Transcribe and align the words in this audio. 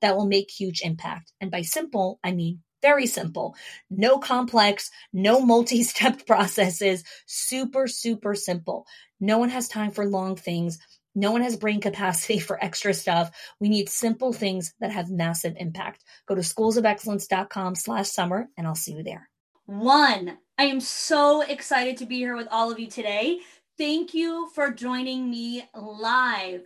that 0.00 0.16
will 0.16 0.26
make 0.26 0.50
huge 0.50 0.80
impact. 0.82 1.32
And 1.40 1.50
by 1.50 1.62
simple, 1.62 2.18
I 2.22 2.32
mean 2.32 2.60
very 2.82 3.06
simple. 3.06 3.54
No 3.90 4.18
complex, 4.18 4.90
no 5.12 5.40
multi 5.46 5.82
step 5.84 6.26
processes. 6.26 7.04
Super, 7.26 7.86
super 7.86 8.34
simple. 8.34 8.86
No 9.20 9.38
one 9.38 9.50
has 9.50 9.68
time 9.68 9.92
for 9.92 10.04
long 10.04 10.36
things. 10.36 10.78
No 11.14 11.30
one 11.30 11.42
has 11.42 11.56
brain 11.56 11.80
capacity 11.80 12.38
for 12.40 12.62
extra 12.62 12.92
stuff. 12.92 13.30
We 13.60 13.68
need 13.68 13.88
simple 13.88 14.32
things 14.32 14.74
that 14.80 14.92
have 14.92 15.10
massive 15.10 15.54
impact. 15.58 16.04
Go 16.26 16.34
to 16.34 16.40
schoolsofexcellence.com 16.40 17.76
slash 17.76 18.08
summer 18.08 18.48
and 18.56 18.66
I'll 18.66 18.74
see 18.74 18.92
you 18.92 19.02
there. 19.02 19.28
One, 19.66 20.38
I 20.58 20.64
am 20.64 20.80
so 20.80 21.42
excited 21.42 21.96
to 21.98 22.06
be 22.06 22.16
here 22.16 22.36
with 22.36 22.48
all 22.50 22.70
of 22.70 22.78
you 22.78 22.88
today. 22.88 23.38
Thank 23.78 24.12
you 24.12 24.50
for 24.54 24.70
joining 24.70 25.30
me 25.30 25.64
live. 25.74 26.62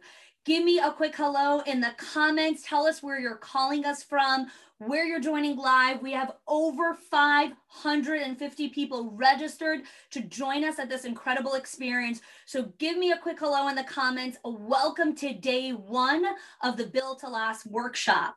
Give 0.47 0.63
me 0.63 0.79
a 0.79 0.93
quick 0.93 1.17
hello 1.17 1.59
in 1.67 1.81
the 1.81 1.93
comments. 1.97 2.63
Tell 2.63 2.87
us 2.87 3.03
where 3.03 3.19
you're 3.19 3.35
calling 3.35 3.85
us 3.85 4.05
from, 4.05 4.47
where 4.79 5.05
you're 5.05 5.19
joining 5.19 5.57
live. 5.57 6.01
We 6.01 6.13
have 6.13 6.35
over 6.47 6.95
550 6.95 8.69
people 8.69 9.11
registered 9.17 9.81
to 10.13 10.21
join 10.21 10.63
us 10.63 10.79
at 10.79 10.89
this 10.89 11.05
incredible 11.05 11.55
experience. 11.55 12.21
So 12.45 12.73
give 12.79 12.97
me 12.97 13.11
a 13.11 13.19
quick 13.19 13.41
hello 13.41 13.67
in 13.67 13.75
the 13.75 13.83
comments. 13.83 14.39
Welcome 14.45 15.17
to 15.17 15.35
day 15.35 15.73
one 15.73 16.25
of 16.63 16.77
the 16.77 16.87
Build 16.87 17.19
to 17.21 17.29
Last 17.29 17.67
workshop. 17.67 18.37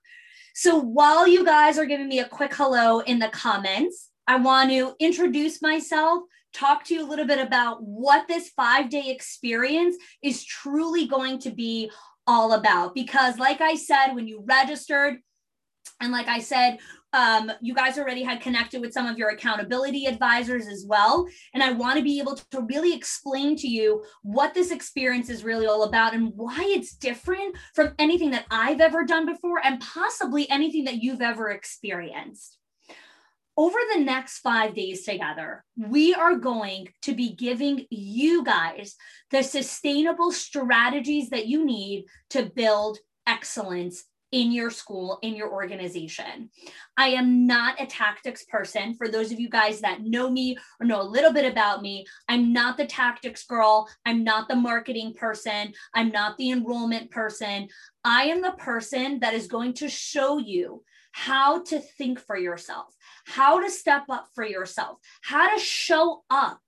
So 0.56 0.80
while 0.80 1.28
you 1.28 1.46
guys 1.46 1.78
are 1.78 1.86
giving 1.86 2.08
me 2.08 2.22
a 2.22 2.28
quick 2.28 2.56
hello 2.56 3.02
in 3.02 3.20
the 3.20 3.30
comments, 3.30 4.10
I 4.26 4.38
want 4.38 4.72
to 4.72 4.96
introduce 5.00 5.62
myself, 5.62 6.24
talk 6.54 6.84
to 6.86 6.94
you 6.94 7.06
a 7.06 7.10
little 7.10 7.28
bit 7.28 7.40
about 7.40 7.84
what 7.84 8.28
this 8.28 8.50
five 8.50 8.90
day 8.90 9.10
experience 9.10 9.96
is 10.24 10.44
truly 10.44 11.08
going 11.08 11.40
to 11.40 11.52
be 11.52 11.92
all 12.28 12.54
about. 12.54 12.94
Because, 12.94 13.38
like 13.38 13.62
I 13.62 13.76
said, 13.76 14.14
when 14.14 14.28
you 14.28 14.44
registered, 14.48 15.18
and 16.02 16.12
like 16.12 16.28
I 16.28 16.40
said, 16.40 16.78
um, 17.12 17.52
you 17.60 17.74
guys 17.74 17.98
already 17.98 18.24
had 18.24 18.42
connected 18.42 18.82
with 18.82 18.94
some 18.94 19.08
of 19.08 19.18
your 19.18 19.30
accountability 19.30 20.06
advisors 20.06 20.68
as 20.68 20.86
well. 20.88 21.28
And 21.54 21.64
I 21.64 21.72
want 21.72 21.98
to 21.98 22.04
be 22.04 22.20
able 22.20 22.36
to 22.36 22.62
really 22.62 22.96
explain 22.96 23.56
to 23.58 23.68
you 23.68 24.04
what 24.22 24.54
this 24.54 24.72
experience 24.72 25.30
is 25.30 25.44
really 25.44 25.66
all 25.66 25.84
about 25.84 26.14
and 26.14 26.32
why 26.36 26.64
it's 26.68 26.94
different 26.94 27.56
from 27.74 27.94
anything 27.98 28.30
that 28.32 28.46
I've 28.52 28.80
ever 28.80 29.06
done 29.06 29.26
before 29.26 29.60
and 29.64 29.82
possibly 29.82 30.50
anything 30.50 30.84
that 30.86 31.02
you've 31.02 31.22
ever 31.22 31.50
experienced. 31.50 32.59
Over 33.60 33.78
the 33.94 34.00
next 34.00 34.38
five 34.38 34.74
days 34.74 35.04
together, 35.04 35.66
we 35.76 36.14
are 36.14 36.36
going 36.36 36.88
to 37.02 37.14
be 37.14 37.36
giving 37.36 37.88
you 37.90 38.42
guys 38.42 38.96
the 39.32 39.44
sustainable 39.44 40.32
strategies 40.32 41.30
that 41.32 41.48
you 41.48 41.66
need 41.66 42.06
to 42.30 42.50
build 42.56 43.00
excellence 43.28 44.06
in 44.32 44.54
your 44.54 44.70
school, 44.70 45.20
in 45.24 45.36
your 45.36 45.52
organization. 45.52 46.50
I 46.96 47.10
am 47.10 47.48
not 47.48 47.82
a 47.82 47.86
tactics 47.86 48.46
person. 48.46 48.94
For 48.94 49.10
those 49.10 49.30
of 49.34 49.42
you 49.42 49.50
guys 49.50 49.82
that 49.82 50.04
know 50.04 50.32
me 50.32 50.58
or 50.80 50.86
know 50.86 51.02
a 51.02 51.04
little 51.04 51.34
bit 51.34 51.52
about 51.52 51.82
me, 51.82 52.06
I'm 52.30 52.54
not 52.54 52.78
the 52.78 52.86
tactics 52.86 53.44
girl. 53.44 53.90
I'm 54.06 54.24
not 54.24 54.48
the 54.48 54.56
marketing 54.56 55.16
person. 55.16 55.74
I'm 55.94 56.12
not 56.12 56.38
the 56.38 56.52
enrollment 56.52 57.12
person. 57.12 57.68
I 58.06 58.24
am 58.28 58.42
the 58.42 58.54
person 58.54 59.20
that 59.20 59.34
is 59.34 59.48
going 59.48 59.74
to 59.74 59.90
show 59.90 60.38
you 60.38 60.82
how 61.12 61.64
to 61.64 61.80
think 61.80 62.20
for 62.20 62.38
yourself, 62.38 62.96
how 63.26 63.60
to 63.60 63.70
step 63.70 64.04
up 64.10 64.28
for 64.34 64.46
yourself, 64.46 65.00
how 65.22 65.54
to 65.54 65.60
show 65.60 66.24
up 66.30 66.60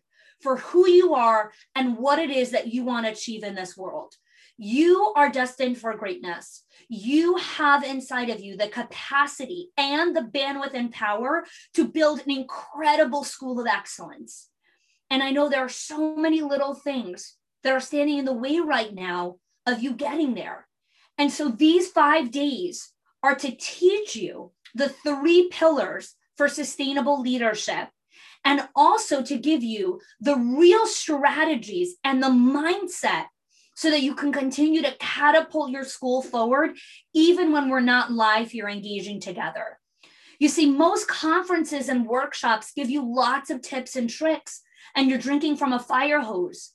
for 0.42 0.58
who 0.58 0.90
you 0.90 1.14
are 1.14 1.52
and 1.76 1.98
what 1.98 2.20
it 2.20 2.30
is 2.30 2.52
that 2.52 2.74
you 2.74 2.84
want 2.84 3.06
to 3.06 3.12
achieve 3.12 3.44
in 3.44 3.56
this 3.56 3.78
world. 3.78 4.16
You 4.58 5.14
are 5.16 5.30
destined 5.32 5.78
for 5.80 5.96
greatness. 5.96 6.64
You 6.88 7.38
have 7.38 7.84
inside 7.84 8.30
of 8.30 8.42
you 8.42 8.58
the 8.58 8.68
capacity 8.68 9.70
and 9.78 10.16
the 10.16 10.22
bandwidth 10.22 10.74
and 10.74 10.92
power 10.92 11.46
to 11.74 11.88
build 11.88 12.22
an 12.22 12.32
incredible 12.32 13.24
school 13.24 13.60
of 13.60 13.68
excellence. 13.68 14.50
And 15.10 15.24
I 15.24 15.32
know 15.32 15.50
there 15.50 15.66
are 15.66 15.70
so 15.70 16.16
many 16.16 16.42
little 16.42 16.74
things 16.74 17.36
that 17.64 17.74
are 17.74 17.80
standing 17.80 18.20
in 18.20 18.26
the 18.26 18.34
way 18.34 18.60
right 18.60 18.94
now 18.94 19.38
of 19.66 19.82
you 19.82 19.94
getting 19.94 20.36
there. 20.36 20.68
And 21.18 21.32
so 21.32 21.50
these 21.50 21.90
five 21.90 22.32
days 22.32 22.91
are 23.24 23.36
to 23.36 23.52
teach 23.52 24.16
you 24.16 24.52
the 24.76 24.90
three 24.90 25.50
pillars 25.52 26.16
for 26.38 26.48
sustainable 26.48 27.22
leadership 27.22 27.90
and 28.44 28.68
also 28.76 29.22
to 29.22 29.38
give 29.38 29.64
you 29.64 30.00
the 30.20 30.36
real 30.36 30.86
strategies 30.88 31.96
and 32.04 32.22
the 32.22 32.28
mindset 32.28 33.26
so 33.76 33.90
that 33.90 34.02
you 34.02 34.16
can 34.16 34.32
continue 34.32 34.82
to 34.82 34.96
catapult 35.00 35.72
your 35.72 35.84
school 35.84 36.22
forward, 36.22 36.72
even 37.14 37.52
when 37.52 37.70
we're 37.70 37.80
not 37.80 38.12
live 38.12 38.52
here 38.52 38.68
engaging 38.68 39.20
together. 39.20 39.80
You 40.40 40.50
see, 40.50 40.70
most 40.70 41.08
conferences 41.08 41.88
and 41.88 42.08
workshops 42.08 42.74
give 42.76 42.90
you 42.90 43.04
lots 43.04 43.50
of 43.50 43.62
tips 43.62 43.96
and 43.96 44.10
tricks, 44.10 44.62
and 44.96 45.10
you're 45.10 45.20
drinking 45.20 45.58
from 45.58 45.72
a 45.72 45.80
fire 45.80 46.20
hose. 46.20 46.72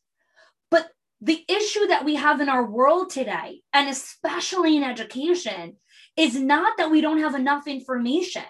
But 0.71 0.89
the 1.21 1.45
issue 1.49 1.87
that 1.89 2.05
we 2.05 2.15
have 2.15 2.41
in 2.41 2.49
our 2.49 2.65
world 2.65 3.11
today, 3.11 3.63
and 3.73 3.89
especially 3.89 4.77
in 4.77 4.85
education, 4.85 5.77
is 6.17 6.39
not 6.39 6.79
that 6.79 6.91
we 6.91 7.01
don't 7.01 7.21
have 7.21 7.35
enough 7.35 7.67
information, 7.67 8.45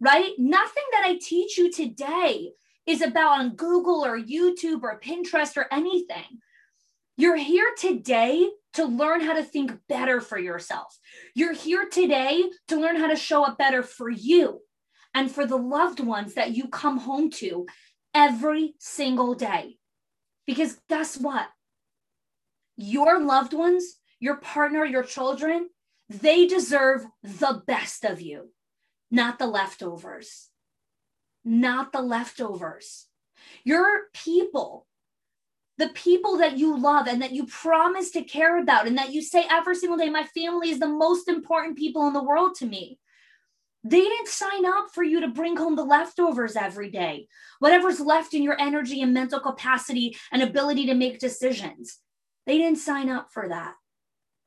right? 0.00 0.32
Nothing 0.38 0.84
that 0.92 1.04
I 1.06 1.18
teach 1.20 1.56
you 1.56 1.70
today 1.70 2.52
is 2.86 3.02
about 3.02 3.38
on 3.38 3.54
Google 3.54 4.04
or 4.04 4.18
YouTube 4.18 4.82
or 4.82 5.00
Pinterest 5.00 5.56
or 5.56 5.66
anything. 5.70 6.40
You're 7.16 7.36
here 7.36 7.74
today 7.76 8.48
to 8.74 8.84
learn 8.84 9.20
how 9.20 9.34
to 9.34 9.42
think 9.42 9.72
better 9.88 10.20
for 10.20 10.38
yourself. 10.38 10.96
You're 11.34 11.52
here 11.52 11.88
today 11.88 12.44
to 12.68 12.76
learn 12.76 12.96
how 12.96 13.08
to 13.08 13.16
show 13.16 13.44
up 13.44 13.58
better 13.58 13.82
for 13.82 14.08
you 14.08 14.60
and 15.14 15.30
for 15.30 15.46
the 15.46 15.56
loved 15.56 16.00
ones 16.00 16.34
that 16.34 16.56
you 16.56 16.68
come 16.68 16.98
home 16.98 17.30
to 17.32 17.66
every 18.14 18.74
single 18.78 19.34
day. 19.34 19.78
Because 20.46 20.78
guess 20.88 21.16
what? 21.16 21.48
Your 22.76 23.20
loved 23.20 23.52
ones, 23.52 23.96
your 24.20 24.36
partner, 24.36 24.84
your 24.84 25.02
children, 25.02 25.68
they 26.08 26.46
deserve 26.46 27.04
the 27.22 27.62
best 27.66 28.04
of 28.04 28.20
you, 28.20 28.50
not 29.10 29.38
the 29.38 29.46
leftovers. 29.46 30.48
Not 31.44 31.92
the 31.92 32.02
leftovers. 32.02 33.06
Your 33.64 34.02
people 34.12 34.86
the 35.78 35.88
people 35.90 36.38
that 36.38 36.58
you 36.58 36.76
love 36.76 37.06
and 37.06 37.22
that 37.22 37.32
you 37.32 37.46
promise 37.46 38.10
to 38.10 38.22
care 38.22 38.60
about 38.60 38.88
and 38.88 38.98
that 38.98 39.12
you 39.12 39.22
say 39.22 39.46
every 39.48 39.76
single 39.76 39.96
day, 39.96 40.10
my 40.10 40.24
family 40.24 40.70
is 40.70 40.80
the 40.80 40.88
most 40.88 41.28
important 41.28 41.78
people 41.78 42.06
in 42.08 42.12
the 42.12 42.22
world 42.22 42.56
to 42.56 42.66
me. 42.66 42.98
They 43.84 44.00
didn't 44.00 44.26
sign 44.26 44.66
up 44.66 44.88
for 44.92 45.04
you 45.04 45.20
to 45.20 45.28
bring 45.28 45.56
home 45.56 45.76
the 45.76 45.84
leftovers 45.84 46.56
every 46.56 46.90
day, 46.90 47.28
whatever's 47.60 48.00
left 48.00 48.34
in 48.34 48.42
your 48.42 48.60
energy 48.60 49.00
and 49.00 49.14
mental 49.14 49.38
capacity 49.38 50.16
and 50.32 50.42
ability 50.42 50.86
to 50.86 50.94
make 50.94 51.20
decisions. 51.20 51.98
They 52.44 52.58
didn't 52.58 52.80
sign 52.80 53.08
up 53.08 53.28
for 53.30 53.48
that. 53.48 53.74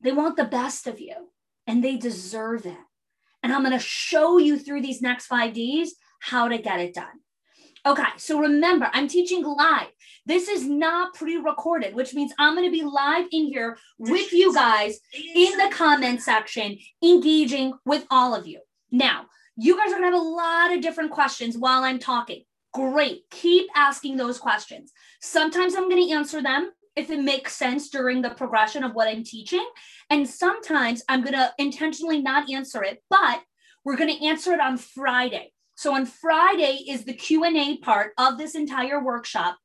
They 0.01 0.11
want 0.11 0.35
the 0.35 0.43
best 0.43 0.85
of 0.85 0.99
you 0.99 1.30
and 1.67 1.83
they 1.83 1.97
deserve 1.97 2.65
it. 2.65 2.77
And 3.43 3.53
I'm 3.53 3.63
going 3.63 3.77
to 3.77 3.83
show 3.83 4.37
you 4.37 4.57
through 4.57 4.81
these 4.81 5.01
next 5.01 5.25
five 5.25 5.53
days 5.53 5.95
how 6.19 6.47
to 6.47 6.57
get 6.57 6.79
it 6.79 6.93
done. 6.93 7.21
Okay, 7.83 8.03
so 8.17 8.39
remember, 8.39 8.89
I'm 8.93 9.07
teaching 9.07 9.43
live. 9.43 9.87
This 10.27 10.47
is 10.47 10.67
not 10.67 11.15
pre 11.15 11.37
recorded, 11.37 11.95
which 11.95 12.13
means 12.13 12.31
I'm 12.37 12.53
going 12.53 12.71
to 12.71 12.71
be 12.71 12.83
live 12.83 13.25
in 13.31 13.45
here 13.45 13.75
with 13.97 14.31
you 14.31 14.53
guys 14.53 14.99
in 15.35 15.57
the 15.57 15.69
comment 15.71 16.21
section, 16.21 16.77
engaging 17.03 17.73
with 17.83 18.05
all 18.11 18.35
of 18.35 18.45
you. 18.45 18.59
Now, 18.91 19.25
you 19.57 19.75
guys 19.77 19.87
are 19.91 19.99
going 19.99 20.11
to 20.11 20.17
have 20.17 20.25
a 20.25 20.29
lot 20.29 20.73
of 20.73 20.81
different 20.81 21.09
questions 21.09 21.57
while 21.57 21.83
I'm 21.83 21.97
talking. 21.97 22.43
Great. 22.71 23.23
Keep 23.31 23.67
asking 23.75 24.17
those 24.17 24.37
questions. 24.37 24.91
Sometimes 25.19 25.73
I'm 25.73 25.89
going 25.89 26.07
to 26.07 26.13
answer 26.13 26.41
them 26.41 26.71
if 26.95 27.09
it 27.09 27.19
makes 27.19 27.55
sense 27.55 27.89
during 27.89 28.21
the 28.21 28.29
progression 28.29 28.83
of 28.83 28.93
what 28.93 29.07
I'm 29.07 29.23
teaching. 29.23 29.65
And 30.09 30.27
sometimes 30.27 31.03
I'm 31.07 31.21
going 31.21 31.33
to 31.33 31.51
intentionally 31.57 32.21
not 32.21 32.49
answer 32.49 32.83
it, 32.83 33.01
but 33.09 33.41
we're 33.83 33.97
going 33.97 34.15
to 34.15 34.25
answer 34.25 34.53
it 34.53 34.59
on 34.59 34.77
Friday. 34.77 35.51
So 35.75 35.95
on 35.95 36.05
Friday 36.05 36.85
is 36.87 37.05
the 37.05 37.13
Q&A 37.13 37.77
part 37.77 38.13
of 38.17 38.37
this 38.37 38.55
entire 38.55 39.03
workshop 39.03 39.57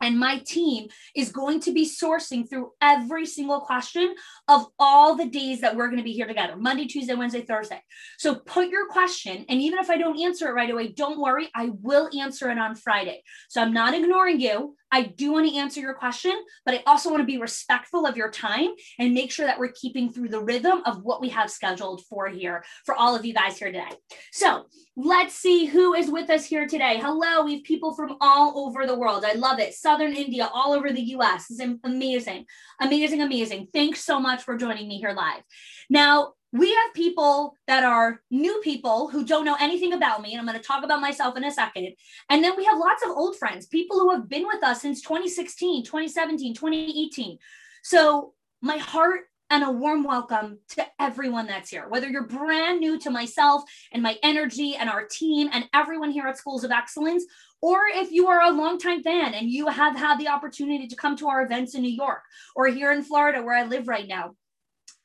and 0.00 0.18
my 0.18 0.38
team 0.38 0.88
is 1.14 1.32
going 1.32 1.60
to 1.60 1.72
be 1.72 1.86
sourcing 1.86 2.48
through 2.48 2.72
every 2.80 3.26
single 3.26 3.60
question 3.60 4.14
of 4.48 4.66
all 4.78 5.16
the 5.16 5.26
days 5.26 5.60
that 5.60 5.76
we're 5.76 5.86
going 5.86 5.98
to 5.98 6.04
be 6.04 6.12
here 6.12 6.26
together 6.26 6.56
Monday, 6.56 6.86
Tuesday, 6.86 7.14
Wednesday, 7.14 7.42
Thursday. 7.42 7.80
So 8.18 8.34
put 8.34 8.68
your 8.68 8.88
question. 8.88 9.44
And 9.48 9.60
even 9.60 9.78
if 9.78 9.90
I 9.90 9.96
don't 9.96 10.20
answer 10.20 10.48
it 10.48 10.52
right 10.54 10.70
away, 10.70 10.88
don't 10.88 11.20
worry, 11.20 11.48
I 11.54 11.70
will 11.80 12.10
answer 12.18 12.50
it 12.50 12.58
on 12.58 12.74
Friday. 12.74 13.22
So 13.48 13.62
I'm 13.62 13.72
not 13.72 13.94
ignoring 13.94 14.40
you. 14.40 14.76
I 14.94 15.02
do 15.02 15.32
want 15.32 15.48
to 15.48 15.56
answer 15.56 15.80
your 15.80 15.94
question, 15.94 16.32
but 16.64 16.72
I 16.72 16.84
also 16.86 17.10
want 17.10 17.20
to 17.20 17.26
be 17.26 17.36
respectful 17.36 18.06
of 18.06 18.16
your 18.16 18.30
time 18.30 18.68
and 19.00 19.12
make 19.12 19.32
sure 19.32 19.44
that 19.44 19.58
we're 19.58 19.72
keeping 19.72 20.12
through 20.12 20.28
the 20.28 20.38
rhythm 20.38 20.82
of 20.86 21.02
what 21.02 21.20
we 21.20 21.30
have 21.30 21.50
scheduled 21.50 22.04
for 22.08 22.28
here 22.28 22.62
for 22.86 22.94
all 22.94 23.16
of 23.16 23.24
you 23.24 23.34
guys 23.34 23.58
here 23.58 23.72
today. 23.72 23.90
So 24.30 24.66
let's 24.96 25.34
see 25.34 25.66
who 25.66 25.94
is 25.94 26.08
with 26.08 26.30
us 26.30 26.46
here 26.46 26.68
today. 26.68 27.00
Hello, 27.02 27.44
we 27.44 27.54
have 27.56 27.64
people 27.64 27.92
from 27.96 28.16
all 28.20 28.68
over 28.68 28.86
the 28.86 28.96
world. 28.96 29.24
I 29.26 29.32
love 29.32 29.58
it. 29.58 29.74
Southern 29.74 30.14
India, 30.14 30.48
all 30.54 30.72
over 30.72 30.92
the 30.92 31.02
US. 31.16 31.50
is 31.50 31.60
amazing, 31.82 32.46
amazing, 32.80 33.20
amazing. 33.20 33.66
Thanks 33.72 34.04
so 34.04 34.20
much 34.20 34.44
for 34.44 34.56
joining 34.56 34.86
me 34.86 34.98
here 34.98 35.12
live. 35.12 35.42
Now, 35.90 36.34
we 36.54 36.72
have 36.72 36.94
people 36.94 37.56
that 37.66 37.82
are 37.82 38.20
new 38.30 38.60
people 38.62 39.08
who 39.08 39.26
don't 39.26 39.44
know 39.44 39.56
anything 39.60 39.92
about 39.92 40.22
me 40.22 40.32
and 40.32 40.40
i'm 40.40 40.46
going 40.46 40.58
to 40.58 40.66
talk 40.66 40.84
about 40.84 41.00
myself 41.00 41.36
in 41.36 41.44
a 41.44 41.50
second. 41.50 41.92
And 42.30 42.44
then 42.44 42.56
we 42.56 42.64
have 42.64 42.78
lots 42.78 43.04
of 43.04 43.10
old 43.10 43.36
friends 43.36 43.66
people 43.66 43.98
who 43.98 44.12
have 44.12 44.28
been 44.28 44.46
with 44.46 44.62
us 44.62 44.80
since 44.80 45.02
2016 45.02 45.84
2017 45.84 46.54
2018 46.54 47.38
so 47.82 48.32
my 48.62 48.78
heart 48.78 49.22
and 49.50 49.64
a 49.64 49.70
warm 49.70 50.04
welcome 50.04 50.58
to 50.68 50.86
everyone 51.00 51.46
that's 51.46 51.70
here 51.70 51.88
whether 51.88 52.08
you're 52.08 52.26
brand 52.26 52.78
new 52.78 52.98
to 53.00 53.10
myself 53.10 53.62
and 53.92 54.02
my 54.02 54.16
energy 54.22 54.76
and 54.76 54.88
our 54.88 55.04
team 55.06 55.50
and 55.52 55.68
everyone 55.74 56.12
here 56.12 56.26
at 56.26 56.38
schools 56.38 56.62
of 56.62 56.70
excellence 56.70 57.24
or 57.60 57.80
if 57.92 58.12
you 58.12 58.28
are 58.28 58.42
a 58.42 58.50
longtime 58.50 59.02
fan 59.02 59.34
and 59.34 59.50
you 59.50 59.66
have 59.66 59.96
had 59.96 60.20
the 60.20 60.28
opportunity 60.28 60.86
to 60.86 60.96
come 60.96 61.16
to 61.16 61.28
our 61.28 61.42
events 61.42 61.74
in 61.74 61.82
new 61.82 61.90
york 61.90 62.22
or 62.54 62.68
here 62.68 62.92
in 62.92 63.02
florida 63.02 63.42
where 63.42 63.56
i 63.56 63.64
live 63.64 63.88
right 63.88 64.06
now 64.06 64.34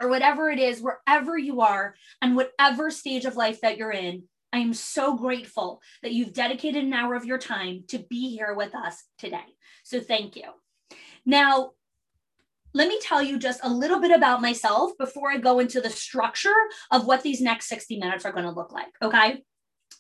or 0.02 0.10
whatever 0.10 0.50
it 0.50 0.60
is, 0.60 0.82
wherever 0.82 1.38
you 1.38 1.62
are, 1.62 1.96
and 2.22 2.36
whatever 2.36 2.90
stage 2.92 3.26
of 3.26 3.36
life 3.36 3.62
that 3.62 3.78
you're 3.78 3.92
in, 3.92 4.24
I 4.52 4.60
am 4.60 4.74
so 4.74 5.16
grateful 5.16 5.82
that 6.02 6.14
you've 6.14 6.34
dedicated 6.34 6.84
an 6.84 6.94
hour 6.94 7.16
of 7.16 7.26
your 7.26 7.38
time 7.38 7.84
to 7.90 8.00
be 8.00 8.36
here 8.36 8.54
with 8.54 8.74
us 8.74 9.04
today. 9.18 9.46
So 9.84 10.00
thank 10.00 10.36
you. 10.36 10.46
Now, 11.26 11.72
let 12.74 12.88
me 12.88 13.00
tell 13.02 13.22
you 13.22 13.40
just 13.40 13.60
a 13.64 13.70
little 13.70 14.00
bit 14.00 14.12
about 14.12 14.42
myself 14.42 14.92
before 14.98 15.32
I 15.32 15.38
go 15.38 15.60
into 15.60 15.82
the 15.82 15.90
structure 15.90 16.54
of 16.92 17.06
what 17.06 17.24
these 17.24 17.42
next 17.42 17.68
60 17.68 17.98
minutes 17.98 18.26
are 18.26 18.32
going 18.32 18.46
to 18.46 18.52
look 18.52 18.72
like. 18.72 18.90
Okay. 19.02 19.44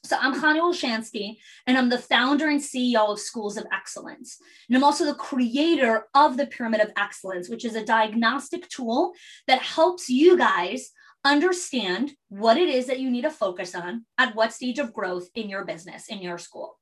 So 0.05 0.15
I'm 0.19 0.33
Chani 0.33 0.59
Olshansky, 0.61 1.35
and 1.67 1.77
I'm 1.77 1.89
the 1.89 1.97
founder 1.97 2.47
and 2.47 2.61
CEO 2.61 3.09
of 3.09 3.19
Schools 3.19 3.57
of 3.57 3.67
Excellence. 3.73 4.37
And 4.67 4.77
I'm 4.77 4.83
also 4.83 5.05
the 5.05 5.13
creator 5.13 6.05
of 6.13 6.37
the 6.37 6.47
Pyramid 6.47 6.79
of 6.79 6.91
Excellence, 6.97 7.49
which 7.49 7.65
is 7.65 7.75
a 7.75 7.85
diagnostic 7.85 8.69
tool 8.69 9.13
that 9.47 9.61
helps 9.61 10.09
you 10.09 10.37
guys 10.37 10.91
understand 11.25 12.13
what 12.29 12.57
it 12.57 12.69
is 12.69 12.87
that 12.87 12.99
you 12.99 13.11
need 13.11 13.23
to 13.23 13.29
focus 13.29 13.75
on 13.75 14.05
at 14.17 14.35
what 14.35 14.53
stage 14.53 14.79
of 14.79 14.93
growth 14.93 15.27
in 15.35 15.49
your 15.49 15.65
business, 15.65 16.07
in 16.07 16.19
your 16.19 16.37
school. 16.37 16.79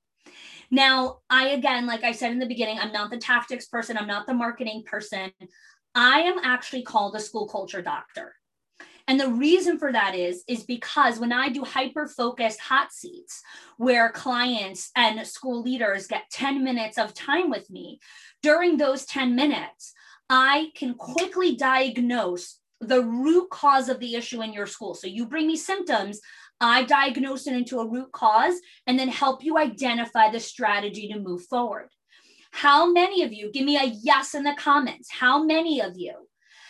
Now, 0.69 1.19
I 1.29 1.49
again, 1.49 1.87
like 1.87 2.03
I 2.03 2.11
said 2.11 2.31
in 2.31 2.39
the 2.39 2.45
beginning, 2.45 2.77
I'm 2.77 2.91
not 2.91 3.09
the 3.09 3.17
tactics 3.17 3.65
person, 3.65 3.97
I'm 3.97 4.07
not 4.07 4.27
the 4.27 4.33
marketing 4.33 4.83
person. 4.85 5.31
I 5.95 6.19
am 6.19 6.37
actually 6.43 6.83
called 6.83 7.15
a 7.15 7.19
school 7.19 7.47
culture 7.47 7.81
doctor. 7.81 8.35
And 9.07 9.19
the 9.19 9.29
reason 9.29 9.79
for 9.79 9.91
that 9.91 10.15
is, 10.15 10.43
is 10.47 10.63
because 10.63 11.17
when 11.17 11.31
I 11.31 11.49
do 11.49 11.63
hyper 11.63 12.07
focused 12.07 12.59
hot 12.59 12.91
seats 12.91 13.41
where 13.77 14.11
clients 14.11 14.91
and 14.95 15.25
school 15.25 15.61
leaders 15.61 16.07
get 16.07 16.29
10 16.29 16.63
minutes 16.63 16.97
of 16.97 17.13
time 17.13 17.49
with 17.49 17.69
me, 17.69 17.99
during 18.43 18.77
those 18.77 19.05
10 19.05 19.35
minutes, 19.35 19.93
I 20.29 20.71
can 20.75 20.95
quickly 20.95 21.55
diagnose 21.55 22.59
the 22.81 23.01
root 23.01 23.49
cause 23.49 23.89
of 23.89 23.99
the 23.99 24.15
issue 24.15 24.41
in 24.41 24.53
your 24.53 24.67
school. 24.67 24.93
So 24.93 25.07
you 25.07 25.25
bring 25.25 25.47
me 25.47 25.55
symptoms, 25.55 26.19
I 26.59 26.83
diagnose 26.83 27.47
it 27.47 27.53
into 27.53 27.79
a 27.79 27.87
root 27.87 28.11
cause 28.11 28.55
and 28.85 28.99
then 28.99 29.07
help 29.07 29.43
you 29.43 29.57
identify 29.57 30.29
the 30.29 30.39
strategy 30.39 31.07
to 31.07 31.19
move 31.19 31.45
forward. 31.45 31.89
How 32.51 32.91
many 32.91 33.23
of 33.23 33.31
you, 33.31 33.51
give 33.51 33.65
me 33.65 33.77
a 33.77 33.85
yes 33.85 34.35
in 34.35 34.43
the 34.43 34.55
comments, 34.57 35.09
how 35.11 35.43
many 35.43 35.79
of 35.79 35.93
you 35.95 36.27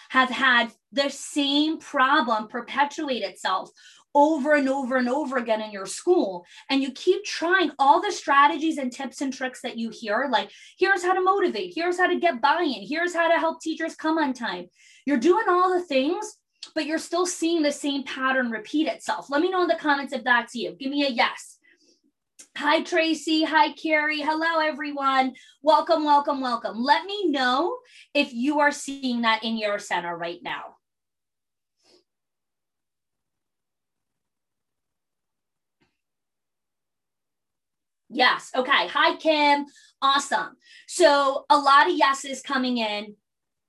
have 0.10 0.30
had 0.30 0.72
the 0.92 1.10
same 1.10 1.80
problem 1.80 2.48
perpetuate 2.48 3.24
itself 3.24 3.70
over 4.16 4.54
and 4.54 4.68
over 4.68 4.98
and 4.98 5.10
over 5.10 5.38
again 5.38 5.62
in 5.62 5.72
your 5.72 5.86
school 5.86 6.46
and 6.70 6.82
you 6.82 6.92
keep 6.92 7.24
trying 7.24 7.72
all 7.78 8.02
the 8.02 8.12
strategies 8.12 8.78
and 8.78 8.92
tips 8.92 9.22
and 9.22 9.34
tricks 9.34 9.62
that 9.62 9.78
you 9.78 9.90
hear 9.90 10.28
like 10.32 10.50
here's 10.80 11.04
how 11.04 11.14
to 11.14 11.22
motivate 11.22 11.74
here's 11.76 12.00
how 12.00 12.08
to 12.08 12.20
get 12.20 12.42
buy-in 12.42 12.86
here's 12.88 13.14
how 13.14 13.28
to 13.28 13.38
help 13.38 13.62
teachers 13.62 13.96
come 13.96 14.18
on 14.18 14.34
time 14.34 14.66
you're 15.06 15.18
doing 15.18 15.46
all 15.48 15.74
the 15.74 15.86
things 15.86 16.38
but 16.74 16.86
you're 16.86 16.98
still 16.98 17.26
seeing 17.26 17.62
the 17.62 17.72
same 17.72 18.04
pattern 18.04 18.50
repeat 18.50 18.88
itself 18.88 19.30
let 19.30 19.42
me 19.42 19.52
know 19.52 19.62
in 19.62 19.68
the 19.68 19.76
comments 19.76 20.14
if 20.14 20.24
that's 20.24 20.56
you 20.56 20.76
give 20.80 20.92
me 20.92 21.06
a 21.06 21.10
yes 21.10 21.58
Hi, 22.58 22.82
Tracy. 22.82 23.44
Hi, 23.44 23.72
Carrie. 23.74 24.22
Hello, 24.22 24.60
everyone. 24.60 25.34
Welcome, 25.62 26.04
welcome, 26.04 26.42
welcome. 26.42 26.82
Let 26.82 27.06
me 27.06 27.30
know 27.30 27.78
if 28.16 28.34
you 28.34 28.60
are 28.62 28.72
seeing 28.72 29.22
that 29.22 29.44
in 29.44 29.58
your 29.58 29.78
center 29.78 30.18
right 30.18 30.40
now. 30.42 30.77
Yes. 38.10 38.52
Okay. 38.56 38.88
Hi, 38.88 39.16
Kim. 39.18 39.66
Awesome. 40.02 40.58
So 40.88 41.46
a 41.50 41.58
lot 41.58 41.90
of 41.90 41.96
yeses 41.96 42.42
coming 42.42 42.78
in. 42.78 43.16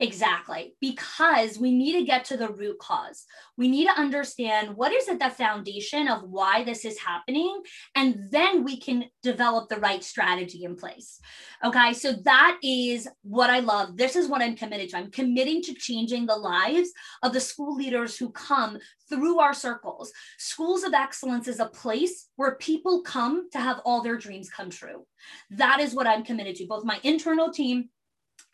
Exactly. 0.01 0.77
Because 0.81 1.59
we 1.59 1.73
need 1.73 1.95
to 1.95 2.05
get 2.05 2.25
to 2.27 2.37
the 2.37 2.51
root 2.51 2.79
cause. 2.79 3.25
We 3.57 3.67
need 3.67 3.87
to 3.87 3.99
understand 3.99 4.77
what 4.77 4.93
is 4.93 5.09
at 5.09 5.19
the 5.19 5.29
foundation 5.29 6.07
of 6.07 6.23
why 6.23 6.63
this 6.63 6.85
is 6.85 7.01
happening. 7.01 7.63
And 7.97 8.29
then 8.31 8.63
we 8.63 8.79
can 8.79 9.07
develop 9.25 9.69
the 9.69 9.81
right 9.81 10.05
strategy 10.05 10.63
in 10.63 10.77
place. 10.77 11.19
Okay. 11.65 11.95
So 11.95 12.13
that 12.13 12.59
is 12.63 13.09
what 13.23 13.51
I 13.51 13.59
love. 13.59 13.97
This 13.97 14.15
is 14.15 14.29
what 14.29 14.41
I'm 14.41 14.55
committed 14.55 14.91
to. 14.91 14.99
I'm 14.99 15.11
committing 15.11 15.63
to 15.63 15.75
changing 15.75 16.27
the 16.27 16.37
lives 16.37 16.91
of 17.25 17.33
the 17.33 17.41
school 17.41 17.75
leaders 17.75 18.17
who 18.17 18.31
come 18.31 18.79
through 19.09 19.41
our 19.41 19.55
circles. 19.55 20.13
Schools 20.39 20.85
of 20.85 20.93
Excellence 20.95 21.49
is 21.49 21.59
a 21.59 21.67
place 21.67 22.29
where 22.37 22.55
people 22.57 23.03
come 23.03 23.51
to 23.51 23.59
have 23.59 23.81
all 23.85 24.03
their 24.03 24.17
dreams 24.17 24.49
come 24.49 24.71
true. 24.71 25.07
That 25.51 25.81
is 25.81 25.93
what 25.93 26.07
I'm 26.07 26.25
committed 26.25 26.55
to, 26.57 26.67
both 26.67 26.85
my 26.85 27.01
internal 27.03 27.51
team 27.51 27.89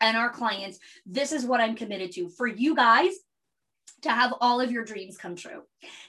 and 0.01 0.17
our 0.17 0.29
clients, 0.29 0.79
this 1.05 1.31
is 1.31 1.45
what 1.45 1.61
I'm 1.61 1.75
committed 1.75 2.11
to 2.13 2.29
for 2.29 2.47
you 2.47 2.75
guys 2.75 3.13
to 4.05 4.11
have 4.11 4.33
all 4.39 4.61
of 4.61 4.71
your 4.71 4.85
dreams 4.85 5.17
come 5.17 5.35
true. 5.35 5.63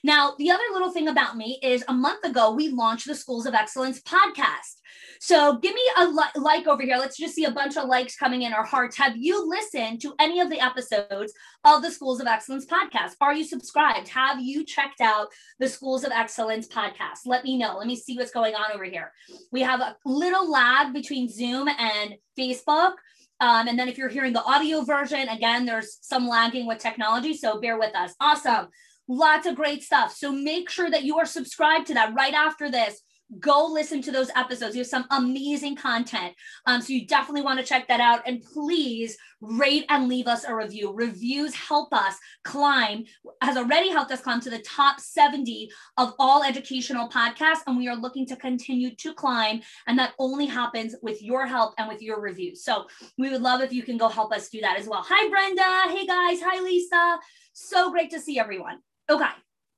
Now, 0.05 0.35
the 0.39 0.51
other 0.51 0.63
little 0.73 0.91
thing 0.91 1.09
about 1.09 1.37
me 1.37 1.59
is 1.63 1.85
a 1.89 1.93
month 1.93 2.25
ago, 2.25 2.53
we 2.53 2.69
launched 2.69 3.07
the 3.07 3.15
Schools 3.15 3.47
of 3.47 3.55
Excellence 3.55 4.01
podcast. 4.03 4.81
So 5.21 5.57
give 5.59 5.75
me 5.75 5.83
a 5.97 6.07
li- 6.07 6.43
like 6.43 6.67
over 6.67 6.83
here. 6.83 6.99
Let's 6.99 7.17
just 7.17 7.35
see 7.35 7.45
a 7.45 7.51
bunch 7.51 7.77
of 7.77 7.89
likes 7.89 8.17
coming 8.17 8.43
in 8.43 8.53
our 8.53 8.65
hearts. 8.65 8.97
Have 8.99 9.17
you 9.17 9.49
listened 9.49 10.03
to 10.03 10.15
any 10.19 10.41
of 10.41 10.51
the 10.51 10.61
episodes 10.61 11.33
of 11.65 11.83
the 11.83 11.91
Schools 11.91 12.21
of 12.21 12.27
Excellence 12.27 12.67
podcast? 12.67 13.15
Are 13.21 13.35
you 13.35 13.45
subscribed? 13.45 14.09
Have 14.09 14.41
you 14.41 14.65
checked 14.65 15.01
out 15.01 15.29
the 15.59 15.69
Schools 15.69 16.05
of 16.05 16.13
Excellence 16.13 16.69
podcast? 16.69 17.21
Let 17.25 17.45
me 17.45 17.57
know. 17.57 17.79
Let 17.79 17.87
me 17.87 17.97
see 17.97 18.17
what's 18.17 18.31
going 18.31 18.55
on 18.55 18.73
over 18.75 18.85
here. 18.85 19.13
We 19.53 19.63
have 19.63 19.81
a 19.81 19.97
little 20.05 20.51
lag 20.51 20.93
between 20.93 21.29
Zoom 21.29 21.69
and 21.69 22.15
Facebook. 22.39 22.93
Um, 23.41 23.69
and 23.69 23.79
then 23.79 23.89
if 23.89 23.99
you're 23.99 24.09
hearing 24.09 24.33
the 24.33 24.43
audio 24.43 24.83
version, 24.83 25.29
again, 25.29 25.67
there's 25.67 25.99
some 26.01 26.27
lagging 26.27 26.67
with 26.67 26.79
technology. 26.79 27.35
So 27.35 27.61
bear 27.61 27.79
with 27.79 27.95
us. 27.95 28.15
Awesome. 28.21 28.69
Lots 29.09 29.47
of 29.47 29.55
great 29.55 29.83
stuff. 29.83 30.15
So 30.15 30.33
make 30.33 30.71
sure 30.71 30.91
that 30.91 31.05
you 31.05 31.19
are 31.19 31.27
subscribed 31.27 31.87
to 31.89 31.95
that 31.95 32.15
right 32.15 32.35
after 32.35 32.71
this 32.71 33.03
go 33.41 33.67
listen 33.67 34.01
to 34.03 34.13
those 34.13 34.31
episodes. 34.37 34.77
You 34.77 34.81
have 34.81 34.89
some 34.89 35.07
amazing 35.11 35.77
content. 35.77 36.35
Um, 36.67 36.81
so 36.81 36.93
you 36.93 37.07
definitely 37.07 37.43
want 37.43 37.59
to 37.59 37.65
check 37.65 37.89
that 37.89 38.01
out. 38.01 38.23
And 38.27 38.43
please 38.43 39.17
rate 39.41 39.85
and 39.89 40.09
leave 40.09 40.27
us 40.27 40.45
a 40.45 40.55
review. 40.55 40.93
Reviews 40.93 41.55
help 41.55 41.93
us 41.93 42.17
climb, 42.45 43.05
has 43.43 43.57
already 43.57 43.91
helped 43.91 44.13
us 44.13 44.21
climb 44.21 44.41
to 44.41 44.51
the 44.51 44.61
top 44.61 45.01
70 45.01 45.69
of 45.97 46.15
all 46.19 46.43
educational 46.43 47.09
podcasts. 47.09 47.63
And 47.67 47.77
we 47.77 47.89
are 47.89 47.97
looking 47.97 48.27
to 48.27 48.37
continue 48.37 48.95
to 48.97 49.15
climb. 49.15 49.61
And 49.87 49.99
that 49.99 50.13
only 50.19 50.47
happens 50.47 50.95
with 51.03 51.23
your 51.23 51.47
help 51.47 51.75
and 51.79 51.89
with 51.89 52.03
your 52.03 52.21
reviews. 52.21 52.63
So 52.63 52.87
we 53.19 53.31
would 53.31 53.43
love 53.43 53.61
if 53.61 53.73
you 53.73 53.83
can 53.83 53.97
go 53.97 54.09
help 54.09 54.33
us 54.33 54.49
do 54.49 54.61
that 54.61 54.79
as 54.79 54.89
well. 54.89 55.05
Hi, 55.05 55.29
Brenda. 55.29 55.97
Hey, 55.97 56.07
guys. 56.07 56.41
Hi, 56.43 56.61
Lisa. 56.63 57.19
So 57.53 57.91
great 57.91 58.11
to 58.11 58.21
see 58.21 58.39
everyone. 58.39 58.79
Okay. 59.11 59.25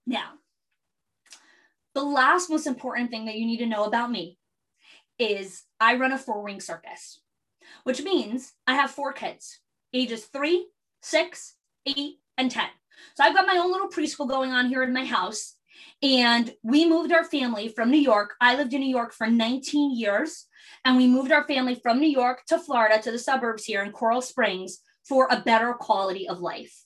Now, 0.07 0.33
the 1.99 2.05
last 2.05 2.49
most 2.49 2.69
important 2.69 3.11
thing 3.11 3.27
that 3.27 3.35
you 3.35 3.45
need 3.45 3.59
to 3.59 3.67
know 3.67 3.85
about 3.85 4.11
me 4.11 4.39
is 5.19 5.65
I 5.81 5.97
run 5.97 6.13
a 6.13 6.19
four 6.19 6.45
ring 6.45 6.61
circus, 6.61 7.21
which 7.83 8.03
means 8.03 8.53
I 8.69 8.75
have 8.75 8.93
four 8.93 9.13
kids, 9.13 9.59
ages 9.93 10.27
three, 10.27 10.69
six, 11.03 11.57
eight, 11.87 12.19
and 12.37 12.53
10. 12.53 12.67
So 13.17 13.25
I've 13.25 13.35
got 13.35 13.49
my 13.49 13.57
own 13.57 13.73
little 13.73 13.89
preschool 13.89 14.29
going 14.29 14.53
on 14.53 14.69
here 14.69 14.85
in 14.85 14.93
my 14.93 15.05
house. 15.05 15.57
And 16.01 16.55
we 16.63 16.89
moved 16.89 17.13
our 17.13 17.25
family 17.25 17.69
from 17.69 17.91
New 17.91 17.99
York. 17.99 18.35
I 18.41 18.55
lived 18.55 18.75
in 18.75 18.81
New 18.81 18.91
York 18.91 19.13
for 19.13 19.27
19 19.27 19.97
years. 19.97 20.47
And 20.85 20.97
we 20.97 21.09
moved 21.09 21.33
our 21.33 21.47
family 21.49 21.75
from 21.75 21.99
New 21.99 22.09
York 22.09 22.43
to 22.47 22.61
Florida 22.61 23.03
to 23.03 23.11
the 23.11 23.19
suburbs 23.19 23.65
here 23.65 23.83
in 23.83 23.91
Coral 23.91 24.23
Springs 24.23 24.79
for 25.05 25.27
a 25.31 25.41
better 25.41 25.73
quality 25.73 26.29
of 26.29 26.39
life. 26.39 26.85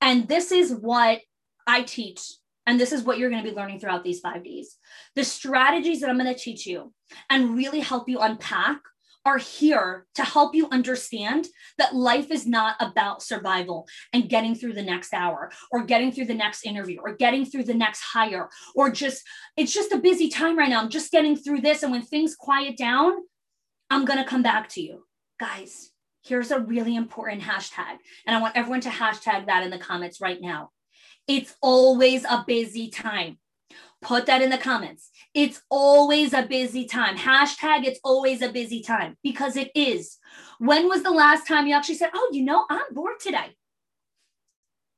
And 0.00 0.26
this 0.26 0.52
is 0.52 0.72
what 0.72 1.20
I 1.66 1.82
teach. 1.82 2.20
And 2.66 2.80
this 2.80 2.92
is 2.92 3.02
what 3.02 3.18
you're 3.18 3.30
going 3.30 3.42
to 3.42 3.48
be 3.48 3.54
learning 3.54 3.80
throughout 3.80 4.04
these 4.04 4.20
five 4.20 4.44
days. 4.44 4.76
The 5.16 5.24
strategies 5.24 6.00
that 6.00 6.10
I'm 6.10 6.18
going 6.18 6.32
to 6.32 6.38
teach 6.38 6.66
you 6.66 6.92
and 7.28 7.56
really 7.56 7.80
help 7.80 8.08
you 8.08 8.18
unpack 8.20 8.80
are 9.26 9.38
here 9.38 10.06
to 10.14 10.22
help 10.22 10.54
you 10.54 10.68
understand 10.70 11.48
that 11.78 11.94
life 11.94 12.30
is 12.30 12.46
not 12.46 12.76
about 12.80 13.22
survival 13.22 13.86
and 14.12 14.28
getting 14.28 14.54
through 14.54 14.74
the 14.74 14.82
next 14.82 15.14
hour 15.14 15.50
or 15.72 15.84
getting 15.84 16.12
through 16.12 16.26
the 16.26 16.34
next 16.34 16.66
interview 16.66 16.98
or 17.02 17.14
getting 17.14 17.46
through 17.46 17.64
the 17.64 17.74
next 17.74 18.00
hire 18.00 18.50
or 18.74 18.90
just, 18.90 19.22
it's 19.56 19.72
just 19.72 19.92
a 19.92 19.98
busy 19.98 20.28
time 20.28 20.58
right 20.58 20.68
now. 20.68 20.80
I'm 20.80 20.90
just 20.90 21.10
getting 21.10 21.36
through 21.36 21.62
this. 21.62 21.82
And 21.82 21.90
when 21.90 22.02
things 22.02 22.36
quiet 22.36 22.76
down, 22.76 23.14
I'm 23.88 24.04
going 24.04 24.18
to 24.18 24.28
come 24.28 24.42
back 24.42 24.68
to 24.70 24.82
you. 24.82 25.04
Guys, 25.40 25.90
here's 26.22 26.50
a 26.50 26.60
really 26.60 26.94
important 26.94 27.42
hashtag. 27.42 27.96
And 28.26 28.36
I 28.36 28.40
want 28.40 28.56
everyone 28.56 28.82
to 28.82 28.90
hashtag 28.90 29.46
that 29.46 29.62
in 29.62 29.70
the 29.70 29.78
comments 29.78 30.20
right 30.20 30.40
now. 30.40 30.70
It's 31.26 31.54
always 31.62 32.24
a 32.24 32.44
busy 32.46 32.90
time. 32.90 33.38
Put 34.02 34.26
that 34.26 34.42
in 34.42 34.50
the 34.50 34.58
comments. 34.58 35.10
It's 35.32 35.62
always 35.70 36.34
a 36.34 36.42
busy 36.42 36.84
time. 36.84 37.16
Hashtag 37.16 37.84
it's 37.84 38.00
always 38.04 38.42
a 38.42 38.52
busy 38.52 38.82
time 38.82 39.16
because 39.22 39.56
it 39.56 39.70
is. 39.74 40.18
When 40.58 40.88
was 40.88 41.02
the 41.02 41.10
last 41.10 41.48
time 41.48 41.66
you 41.66 41.74
actually 41.74 41.94
said, 41.94 42.10
Oh, 42.14 42.28
you 42.32 42.44
know, 42.44 42.66
I'm 42.68 42.92
bored 42.92 43.18
today? 43.18 43.56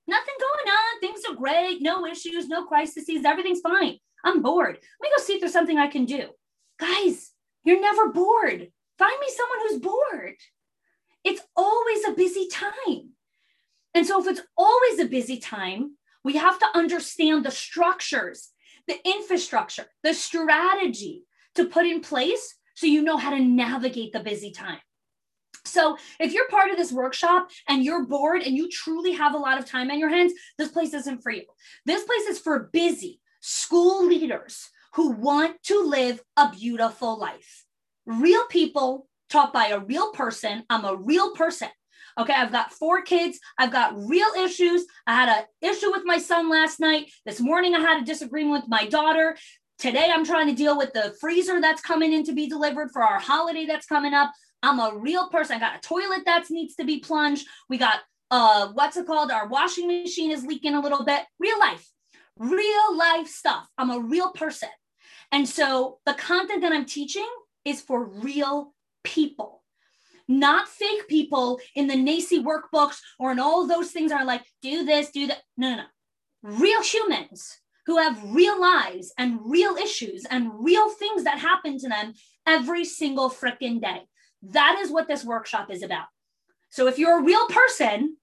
Nothing 0.08 0.34
going 0.40 0.68
on. 0.68 1.00
Things 1.00 1.22
are 1.28 1.34
great. 1.34 1.82
No 1.82 2.06
issues, 2.06 2.48
no 2.48 2.66
crises. 2.66 3.08
Everything's 3.24 3.60
fine. 3.60 3.98
I'm 4.24 4.42
bored. 4.42 4.74
Let 4.74 5.02
me 5.02 5.10
go 5.16 5.22
see 5.22 5.34
if 5.34 5.40
there's 5.40 5.52
something 5.52 5.78
I 5.78 5.86
can 5.86 6.04
do. 6.04 6.28
Guys, 6.78 7.30
you're 7.64 7.80
never 7.80 8.08
bored. 8.08 8.68
Find 8.98 9.20
me 9.20 9.26
someone 9.28 9.58
who's 9.68 9.80
bored. 9.80 10.36
It's 11.24 11.42
always 11.56 12.04
a 12.08 12.12
busy 12.12 12.48
time. 12.48 13.10
And 13.94 14.06
so, 14.06 14.20
if 14.20 14.26
it's 14.26 14.42
always 14.56 14.98
a 15.00 15.06
busy 15.06 15.38
time, 15.38 15.96
we 16.26 16.34
have 16.34 16.58
to 16.58 16.66
understand 16.74 17.44
the 17.44 17.50
structures 17.50 18.52
the 18.86 18.98
infrastructure, 19.04 19.86
the 20.02 20.14
strategy 20.14 21.24
to 21.54 21.64
put 21.64 21.86
in 21.86 22.00
place 22.00 22.54
so 22.74 22.86
you 22.86 23.02
know 23.02 23.16
how 23.16 23.30
to 23.30 23.40
navigate 23.40 24.12
the 24.12 24.20
busy 24.20 24.50
time. 24.50 24.78
So, 25.64 25.96
if 26.20 26.32
you're 26.32 26.48
part 26.48 26.70
of 26.70 26.76
this 26.76 26.92
workshop 26.92 27.50
and 27.68 27.84
you're 27.84 28.06
bored 28.06 28.42
and 28.42 28.56
you 28.56 28.68
truly 28.70 29.12
have 29.12 29.34
a 29.34 29.38
lot 29.38 29.58
of 29.58 29.66
time 29.66 29.90
on 29.90 29.98
your 29.98 30.08
hands, 30.08 30.32
this 30.58 30.68
place 30.68 30.94
isn't 30.94 31.22
for 31.22 31.32
you. 31.32 31.42
This 31.84 32.04
place 32.04 32.26
is 32.28 32.38
for 32.38 32.70
busy 32.72 33.20
school 33.40 34.06
leaders 34.06 34.68
who 34.94 35.10
want 35.10 35.60
to 35.64 35.82
live 35.82 36.22
a 36.36 36.50
beautiful 36.50 37.18
life. 37.18 37.64
Real 38.06 38.46
people 38.46 39.08
taught 39.28 39.52
by 39.52 39.68
a 39.68 39.80
real 39.80 40.12
person. 40.12 40.62
I'm 40.70 40.84
a 40.84 40.94
real 40.94 41.32
person. 41.32 41.68
Okay, 42.18 42.32
I've 42.32 42.52
got 42.52 42.72
four 42.72 43.02
kids. 43.02 43.38
I've 43.58 43.72
got 43.72 43.94
real 43.94 44.28
issues. 44.38 44.86
I 45.06 45.14
had 45.14 45.28
an 45.28 45.44
issue 45.60 45.90
with 45.90 46.02
my 46.06 46.18
son 46.18 46.48
last 46.48 46.80
night. 46.80 47.10
This 47.26 47.40
morning, 47.40 47.74
I 47.74 47.80
had 47.80 48.02
a 48.02 48.06
disagreement 48.06 48.62
with 48.62 48.70
my 48.70 48.86
daughter. 48.86 49.36
Today, 49.78 50.10
I'm 50.10 50.24
trying 50.24 50.48
to 50.48 50.54
deal 50.54 50.78
with 50.78 50.94
the 50.94 51.14
freezer 51.20 51.60
that's 51.60 51.82
coming 51.82 52.14
in 52.14 52.24
to 52.24 52.32
be 52.32 52.48
delivered 52.48 52.90
for 52.90 53.02
our 53.02 53.18
holiday 53.18 53.66
that's 53.66 53.86
coming 53.86 54.14
up. 54.14 54.32
I'm 54.62 54.80
a 54.80 54.96
real 54.96 55.28
person. 55.28 55.56
I 55.56 55.60
got 55.60 55.76
a 55.76 55.80
toilet 55.80 56.22
that 56.24 56.48
needs 56.48 56.74
to 56.76 56.84
be 56.84 57.00
plunged. 57.00 57.46
We 57.68 57.76
got 57.76 58.00
uh 58.30 58.68
what's 58.72 58.96
it 58.96 59.06
called? 59.06 59.30
Our 59.30 59.46
washing 59.46 59.86
machine 59.86 60.30
is 60.30 60.44
leaking 60.44 60.74
a 60.74 60.80
little 60.80 61.04
bit. 61.04 61.22
Real 61.38 61.58
life, 61.58 61.86
real 62.38 62.96
life 62.96 63.28
stuff. 63.28 63.68
I'm 63.76 63.90
a 63.90 64.00
real 64.00 64.32
person. 64.32 64.70
And 65.30 65.46
so 65.46 65.98
the 66.06 66.14
content 66.14 66.62
that 66.62 66.72
I'm 66.72 66.86
teaching 66.86 67.28
is 67.66 67.82
for 67.82 68.02
real 68.02 68.72
people 69.04 69.62
not 70.28 70.68
fake 70.68 71.08
people 71.08 71.60
in 71.74 71.86
the 71.86 71.94
NAEYC 71.94 72.44
workbooks 72.44 72.98
or 73.18 73.32
in 73.32 73.38
all 73.38 73.66
those 73.66 73.90
things 73.90 74.12
are 74.12 74.24
like, 74.24 74.42
do 74.62 74.84
this, 74.84 75.10
do 75.10 75.26
that. 75.28 75.42
No, 75.56 75.70
no, 75.70 75.76
no. 75.76 75.84
Real 76.42 76.82
humans 76.82 77.58
who 77.86 77.98
have 77.98 78.34
real 78.34 78.60
lives 78.60 79.12
and 79.16 79.38
real 79.44 79.76
issues 79.76 80.26
and 80.28 80.50
real 80.58 80.90
things 80.90 81.24
that 81.24 81.38
happen 81.38 81.78
to 81.78 81.88
them 81.88 82.12
every 82.46 82.84
single 82.84 83.30
freaking 83.30 83.80
day. 83.80 84.02
That 84.42 84.78
is 84.80 84.90
what 84.90 85.08
this 85.08 85.24
workshop 85.24 85.70
is 85.70 85.82
about. 85.82 86.06
So 86.70 86.88
if 86.88 86.98
you're 86.98 87.20
a 87.20 87.24
real 87.24 87.46
person, 87.46 88.16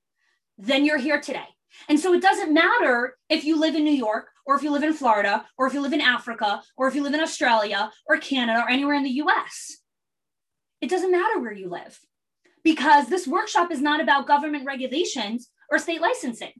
then 0.58 0.86
you're 0.86 0.98
here 0.98 1.20
today. 1.20 1.48
And 1.90 2.00
so 2.00 2.14
it 2.14 2.22
doesn't 2.22 2.54
matter 2.54 3.18
if 3.30 3.44
you 3.44 3.60
live 3.60 3.76
in 3.76 3.84
New 3.84 3.92
York 3.92 4.28
or 4.46 4.56
if 4.56 4.64
you 4.64 4.72
live 4.72 4.84
in 4.84 4.94
Florida 4.94 5.46
or 5.58 5.66
if 5.66 5.74
you 5.74 5.82
live 5.82 5.94
in 5.94 6.02
Africa 6.02 6.62
or 6.78 6.88
if 6.88 6.96
you 6.96 7.02
live 7.02 7.14
in 7.14 7.20
Australia 7.20 7.90
or 8.08 8.18
Canada 8.18 8.64
or 8.66 8.70
anywhere 8.70 8.96
in 8.96 9.04
the 9.04 9.22
US. 9.24 9.78
It 10.84 10.90
doesn't 10.90 11.14
matter 11.14 11.40
where 11.40 11.54
you 11.54 11.70
live 11.70 11.98
because 12.62 13.08
this 13.08 13.26
workshop 13.26 13.72
is 13.72 13.80
not 13.80 14.02
about 14.02 14.28
government 14.28 14.66
regulations 14.66 15.48
or 15.72 15.80
state 15.80 16.02
licensing. 16.02 16.52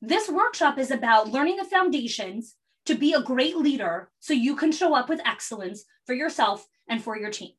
This 0.00 0.28
workshop 0.28 0.78
is 0.78 0.90
about 0.90 1.30
learning 1.30 1.58
the 1.58 1.64
foundations 1.64 2.56
to 2.86 2.96
be 2.96 3.12
a 3.12 3.22
great 3.22 3.56
leader 3.56 4.10
so 4.18 4.34
you 4.34 4.56
can 4.56 4.72
show 4.72 4.96
up 4.96 5.08
with 5.08 5.24
excellence 5.24 5.84
for 6.06 6.12
yourself 6.12 6.66
and 6.88 7.00
for 7.00 7.16
your 7.16 7.30
team. 7.30 7.52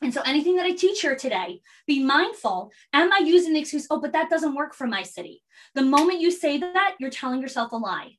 And 0.00 0.14
so, 0.14 0.22
anything 0.22 0.56
that 0.56 0.64
I 0.64 0.72
teach 0.72 1.02
here 1.02 1.16
today, 1.16 1.60
be 1.86 2.02
mindful. 2.02 2.72
Am 2.94 3.12
I 3.12 3.18
using 3.18 3.52
the 3.52 3.60
excuse, 3.60 3.86
oh, 3.90 4.00
but 4.00 4.14
that 4.14 4.30
doesn't 4.30 4.54
work 4.54 4.72
for 4.72 4.86
my 4.86 5.02
city? 5.02 5.42
The 5.74 5.82
moment 5.82 6.22
you 6.22 6.30
say 6.30 6.56
that, 6.56 6.94
you're 6.98 7.10
telling 7.10 7.42
yourself 7.42 7.72
a 7.72 7.76
lie. 7.76 8.12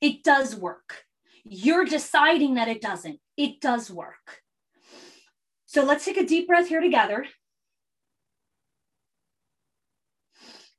It 0.00 0.24
does 0.24 0.56
work. 0.56 1.04
You're 1.44 1.84
deciding 1.84 2.54
that 2.54 2.68
it 2.68 2.80
doesn't. 2.80 3.20
It 3.36 3.60
does 3.60 3.90
work. 3.90 4.41
So 5.72 5.82
let's 5.82 6.04
take 6.04 6.18
a 6.18 6.26
deep 6.26 6.48
breath 6.48 6.68
here 6.68 6.82
together. 6.82 7.24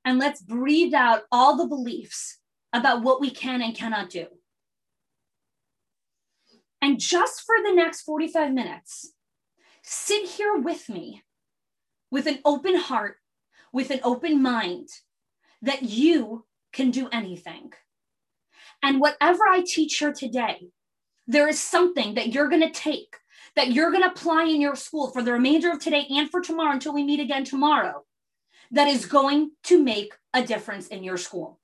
And 0.05 0.19
let's 0.19 0.39
breathe 0.39 0.93
out 0.93 1.23
all 1.31 1.57
the 1.57 1.65
beliefs 1.65 2.37
about 2.71 3.01
what 3.01 3.19
we 3.19 3.31
can 3.31 3.63
and 3.63 3.75
cannot 3.75 4.11
do. 4.11 4.27
And 6.79 6.99
just 6.99 7.41
for 7.41 7.55
the 7.65 7.73
next 7.73 8.01
45 8.01 8.53
minutes, 8.53 9.13
sit 9.81 10.29
here 10.29 10.57
with 10.57 10.87
me 10.89 11.23
with 12.11 12.27
an 12.27 12.37
open 12.45 12.75
heart, 12.75 13.15
with 13.71 13.89
an 13.89 13.99
open 14.03 14.43
mind 14.43 14.89
that 15.63 15.81
you 15.81 16.45
can 16.71 16.91
do 16.91 17.09
anything. 17.11 17.71
And 18.83 19.01
whatever 19.01 19.47
I 19.49 19.63
teach 19.65 19.97
here 19.97 20.13
today, 20.13 20.67
there 21.25 21.47
is 21.47 21.59
something 21.59 22.13
that 22.13 22.31
you're 22.31 22.49
going 22.49 22.61
to 22.61 22.69
take 22.69 23.15
that 23.55 23.71
you're 23.71 23.91
going 23.91 24.03
to 24.03 24.09
apply 24.09 24.45
in 24.45 24.61
your 24.61 24.75
school 24.75 25.11
for 25.11 25.21
the 25.21 25.33
remainder 25.33 25.71
of 25.71 25.79
today 25.79 26.05
and 26.09 26.29
for 26.29 26.41
tomorrow 26.41 26.73
until 26.73 26.93
we 26.93 27.03
meet 27.03 27.19
again 27.19 27.43
tomorrow 27.43 28.03
that 28.71 28.87
is 28.87 29.05
going 29.05 29.51
to 29.63 29.81
make 29.81 30.13
a 30.33 30.43
difference 30.43 30.87
in 30.87 31.03
your 31.03 31.17
school. 31.17 31.59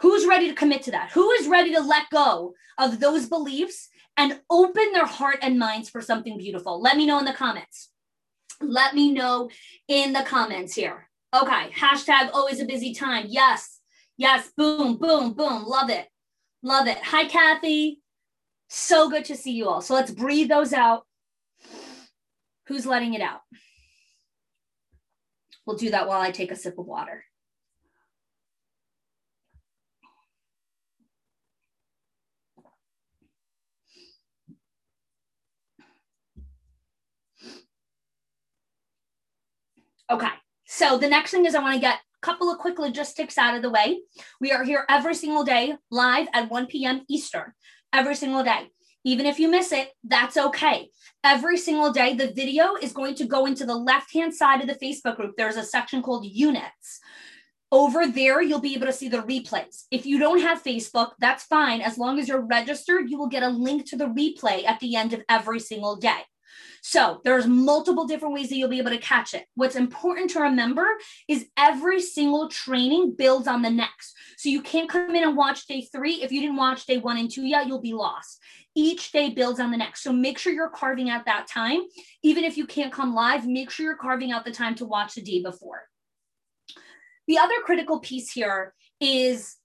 Who's 0.00 0.26
ready 0.26 0.48
to 0.48 0.54
commit 0.54 0.82
to 0.82 0.92
that? 0.92 1.10
Who 1.12 1.30
is 1.32 1.48
ready 1.48 1.74
to 1.74 1.80
let 1.80 2.10
go 2.10 2.54
of 2.78 3.00
those 3.00 3.26
beliefs 3.26 3.88
and 4.16 4.40
open 4.50 4.92
their 4.92 5.06
heart 5.06 5.38
and 5.42 5.58
minds 5.58 5.88
for 5.88 6.00
something 6.00 6.38
beautiful? 6.38 6.80
Let 6.80 6.96
me 6.96 7.06
know 7.06 7.18
in 7.18 7.24
the 7.24 7.32
comments. 7.32 7.90
Let 8.60 8.94
me 8.94 9.12
know 9.12 9.50
in 9.86 10.12
the 10.12 10.22
comments 10.22 10.74
here. 10.74 11.08
Okay, 11.34 11.70
hashtag 11.70 12.30
always 12.32 12.60
a 12.60 12.64
busy 12.64 12.94
time. 12.94 13.26
Yes, 13.28 13.80
yes, 14.16 14.50
boom, 14.56 14.96
boom, 14.96 15.34
boom. 15.34 15.64
Love 15.64 15.90
it. 15.90 16.06
Love 16.62 16.86
it. 16.86 16.98
Hi, 16.98 17.26
Kathy. 17.26 18.00
So 18.68 19.08
good 19.08 19.24
to 19.26 19.36
see 19.36 19.52
you 19.52 19.68
all. 19.68 19.80
So 19.80 19.94
let's 19.94 20.10
breathe 20.10 20.48
those 20.48 20.72
out. 20.72 21.04
Who's 22.66 22.86
letting 22.86 23.14
it 23.14 23.22
out? 23.22 23.40
We'll 25.66 25.76
do 25.76 25.90
that 25.90 26.06
while 26.06 26.20
I 26.20 26.30
take 26.30 26.52
a 26.52 26.56
sip 26.56 26.78
of 26.78 26.86
water. 26.86 27.24
Okay, 40.10 40.28
so 40.66 40.96
the 40.96 41.08
next 41.08 41.32
thing 41.32 41.44
is 41.44 41.54
I 41.54 41.60
want 41.60 41.74
to 41.74 41.80
get 41.80 41.96
a 41.96 42.26
couple 42.26 42.50
of 42.50 42.58
quick 42.58 42.78
logistics 42.78 43.36
out 43.36 43.54
of 43.54 43.60
the 43.60 43.68
way. 43.68 44.00
We 44.40 44.52
are 44.52 44.64
here 44.64 44.86
every 44.88 45.14
single 45.14 45.44
day 45.44 45.74
live 45.90 46.28
at 46.32 46.50
1 46.50 46.66
p.m. 46.66 47.02
Eastern 47.08 47.52
every 47.92 48.14
single 48.14 48.42
day. 48.42 48.70
Even 49.04 49.26
if 49.26 49.38
you 49.38 49.50
miss 49.50 49.72
it, 49.72 49.90
that's 50.04 50.36
okay. 50.36 50.90
Every 51.24 51.56
single 51.56 51.92
day, 51.92 52.14
the 52.14 52.32
video 52.32 52.74
is 52.74 52.92
going 52.92 53.14
to 53.16 53.24
go 53.24 53.46
into 53.46 53.64
the 53.64 53.76
left 53.76 54.12
hand 54.12 54.34
side 54.34 54.60
of 54.60 54.66
the 54.66 54.74
Facebook 54.74 55.16
group. 55.16 55.34
There's 55.36 55.56
a 55.56 55.62
section 55.62 56.02
called 56.02 56.26
units. 56.26 57.00
Over 57.70 58.06
there, 58.06 58.40
you'll 58.40 58.60
be 58.60 58.74
able 58.74 58.86
to 58.86 58.92
see 58.92 59.08
the 59.08 59.18
replays. 59.18 59.84
If 59.90 60.06
you 60.06 60.18
don't 60.18 60.40
have 60.40 60.62
Facebook, 60.62 61.12
that's 61.18 61.44
fine. 61.44 61.80
As 61.80 61.98
long 61.98 62.18
as 62.18 62.26
you're 62.26 62.46
registered, 62.46 63.10
you 63.10 63.18
will 63.18 63.28
get 63.28 63.42
a 63.42 63.48
link 63.48 63.88
to 63.90 63.96
the 63.96 64.06
replay 64.06 64.64
at 64.64 64.80
the 64.80 64.96
end 64.96 65.12
of 65.12 65.22
every 65.28 65.60
single 65.60 65.96
day. 65.96 66.22
So 66.82 67.20
there's 67.24 67.46
multiple 67.46 68.06
different 68.06 68.34
ways 68.34 68.48
that 68.48 68.56
you'll 68.56 68.68
be 68.68 68.78
able 68.78 68.90
to 68.90 68.98
catch 68.98 69.34
it. 69.34 69.46
What's 69.54 69.76
important 69.76 70.30
to 70.30 70.40
remember 70.40 70.86
is 71.28 71.46
every 71.56 72.00
single 72.00 72.48
training 72.48 73.14
builds 73.16 73.46
on 73.46 73.62
the 73.62 73.70
next. 73.70 74.14
So 74.36 74.48
you 74.48 74.62
can't 74.62 74.88
come 74.88 75.14
in 75.14 75.22
and 75.22 75.36
watch 75.36 75.66
day 75.66 75.82
three. 75.82 76.22
If 76.22 76.32
you 76.32 76.40
didn't 76.40 76.56
watch 76.56 76.86
day 76.86 76.98
one 76.98 77.18
and 77.18 77.30
two 77.30 77.44
yet, 77.44 77.66
you'll 77.66 77.80
be 77.80 77.92
lost. 77.92 78.40
Each 78.74 79.10
day 79.10 79.30
builds 79.30 79.60
on 79.60 79.70
the 79.70 79.76
next. 79.76 80.02
So 80.02 80.12
make 80.12 80.38
sure 80.38 80.52
you're 80.52 80.68
carving 80.68 81.10
out 81.10 81.24
that 81.24 81.48
time. 81.48 81.80
Even 82.22 82.44
if 82.44 82.56
you 82.56 82.66
can't 82.66 82.92
come 82.92 83.14
live, 83.14 83.46
make 83.46 83.70
sure 83.70 83.84
you're 83.84 83.96
carving 83.96 84.30
out 84.30 84.44
the 84.44 84.52
time 84.52 84.74
to 84.76 84.84
watch 84.84 85.14
the 85.14 85.22
day 85.22 85.42
before. 85.42 85.82
The 87.26 87.38
other 87.38 87.54
critical 87.64 88.00
piece 88.00 88.30
here 88.30 88.74
is 89.00 89.56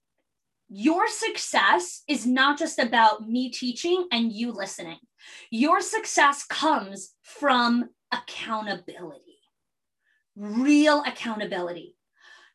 your 0.68 1.06
success 1.08 2.02
is 2.08 2.26
not 2.26 2.58
just 2.58 2.78
about 2.78 3.28
me 3.28 3.50
teaching 3.50 4.08
and 4.10 4.32
you 4.32 4.50
listening. 4.50 4.98
Your 5.50 5.80
success 5.80 6.44
comes 6.44 7.14
from 7.22 7.90
accountability, 8.12 9.38
real 10.36 11.02
accountability, 11.06 11.96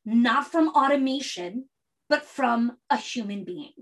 not 0.05 0.51
from 0.51 0.69
automation, 0.69 1.65
but 2.09 2.25
from 2.25 2.77
a 2.89 2.97
human 2.97 3.43
being. 3.43 3.73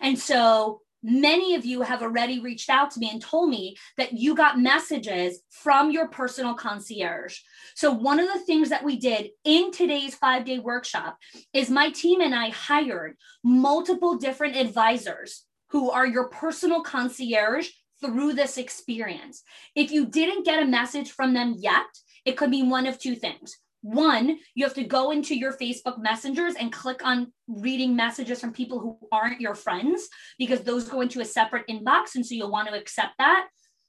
And 0.00 0.18
so 0.18 0.82
many 1.02 1.54
of 1.54 1.64
you 1.64 1.82
have 1.82 2.02
already 2.02 2.40
reached 2.40 2.68
out 2.68 2.90
to 2.90 3.00
me 3.00 3.10
and 3.10 3.22
told 3.22 3.48
me 3.48 3.76
that 3.96 4.12
you 4.12 4.34
got 4.34 4.60
messages 4.60 5.40
from 5.48 5.90
your 5.90 6.08
personal 6.08 6.54
concierge. 6.54 7.38
So, 7.74 7.90
one 7.90 8.20
of 8.20 8.28
the 8.32 8.40
things 8.40 8.68
that 8.68 8.84
we 8.84 8.98
did 8.98 9.30
in 9.44 9.72
today's 9.72 10.14
five 10.14 10.44
day 10.44 10.58
workshop 10.58 11.16
is 11.52 11.70
my 11.70 11.90
team 11.90 12.20
and 12.20 12.34
I 12.34 12.50
hired 12.50 13.16
multiple 13.42 14.16
different 14.16 14.56
advisors 14.56 15.46
who 15.70 15.90
are 15.90 16.06
your 16.06 16.28
personal 16.28 16.82
concierge 16.82 17.70
through 18.00 18.34
this 18.34 18.58
experience. 18.58 19.42
If 19.74 19.90
you 19.90 20.06
didn't 20.06 20.44
get 20.44 20.62
a 20.62 20.66
message 20.66 21.10
from 21.10 21.34
them 21.34 21.54
yet, 21.58 21.86
it 22.24 22.36
could 22.36 22.50
be 22.50 22.62
one 22.62 22.86
of 22.86 22.98
two 22.98 23.14
things. 23.14 23.56
One, 23.82 24.38
you 24.54 24.64
have 24.64 24.74
to 24.74 24.84
go 24.84 25.10
into 25.10 25.34
your 25.34 25.54
Facebook 25.54 25.98
messengers 25.98 26.54
and 26.54 26.72
click 26.72 27.00
on 27.04 27.32
reading 27.48 27.96
messages 27.96 28.40
from 28.40 28.52
people 28.52 28.78
who 28.78 28.98
aren't 29.10 29.40
your 29.40 29.54
friends 29.54 30.08
because 30.38 30.60
those 30.60 30.88
go 30.88 31.00
into 31.00 31.20
a 31.20 31.24
separate 31.24 31.66
inbox. 31.66 32.14
And 32.14 32.24
so 32.24 32.34
you'll 32.34 32.50
want 32.50 32.68
to 32.68 32.74
accept 32.74 33.12
that. 33.18 33.46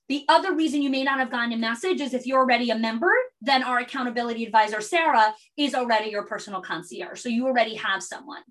The 0.07 0.25
other 0.27 0.53
reason 0.53 0.81
you 0.81 0.89
may 0.89 1.03
not 1.03 1.19
have 1.19 1.31
gotten 1.31 1.53
a 1.53 1.57
message 1.57 2.01
is 2.01 2.13
if 2.13 2.25
you're 2.25 2.39
already 2.39 2.69
a 2.69 2.77
member, 2.77 3.11
then 3.41 3.63
our 3.63 3.79
accountability 3.79 4.45
advisor, 4.45 4.81
Sarah, 4.81 5.33
is 5.57 5.73
already 5.73 6.09
your 6.09 6.25
personal 6.25 6.61
concierge. 6.61 7.21
So 7.21 7.29
you 7.29 7.47
already 7.47 7.75
have 7.75 8.03
someone. 8.03 8.41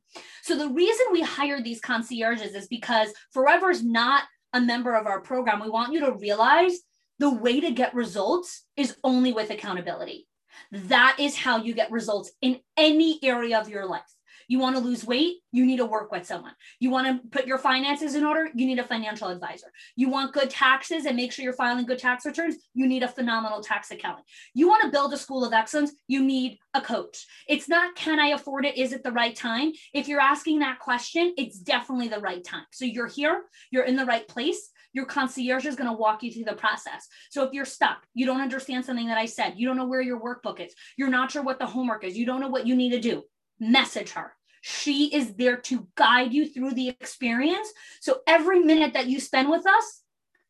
So 0.42 0.56
the 0.56 0.68
reason 0.68 1.06
we 1.12 1.20
hire 1.20 1.62
these 1.62 1.80
concierges 1.80 2.54
is 2.54 2.66
because 2.66 3.12
Forever 3.32 3.70
is 3.70 3.84
not 3.84 4.24
a 4.52 4.60
member 4.60 4.94
of 4.94 5.06
our 5.06 5.20
program. 5.20 5.60
We 5.60 5.70
want 5.70 5.92
you 5.92 6.00
to 6.00 6.12
realize 6.12 6.78
the 7.18 7.30
way 7.30 7.60
to 7.60 7.70
get 7.70 7.94
results 7.94 8.64
is 8.76 8.96
only 9.04 9.32
with 9.32 9.50
accountability. 9.50 10.26
That 10.72 11.16
is 11.18 11.36
how 11.36 11.58
you 11.58 11.74
get 11.74 11.90
results 11.90 12.32
in 12.40 12.60
any 12.76 13.18
area 13.22 13.60
of 13.60 13.68
your 13.68 13.86
life. 13.86 14.02
You 14.50 14.58
want 14.58 14.74
to 14.74 14.82
lose 14.82 15.04
weight, 15.04 15.36
you 15.52 15.64
need 15.64 15.76
to 15.76 15.86
work 15.86 16.10
with 16.10 16.26
someone. 16.26 16.54
You 16.80 16.90
want 16.90 17.06
to 17.06 17.28
put 17.28 17.46
your 17.46 17.56
finances 17.56 18.16
in 18.16 18.24
order, 18.24 18.50
you 18.52 18.66
need 18.66 18.80
a 18.80 18.84
financial 18.84 19.28
advisor. 19.28 19.68
You 19.94 20.10
want 20.10 20.32
good 20.32 20.50
taxes 20.50 21.06
and 21.06 21.14
make 21.14 21.30
sure 21.30 21.44
you're 21.44 21.52
filing 21.52 21.86
good 21.86 22.00
tax 22.00 22.26
returns, 22.26 22.56
you 22.74 22.88
need 22.88 23.04
a 23.04 23.08
phenomenal 23.08 23.60
tax 23.60 23.92
accountant. 23.92 24.26
You 24.52 24.66
want 24.66 24.82
to 24.82 24.90
build 24.90 25.12
a 25.12 25.16
school 25.16 25.44
of 25.44 25.52
excellence, 25.52 25.92
you 26.08 26.24
need 26.24 26.58
a 26.74 26.80
coach. 26.80 27.24
It's 27.46 27.68
not 27.68 27.94
can 27.94 28.18
I 28.18 28.30
afford 28.30 28.66
it? 28.66 28.76
Is 28.76 28.92
it 28.92 29.04
the 29.04 29.12
right 29.12 29.36
time? 29.36 29.70
If 29.94 30.08
you're 30.08 30.20
asking 30.20 30.58
that 30.58 30.80
question, 30.80 31.32
it's 31.38 31.60
definitely 31.60 32.08
the 32.08 32.18
right 32.18 32.42
time. 32.42 32.64
So 32.72 32.84
you're 32.84 33.06
here, 33.06 33.44
you're 33.70 33.84
in 33.84 33.94
the 33.94 34.04
right 34.04 34.26
place 34.26 34.70
your 34.92 35.04
concierge 35.04 35.66
is 35.66 35.76
going 35.76 35.88
to 35.88 35.96
walk 35.96 36.24
you 36.24 36.32
through 36.32 36.46
the 36.46 36.54
process. 36.54 37.06
So 37.30 37.44
if 37.44 37.52
you're 37.52 37.64
stuck, 37.64 38.04
you 38.12 38.26
don't 38.26 38.40
understand 38.40 38.84
something 38.84 39.06
that 39.06 39.18
I 39.18 39.26
said, 39.26 39.54
you 39.56 39.68
don't 39.68 39.76
know 39.76 39.86
where 39.86 40.00
your 40.00 40.20
workbook 40.20 40.58
is, 40.58 40.74
you're 40.96 41.08
not 41.08 41.30
sure 41.30 41.44
what 41.44 41.60
the 41.60 41.66
homework 41.66 42.02
is, 42.02 42.18
you 42.18 42.26
don't 42.26 42.40
know 42.40 42.48
what 42.48 42.66
you 42.66 42.74
need 42.74 42.90
to 42.90 43.00
do, 43.00 43.22
message 43.60 44.10
her. 44.10 44.32
She 44.60 45.14
is 45.14 45.34
there 45.34 45.56
to 45.56 45.88
guide 45.94 46.32
you 46.32 46.48
through 46.48 46.72
the 46.72 46.88
experience. 46.88 47.68
So 48.00 48.20
every 48.26 48.60
minute 48.60 48.92
that 48.94 49.06
you 49.06 49.20
spend 49.20 49.50
with 49.50 49.66
us 49.66 50.02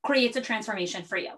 creates 0.02 0.36
a 0.36 0.40
transformation 0.40 1.04
for 1.04 1.16
you. 1.16 1.32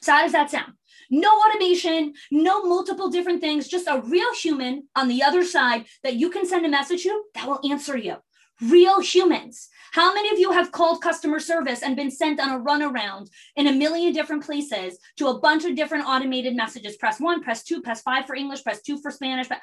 So, 0.00 0.12
how 0.12 0.22
does 0.22 0.32
that 0.32 0.50
sound? 0.50 0.74
No 1.10 1.30
automation, 1.30 2.14
no 2.30 2.64
multiple 2.64 3.08
different 3.08 3.40
things, 3.40 3.68
just 3.68 3.88
a 3.88 4.02
real 4.04 4.34
human 4.34 4.88
on 4.96 5.08
the 5.08 5.22
other 5.22 5.44
side 5.44 5.86
that 6.02 6.16
you 6.16 6.30
can 6.30 6.46
send 6.46 6.66
a 6.66 6.68
message 6.68 7.04
to 7.04 7.22
that 7.34 7.46
will 7.46 7.60
answer 7.70 7.96
you. 7.96 8.16
Real 8.60 9.00
humans. 9.00 9.68
How 9.92 10.12
many 10.12 10.30
of 10.30 10.38
you 10.38 10.52
have 10.52 10.72
called 10.72 11.02
customer 11.02 11.40
service 11.40 11.82
and 11.82 11.96
been 11.96 12.10
sent 12.10 12.40
on 12.40 12.50
a 12.50 12.62
runaround 12.62 13.28
in 13.56 13.68
a 13.68 13.72
million 13.72 14.12
different 14.12 14.44
places 14.44 14.98
to 15.16 15.28
a 15.28 15.38
bunch 15.38 15.64
of 15.64 15.76
different 15.76 16.06
automated 16.06 16.54
messages? 16.54 16.96
Press 16.96 17.20
one, 17.20 17.42
press 17.42 17.62
two, 17.62 17.80
press 17.80 18.02
five 18.02 18.26
for 18.26 18.34
English, 18.34 18.62
press 18.62 18.82
two 18.82 19.00
for 19.00 19.10
Spanish. 19.10 19.48
But 19.48 19.60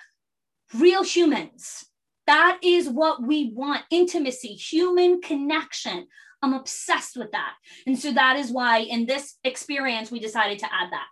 Real 0.73 1.03
humans. 1.03 1.85
That 2.31 2.59
is 2.63 2.87
what 2.87 3.21
we 3.21 3.51
want 3.53 3.83
intimacy, 3.91 4.53
human 4.53 5.19
connection. 5.19 6.07
I'm 6.41 6.53
obsessed 6.53 7.17
with 7.17 7.33
that. 7.33 7.55
And 7.85 7.99
so 7.99 8.13
that 8.13 8.37
is 8.37 8.49
why 8.49 8.77
in 8.77 9.05
this 9.05 9.35
experience, 9.43 10.11
we 10.11 10.21
decided 10.21 10.59
to 10.59 10.73
add 10.73 10.93
that. 10.93 11.07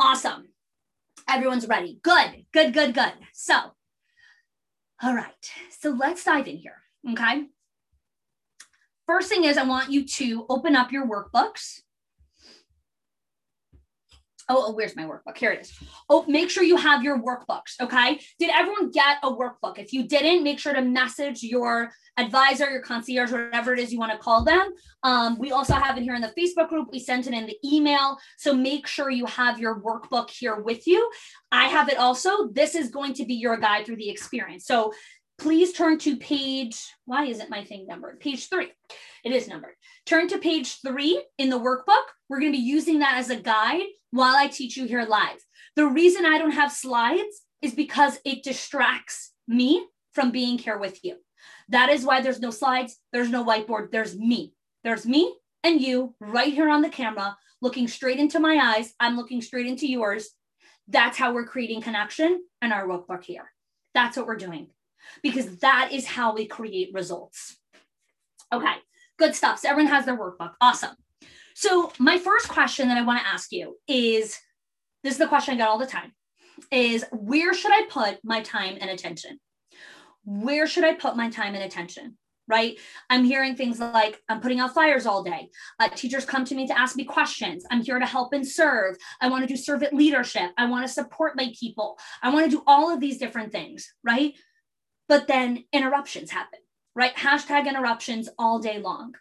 Awesome. 0.00 0.48
Everyone's 1.28 1.68
ready. 1.68 2.00
Good, 2.02 2.46
good, 2.52 2.74
good, 2.74 2.92
good. 2.92 3.12
So, 3.32 3.54
all 5.00 5.14
right. 5.14 5.52
So 5.78 5.90
let's 5.90 6.24
dive 6.24 6.48
in 6.48 6.56
here. 6.56 6.82
Okay. 7.08 7.44
First 9.06 9.28
thing 9.28 9.44
is, 9.44 9.58
I 9.58 9.62
want 9.62 9.92
you 9.92 10.04
to 10.06 10.44
open 10.48 10.74
up 10.74 10.90
your 10.90 11.06
workbooks. 11.06 11.82
Oh, 14.50 14.66
oh, 14.68 14.72
where's 14.72 14.96
my 14.96 15.04
workbook? 15.04 15.36
Here 15.36 15.52
it 15.52 15.60
is. 15.60 15.78
Oh, 16.08 16.24
make 16.26 16.48
sure 16.48 16.62
you 16.62 16.76
have 16.76 17.02
your 17.02 17.20
workbooks. 17.22 17.80
Okay. 17.82 18.18
Did 18.38 18.50
everyone 18.50 18.90
get 18.90 19.18
a 19.22 19.30
workbook? 19.30 19.78
If 19.78 19.92
you 19.92 20.08
didn't, 20.08 20.42
make 20.42 20.58
sure 20.58 20.72
to 20.72 20.80
message 20.80 21.42
your 21.42 21.90
advisor, 22.16 22.70
your 22.70 22.80
concierge, 22.80 23.30
whatever 23.30 23.74
it 23.74 23.78
is 23.78 23.92
you 23.92 23.98
want 23.98 24.12
to 24.12 24.18
call 24.18 24.44
them. 24.44 24.70
Um, 25.02 25.38
we 25.38 25.52
also 25.52 25.74
have 25.74 25.98
it 25.98 26.02
here 26.02 26.14
in 26.14 26.22
the 26.22 26.32
Facebook 26.38 26.70
group. 26.70 26.88
We 26.90 26.98
sent 26.98 27.26
it 27.26 27.34
in 27.34 27.46
the 27.46 27.58
email. 27.64 28.16
So 28.38 28.54
make 28.54 28.86
sure 28.86 29.10
you 29.10 29.26
have 29.26 29.58
your 29.58 29.80
workbook 29.80 30.30
here 30.30 30.56
with 30.56 30.86
you. 30.86 31.10
I 31.52 31.68
have 31.68 31.88
it 31.88 31.98
also. 31.98 32.48
This 32.48 32.74
is 32.74 32.90
going 32.90 33.14
to 33.14 33.26
be 33.26 33.34
your 33.34 33.58
guide 33.58 33.84
through 33.84 33.96
the 33.96 34.08
experience. 34.08 34.66
So 34.66 34.92
please 35.38 35.72
turn 35.72 35.98
to 35.98 36.16
page, 36.16 36.84
why 37.06 37.24
isn't 37.26 37.50
my 37.50 37.64
thing 37.64 37.86
numbered? 37.86 38.20
Page 38.20 38.48
three. 38.48 38.72
It 39.24 39.32
is 39.32 39.48
numbered. 39.48 39.74
Turn 40.04 40.28
to 40.28 40.38
page 40.38 40.80
three 40.80 41.22
in 41.38 41.48
the 41.48 41.58
workbook. 41.58 42.02
We're 42.28 42.40
going 42.40 42.52
to 42.52 42.58
be 42.58 42.64
using 42.64 42.98
that 42.98 43.16
as 43.16 43.30
a 43.30 43.36
guide 43.36 43.86
while 44.10 44.34
I 44.34 44.48
teach 44.48 44.76
you 44.76 44.86
here 44.86 45.04
live. 45.04 45.38
The 45.76 45.86
reason 45.86 46.26
I 46.26 46.38
don't 46.38 46.50
have 46.50 46.72
slides 46.72 47.42
is 47.62 47.72
because 47.72 48.18
it 48.24 48.42
distracts 48.42 49.32
me 49.46 49.86
from 50.12 50.32
being 50.32 50.58
here 50.58 50.78
with 50.78 51.04
you. 51.04 51.16
That 51.68 51.88
is 51.88 52.04
why 52.04 52.20
there's 52.20 52.40
no 52.40 52.50
slides, 52.50 52.96
there's 53.12 53.30
no 53.30 53.44
whiteboard, 53.44 53.92
there's 53.92 54.16
me. 54.16 54.54
There's 54.82 55.06
me 55.06 55.36
and 55.62 55.80
you 55.80 56.14
right 56.20 56.52
here 56.52 56.68
on 56.68 56.82
the 56.82 56.88
camera, 56.88 57.36
looking 57.62 57.86
straight 57.86 58.18
into 58.18 58.40
my 58.40 58.56
eyes. 58.56 58.92
I'm 58.98 59.16
looking 59.16 59.40
straight 59.40 59.66
into 59.66 59.86
yours. 59.86 60.30
That's 60.88 61.18
how 61.18 61.32
we're 61.32 61.46
creating 61.46 61.82
connection 61.82 62.42
in 62.62 62.72
our 62.72 62.88
workbook 62.88 63.24
here. 63.24 63.52
That's 63.94 64.16
what 64.16 64.26
we're 64.26 64.36
doing 64.36 64.68
because 65.22 65.58
that 65.58 65.90
is 65.92 66.06
how 66.06 66.34
we 66.34 66.46
create 66.46 66.92
results. 66.92 67.56
Okay, 68.52 68.74
good 69.18 69.34
stuff. 69.34 69.58
So 69.60 69.68
everyone 69.68 69.92
has 69.92 70.06
their 70.06 70.16
workbook. 70.16 70.52
Awesome. 70.60 70.94
So 71.54 71.92
my 71.98 72.18
first 72.18 72.48
question 72.48 72.88
that 72.88 72.98
I 72.98 73.02
want 73.02 73.20
to 73.20 73.26
ask 73.26 73.50
you 73.50 73.76
is 73.88 74.38
this 75.02 75.14
is 75.14 75.18
the 75.18 75.26
question 75.26 75.54
I 75.54 75.56
get 75.56 75.68
all 75.68 75.78
the 75.78 75.86
time 75.86 76.12
is 76.70 77.04
where 77.12 77.54
should 77.54 77.72
I 77.72 77.84
put 77.88 78.18
my 78.24 78.42
time 78.42 78.78
and 78.80 78.90
attention? 78.90 79.40
Where 80.24 80.66
should 80.66 80.84
I 80.84 80.94
put 80.94 81.16
my 81.16 81.30
time 81.30 81.54
and 81.54 81.64
attention? 81.64 82.16
Right? 82.46 82.78
I'm 83.10 83.24
hearing 83.24 83.56
things 83.56 83.78
like 83.78 84.22
I'm 84.28 84.40
putting 84.40 84.58
out 84.58 84.72
fires 84.72 85.04
all 85.04 85.22
day. 85.22 85.50
Uh, 85.78 85.88
teachers 85.88 86.24
come 86.24 86.46
to 86.46 86.54
me 86.54 86.66
to 86.66 86.78
ask 86.78 86.96
me 86.96 87.04
questions. 87.04 87.66
I'm 87.70 87.82
here 87.82 87.98
to 87.98 88.06
help 88.06 88.32
and 88.32 88.46
serve. 88.46 88.96
I 89.20 89.28
want 89.28 89.42
to 89.42 89.48
do 89.52 89.56
servant 89.56 89.92
leadership. 89.92 90.52
I 90.56 90.64
want 90.66 90.86
to 90.86 90.92
support 90.92 91.36
my 91.36 91.52
people. 91.58 91.98
I 92.22 92.32
want 92.32 92.46
to 92.46 92.56
do 92.56 92.62
all 92.66 92.90
of 92.90 93.00
these 93.00 93.18
different 93.18 93.52
things. 93.52 93.92
Right? 94.02 94.34
But 95.08 95.26
then 95.26 95.64
interruptions 95.72 96.30
happen, 96.30 96.60
right? 96.94 97.14
Hashtag 97.16 97.66
interruptions 97.66 98.28
all 98.38 98.58
day 98.58 98.78
long. 98.78 99.14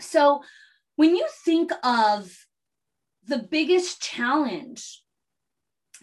So 0.00 0.42
when 0.96 1.14
you 1.14 1.26
think 1.44 1.70
of 1.82 2.46
the 3.26 3.38
biggest 3.38 4.02
challenge 4.02 5.02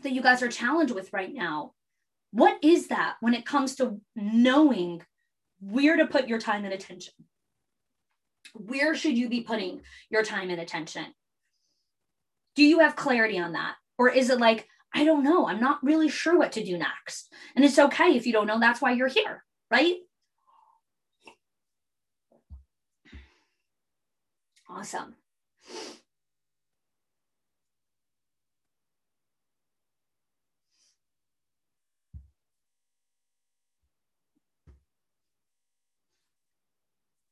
that 0.02 0.14
you 0.14 0.22
guys 0.22 0.42
are 0.42 0.50
challenged 0.50 0.94
with 0.94 1.14
right 1.14 1.34
now, 1.34 1.74
what 2.32 2.58
is 2.64 2.88
that 2.88 3.16
when 3.20 3.34
it 3.34 3.46
comes 3.46 3.76
to 3.76 4.02
knowing 4.16 5.04
where 5.60 5.98
to 5.98 6.08
put 6.08 6.28
your 6.28 6.40
time 6.40 6.66
and 6.66 6.74
attention? 6.74 7.14
Where 8.54 8.96
should 8.96 9.18
you 9.18 9.30
be 9.30 9.42
putting 9.42 9.82
your 10.10 10.24
time 10.24 10.50
and 10.50 10.60
attention? 10.60 11.06
Do 12.56 12.64
you 12.64 12.80
have 12.80 12.96
clarity 12.96 13.40
on 13.40 13.54
that? 13.54 13.76
Or 13.98 14.10
is 14.10 14.30
it 14.30 14.40
like, 14.40 14.68
I 14.94 15.04
don't 15.04 15.24
know. 15.24 15.48
I'm 15.48 15.60
not 15.60 15.84
really 15.84 16.10
sure 16.10 16.38
what 16.38 16.52
to 16.54 16.64
do 16.64 16.78
next. 16.78 17.34
And 17.56 17.66
it's 17.66 17.80
okay 17.80 18.16
if 18.16 18.28
you 18.28 18.34
don't 18.34 18.48
know. 18.48 18.60
That's 18.60 18.82
why 18.82 18.92
you're 18.92 19.08
here, 19.08 19.44
right? 19.72 19.96
Awesome. 24.70 25.16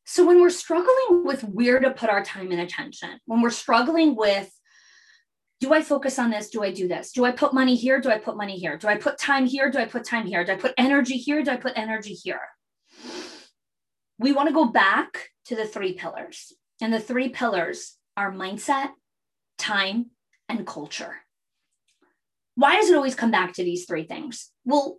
So, 0.06 0.28
when 0.28 0.42
we're 0.42 0.50
struggling 0.50 1.24
with 1.24 1.42
where 1.44 1.80
to 1.80 1.90
put 1.90 2.10
our 2.10 2.22
time 2.22 2.52
and 2.52 2.60
attention, 2.60 3.18
when 3.28 3.42
we're 3.42 3.50
struggling 3.50 4.16
with 4.16 4.52
do 5.62 5.74
I 5.74 5.84
focus 5.84 6.18
on 6.18 6.32
this? 6.32 6.50
Do 6.50 6.64
I 6.64 6.72
do 6.72 6.88
this? 6.88 7.12
Do 7.12 7.24
I 7.24 7.32
put 7.32 7.54
money 7.54 7.76
here? 7.76 8.02
Do 8.02 8.10
I 8.10 8.18
put 8.18 8.36
money 8.36 8.58
here? 8.58 8.78
Do 8.78 8.88
I 8.88 8.98
put 8.98 9.20
time 9.20 9.46
here? 9.46 9.70
Do 9.70 9.78
I 9.78 9.86
put 9.86 10.04
time 10.04 10.26
here? 10.26 10.44
Do 10.44 10.54
I 10.54 10.56
put 10.56 10.74
energy 10.76 11.18
here? 11.18 11.44
Do 11.44 11.52
I 11.52 11.58
put 11.58 11.78
energy 11.78 12.14
here? 12.14 12.42
We 14.18 14.34
want 14.34 14.50
to 14.50 14.54
go 14.54 14.66
back 14.66 15.30
to 15.46 15.56
the 15.56 15.68
three 15.68 15.94
pillars. 15.94 16.52
And 16.82 16.92
the 16.92 17.00
three 17.00 17.30
pillars 17.30 17.96
are 18.18 18.34
mindset, 18.34 18.90
time, 19.60 20.08
and 20.50 20.66
culture. 20.66 21.18
Why 22.56 22.78
does 22.78 22.90
it 22.90 22.96
always 22.96 23.16
come 23.16 23.32
back 23.32 23.54
to 23.54 23.64
these 23.64 23.86
three 23.86 24.04
things? 24.04 24.50
Well, 24.66 24.98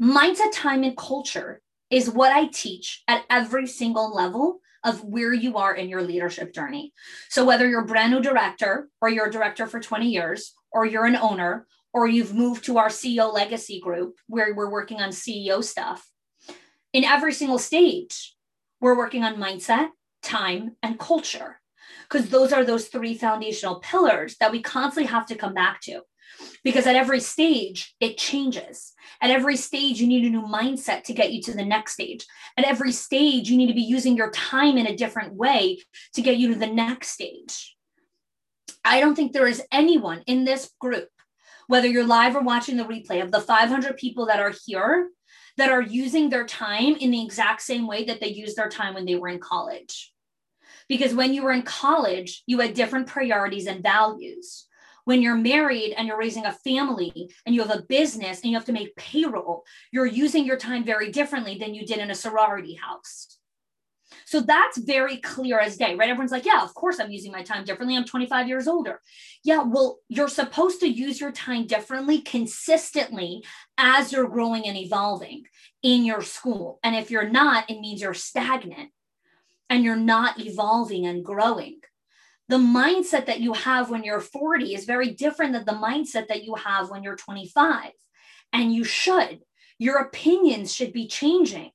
mindset, 0.00 0.52
time, 0.54 0.82
and 0.82 0.96
culture 0.96 1.60
is 1.90 2.10
what 2.10 2.32
I 2.32 2.46
teach 2.46 3.02
at 3.06 3.24
every 3.28 3.66
single 3.66 4.14
level 4.14 4.60
of 4.84 5.04
where 5.04 5.32
you 5.32 5.56
are 5.56 5.74
in 5.74 5.88
your 5.88 6.02
leadership 6.02 6.52
journey. 6.52 6.92
So, 7.28 7.44
whether 7.44 7.68
you're 7.68 7.82
a 7.82 7.86
brand 7.86 8.12
new 8.12 8.20
director, 8.20 8.88
or 9.00 9.08
you're 9.08 9.26
a 9.26 9.32
director 9.32 9.66
for 9.66 9.80
20 9.80 10.08
years, 10.08 10.52
or 10.72 10.86
you're 10.86 11.06
an 11.06 11.16
owner, 11.16 11.66
or 11.92 12.06
you've 12.06 12.34
moved 12.34 12.64
to 12.64 12.78
our 12.78 12.88
CEO 12.88 13.32
legacy 13.32 13.80
group 13.80 14.16
where 14.26 14.54
we're 14.54 14.70
working 14.70 15.00
on 15.00 15.10
CEO 15.10 15.62
stuff, 15.62 16.08
in 16.92 17.04
every 17.04 17.32
single 17.32 17.58
stage, 17.58 18.34
we're 18.80 18.96
working 18.96 19.22
on 19.22 19.36
mindset, 19.36 19.88
time, 20.22 20.76
and 20.82 20.98
culture. 20.98 21.60
Because 22.08 22.28
those 22.28 22.52
are 22.52 22.64
those 22.64 22.88
three 22.88 23.14
foundational 23.14 23.80
pillars 23.80 24.36
that 24.40 24.52
we 24.52 24.62
constantly 24.62 25.10
have 25.10 25.26
to 25.26 25.36
come 25.36 25.54
back 25.54 25.80
to 25.82 26.02
because 26.64 26.86
at 26.86 26.96
every 26.96 27.20
stage 27.20 27.94
it 28.00 28.18
changes. 28.18 28.92
At 29.20 29.30
every 29.30 29.56
stage 29.56 30.00
you 30.00 30.06
need 30.06 30.24
a 30.24 30.30
new 30.30 30.42
mindset 30.42 31.04
to 31.04 31.12
get 31.12 31.32
you 31.32 31.42
to 31.42 31.52
the 31.54 31.64
next 31.64 31.94
stage. 31.94 32.26
At 32.56 32.64
every 32.64 32.92
stage 32.92 33.50
you 33.50 33.56
need 33.56 33.68
to 33.68 33.74
be 33.74 33.82
using 33.82 34.16
your 34.16 34.30
time 34.30 34.76
in 34.76 34.86
a 34.86 34.96
different 34.96 35.34
way 35.34 35.78
to 36.14 36.22
get 36.22 36.36
you 36.36 36.52
to 36.52 36.58
the 36.58 36.66
next 36.66 37.08
stage. 37.08 37.76
I 38.84 39.00
don't 39.00 39.14
think 39.14 39.32
there 39.32 39.46
is 39.46 39.62
anyone 39.70 40.22
in 40.26 40.44
this 40.44 40.70
group 40.80 41.08
whether 41.66 41.86
you're 41.86 42.04
live 42.04 42.34
or 42.34 42.40
watching 42.40 42.76
the 42.76 42.82
replay 42.82 43.22
of 43.22 43.30
the 43.30 43.40
500 43.40 43.96
people 43.96 44.26
that 44.26 44.40
are 44.40 44.52
here 44.66 45.10
that 45.56 45.70
are 45.70 45.80
using 45.80 46.28
their 46.28 46.44
time 46.44 46.96
in 46.96 47.12
the 47.12 47.22
exact 47.22 47.62
same 47.62 47.86
way 47.86 48.02
that 48.06 48.20
they 48.20 48.26
used 48.26 48.56
their 48.56 48.68
time 48.68 48.94
when 48.94 49.04
they 49.04 49.14
were 49.14 49.28
in 49.28 49.38
college. 49.38 50.12
Because 50.88 51.14
when 51.14 51.32
you 51.32 51.44
were 51.44 51.52
in 51.52 51.62
college 51.62 52.42
you 52.46 52.58
had 52.58 52.74
different 52.74 53.06
priorities 53.06 53.68
and 53.68 53.84
values 53.84 54.66
when 55.10 55.22
you're 55.22 55.34
married 55.34 55.92
and 55.96 56.06
you're 56.06 56.16
raising 56.16 56.46
a 56.46 56.52
family 56.52 57.34
and 57.44 57.52
you 57.52 57.60
have 57.60 57.76
a 57.76 57.82
business 57.82 58.42
and 58.42 58.52
you 58.52 58.56
have 58.56 58.64
to 58.64 58.72
make 58.72 58.94
payroll, 58.94 59.64
you're 59.90 60.06
using 60.06 60.46
your 60.46 60.56
time 60.56 60.84
very 60.84 61.10
differently 61.10 61.58
than 61.58 61.74
you 61.74 61.84
did 61.84 61.98
in 61.98 62.12
a 62.12 62.14
sorority 62.14 62.74
house. 62.74 63.36
So 64.24 64.40
that's 64.40 64.78
very 64.78 65.16
clear 65.16 65.58
as 65.58 65.76
day, 65.76 65.96
right? 65.96 66.08
Everyone's 66.08 66.30
like, 66.30 66.46
yeah, 66.46 66.62
of 66.62 66.72
course 66.74 67.00
I'm 67.00 67.10
using 67.10 67.32
my 67.32 67.42
time 67.42 67.64
differently. 67.64 67.96
I'm 67.96 68.04
25 68.04 68.46
years 68.46 68.68
older. 68.68 69.00
Yeah, 69.42 69.64
well, 69.64 69.98
you're 70.08 70.28
supposed 70.28 70.78
to 70.78 70.86
use 70.86 71.20
your 71.20 71.32
time 71.32 71.66
differently 71.66 72.20
consistently 72.20 73.42
as 73.78 74.12
you're 74.12 74.28
growing 74.28 74.64
and 74.68 74.76
evolving 74.76 75.42
in 75.82 76.04
your 76.04 76.22
school. 76.22 76.78
And 76.84 76.94
if 76.94 77.10
you're 77.10 77.28
not, 77.28 77.68
it 77.68 77.80
means 77.80 78.00
you're 78.00 78.14
stagnant 78.14 78.90
and 79.68 79.82
you're 79.82 79.96
not 79.96 80.38
evolving 80.38 81.04
and 81.04 81.24
growing 81.24 81.80
the 82.50 82.58
mindset 82.58 83.26
that 83.26 83.40
you 83.40 83.52
have 83.52 83.90
when 83.90 84.02
you're 84.02 84.20
40 84.20 84.74
is 84.74 84.84
very 84.84 85.12
different 85.12 85.52
than 85.52 85.64
the 85.64 85.72
mindset 85.72 86.26
that 86.26 86.42
you 86.42 86.56
have 86.56 86.90
when 86.90 87.04
you're 87.04 87.14
25. 87.14 87.92
And 88.52 88.74
you 88.74 88.82
should. 88.82 89.40
Your 89.78 89.98
opinions 89.98 90.74
should 90.74 90.92
be 90.92 91.06
changing. 91.06 91.70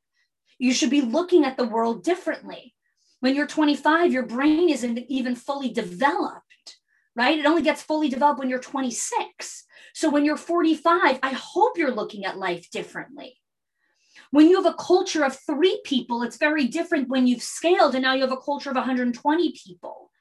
You 0.59 0.73
should 0.73 0.89
be 0.89 1.01
looking 1.01 1.45
at 1.45 1.55
the 1.55 1.63
world 1.63 2.03
differently. 2.03 2.75
When 3.21 3.35
you're 3.35 3.47
25, 3.47 4.11
your 4.11 4.25
brain 4.25 4.69
isn't 4.69 4.99
even 5.07 5.35
fully 5.35 5.69
developed, 5.69 6.77
right? 7.15 7.39
It 7.39 7.45
only 7.45 7.61
gets 7.61 7.81
fully 7.81 8.09
developed 8.09 8.39
when 8.39 8.49
you're 8.49 8.59
26. 8.59 9.63
So 9.93 10.09
when 10.09 10.25
you're 10.25 10.35
45, 10.35 11.19
I 11.23 11.29
hope 11.29 11.77
you're 11.77 11.95
looking 11.95 12.25
at 12.25 12.37
life 12.37 12.69
differently. 12.69 13.37
When 14.31 14.49
you 14.49 14.61
have 14.61 14.71
a 14.71 14.77
culture 14.77 15.23
of 15.23 15.39
three 15.39 15.79
people, 15.85 16.21
it's 16.23 16.37
very 16.37 16.67
different 16.67 17.07
when 17.07 17.27
you've 17.27 17.41
scaled 17.41 17.95
and 17.95 18.03
now 18.03 18.13
you 18.13 18.21
have 18.21 18.31
a 18.33 18.37
culture 18.37 18.69
of 18.69 18.75
120 18.75 19.53
people 19.65 20.11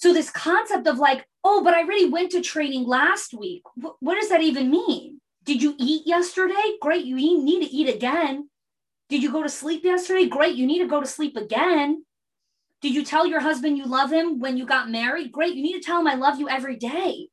so 0.00 0.14
this 0.14 0.30
concept 0.30 0.86
of 0.86 0.98
like, 0.98 1.26
oh, 1.44 1.62
but 1.62 1.74
I 1.74 1.82
already 1.82 2.08
went 2.08 2.30
to 2.32 2.40
training 2.40 2.86
last 2.86 3.34
week. 3.34 3.62
Wh- 3.74 4.02
what 4.02 4.18
does 4.18 4.30
that 4.30 4.40
even 4.40 4.70
mean? 4.70 5.20
Did 5.44 5.62
you 5.62 5.74
eat 5.78 6.06
yesterday? 6.06 6.78
Great, 6.80 7.04
you 7.04 7.16
need 7.16 7.66
to 7.66 7.70
eat 7.70 7.94
again. 7.94 8.48
Did 9.10 9.22
you 9.22 9.30
go 9.30 9.42
to 9.42 9.48
sleep 9.50 9.84
yesterday? 9.84 10.26
Great, 10.26 10.54
you 10.54 10.66
need 10.66 10.78
to 10.78 10.86
go 10.86 11.00
to 11.00 11.06
sleep 11.06 11.36
again. 11.36 12.02
Did 12.80 12.94
you 12.94 13.04
tell 13.04 13.26
your 13.26 13.40
husband 13.40 13.76
you 13.76 13.84
love 13.84 14.10
him 14.10 14.40
when 14.40 14.56
you 14.56 14.64
got 14.64 14.90
married? 14.90 15.32
Great, 15.32 15.54
you 15.54 15.62
need 15.62 15.74
to 15.74 15.86
tell 15.86 16.00
him 16.00 16.06
I 16.06 16.14
love 16.14 16.40
you 16.40 16.48
every 16.48 16.76
day. 16.76 17.28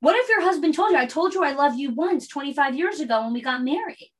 What 0.00 0.16
if 0.16 0.28
your 0.28 0.42
husband 0.42 0.74
told 0.74 0.90
you, 0.90 0.98
I 0.98 1.06
told 1.06 1.32
you 1.32 1.42
I 1.42 1.52
love 1.52 1.74
you 1.74 1.94
once 1.94 2.28
25 2.28 2.74
years 2.74 3.00
ago 3.00 3.22
when 3.22 3.32
we 3.32 3.40
got 3.40 3.64
married? 3.64 4.12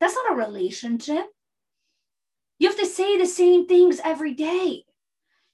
That's 0.00 0.14
not 0.14 0.32
a 0.32 0.36
relationship. 0.36 1.24
You 2.58 2.68
have 2.68 2.78
to 2.78 2.84
say 2.84 3.16
the 3.16 3.26
same 3.26 3.66
things 3.66 4.00
every 4.04 4.34
day. 4.34 4.84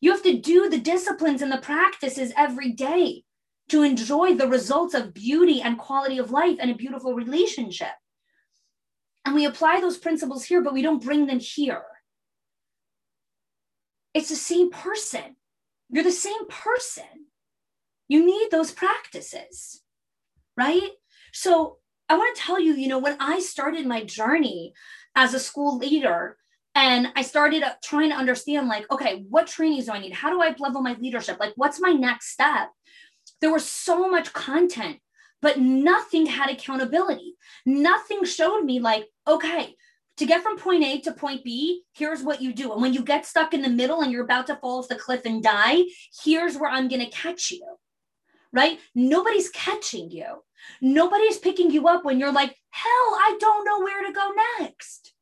You 0.00 0.12
have 0.12 0.22
to 0.22 0.38
do 0.38 0.68
the 0.68 0.78
disciplines 0.78 1.42
and 1.42 1.52
the 1.52 1.58
practices 1.58 2.32
every 2.36 2.72
day 2.72 3.24
to 3.68 3.82
enjoy 3.82 4.34
the 4.34 4.48
results 4.48 4.94
of 4.94 5.14
beauty 5.14 5.60
and 5.62 5.78
quality 5.78 6.18
of 6.18 6.30
life 6.30 6.56
and 6.60 6.70
a 6.70 6.74
beautiful 6.74 7.14
relationship. 7.14 7.92
And 9.24 9.34
we 9.34 9.44
apply 9.44 9.80
those 9.80 9.98
principles 9.98 10.44
here, 10.44 10.62
but 10.62 10.72
we 10.72 10.82
don't 10.82 11.02
bring 11.02 11.26
them 11.26 11.38
here. 11.38 11.84
It's 14.14 14.30
the 14.30 14.36
same 14.36 14.70
person. 14.70 15.36
You're 15.90 16.04
the 16.04 16.10
same 16.10 16.46
person. 16.48 17.04
You 18.08 18.24
need 18.24 18.48
those 18.50 18.72
practices, 18.72 19.82
right? 20.56 20.90
So 21.32 21.78
I 22.08 22.16
want 22.16 22.34
to 22.34 22.42
tell 22.42 22.58
you, 22.58 22.74
you 22.74 22.88
know, 22.88 22.98
when 22.98 23.16
I 23.20 23.38
started 23.38 23.86
my 23.86 24.02
journey 24.02 24.72
as 25.14 25.32
a 25.32 25.38
school 25.38 25.78
leader, 25.78 26.36
and 26.74 27.08
I 27.16 27.22
started 27.22 27.64
trying 27.82 28.10
to 28.10 28.16
understand, 28.16 28.68
like, 28.68 28.90
okay, 28.90 29.24
what 29.28 29.46
trainings 29.46 29.86
do 29.86 29.92
I 29.92 29.98
need? 29.98 30.12
How 30.12 30.30
do 30.30 30.40
I 30.40 30.54
level 30.58 30.82
my 30.82 30.94
leadership? 30.94 31.38
Like, 31.40 31.52
what's 31.56 31.80
my 31.80 31.92
next 31.92 32.32
step? 32.32 32.70
There 33.40 33.52
was 33.52 33.68
so 33.68 34.08
much 34.08 34.32
content, 34.32 34.98
but 35.42 35.58
nothing 35.58 36.26
had 36.26 36.50
accountability. 36.50 37.34
Nothing 37.66 38.24
showed 38.24 38.64
me, 38.64 38.78
like, 38.78 39.06
okay, 39.26 39.74
to 40.18 40.26
get 40.26 40.42
from 40.42 40.58
point 40.58 40.84
A 40.84 41.00
to 41.00 41.12
point 41.12 41.42
B, 41.42 41.82
here's 41.94 42.22
what 42.22 42.42
you 42.42 42.52
do. 42.52 42.72
And 42.72 42.82
when 42.82 42.92
you 42.92 43.02
get 43.02 43.24
stuck 43.24 43.54
in 43.54 43.62
the 43.62 43.70
middle 43.70 44.02
and 44.02 44.12
you're 44.12 44.24
about 44.24 44.46
to 44.48 44.56
fall 44.56 44.80
off 44.80 44.88
the 44.88 44.94
cliff 44.94 45.22
and 45.24 45.42
die, 45.42 45.84
here's 46.22 46.56
where 46.56 46.70
I'm 46.70 46.88
going 46.88 47.04
to 47.04 47.10
catch 47.10 47.50
you. 47.50 47.64
Right? 48.52 48.78
Nobody's 48.94 49.48
catching 49.48 50.10
you. 50.10 50.42
Nobody's 50.82 51.38
picking 51.38 51.70
you 51.70 51.88
up 51.88 52.04
when 52.04 52.20
you're 52.20 52.32
like, 52.32 52.54
hell, 52.70 52.90
I 52.92 53.36
don't 53.40 53.64
know 53.64 53.80
where 53.80 54.06
to 54.06 54.12
go 54.12 54.32
next. 54.58 55.14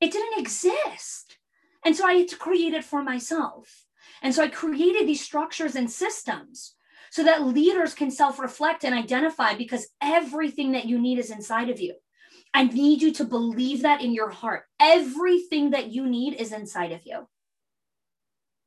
It 0.00 0.12
didn't 0.12 0.38
exist. 0.38 1.38
And 1.84 1.94
so 1.96 2.06
I 2.06 2.14
had 2.14 2.28
to 2.28 2.36
create 2.36 2.74
it 2.74 2.84
for 2.84 3.02
myself. 3.02 3.86
And 4.22 4.34
so 4.34 4.42
I 4.42 4.48
created 4.48 5.06
these 5.06 5.24
structures 5.24 5.76
and 5.76 5.90
systems 5.90 6.74
so 7.10 7.22
that 7.24 7.46
leaders 7.46 7.94
can 7.94 8.10
self 8.10 8.38
reflect 8.38 8.84
and 8.84 8.94
identify 8.94 9.54
because 9.54 9.88
everything 10.02 10.72
that 10.72 10.86
you 10.86 10.98
need 10.98 11.18
is 11.18 11.30
inside 11.30 11.70
of 11.70 11.80
you. 11.80 11.94
I 12.52 12.64
need 12.64 13.02
you 13.02 13.12
to 13.14 13.24
believe 13.24 13.82
that 13.82 14.00
in 14.00 14.12
your 14.12 14.30
heart. 14.30 14.64
Everything 14.80 15.70
that 15.70 15.92
you 15.92 16.06
need 16.08 16.34
is 16.34 16.52
inside 16.52 16.92
of 16.92 17.04
you. 17.04 17.28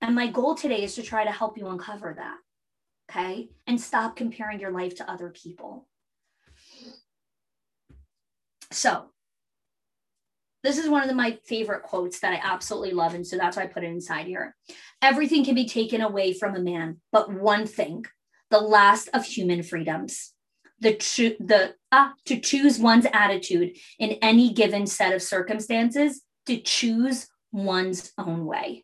And 0.02 0.14
my 0.14 0.28
goal 0.28 0.56
today 0.56 0.84
is 0.84 0.96
to 0.96 1.04
try 1.04 1.24
to 1.24 1.32
help 1.32 1.58
you 1.58 1.68
uncover 1.68 2.14
that. 2.18 2.38
Okay. 3.10 3.50
And 3.66 3.80
stop 3.80 4.16
comparing 4.16 4.60
your 4.60 4.72
life 4.72 4.96
to 4.98 5.10
other 5.10 5.30
people. 5.30 5.88
So, 8.72 9.10
this 10.68 10.78
is 10.78 10.90
one 10.90 11.02
of 11.02 11.08
the, 11.08 11.16
my 11.16 11.38
favorite 11.46 11.84
quotes 11.84 12.20
that 12.20 12.34
I 12.34 12.42
absolutely 12.44 12.92
love. 12.92 13.14
And 13.14 13.26
so 13.26 13.38
that's 13.38 13.56
why 13.56 13.64
I 13.64 13.68
put 13.68 13.86
it 13.86 13.88
inside 13.88 14.28
here. 14.28 14.54
Everything 15.02 15.46
can 15.46 15.56
be 15.56 15.66
taken 15.66 16.02
away 16.02 16.34
from 16.34 16.56
a 16.56 16.60
man, 16.60 16.98
but 17.14 17.32
one 17.32 17.66
thing, 17.66 18.06
the 18.52 18.60
last 18.60 19.08
of 19.14 19.24
human 19.24 19.64
freedoms, 19.64 20.34
the, 20.82 20.92
the 21.40 21.74
ah, 21.94 22.14
to 22.26 22.38
choose 22.42 22.80
one's 22.80 23.08
attitude 23.14 23.78
in 23.98 24.18
any 24.22 24.54
given 24.54 24.86
set 24.88 25.14
of 25.14 25.22
circumstances, 25.22 26.22
to 26.48 26.58
choose 26.58 27.30
one's 27.54 28.12
own 28.18 28.46
way. 28.46 28.84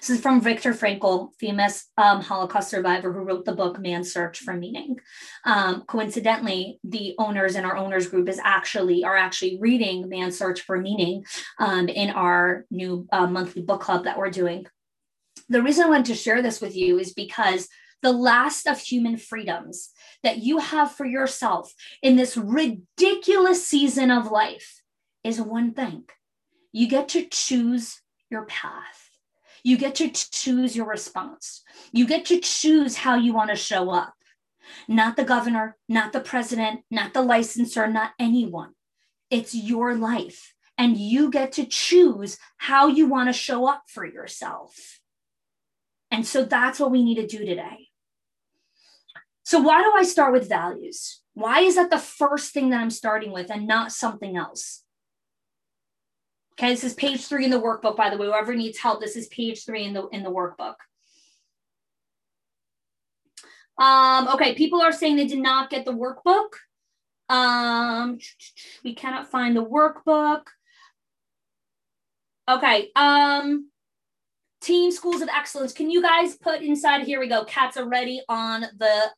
This 0.00 0.10
is 0.10 0.20
from 0.20 0.40
Viktor 0.40 0.72
Frankl, 0.74 1.30
famous 1.40 1.88
um, 1.98 2.20
Holocaust 2.20 2.70
survivor 2.70 3.12
who 3.12 3.20
wrote 3.20 3.44
the 3.44 3.54
book 3.54 3.80
Man's 3.80 4.12
Search 4.12 4.38
for 4.38 4.54
Meaning. 4.54 5.00
Um, 5.44 5.82
coincidentally, 5.88 6.78
the 6.84 7.16
owners 7.18 7.56
in 7.56 7.64
our 7.64 7.76
owners 7.76 8.08
group 8.08 8.28
is 8.28 8.40
actually 8.42 9.02
are 9.02 9.16
actually 9.16 9.58
reading 9.60 10.08
Man's 10.08 10.38
Search 10.38 10.60
for 10.60 10.78
Meaning 10.78 11.24
um, 11.58 11.88
in 11.88 12.10
our 12.10 12.64
new 12.70 13.08
uh, 13.10 13.26
monthly 13.26 13.62
book 13.62 13.80
club 13.80 14.04
that 14.04 14.16
we're 14.16 14.30
doing. 14.30 14.66
The 15.48 15.62
reason 15.62 15.86
I 15.86 15.88
wanted 15.88 16.06
to 16.06 16.14
share 16.14 16.42
this 16.42 16.60
with 16.60 16.76
you 16.76 16.98
is 16.98 17.12
because 17.12 17.68
the 18.00 18.12
last 18.12 18.68
of 18.68 18.78
human 18.78 19.16
freedoms 19.16 19.90
that 20.22 20.38
you 20.38 20.58
have 20.58 20.92
for 20.92 21.06
yourself 21.06 21.74
in 22.02 22.14
this 22.14 22.36
ridiculous 22.36 23.66
season 23.66 24.12
of 24.12 24.30
life 24.30 24.80
is 25.24 25.40
one 25.40 25.72
thing 25.72 26.04
You 26.70 26.86
get 26.88 27.08
to 27.10 27.26
choose 27.28 28.00
your 28.30 28.44
path. 28.46 29.07
You 29.62 29.76
get 29.76 29.94
to 29.96 30.10
choose 30.10 30.76
your 30.76 30.86
response. 30.86 31.62
You 31.92 32.06
get 32.06 32.24
to 32.26 32.40
choose 32.40 32.96
how 32.96 33.16
you 33.16 33.32
want 33.32 33.50
to 33.50 33.56
show 33.56 33.90
up. 33.90 34.14
Not 34.86 35.16
the 35.16 35.24
governor, 35.24 35.76
not 35.88 36.12
the 36.12 36.20
president, 36.20 36.80
not 36.90 37.14
the 37.14 37.22
licensor, 37.22 37.86
not 37.86 38.12
anyone. 38.18 38.72
It's 39.30 39.54
your 39.54 39.94
life. 39.94 40.54
And 40.76 40.96
you 40.96 41.30
get 41.30 41.52
to 41.52 41.66
choose 41.66 42.38
how 42.56 42.86
you 42.86 43.06
want 43.06 43.28
to 43.28 43.32
show 43.32 43.66
up 43.66 43.84
for 43.88 44.04
yourself. 44.04 45.00
And 46.10 46.26
so 46.26 46.44
that's 46.44 46.78
what 46.78 46.90
we 46.90 47.02
need 47.02 47.16
to 47.16 47.26
do 47.26 47.44
today. 47.44 47.88
So, 49.44 49.60
why 49.60 49.82
do 49.82 49.92
I 49.96 50.02
start 50.02 50.32
with 50.32 50.48
values? 50.48 51.20
Why 51.34 51.60
is 51.60 51.76
that 51.76 51.90
the 51.90 51.98
first 51.98 52.52
thing 52.52 52.70
that 52.70 52.80
I'm 52.80 52.90
starting 52.90 53.32
with 53.32 53.50
and 53.50 53.66
not 53.66 53.92
something 53.92 54.36
else? 54.36 54.84
Okay, 56.58 56.70
this 56.70 56.82
is 56.82 56.94
page 56.94 57.26
three 57.26 57.44
in 57.44 57.52
the 57.52 57.60
workbook, 57.60 57.96
by 57.96 58.10
the 58.10 58.16
way. 58.16 58.26
Whoever 58.26 58.54
needs 58.54 58.78
help, 58.78 59.00
this 59.00 59.14
is 59.14 59.28
page 59.28 59.64
three 59.64 59.84
in 59.84 59.92
the 59.92 60.08
in 60.08 60.24
the 60.24 60.30
workbook. 60.30 60.74
Um, 63.78 64.26
okay, 64.28 64.54
people 64.54 64.82
are 64.82 64.90
saying 64.90 65.16
they 65.16 65.26
did 65.26 65.38
not 65.38 65.70
get 65.70 65.84
the 65.84 65.92
workbook. 65.92 66.48
Um, 67.28 68.18
we 68.82 68.94
cannot 68.94 69.30
find 69.30 69.56
the 69.56 69.64
workbook. 69.64 70.42
Okay. 72.48 72.90
Um, 72.96 73.70
team 74.60 74.90
schools 74.90 75.20
of 75.20 75.28
excellence. 75.28 75.72
Can 75.72 75.90
you 75.90 76.02
guys 76.02 76.34
put 76.36 76.62
inside? 76.62 77.06
Here 77.06 77.20
we 77.20 77.28
go. 77.28 77.44
Cats 77.44 77.76
are 77.76 77.88
ready 77.88 78.22
on 78.28 78.62
the 78.78 79.10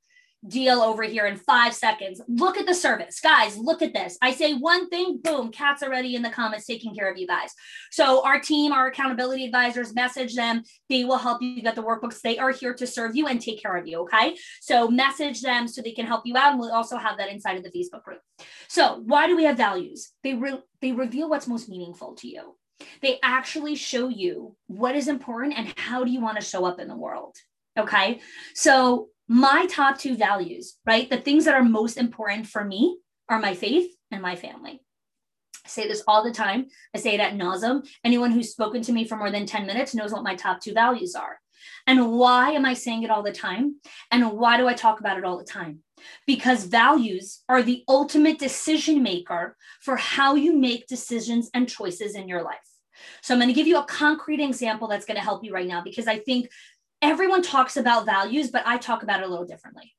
deal 0.47 0.81
over 0.81 1.03
here 1.03 1.27
in 1.27 1.37
five 1.37 1.75
seconds. 1.75 2.21
Look 2.29 2.57
at 2.57 2.67
the 2.67 2.75
service. 2.75 3.21
Guys, 3.21 3.59
look 3.59 3.83
at 3.83 3.93
this. 3.93 4.17
I 4.23 4.33
say 4.33 4.55
one 4.55 4.89
thing, 4.89 5.21
boom, 5.23 5.51
cats 5.51 5.83
already 5.83 6.15
in 6.15 6.23
the 6.23 6.31
comments 6.31 6.67
taking 6.67 6.95
care 6.95 7.11
of 7.11 7.19
you 7.19 7.27
guys. 7.27 7.53
So 7.91 8.25
our 8.25 8.41
team, 8.41 8.73
our 8.73 8.87
accountability 8.87 9.45
advisors, 9.45 9.95
message 9.95 10.35
them. 10.35 10.63
They 10.89 11.05
will 11.05 11.19
help 11.19 11.43
you 11.43 11.63
get 11.63 11.75
the 11.75 11.83
workbooks. 11.83 12.21
They 12.21 12.39
are 12.39 12.51
here 12.51 12.75
to 12.75 12.87
serve 12.87 13.15
you 13.15 13.27
and 13.27 13.41
take 13.41 13.63
care 13.63 13.77
of 13.77 13.87
you. 13.87 14.01
Okay. 14.01 14.37
So 14.61 14.89
message 14.89 15.43
them 15.43 15.69
so 15.69 15.83
they 15.83 15.93
can 15.93 16.07
help 16.07 16.23
you 16.25 16.37
out. 16.37 16.53
And 16.53 16.61
we'll 16.61 16.73
also 16.73 16.97
have 16.97 17.19
that 17.19 17.29
inside 17.29 17.57
of 17.59 17.63
the 17.63 17.71
Facebook 17.71 18.03
group. 18.03 18.21
So 18.69 19.03
why 19.05 19.27
do 19.27 19.37
we 19.37 19.45
have 19.45 19.57
values? 19.57 20.11
They, 20.23 20.35
re- 20.35 20.63
they 20.81 20.93
reveal 20.93 21.29
what's 21.29 21.47
most 21.47 21.69
meaningful 21.69 22.15
to 22.17 22.29
you. 22.29 22.57
They 23.03 23.19
actually 23.23 23.75
show 23.75 24.09
you 24.09 24.57
what 24.69 24.97
is 24.97 25.07
important 25.07 25.59
and 25.59 25.73
how 25.77 26.03
do 26.03 26.11
you 26.11 26.21
want 26.21 26.41
to 26.41 26.47
show 26.47 26.65
up 26.65 26.81
in 26.81 26.89
the 26.89 26.97
world. 26.97 27.37
Okay. 27.79 28.21
So 28.55 29.09
my 29.31 29.65
top 29.67 29.97
two 29.97 30.17
values, 30.17 30.77
right? 30.85 31.09
The 31.09 31.17
things 31.17 31.45
that 31.45 31.55
are 31.55 31.63
most 31.63 31.97
important 31.97 32.49
for 32.49 32.65
me 32.65 32.99
are 33.29 33.39
my 33.39 33.55
faith 33.55 33.95
and 34.11 34.21
my 34.21 34.35
family. 34.35 34.83
I 35.65 35.69
say 35.69 35.87
this 35.87 36.03
all 36.09 36.25
the 36.25 36.33
time. 36.33 36.67
I 36.93 36.99
say 36.99 37.15
it 37.15 37.21
at 37.21 37.35
nauseum. 37.35 37.89
Anyone 38.03 38.33
who's 38.33 38.51
spoken 38.51 38.83
to 38.83 38.93
me 38.93 39.05
for 39.05 39.15
more 39.15 39.31
than 39.31 39.47
10 39.47 39.67
minutes 39.67 39.95
knows 39.95 40.13
what 40.13 40.25
my 40.25 40.35
top 40.35 40.61
two 40.61 40.75
values 40.75 41.15
are. 41.15 41.39
And 41.87 42.11
why 42.11 42.51
am 42.51 42.65
I 42.65 42.75
saying 42.75 43.05
it 43.05 43.11
all 43.11 43.23
the 43.23 43.31
time? 43.31 43.77
And 44.11 44.33
why 44.33 44.57
do 44.57 44.67
I 44.67 44.75
talk 44.75 44.99
about 44.99 45.17
it 45.17 45.25
all 45.25 45.39
the 45.39 45.45
time? 45.45 45.85
Because 46.27 46.65
values 46.65 47.45
are 47.49 47.63
the 47.63 47.85
ultimate 47.87 48.41
decision 48.41 49.01
maker 49.01 49.57
for 49.81 49.95
how 49.95 50.35
you 50.35 50.57
make 50.57 50.89
decisions 50.89 51.51
and 51.55 51.69
choices 51.69 52.17
in 52.17 52.27
your 52.27 52.43
life. 52.43 52.59
So 53.23 53.33
I'm 53.33 53.39
going 53.39 53.49
to 53.49 53.55
give 53.55 53.69
you 53.69 53.79
a 53.79 53.85
concrete 53.85 54.41
example 54.41 54.89
that's 54.89 55.07
going 55.07 55.19
to 55.19 55.23
help 55.23 55.45
you 55.45 55.53
right 55.53 55.69
now 55.69 55.83
because 55.83 56.09
I 56.09 56.19
think 56.19 56.49
everyone 57.03 57.43
talks 57.43 57.77
about 57.77 58.07
values, 58.07 58.51
but 58.51 58.67
I 58.67 58.79
talk 58.79 59.03
about 59.03 59.21
it 59.21 59.27
a 59.27 59.29
little 59.29 59.47
differently. 59.47 59.95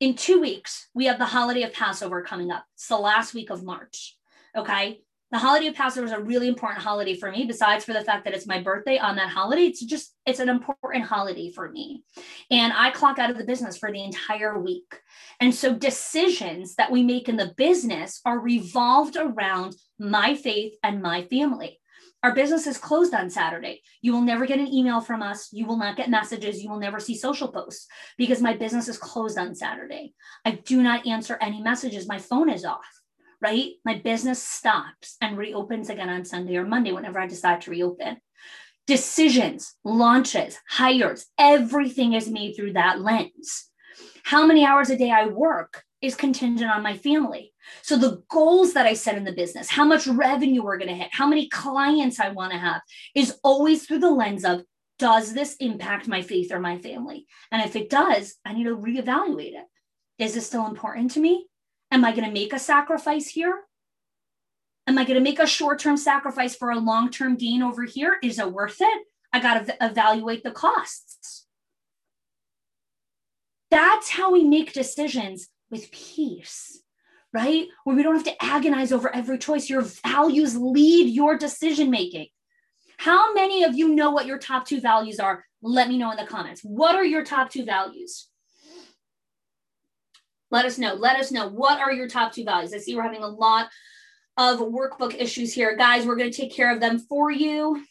In 0.00 0.14
two 0.14 0.40
weeks, 0.40 0.88
we 0.94 1.06
have 1.06 1.18
the 1.18 1.24
holiday 1.24 1.62
of 1.62 1.72
Passover 1.72 2.22
coming 2.22 2.50
up. 2.50 2.64
It's 2.74 2.88
the 2.88 2.98
last 2.98 3.34
week 3.34 3.50
of 3.50 3.64
March. 3.64 4.16
Okay. 4.56 5.00
The 5.32 5.38
holiday 5.38 5.66
of 5.66 5.74
Passover 5.74 6.06
is 6.06 6.12
a 6.12 6.20
really 6.20 6.46
important 6.46 6.82
holiday 6.82 7.14
for 7.14 7.32
me, 7.32 7.46
besides 7.46 7.84
for 7.84 7.92
the 7.92 8.04
fact 8.04 8.24
that 8.24 8.34
it's 8.34 8.46
my 8.46 8.62
birthday 8.62 8.96
on 8.98 9.16
that 9.16 9.30
holiday. 9.30 9.62
It's 9.62 9.84
just, 9.84 10.14
it's 10.24 10.38
an 10.38 10.48
important 10.48 11.04
holiday 11.04 11.50
for 11.50 11.68
me. 11.68 12.04
And 12.50 12.72
I 12.72 12.90
clock 12.90 13.18
out 13.18 13.30
of 13.30 13.36
the 13.36 13.44
business 13.44 13.76
for 13.76 13.90
the 13.90 14.04
entire 14.04 14.56
week. 14.58 15.00
And 15.40 15.52
so 15.52 15.74
decisions 15.74 16.76
that 16.76 16.92
we 16.92 17.02
make 17.02 17.28
in 17.28 17.36
the 17.36 17.52
business 17.56 18.20
are 18.24 18.38
revolved 18.38 19.16
around 19.16 19.74
my 19.98 20.36
faith 20.36 20.74
and 20.84 21.02
my 21.02 21.24
family. 21.24 21.80
Our 22.26 22.34
business 22.34 22.66
is 22.66 22.76
closed 22.76 23.14
on 23.14 23.30
Saturday. 23.30 23.82
You 24.02 24.12
will 24.12 24.20
never 24.20 24.46
get 24.46 24.58
an 24.58 24.66
email 24.66 25.00
from 25.00 25.22
us. 25.22 25.48
You 25.52 25.64
will 25.64 25.76
not 25.76 25.96
get 25.96 26.10
messages. 26.10 26.60
You 26.60 26.68
will 26.68 26.80
never 26.80 26.98
see 26.98 27.14
social 27.16 27.46
posts 27.46 27.86
because 28.18 28.42
my 28.42 28.52
business 28.52 28.88
is 28.88 28.98
closed 28.98 29.38
on 29.38 29.54
Saturday. 29.54 30.12
I 30.44 30.50
do 30.50 30.82
not 30.82 31.06
answer 31.06 31.38
any 31.40 31.62
messages. 31.62 32.08
My 32.08 32.18
phone 32.18 32.50
is 32.50 32.64
off, 32.64 32.88
right? 33.40 33.74
My 33.84 34.00
business 34.02 34.42
stops 34.42 35.16
and 35.20 35.38
reopens 35.38 35.88
again 35.88 36.08
on 36.08 36.24
Sunday 36.24 36.56
or 36.56 36.66
Monday 36.66 36.90
whenever 36.90 37.20
I 37.20 37.28
decide 37.28 37.60
to 37.60 37.70
reopen. 37.70 38.16
Decisions, 38.88 39.76
launches, 39.84 40.58
hires, 40.68 41.26
everything 41.38 42.14
is 42.14 42.28
made 42.28 42.56
through 42.56 42.72
that 42.72 43.00
lens. 43.00 43.70
How 44.24 44.48
many 44.48 44.66
hours 44.66 44.90
a 44.90 44.98
day 44.98 45.12
I 45.12 45.26
work 45.26 45.84
is 46.02 46.14
contingent 46.14 46.70
on 46.70 46.82
my 46.82 46.96
family. 46.96 47.52
So 47.82 47.96
the 47.96 48.22
goals 48.28 48.74
that 48.74 48.86
I 48.86 48.94
set 48.94 49.16
in 49.16 49.24
the 49.24 49.32
business, 49.32 49.70
how 49.70 49.84
much 49.84 50.06
revenue 50.06 50.62
we're 50.62 50.78
going 50.78 50.88
to 50.88 50.94
hit, 50.94 51.08
how 51.12 51.26
many 51.26 51.48
clients 51.48 52.20
I 52.20 52.28
want 52.30 52.52
to 52.52 52.58
have 52.58 52.82
is 53.14 53.38
always 53.42 53.86
through 53.86 54.00
the 54.00 54.10
lens 54.10 54.44
of 54.44 54.62
does 54.98 55.34
this 55.34 55.56
impact 55.56 56.08
my 56.08 56.22
faith 56.22 56.52
or 56.52 56.60
my 56.60 56.78
family? 56.78 57.26
And 57.50 57.62
if 57.62 57.76
it 57.76 57.90
does, 57.90 58.36
I 58.44 58.52
need 58.52 58.64
to 58.64 58.76
reevaluate 58.76 59.54
it. 59.54 59.64
Is 60.18 60.34
this 60.34 60.46
still 60.46 60.66
important 60.66 61.10
to 61.12 61.20
me? 61.20 61.46
Am 61.90 62.04
I 62.04 62.12
going 62.12 62.24
to 62.24 62.32
make 62.32 62.52
a 62.52 62.58
sacrifice 62.58 63.28
here? 63.28 63.62
Am 64.86 64.98
I 64.98 65.04
going 65.04 65.16
to 65.16 65.20
make 65.20 65.38
a 65.38 65.46
short 65.46 65.78
term 65.80 65.96
sacrifice 65.96 66.54
for 66.54 66.70
a 66.70 66.78
long 66.78 67.10
term 67.10 67.36
gain 67.36 67.62
over 67.62 67.84
here? 67.84 68.18
Is 68.22 68.38
it 68.38 68.52
worth 68.52 68.76
it? 68.80 69.02
I 69.32 69.40
got 69.40 69.66
to 69.66 69.76
evaluate 69.80 70.44
the 70.44 70.52
costs. 70.52 71.46
That's 73.70 74.10
how 74.10 74.32
we 74.32 74.44
make 74.44 74.72
decisions 74.72 75.48
with 75.70 75.90
peace, 75.90 76.80
right? 77.32 77.66
Where 77.84 77.96
we 77.96 78.02
don't 78.02 78.14
have 78.14 78.24
to 78.24 78.44
agonize 78.44 78.92
over 78.92 79.14
every 79.14 79.38
choice. 79.38 79.68
Your 79.68 79.82
values 79.82 80.56
lead 80.56 81.12
your 81.14 81.36
decision 81.36 81.90
making. 81.90 82.26
How 82.98 83.34
many 83.34 83.64
of 83.64 83.74
you 83.74 83.94
know 83.94 84.10
what 84.10 84.26
your 84.26 84.38
top 84.38 84.66
two 84.66 84.80
values 84.80 85.20
are? 85.20 85.44
Let 85.62 85.88
me 85.88 85.98
know 85.98 86.10
in 86.10 86.16
the 86.16 86.26
comments. 86.26 86.62
What 86.62 86.94
are 86.94 87.04
your 87.04 87.24
top 87.24 87.50
two 87.50 87.64
values? 87.64 88.28
Let 90.50 90.64
us 90.64 90.78
know. 90.78 90.94
Let 90.94 91.18
us 91.18 91.32
know. 91.32 91.48
What 91.48 91.80
are 91.80 91.92
your 91.92 92.08
top 92.08 92.32
two 92.32 92.44
values? 92.44 92.72
I 92.72 92.78
see 92.78 92.94
we're 92.94 93.02
having 93.02 93.22
a 93.22 93.28
lot 93.28 93.68
of 94.36 94.60
workbook 94.60 95.14
issues 95.14 95.52
here. 95.52 95.76
Guys, 95.76 96.06
we're 96.06 96.16
going 96.16 96.30
to 96.30 96.36
take 96.36 96.54
care 96.54 96.72
of 96.72 96.80
them 96.80 96.98
for 96.98 97.30
you. 97.30 97.84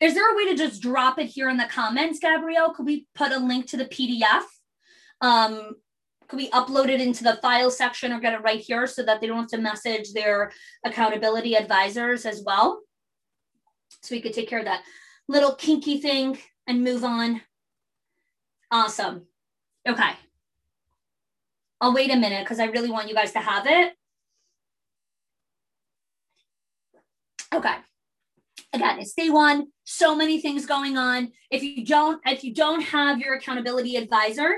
Is 0.00 0.14
there 0.14 0.32
a 0.32 0.36
way 0.36 0.50
to 0.50 0.56
just 0.56 0.80
drop 0.80 1.18
it 1.18 1.26
here 1.26 1.48
in 1.48 1.56
the 1.56 1.66
comments, 1.66 2.18
Gabrielle? 2.20 2.72
Could 2.72 2.86
we 2.86 3.06
put 3.14 3.32
a 3.32 3.38
link 3.38 3.66
to 3.68 3.76
the 3.76 3.84
PDF? 3.84 4.42
Um, 5.20 5.76
could 6.28 6.36
we 6.36 6.50
upload 6.50 6.88
it 6.88 7.00
into 7.00 7.24
the 7.24 7.38
file 7.42 7.70
section 7.70 8.12
or 8.12 8.20
get 8.20 8.34
it 8.34 8.42
right 8.42 8.60
here 8.60 8.86
so 8.86 9.02
that 9.02 9.20
they 9.20 9.26
don't 9.26 9.38
have 9.38 9.48
to 9.48 9.58
message 9.58 10.12
their 10.12 10.52
accountability 10.84 11.56
advisors 11.56 12.24
as 12.24 12.42
well? 12.44 12.80
So 14.02 14.14
we 14.14 14.20
could 14.20 14.32
take 14.32 14.48
care 14.48 14.60
of 14.60 14.64
that 14.66 14.84
little 15.28 15.54
kinky 15.54 16.00
thing 16.00 16.38
and 16.66 16.84
move 16.84 17.04
on. 17.04 17.40
Awesome. 18.70 19.26
Okay. 19.88 20.12
I'll 21.80 21.94
wait 21.94 22.12
a 22.12 22.16
minute 22.16 22.44
because 22.44 22.60
I 22.60 22.66
really 22.66 22.90
want 22.90 23.08
you 23.08 23.14
guys 23.14 23.32
to 23.32 23.40
have 23.40 23.66
it. 23.66 23.94
Okay. 27.52 27.74
Again, 28.72 29.00
it's 29.00 29.14
day 29.14 29.30
one. 29.30 29.66
So 29.84 30.14
many 30.14 30.40
things 30.40 30.66
going 30.66 30.96
on. 30.96 31.32
If 31.50 31.62
you 31.62 31.84
don't, 31.84 32.20
if 32.24 32.44
you 32.44 32.54
don't 32.54 32.82
have 32.82 33.18
your 33.18 33.34
accountability 33.34 33.96
advisor, 33.96 34.54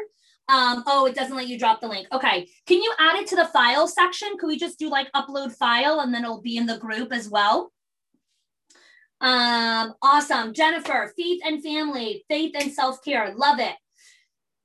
um, 0.48 0.82
oh, 0.86 1.06
it 1.06 1.14
doesn't 1.14 1.36
let 1.36 1.48
you 1.48 1.58
drop 1.58 1.80
the 1.80 1.88
link. 1.88 2.06
Okay. 2.12 2.48
Can 2.66 2.82
you 2.82 2.92
add 2.98 3.16
it 3.16 3.26
to 3.28 3.36
the 3.36 3.46
file 3.46 3.86
section? 3.86 4.36
Could 4.38 4.48
we 4.48 4.58
just 4.58 4.78
do 4.78 4.90
like 4.90 5.10
upload 5.12 5.52
file 5.52 6.00
and 6.00 6.12
then 6.12 6.24
it'll 6.24 6.42
be 6.42 6.56
in 6.56 6.66
the 6.66 6.78
group 6.78 7.12
as 7.12 7.28
well? 7.28 7.72
Um, 9.20 9.94
awesome. 10.02 10.52
Jennifer, 10.52 11.12
faith 11.16 11.40
and 11.44 11.62
family, 11.62 12.24
faith 12.28 12.54
and 12.58 12.72
self-care. 12.72 13.34
Love 13.36 13.60
it. 13.60 13.74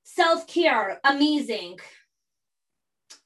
Self-care, 0.02 1.00
amazing. 1.04 1.78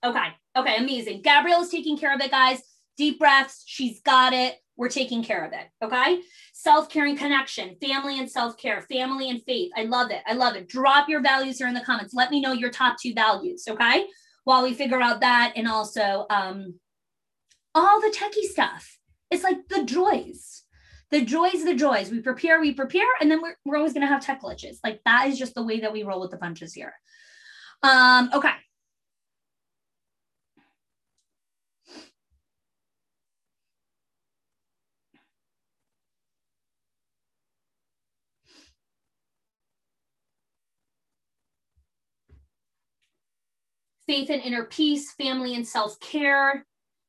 Okay. 0.04 0.26
Okay, 0.54 0.76
amazing. 0.76 1.22
Gabrielle 1.22 1.62
is 1.62 1.70
taking 1.70 1.96
care 1.96 2.14
of 2.14 2.20
it, 2.20 2.30
guys. 2.30 2.60
Deep 2.98 3.18
breaths. 3.18 3.62
She's 3.66 4.02
got 4.02 4.34
it. 4.34 4.56
We're 4.76 4.90
taking 4.90 5.24
care 5.24 5.44
of 5.46 5.52
it. 5.52 5.66
Okay 5.82 6.20
self 6.62 6.88
caring 6.88 7.16
connection, 7.16 7.74
family 7.80 8.20
and 8.20 8.30
self 8.30 8.56
care, 8.56 8.82
family 8.82 9.28
and 9.30 9.42
faith. 9.42 9.72
I 9.76 9.82
love 9.82 10.12
it. 10.12 10.22
I 10.26 10.34
love 10.34 10.54
it. 10.54 10.68
Drop 10.68 11.08
your 11.08 11.20
values 11.20 11.58
here 11.58 11.66
in 11.66 11.74
the 11.74 11.80
comments. 11.80 12.14
Let 12.14 12.30
me 12.30 12.40
know 12.40 12.52
your 12.52 12.70
top 12.70 12.96
two 13.02 13.12
values. 13.14 13.64
Okay. 13.68 14.06
While 14.44 14.62
we 14.62 14.72
figure 14.72 15.00
out 15.00 15.20
that 15.20 15.54
and 15.56 15.66
also 15.66 16.26
um, 16.30 16.74
all 17.74 18.00
the 18.00 18.16
techie 18.16 18.48
stuff. 18.48 18.98
It's 19.30 19.42
like 19.42 19.66
the 19.68 19.84
joys. 19.84 20.62
The 21.10 21.24
joys, 21.24 21.64
the 21.64 21.74
joys. 21.74 22.10
We 22.10 22.20
prepare, 22.20 22.60
we 22.60 22.72
prepare, 22.72 23.08
and 23.20 23.30
then 23.30 23.42
we're, 23.42 23.56
we're 23.64 23.76
always 23.76 23.92
going 23.92 24.06
to 24.06 24.12
have 24.12 24.24
tech 24.24 24.42
glitches. 24.42 24.76
Like 24.84 25.00
that 25.04 25.28
is 25.28 25.38
just 25.38 25.54
the 25.54 25.64
way 25.64 25.80
that 25.80 25.92
we 25.92 26.04
roll 26.04 26.20
with 26.20 26.30
the 26.30 26.38
punches 26.38 26.72
here. 26.72 26.94
Um, 27.82 28.30
okay. 28.32 28.52
Faith 44.12 44.28
and 44.28 44.42
inner 44.42 44.64
peace, 44.64 45.12
family 45.12 45.54
and 45.54 45.66
self 45.66 45.98
care. 45.98 46.66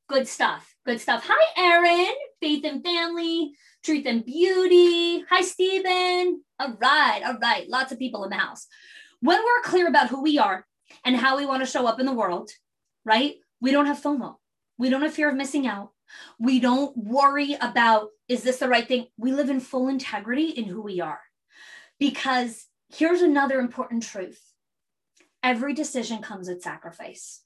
Good 0.08 0.26
stuff. 0.26 0.74
Good 0.86 1.02
stuff. 1.02 1.26
Hi, 1.28 1.62
Erin. 1.62 2.16
Faith 2.39 2.63
and 2.63 2.82
family, 2.82 3.52
truth 3.84 4.06
and 4.06 4.26
beauty. 4.26 5.26
Hi, 5.30 5.42
Stephen. 5.42 6.42
All 6.62 6.78
right. 6.80 7.22
All 7.26 7.38
right. 7.42 7.68
Lots 7.68 7.92
of 7.92 8.00
people 8.00 8.24
in 8.24 8.30
the 8.30 8.38
house. 8.38 8.68
When 9.20 9.38
we're 9.38 9.70
clear 9.70 9.89
about 9.89 10.08
who 10.08 10.24
we 10.24 10.38
are 10.39 10.66
and 11.04 11.18
how 11.18 11.36
we 11.36 11.46
want 11.46 11.62
to 11.62 11.70
show 11.70 11.86
up 11.88 12.00
in 12.00 12.06
the 12.06 12.13
world, 12.13 12.52
right? 13.04 13.36
We 13.60 13.72
don't 13.72 13.88
have 13.88 14.02
FOMO. 14.02 14.36
We 14.78 14.89
don't 14.89 15.02
have 15.02 15.13
fear 15.13 15.28
of 15.30 15.36
missing 15.36 15.68
out. 15.68 15.89
We 16.39 16.62
don't 16.62 16.96
worry 16.96 17.58
about, 17.60 18.12
is 18.30 18.44
this 18.44 18.60
the 18.60 18.70
right 18.70 18.88
thing? 18.88 19.08
We 19.18 19.34
live 19.34 19.50
in 19.50 19.60
full 19.60 19.89
integrity 19.89 20.52
in 20.52 20.63
who 20.63 20.82
we 20.82 21.02
are. 21.02 21.20
Because 22.00 22.66
here's 22.94 23.22
another 23.22 23.60
important 23.60 24.04
truth 24.04 24.39
every 25.44 25.74
decision 25.74 26.22
comes 26.22 26.48
with 26.48 26.64
sacrifice. 26.64 27.42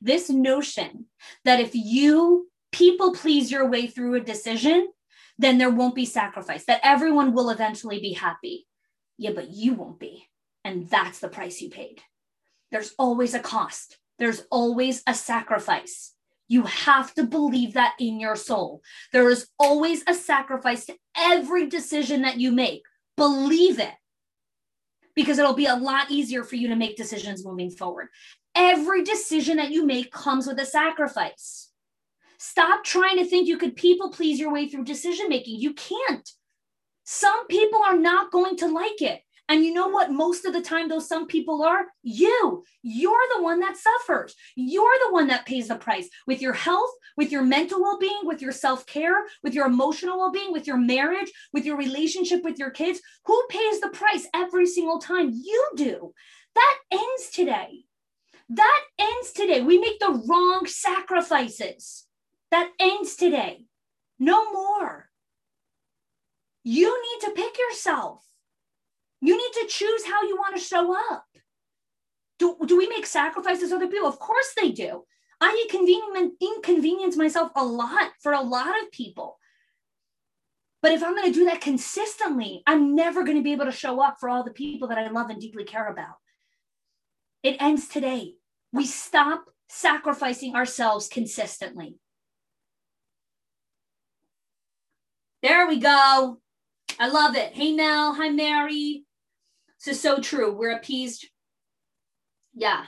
This 0.00 0.30
notion 0.30 1.06
that 1.44 1.60
if 1.60 1.74
you 1.74 2.48
people 2.70 3.14
please 3.14 3.50
your 3.50 3.68
way 3.68 3.86
through 3.86 4.14
a 4.14 4.20
decision, 4.20 4.88
then 5.38 5.58
there 5.58 5.70
won't 5.70 5.94
be 5.94 6.04
sacrifice, 6.04 6.64
that 6.64 6.80
everyone 6.82 7.32
will 7.32 7.50
eventually 7.50 8.00
be 8.00 8.12
happy. 8.12 8.66
Yeah, 9.16 9.32
but 9.34 9.50
you 9.50 9.74
won't 9.74 9.98
be. 9.98 10.28
And 10.64 10.88
that's 10.88 11.20
the 11.20 11.28
price 11.28 11.60
you 11.60 11.70
paid. 11.70 12.02
There's 12.70 12.94
always 12.98 13.34
a 13.34 13.40
cost, 13.40 13.98
there's 14.18 14.44
always 14.50 15.02
a 15.06 15.14
sacrifice. 15.14 16.14
You 16.50 16.62
have 16.62 17.12
to 17.14 17.24
believe 17.24 17.74
that 17.74 17.94
in 18.00 18.18
your 18.18 18.34
soul. 18.34 18.80
There 19.12 19.28
is 19.28 19.48
always 19.58 20.02
a 20.06 20.14
sacrifice 20.14 20.86
to 20.86 20.96
every 21.14 21.68
decision 21.68 22.22
that 22.22 22.40
you 22.40 22.52
make. 22.52 22.84
Believe 23.18 23.78
it 23.78 23.92
because 25.18 25.40
it'll 25.40 25.52
be 25.52 25.66
a 25.66 25.74
lot 25.74 26.12
easier 26.12 26.44
for 26.44 26.54
you 26.54 26.68
to 26.68 26.76
make 26.76 26.96
decisions 26.96 27.44
moving 27.44 27.72
forward. 27.72 28.06
Every 28.54 29.02
decision 29.02 29.56
that 29.56 29.72
you 29.72 29.84
make 29.84 30.12
comes 30.12 30.46
with 30.46 30.60
a 30.60 30.64
sacrifice. 30.64 31.70
Stop 32.38 32.84
trying 32.84 33.16
to 33.16 33.24
think 33.24 33.48
you 33.48 33.58
could 33.58 33.74
people 33.74 34.12
please 34.12 34.38
your 34.38 34.52
way 34.52 34.68
through 34.68 34.84
decision 34.84 35.28
making. 35.28 35.58
You 35.58 35.74
can't. 35.74 36.30
Some 37.02 37.48
people 37.48 37.82
are 37.84 37.96
not 37.96 38.30
going 38.30 38.58
to 38.58 38.68
like 38.68 39.02
it. 39.02 39.20
And 39.48 39.64
you 39.64 39.72
know 39.72 39.88
what? 39.88 40.12
Most 40.12 40.44
of 40.44 40.52
the 40.52 40.60
time, 40.60 40.88
those 40.88 41.08
some 41.08 41.26
people 41.26 41.62
are 41.62 41.86
you. 42.02 42.64
You're 42.82 43.26
the 43.34 43.42
one 43.42 43.60
that 43.60 43.78
suffers. 43.78 44.34
You're 44.56 44.98
the 45.06 45.12
one 45.12 45.28
that 45.28 45.46
pays 45.46 45.68
the 45.68 45.76
price 45.76 46.08
with 46.26 46.42
your 46.42 46.52
health, 46.52 46.90
with 47.16 47.32
your 47.32 47.42
mental 47.42 47.80
well 47.80 47.98
being, 47.98 48.20
with 48.24 48.42
your 48.42 48.52
self 48.52 48.84
care, 48.84 49.24
with 49.42 49.54
your 49.54 49.66
emotional 49.66 50.18
well 50.18 50.30
being, 50.30 50.52
with 50.52 50.66
your 50.66 50.76
marriage, 50.76 51.32
with 51.54 51.64
your 51.64 51.78
relationship 51.78 52.44
with 52.44 52.58
your 52.58 52.70
kids. 52.70 53.00
Who 53.24 53.42
pays 53.48 53.80
the 53.80 53.88
price 53.88 54.26
every 54.34 54.66
single 54.66 54.98
time? 54.98 55.30
You 55.32 55.70
do. 55.76 56.12
That 56.54 56.78
ends 56.92 57.30
today. 57.32 57.84
That 58.50 58.80
ends 58.98 59.32
today. 59.32 59.62
We 59.62 59.78
make 59.78 59.98
the 59.98 60.22
wrong 60.26 60.66
sacrifices. 60.66 62.04
That 62.50 62.70
ends 62.78 63.16
today. 63.16 63.64
No 64.18 64.52
more. 64.52 65.08
You 66.64 67.00
need 67.00 67.26
to 67.26 67.32
pick 67.32 67.58
yourself. 67.58 68.24
You 69.20 69.36
need 69.36 69.52
to 69.60 69.66
choose 69.68 70.04
how 70.04 70.22
you 70.22 70.36
want 70.36 70.56
to 70.56 70.62
show 70.62 70.94
up. 71.12 71.24
Do, 72.38 72.56
do 72.66 72.76
we 72.76 72.88
make 72.88 73.06
sacrifices 73.06 73.72
other 73.72 73.88
people? 73.88 74.08
Of 74.08 74.18
course 74.18 74.52
they 74.56 74.70
do. 74.70 75.04
I 75.40 75.64
inconvenience, 75.64 76.34
inconvenience 76.40 77.16
myself 77.16 77.50
a 77.56 77.64
lot 77.64 78.12
for 78.22 78.32
a 78.32 78.40
lot 78.40 78.80
of 78.82 78.92
people. 78.92 79.38
But 80.82 80.92
if 80.92 81.02
I'm 81.02 81.16
going 81.16 81.32
to 81.32 81.38
do 81.38 81.46
that 81.46 81.60
consistently, 81.60 82.62
I'm 82.66 82.94
never 82.94 83.24
going 83.24 83.36
to 83.36 83.42
be 83.42 83.52
able 83.52 83.64
to 83.64 83.72
show 83.72 84.00
up 84.00 84.16
for 84.20 84.28
all 84.28 84.44
the 84.44 84.52
people 84.52 84.88
that 84.88 84.98
I 84.98 85.08
love 85.08 85.30
and 85.30 85.40
deeply 85.40 85.64
care 85.64 85.88
about. 85.88 86.16
It 87.42 87.56
ends 87.60 87.88
today. 87.88 88.34
We 88.72 88.86
stop 88.86 89.44
sacrificing 89.68 90.54
ourselves 90.54 91.08
consistently. 91.08 91.98
There 95.42 95.66
we 95.66 95.78
go. 95.78 96.38
I 96.98 97.08
love 97.08 97.36
it. 97.36 97.54
Hey, 97.54 97.72
Mel. 97.72 98.14
Hi, 98.14 98.28
Mary. 98.28 99.04
Is 99.86 100.00
so 100.02 100.20
true. 100.20 100.52
We're 100.52 100.76
appeased. 100.76 101.26
Yeah. 102.52 102.84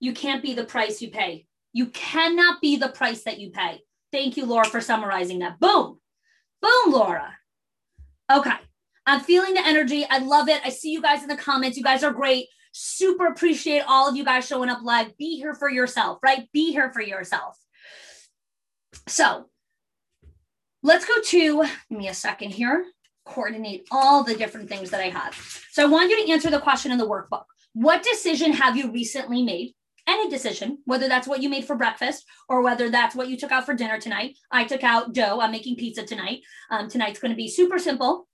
You 0.00 0.14
can't 0.14 0.42
be 0.42 0.54
the 0.54 0.64
price 0.64 1.02
you 1.02 1.10
pay. 1.10 1.46
You 1.74 1.88
cannot 1.88 2.62
be 2.62 2.76
the 2.76 2.88
price 2.88 3.24
that 3.24 3.38
you 3.38 3.50
pay. 3.50 3.80
Thank 4.12 4.38
you, 4.38 4.46
Laura, 4.46 4.64
for 4.64 4.80
summarizing 4.80 5.40
that. 5.40 5.60
Boom. 5.60 6.00
Boom, 6.62 6.92
Laura. 6.92 7.36
Okay. 8.32 8.54
I'm 9.04 9.20
feeling 9.20 9.52
the 9.52 9.66
energy. 9.66 10.06
I 10.08 10.18
love 10.18 10.48
it. 10.48 10.62
I 10.64 10.70
see 10.70 10.90
you 10.90 11.02
guys 11.02 11.22
in 11.22 11.28
the 11.28 11.36
comments. 11.36 11.76
You 11.76 11.84
guys 11.84 12.02
are 12.02 12.12
great. 12.12 12.46
Super 12.72 13.26
appreciate 13.26 13.82
all 13.86 14.08
of 14.08 14.16
you 14.16 14.24
guys 14.24 14.46
showing 14.46 14.70
up 14.70 14.80
live. 14.82 15.18
Be 15.18 15.36
here 15.36 15.54
for 15.54 15.70
yourself, 15.70 16.18
right? 16.22 16.48
Be 16.52 16.72
here 16.72 16.90
for 16.94 17.02
yourself. 17.02 17.58
So 19.06 19.50
let's 20.82 21.04
go 21.04 21.20
to, 21.20 21.62
give 21.90 21.98
me 21.98 22.08
a 22.08 22.14
second 22.14 22.52
here 22.52 22.86
coordinate 23.26 23.86
all 23.90 24.24
the 24.24 24.34
different 24.34 24.68
things 24.68 24.90
that 24.90 25.00
I 25.00 25.10
have. 25.10 25.34
So 25.72 25.82
I 25.82 25.86
want 25.86 26.10
you 26.10 26.24
to 26.24 26.32
answer 26.32 26.50
the 26.50 26.60
question 26.60 26.92
in 26.92 26.98
the 26.98 27.06
workbook. 27.06 27.44
What 27.74 28.02
decision 28.02 28.52
have 28.52 28.76
you 28.76 28.90
recently 28.90 29.42
made? 29.42 29.74
Any 30.08 30.30
decision, 30.30 30.78
whether 30.84 31.08
that's 31.08 31.26
what 31.26 31.42
you 31.42 31.48
made 31.48 31.64
for 31.64 31.74
breakfast 31.74 32.24
or 32.48 32.62
whether 32.62 32.88
that's 32.88 33.16
what 33.16 33.28
you 33.28 33.36
took 33.36 33.50
out 33.50 33.66
for 33.66 33.74
dinner 33.74 33.98
tonight. 33.98 34.38
I 34.52 34.64
took 34.64 34.84
out 34.84 35.12
dough. 35.12 35.40
I'm 35.40 35.50
making 35.50 35.76
pizza 35.76 36.06
tonight. 36.06 36.42
Um, 36.70 36.88
tonight's 36.88 37.18
going 37.18 37.32
to 37.32 37.36
be 37.36 37.48
super 37.48 37.78
simple. 37.78 38.28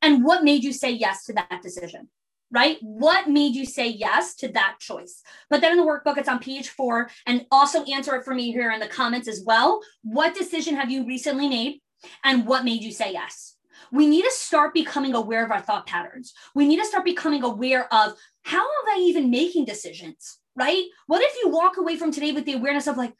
And 0.00 0.24
what 0.24 0.44
made 0.44 0.62
you 0.62 0.72
say 0.72 0.92
yes 0.92 1.24
to 1.24 1.32
that 1.32 1.60
decision? 1.60 2.08
Right? 2.52 2.78
What 2.82 3.28
made 3.28 3.54
you 3.54 3.66
say 3.66 3.88
yes 3.88 4.36
to 4.36 4.48
that 4.52 4.76
choice? 4.78 5.22
But 5.50 5.60
then 5.60 5.72
in 5.72 5.78
the 5.78 5.84
workbook, 5.84 6.18
it's 6.18 6.28
on 6.28 6.38
page 6.38 6.68
four. 6.68 7.10
And 7.26 7.46
also 7.50 7.82
answer 7.84 8.14
it 8.14 8.24
for 8.24 8.34
me 8.34 8.52
here 8.52 8.70
in 8.70 8.78
the 8.78 8.86
comments 8.86 9.26
as 9.26 9.42
well. 9.44 9.80
What 10.02 10.34
decision 10.36 10.76
have 10.76 10.90
you 10.90 11.04
recently 11.04 11.48
made? 11.48 11.80
And 12.22 12.46
what 12.46 12.64
made 12.64 12.82
you 12.82 12.92
say 12.92 13.12
yes? 13.12 13.56
We 13.92 14.06
need 14.06 14.22
to 14.22 14.30
start 14.32 14.72
becoming 14.72 15.14
aware 15.14 15.44
of 15.44 15.50
our 15.50 15.60
thought 15.60 15.86
patterns. 15.86 16.32
We 16.54 16.66
need 16.66 16.78
to 16.78 16.86
start 16.86 17.04
becoming 17.04 17.44
aware 17.44 17.92
of 17.92 18.14
how 18.42 18.62
am 18.62 18.88
I 18.88 18.98
even 19.00 19.30
making 19.30 19.66
decisions, 19.66 20.38
right? 20.56 20.84
What 21.06 21.22
if 21.22 21.36
you 21.42 21.50
walk 21.50 21.76
away 21.76 21.96
from 21.96 22.10
today 22.10 22.32
with 22.32 22.46
the 22.46 22.54
awareness 22.54 22.86
of 22.86 22.96
like, 22.96 23.12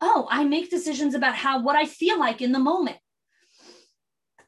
oh, 0.00 0.26
I 0.30 0.44
make 0.44 0.70
decisions 0.70 1.14
about 1.14 1.34
how 1.34 1.62
what 1.62 1.76
I 1.76 1.84
feel 1.84 2.18
like 2.18 2.40
in 2.40 2.52
the 2.52 2.58
moment. 2.58 2.96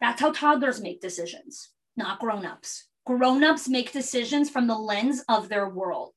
That's 0.01 0.21
how 0.21 0.33
toddlers 0.33 0.81
make 0.81 1.01
decisions, 1.01 1.71
not 1.97 2.21
grown-ups. 2.21 2.89
Grown-ups 3.07 3.69
make 3.69 3.93
decisions 3.93 4.51
from 4.51 4.67
the 4.67 4.79
lens 4.79 5.23
of 5.29 5.49
their 5.49 5.69
world, 5.69 6.15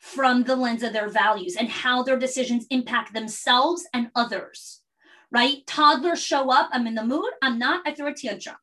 from 0.00 0.44
the 0.44 0.56
lens 0.56 0.82
of 0.82 0.92
their 0.92 1.08
values 1.08 1.56
and 1.56 1.68
how 1.68 2.02
their 2.02 2.18
decisions 2.18 2.66
impact 2.70 3.12
themselves 3.12 3.86
and 3.92 4.10
others. 4.14 4.82
Right? 5.30 5.66
Toddlers 5.66 6.22
show 6.22 6.50
up, 6.50 6.70
I'm 6.72 6.86
in 6.86 6.94
the 6.94 7.04
mood, 7.04 7.30
I'm 7.42 7.58
not, 7.58 7.82
I 7.86 7.92
throw 7.92 8.08
a 8.08 8.14
tantrum. 8.14 8.56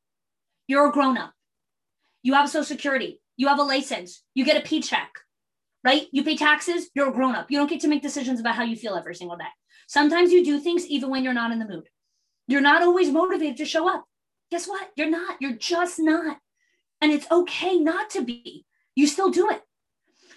You're 0.67 0.89
a 0.89 0.91
grown 0.91 1.17
up. 1.17 1.33
You 2.23 2.33
have 2.33 2.49
social 2.49 2.63
security. 2.63 3.21
You 3.37 3.47
have 3.47 3.59
a 3.59 3.63
license. 3.63 4.23
You 4.33 4.45
get 4.45 4.57
a 4.57 4.67
paycheck, 4.67 5.11
right? 5.83 6.07
You 6.11 6.23
pay 6.23 6.35
taxes. 6.35 6.89
You're 6.95 7.09
a 7.09 7.13
grown 7.13 7.35
up. 7.35 7.51
You 7.51 7.57
don't 7.57 7.69
get 7.69 7.81
to 7.81 7.87
make 7.87 8.01
decisions 8.01 8.39
about 8.39 8.55
how 8.55 8.63
you 8.63 8.75
feel 8.75 8.95
every 8.95 9.15
single 9.15 9.37
day. 9.37 9.43
Sometimes 9.87 10.31
you 10.31 10.43
do 10.43 10.59
things 10.59 10.85
even 10.87 11.09
when 11.09 11.23
you're 11.23 11.33
not 11.33 11.51
in 11.51 11.59
the 11.59 11.67
mood. 11.67 11.87
You're 12.47 12.61
not 12.61 12.81
always 12.81 13.11
motivated 13.11 13.57
to 13.57 13.65
show 13.65 13.89
up. 13.89 14.05
Guess 14.51 14.67
what? 14.67 14.89
You're 14.95 15.09
not. 15.09 15.37
You're 15.39 15.57
just 15.57 15.99
not. 15.99 16.37
And 17.01 17.11
it's 17.11 17.29
okay 17.29 17.77
not 17.77 18.09
to 18.11 18.23
be. 18.23 18.65
You 18.95 19.07
still 19.07 19.29
do 19.29 19.49
it. 19.49 19.61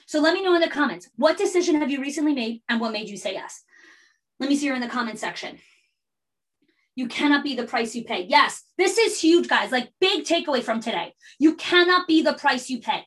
So 0.06 0.20
let 0.20 0.34
me 0.34 0.42
know 0.42 0.54
in 0.54 0.60
the 0.60 0.68
comments 0.68 1.08
what 1.16 1.36
decision 1.36 1.76
have 1.76 1.90
you 1.90 2.00
recently 2.00 2.34
made 2.34 2.62
and 2.68 2.80
what 2.80 2.92
made 2.92 3.08
you 3.08 3.16
say 3.16 3.34
yes? 3.34 3.62
Let 4.40 4.48
me 4.48 4.56
see 4.56 4.66
you 4.66 4.74
in 4.74 4.80
the 4.80 4.88
comment 4.88 5.18
section. 5.18 5.58
You 6.98 7.06
cannot 7.06 7.44
be 7.44 7.54
the 7.54 7.64
price 7.64 7.94
you 7.94 8.02
pay. 8.02 8.26
Yes, 8.28 8.64
this 8.76 8.98
is 8.98 9.20
huge, 9.20 9.46
guys. 9.46 9.70
Like, 9.70 9.92
big 10.00 10.24
takeaway 10.24 10.64
from 10.64 10.80
today. 10.80 11.14
You 11.38 11.54
cannot 11.54 12.08
be 12.08 12.22
the 12.22 12.32
price 12.32 12.68
you 12.68 12.80
pay. 12.80 13.06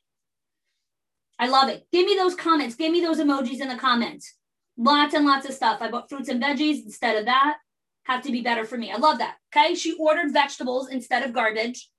I 1.38 1.50
love 1.50 1.68
it. 1.68 1.86
Give 1.92 2.06
me 2.06 2.16
those 2.16 2.34
comments. 2.34 2.76
Give 2.76 2.90
me 2.90 3.02
those 3.02 3.20
emojis 3.20 3.60
in 3.60 3.68
the 3.68 3.76
comments. 3.76 4.34
Lots 4.78 5.14
and 5.14 5.26
lots 5.26 5.46
of 5.46 5.54
stuff. 5.54 5.82
I 5.82 5.92
bought 5.92 6.10
fruits 6.10 6.30
and 6.30 6.42
veggies 6.42 6.86
instead 6.86 7.18
of 7.18 7.26
that. 7.26 7.58
Have 8.04 8.24
to 8.24 8.32
be 8.32 8.42
better 8.42 8.64
for 8.64 8.78
me. 8.78 8.94
I 8.94 8.96
love 8.96 9.18
that. 9.18 9.36
Okay. 9.54 9.76
She 9.76 9.98
ordered 10.00 10.32
vegetables 10.32 10.88
instead 10.88 11.24
of 11.24 11.34
garbage 11.34 11.90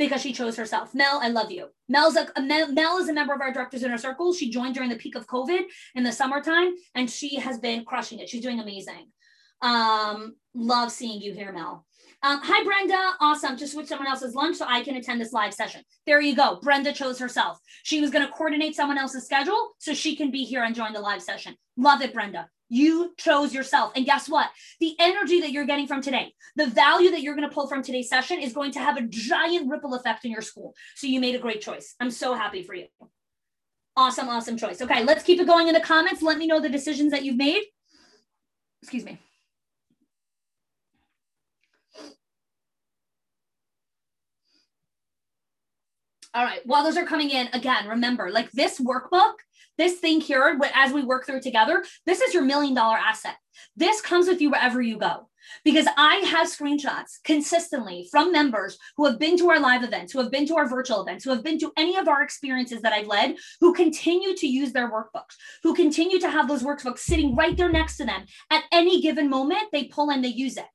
because 0.00 0.22
she 0.22 0.32
chose 0.32 0.56
herself. 0.56 0.96
Mel, 0.96 1.20
I 1.22 1.28
love 1.28 1.52
you. 1.52 1.68
Mel's 1.88 2.16
a, 2.16 2.26
Mel, 2.40 2.72
Mel 2.72 2.98
is 2.98 3.08
a 3.08 3.12
member 3.12 3.34
of 3.34 3.40
our 3.40 3.52
directors 3.52 3.84
inner 3.84 3.98
circle. 3.98 4.34
She 4.34 4.50
joined 4.50 4.74
during 4.74 4.90
the 4.90 4.96
peak 4.96 5.14
of 5.14 5.28
COVID 5.28 5.60
in 5.94 6.02
the 6.02 6.10
summertime, 6.10 6.74
and 6.96 7.08
she 7.08 7.36
has 7.36 7.60
been 7.60 7.84
crushing 7.84 8.18
it. 8.18 8.28
She's 8.28 8.42
doing 8.42 8.58
amazing. 8.58 9.12
Um, 9.62 10.36
love 10.54 10.92
seeing 10.92 11.20
you 11.20 11.32
here, 11.32 11.52
Mel. 11.52 11.84
Um, 12.22 12.40
hi, 12.42 12.64
Brenda. 12.64 13.12
Awesome. 13.20 13.56
Just 13.56 13.74
switch 13.74 13.86
someone 13.86 14.08
else's 14.08 14.34
lunch 14.34 14.56
so 14.56 14.66
I 14.66 14.82
can 14.82 14.96
attend 14.96 15.20
this 15.20 15.32
live 15.32 15.54
session. 15.54 15.82
There 16.06 16.20
you 16.20 16.34
go. 16.34 16.58
Brenda 16.62 16.92
chose 16.92 17.18
herself. 17.18 17.60
She 17.82 18.00
was 18.00 18.10
going 18.10 18.26
to 18.26 18.32
coordinate 18.32 18.74
someone 18.74 18.98
else's 18.98 19.24
schedule 19.24 19.74
so 19.78 19.94
she 19.94 20.16
can 20.16 20.30
be 20.30 20.44
here 20.44 20.64
and 20.64 20.74
join 20.74 20.92
the 20.92 21.00
live 21.00 21.22
session. 21.22 21.54
Love 21.76 22.00
it, 22.00 22.14
Brenda. 22.14 22.48
You 22.68 23.14
chose 23.16 23.54
yourself. 23.54 23.92
And 23.94 24.04
guess 24.04 24.28
what? 24.28 24.50
The 24.80 24.96
energy 24.98 25.40
that 25.40 25.52
you're 25.52 25.66
getting 25.66 25.86
from 25.86 26.02
today, 26.02 26.32
the 26.56 26.66
value 26.66 27.10
that 27.12 27.22
you're 27.22 27.36
going 27.36 27.48
to 27.48 27.54
pull 27.54 27.68
from 27.68 27.82
today's 27.82 28.08
session 28.08 28.40
is 28.40 28.52
going 28.52 28.72
to 28.72 28.80
have 28.80 28.96
a 28.96 29.02
giant 29.02 29.70
ripple 29.70 29.94
effect 29.94 30.24
in 30.24 30.32
your 30.32 30.42
school. 30.42 30.74
So 30.96 31.06
you 31.06 31.20
made 31.20 31.36
a 31.36 31.38
great 31.40 31.60
choice. 31.60 31.94
I'm 32.00 32.10
so 32.10 32.34
happy 32.34 32.62
for 32.62 32.74
you. 32.74 32.86
Awesome, 33.96 34.28
awesome 34.28 34.56
choice. 34.56 34.82
Okay, 34.82 35.04
let's 35.04 35.22
keep 35.22 35.38
it 35.38 35.46
going 35.46 35.68
in 35.68 35.74
the 35.74 35.80
comments. 35.80 36.22
Let 36.22 36.38
me 36.38 36.46
know 36.46 36.60
the 36.60 36.68
decisions 36.68 37.12
that 37.12 37.24
you've 37.24 37.36
made. 37.36 37.62
Excuse 38.82 39.04
me. 39.04 39.18
All 46.36 46.44
right, 46.44 46.60
while 46.66 46.84
those 46.84 46.98
are 46.98 47.06
coming 47.06 47.30
in, 47.30 47.48
again, 47.54 47.88
remember 47.88 48.30
like 48.30 48.52
this 48.52 48.78
workbook, 48.78 49.36
this 49.78 50.00
thing 50.00 50.20
here, 50.20 50.60
as 50.74 50.92
we 50.92 51.02
work 51.02 51.24
through 51.24 51.40
together, 51.40 51.82
this 52.04 52.20
is 52.20 52.34
your 52.34 52.42
million 52.42 52.74
dollar 52.74 52.98
asset. 52.98 53.36
This 53.74 54.02
comes 54.02 54.28
with 54.28 54.42
you 54.42 54.50
wherever 54.50 54.82
you 54.82 54.98
go 54.98 55.30
because 55.64 55.86
I 55.96 56.16
have 56.16 56.46
screenshots 56.46 57.22
consistently 57.24 58.06
from 58.10 58.32
members 58.32 58.76
who 58.98 59.06
have 59.06 59.18
been 59.18 59.38
to 59.38 59.48
our 59.48 59.58
live 59.58 59.82
events, 59.82 60.12
who 60.12 60.18
have 60.18 60.30
been 60.30 60.46
to 60.48 60.56
our 60.56 60.68
virtual 60.68 61.00
events, 61.00 61.24
who 61.24 61.30
have 61.30 61.42
been 61.42 61.58
to 61.60 61.72
any 61.74 61.96
of 61.96 62.06
our 62.06 62.22
experiences 62.22 62.82
that 62.82 62.92
I've 62.92 63.06
led, 63.06 63.36
who 63.62 63.72
continue 63.72 64.36
to 64.36 64.46
use 64.46 64.74
their 64.74 64.90
workbooks, 64.90 65.36
who 65.62 65.74
continue 65.74 66.18
to 66.20 66.30
have 66.30 66.48
those 66.48 66.62
workbooks 66.62 66.98
sitting 66.98 67.34
right 67.34 67.56
there 67.56 67.72
next 67.72 67.96
to 67.96 68.04
them. 68.04 68.26
At 68.50 68.64
any 68.72 69.00
given 69.00 69.30
moment, 69.30 69.68
they 69.72 69.84
pull 69.84 70.10
and 70.10 70.22
they 70.22 70.28
use 70.28 70.58
it 70.58 70.66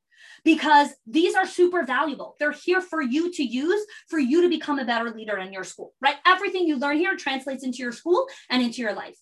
because 0.44 0.89
these 1.06 1.36
are 1.36 1.46
super 1.46 1.86
valuable. 1.86 2.36
They're 2.39 2.52
here 2.52 2.82
for 2.82 3.02
you 3.02 3.32
to 3.34 3.44
use, 3.44 3.86
for 4.08 4.20
you 4.20 4.42
to 4.42 4.50
become 4.50 4.80
a 4.80 4.86
better 4.86 5.12
leader 5.12 5.38
in 5.38 5.54
your 5.54 5.64
school, 5.64 5.94
right? 6.02 6.16
Everything 6.26 6.68
you 6.68 6.78
learn 6.78 6.98
here 6.98 7.16
translates 7.16 7.64
into 7.64 7.80
your 7.80 7.92
school 7.92 8.28
and 8.50 8.62
into 8.62 8.82
your 8.82 8.94
life. 8.94 9.18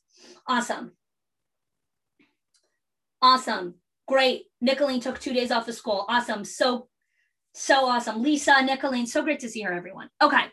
Awesome. 0.48 0.94
Awesome. 3.22 3.76
Great. 4.08 4.46
Nicolene 4.64 5.02
took 5.02 5.20
two 5.20 5.34
days 5.34 5.52
off 5.52 5.68
of 5.68 5.76
school. 5.76 6.06
Awesome. 6.08 6.46
So, 6.46 6.88
so 7.54 7.86
awesome. 7.86 8.24
Lisa, 8.24 8.54
Nicolene, 8.54 9.08
so 9.08 9.22
great 9.22 9.40
to 9.42 9.50
see 9.50 9.62
her, 9.62 9.74
everyone. 9.74 10.10
Okay. 10.22 10.46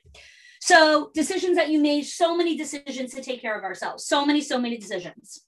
So, 0.61 1.11
decisions 1.15 1.57
that 1.57 1.71
you 1.71 1.81
made, 1.81 2.03
so 2.03 2.37
many 2.37 2.57
decisions 2.57 3.15
to 3.15 3.23
take 3.23 3.41
care 3.41 3.57
of 3.57 3.63
ourselves. 3.63 4.05
So 4.07 4.27
many, 4.27 4.41
so 4.41 4.59
many 4.59 4.77
decisions. 4.77 5.46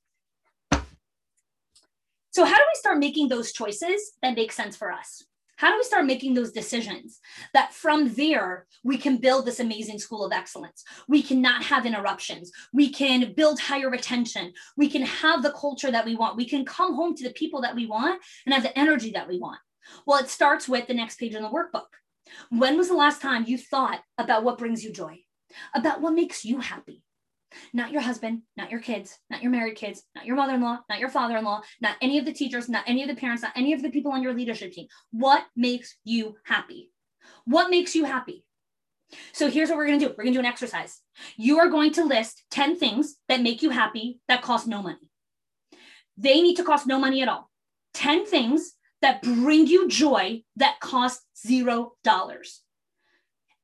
So, 2.39 2.45
how 2.45 2.57
do 2.57 2.63
we 2.63 2.79
start 2.79 2.99
making 2.99 3.27
those 3.27 3.51
choices 3.51 4.13
that 4.23 4.37
make 4.37 4.53
sense 4.53 4.77
for 4.77 4.93
us? 4.93 5.25
How 5.57 5.73
do 5.73 5.77
we 5.77 5.83
start 5.83 6.07
making 6.07 6.35
those 6.35 6.53
decisions 6.53 7.19
that 7.53 7.75
from 7.75 8.15
there 8.15 8.69
we 8.85 8.97
can 8.97 9.17
build 9.17 9.45
this 9.45 9.59
amazing 9.59 9.99
school 9.99 10.25
of 10.25 10.31
excellence? 10.31 10.85
We 11.09 11.21
cannot 11.21 11.65
have 11.65 11.85
interruptions. 11.85 12.53
We 12.73 12.91
can 12.91 13.33
build 13.33 13.59
higher 13.59 13.91
retention. 13.91 14.53
We 14.77 14.89
can 14.89 15.03
have 15.03 15.43
the 15.43 15.51
culture 15.51 15.91
that 15.91 16.05
we 16.05 16.15
want. 16.15 16.37
We 16.37 16.49
can 16.49 16.65
come 16.65 16.95
home 16.95 17.17
to 17.17 17.25
the 17.25 17.35
people 17.35 17.61
that 17.63 17.75
we 17.75 17.87
want 17.87 18.23
and 18.47 18.55
have 18.55 18.63
the 18.63 18.79
energy 18.79 19.11
that 19.15 19.27
we 19.27 19.41
want. 19.41 19.59
Well, 20.07 20.23
it 20.23 20.29
starts 20.29 20.69
with 20.69 20.87
the 20.87 20.95
next 20.95 21.19
page 21.19 21.35
in 21.35 21.43
the 21.43 21.49
workbook. 21.49 21.91
When 22.51 22.77
was 22.77 22.87
the 22.87 22.95
last 22.95 23.21
time 23.21 23.47
you 23.49 23.59
thought 23.59 24.01
about 24.17 24.45
what 24.45 24.59
brings 24.59 24.85
you 24.85 24.93
joy, 24.93 25.25
about 25.75 26.01
what 26.01 26.15
makes 26.15 26.45
you 26.45 26.61
happy? 26.61 27.03
Not 27.73 27.93
your 27.93 28.03
husband, 28.03 28.43
not 28.57 28.71
your 28.71 28.81
kids, 28.81 29.19
not 29.31 29.43
your 29.43 29.51
married 29.51 29.77
kids, 29.77 30.03
not 30.15 30.27
your 30.27 30.37
mother 30.37 30.55
in 30.55 30.61
law, 30.61 30.79
not 30.89 30.99
your 30.99 31.09
father 31.09 31.37
in 31.37 31.45
law, 31.45 31.63
not 31.81 31.97
any 32.03 32.19
of 32.19 32.25
the 32.25 32.33
teachers, 32.33 32.69
not 32.69 32.85
any 32.87 33.03
of 33.03 33.09
the 33.09 33.17
parents, 33.17 33.43
not 33.43 33.53
any 33.57 33.73
of 33.73 33.83
the 33.83 33.91
people 33.91 34.13
on 34.13 34.23
your 34.23 34.35
leadership 34.35 34.73
team. 34.73 34.87
What 35.11 35.45
makes 35.57 35.97
you 36.05 36.37
happy? 36.45 36.91
What 37.45 37.71
makes 37.71 37.95
you 37.95 38.05
happy? 38.05 38.45
So 39.33 39.51
here's 39.51 39.71
what 39.71 39.79
we're 39.79 39.87
going 39.87 39.99
to 40.01 40.09
do 40.09 40.15
we're 40.17 40.25
going 40.25 40.35
to 40.35 40.39
do 40.39 40.47
an 40.47 40.53
exercise. 40.53 41.01
You 41.37 41.59
are 41.59 41.69
going 41.69 41.93
to 41.95 42.05
list 42.05 42.45
10 42.51 42.79
things 42.79 43.17
that 43.29 43.41
make 43.41 43.63
you 43.63 43.71
happy 43.71 44.21
that 44.29 44.43
cost 44.43 44.67
no 44.67 44.83
money. 44.83 45.11
They 46.17 46.41
need 46.41 46.57
to 46.57 46.65
cost 46.65 46.87
no 46.87 46.99
money 46.99 47.23
at 47.23 47.29
all. 47.29 47.51
10 47.95 48.27
things 48.27 48.73
that 49.01 49.23
bring 49.23 49.67
you 49.67 49.89
joy 49.89 50.43
that 50.57 50.81
cost 50.81 51.23
zero 51.47 51.93
dollars. 52.05 52.63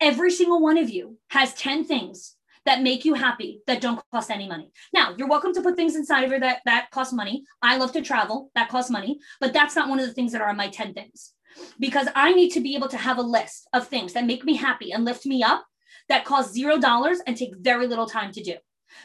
Every 0.01 0.31
single 0.31 0.61
one 0.61 0.79
of 0.79 0.91
you 0.91 1.19
has 1.31 1.55
10 1.55 1.85
things 1.85 2.37
that 2.67 2.83
make 2.83 3.05
you 3.05 3.15
happy 3.15 3.61
that 3.67 3.81
don't 3.81 4.01
cost 4.11 4.31
any 4.31 4.49
money. 4.49 4.71
Now, 4.93 5.15
you're 5.17 5.29
welcome 5.29 5.53
to 5.55 5.63
put 5.63 5.77
things 5.77 5.97
inside 5.97 6.25
of 6.25 6.31
here 6.31 6.41
that 6.41 6.61
that 6.65 6.91
cost 6.91 7.13
money. 7.13 7.45
I 7.63 7.77
love 7.77 7.93
to 7.93 8.03
travel, 8.03 8.51
that 8.55 8.69
costs 8.69 8.91
money, 8.91 9.19
but 9.41 9.53
that's 9.53 9.77
not 9.77 9.89
one 9.89 10.01
of 10.01 10.07
the 10.07 10.15
things 10.15 10.33
that 10.33 10.41
are 10.41 10.49
on 10.49 10.57
my 10.57 10.69
10 10.69 10.95
things. 10.95 11.33
Because 11.79 12.09
I 12.15 12.33
need 12.33 12.51
to 12.51 12.61
be 12.61 12.75
able 12.75 12.89
to 12.89 12.97
have 12.97 13.19
a 13.19 13.23
list 13.23 13.69
of 13.73 13.87
things 13.87 14.13
that 14.15 14.27
make 14.27 14.45
me 14.45 14.57
happy 14.57 14.93
and 14.93 15.05
lift 15.05 15.27
me 15.27 15.43
up 15.43 15.65
that 16.09 16.25
cost 16.25 16.53
zero 16.53 16.79
dollars 16.79 17.21
and 17.27 17.37
take 17.37 17.57
very 17.57 17.87
little 17.87 18.07
time 18.07 18.33
to 18.33 18.43
do. 18.43 18.55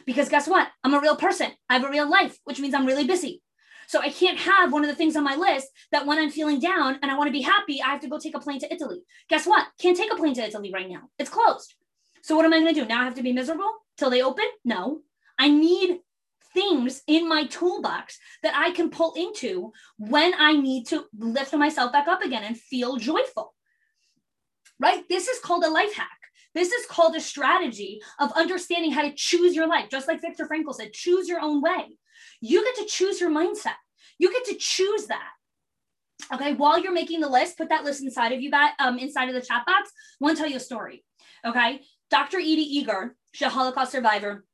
Because 0.06 0.28
guess 0.28 0.48
what? 0.48 0.68
I'm 0.84 0.94
a 0.94 1.00
real 1.00 1.16
person. 1.16 1.50
I 1.68 1.74
have 1.74 1.84
a 1.84 1.90
real 1.90 2.08
life, 2.08 2.38
which 2.44 2.60
means 2.60 2.74
I'm 2.74 2.86
really 2.86 3.06
busy. 3.06 3.42
So 3.88 4.00
I 4.00 4.08
can't 4.08 4.38
have 4.38 4.72
one 4.72 4.84
of 4.84 4.88
the 4.88 4.94
things 4.94 5.16
on 5.16 5.24
my 5.24 5.34
list 5.34 5.66
that 5.90 6.06
when 6.06 6.18
I'm 6.18 6.30
feeling 6.30 6.60
down 6.60 6.98
and 7.02 7.10
I 7.10 7.16
want 7.16 7.26
to 7.26 7.32
be 7.32 7.42
happy, 7.42 7.82
I 7.82 7.88
have 7.88 8.00
to 8.02 8.08
go 8.08 8.18
take 8.18 8.36
a 8.36 8.40
plane 8.40 8.60
to 8.60 8.72
Italy. 8.72 9.02
Guess 9.28 9.46
what? 9.46 9.66
Can't 9.80 9.96
take 9.96 10.12
a 10.12 10.16
plane 10.16 10.34
to 10.34 10.46
Italy 10.46 10.70
right 10.72 10.88
now. 10.88 11.08
It's 11.18 11.30
closed. 11.30 11.74
So 12.22 12.36
what 12.36 12.44
am 12.44 12.52
I 12.52 12.60
going 12.60 12.74
to 12.74 12.80
do? 12.80 12.86
Now 12.86 13.00
I 13.00 13.04
have 13.04 13.14
to 13.14 13.22
be 13.22 13.32
miserable 13.32 13.70
till 13.96 14.10
they 14.10 14.22
open? 14.22 14.44
No. 14.64 15.00
I 15.38 15.48
need 15.48 16.00
things 16.52 17.02
in 17.06 17.28
my 17.28 17.46
toolbox 17.46 18.18
that 18.42 18.54
I 18.56 18.72
can 18.72 18.90
pull 18.90 19.14
into 19.14 19.72
when 19.98 20.32
I 20.38 20.52
need 20.54 20.86
to 20.88 21.04
lift 21.16 21.54
myself 21.54 21.92
back 21.92 22.08
up 22.08 22.22
again 22.22 22.42
and 22.42 22.58
feel 22.58 22.96
joyful. 22.96 23.54
Right? 24.78 25.04
This 25.08 25.28
is 25.28 25.40
called 25.40 25.64
a 25.64 25.70
life 25.70 25.94
hack. 25.94 26.08
This 26.54 26.72
is 26.72 26.86
called 26.86 27.14
a 27.14 27.20
strategy 27.20 28.00
of 28.18 28.32
understanding 28.32 28.90
how 28.90 29.02
to 29.02 29.14
choose 29.14 29.54
your 29.54 29.68
life. 29.68 29.88
Just 29.90 30.08
like 30.08 30.20
Viktor 30.20 30.48
Frankl 30.48 30.74
said, 30.74 30.92
choose 30.92 31.28
your 31.28 31.40
own 31.40 31.62
way. 31.62 31.98
You 32.40 32.64
get 32.64 32.74
to 32.76 32.86
choose 32.86 33.20
your 33.20 33.30
mindset. 33.30 33.76
You 34.18 34.32
get 34.32 34.44
to 34.46 34.56
choose 34.58 35.06
that. 35.06 35.30
Okay, 36.32 36.54
while 36.54 36.78
you're 36.78 36.92
making 36.92 37.20
the 37.20 37.28
list, 37.28 37.56
put 37.56 37.68
that 37.70 37.84
list 37.84 38.02
inside 38.02 38.32
of 38.32 38.40
you, 38.40 38.50
um, 38.78 38.98
inside 38.98 39.28
of 39.28 39.34
the 39.34 39.40
chat 39.40 39.64
box. 39.64 39.90
I 39.90 40.24
want 40.24 40.36
to 40.36 40.42
tell 40.42 40.50
you 40.50 40.56
a 40.56 40.60
story. 40.60 41.04
Okay, 41.46 41.80
Dr. 42.10 42.38
Edie 42.38 42.78
Eger, 42.78 43.14
she's 43.32 43.46
a 43.46 43.50
Holocaust 43.50 43.92
survivor. 43.92 44.44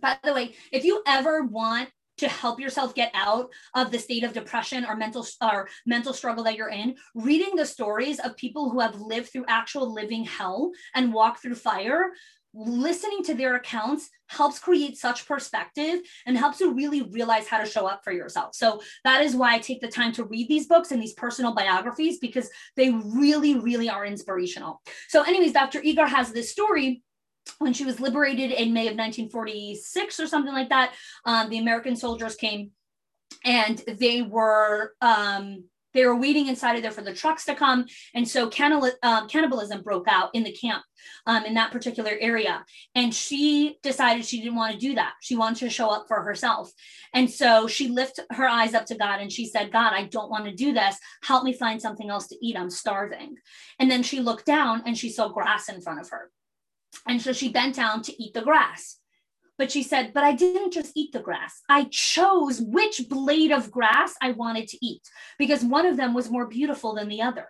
By 0.00 0.18
the 0.22 0.32
way, 0.34 0.54
if 0.72 0.84
you 0.84 1.02
ever 1.06 1.42
want 1.42 1.88
to 2.18 2.28
help 2.28 2.60
yourself 2.60 2.94
get 2.94 3.10
out 3.14 3.50
of 3.74 3.90
the 3.90 3.98
state 3.98 4.24
of 4.24 4.32
depression 4.32 4.84
or 4.86 4.96
mental 4.96 5.26
or 5.42 5.68
mental 5.84 6.12
struggle 6.12 6.44
that 6.44 6.56
you're 6.56 6.70
in 6.70 6.94
reading 7.14 7.56
the 7.56 7.66
stories 7.66 8.18
of 8.20 8.36
people 8.36 8.70
who 8.70 8.80
have 8.80 9.00
lived 9.00 9.30
through 9.30 9.44
actual 9.48 9.92
living 9.92 10.24
hell 10.24 10.70
and 10.94 11.12
walked 11.12 11.42
through 11.42 11.54
fire 11.54 12.12
listening 12.56 13.22
to 13.24 13.34
their 13.34 13.54
accounts 13.56 14.08
helps 14.28 14.58
create 14.58 14.96
such 14.96 15.26
perspective 15.26 16.00
and 16.24 16.36
helps 16.36 16.58
you 16.58 16.72
really 16.72 17.02
realize 17.02 17.46
how 17.46 17.58
to 17.58 17.66
show 17.66 17.86
up 17.86 18.02
for 18.02 18.12
yourself. 18.12 18.54
So 18.54 18.80
that 19.04 19.22
is 19.22 19.36
why 19.36 19.54
I 19.54 19.58
take 19.58 19.80
the 19.80 19.88
time 19.88 20.12
to 20.12 20.24
read 20.24 20.48
these 20.48 20.66
books 20.66 20.90
and 20.90 21.00
these 21.00 21.12
personal 21.12 21.54
biographies 21.54 22.18
because 22.18 22.48
they 22.76 22.90
really, 22.90 23.58
really 23.58 23.90
are 23.90 24.06
inspirational. 24.06 24.80
So, 25.08 25.22
anyways, 25.22 25.52
Dr. 25.52 25.82
Eger 25.82 26.06
has 26.06 26.32
this 26.32 26.50
story 26.50 27.02
when 27.58 27.72
she 27.72 27.84
was 27.84 28.00
liberated 28.00 28.50
in 28.50 28.72
May 28.72 28.88
of 28.88 28.96
1946 28.96 30.18
or 30.18 30.26
something 30.26 30.52
like 30.52 30.70
that. 30.70 30.94
Um, 31.24 31.48
the 31.50 31.58
American 31.58 31.94
soldiers 31.94 32.34
came 32.34 32.70
and 33.44 33.78
they 33.86 34.22
were 34.22 34.92
um, 35.00 35.64
they 35.96 36.06
were 36.06 36.16
waiting 36.16 36.46
inside 36.46 36.76
of 36.76 36.82
there 36.82 36.90
for 36.90 37.02
the 37.02 37.14
trucks 37.14 37.44
to 37.46 37.54
come. 37.54 37.86
And 38.14 38.28
so 38.28 38.50
um, 39.02 39.28
cannibalism 39.28 39.82
broke 39.82 40.06
out 40.08 40.30
in 40.34 40.44
the 40.44 40.52
camp 40.52 40.84
um, 41.26 41.44
in 41.44 41.54
that 41.54 41.72
particular 41.72 42.12
area. 42.20 42.64
And 42.94 43.14
she 43.14 43.78
decided 43.82 44.24
she 44.24 44.40
didn't 44.40 44.56
want 44.56 44.74
to 44.74 44.78
do 44.78 44.94
that. 44.94 45.14
She 45.20 45.36
wanted 45.36 45.60
to 45.60 45.70
show 45.70 45.88
up 45.88 46.06
for 46.06 46.22
herself. 46.22 46.70
And 47.14 47.30
so 47.30 47.66
she 47.66 47.88
lifted 47.88 48.26
her 48.30 48.46
eyes 48.46 48.74
up 48.74 48.86
to 48.86 48.96
God 48.96 49.20
and 49.20 49.32
she 49.32 49.46
said, 49.46 49.72
God, 49.72 49.92
I 49.92 50.04
don't 50.04 50.30
want 50.30 50.44
to 50.44 50.54
do 50.54 50.72
this. 50.72 50.96
Help 51.22 51.44
me 51.44 51.52
find 51.52 51.80
something 51.80 52.10
else 52.10 52.28
to 52.28 52.46
eat. 52.46 52.56
I'm 52.56 52.70
starving. 52.70 53.36
And 53.78 53.90
then 53.90 54.02
she 54.02 54.20
looked 54.20 54.46
down 54.46 54.82
and 54.86 54.96
she 54.96 55.08
saw 55.08 55.28
grass 55.28 55.68
in 55.68 55.80
front 55.80 56.00
of 56.00 56.10
her. 56.10 56.30
And 57.06 57.20
so 57.20 57.32
she 57.32 57.50
bent 57.50 57.76
down 57.76 58.02
to 58.02 58.22
eat 58.22 58.34
the 58.34 58.42
grass. 58.42 58.98
But 59.58 59.72
she 59.72 59.82
said, 59.82 60.12
But 60.12 60.24
I 60.24 60.32
didn't 60.32 60.72
just 60.72 60.92
eat 60.94 61.12
the 61.12 61.20
grass. 61.20 61.62
I 61.68 61.84
chose 61.84 62.60
which 62.60 63.08
blade 63.08 63.52
of 63.52 63.70
grass 63.70 64.14
I 64.20 64.32
wanted 64.32 64.68
to 64.68 64.84
eat 64.84 65.02
because 65.38 65.64
one 65.64 65.86
of 65.86 65.96
them 65.96 66.14
was 66.14 66.30
more 66.30 66.46
beautiful 66.46 66.94
than 66.94 67.08
the 67.08 67.22
other. 67.22 67.48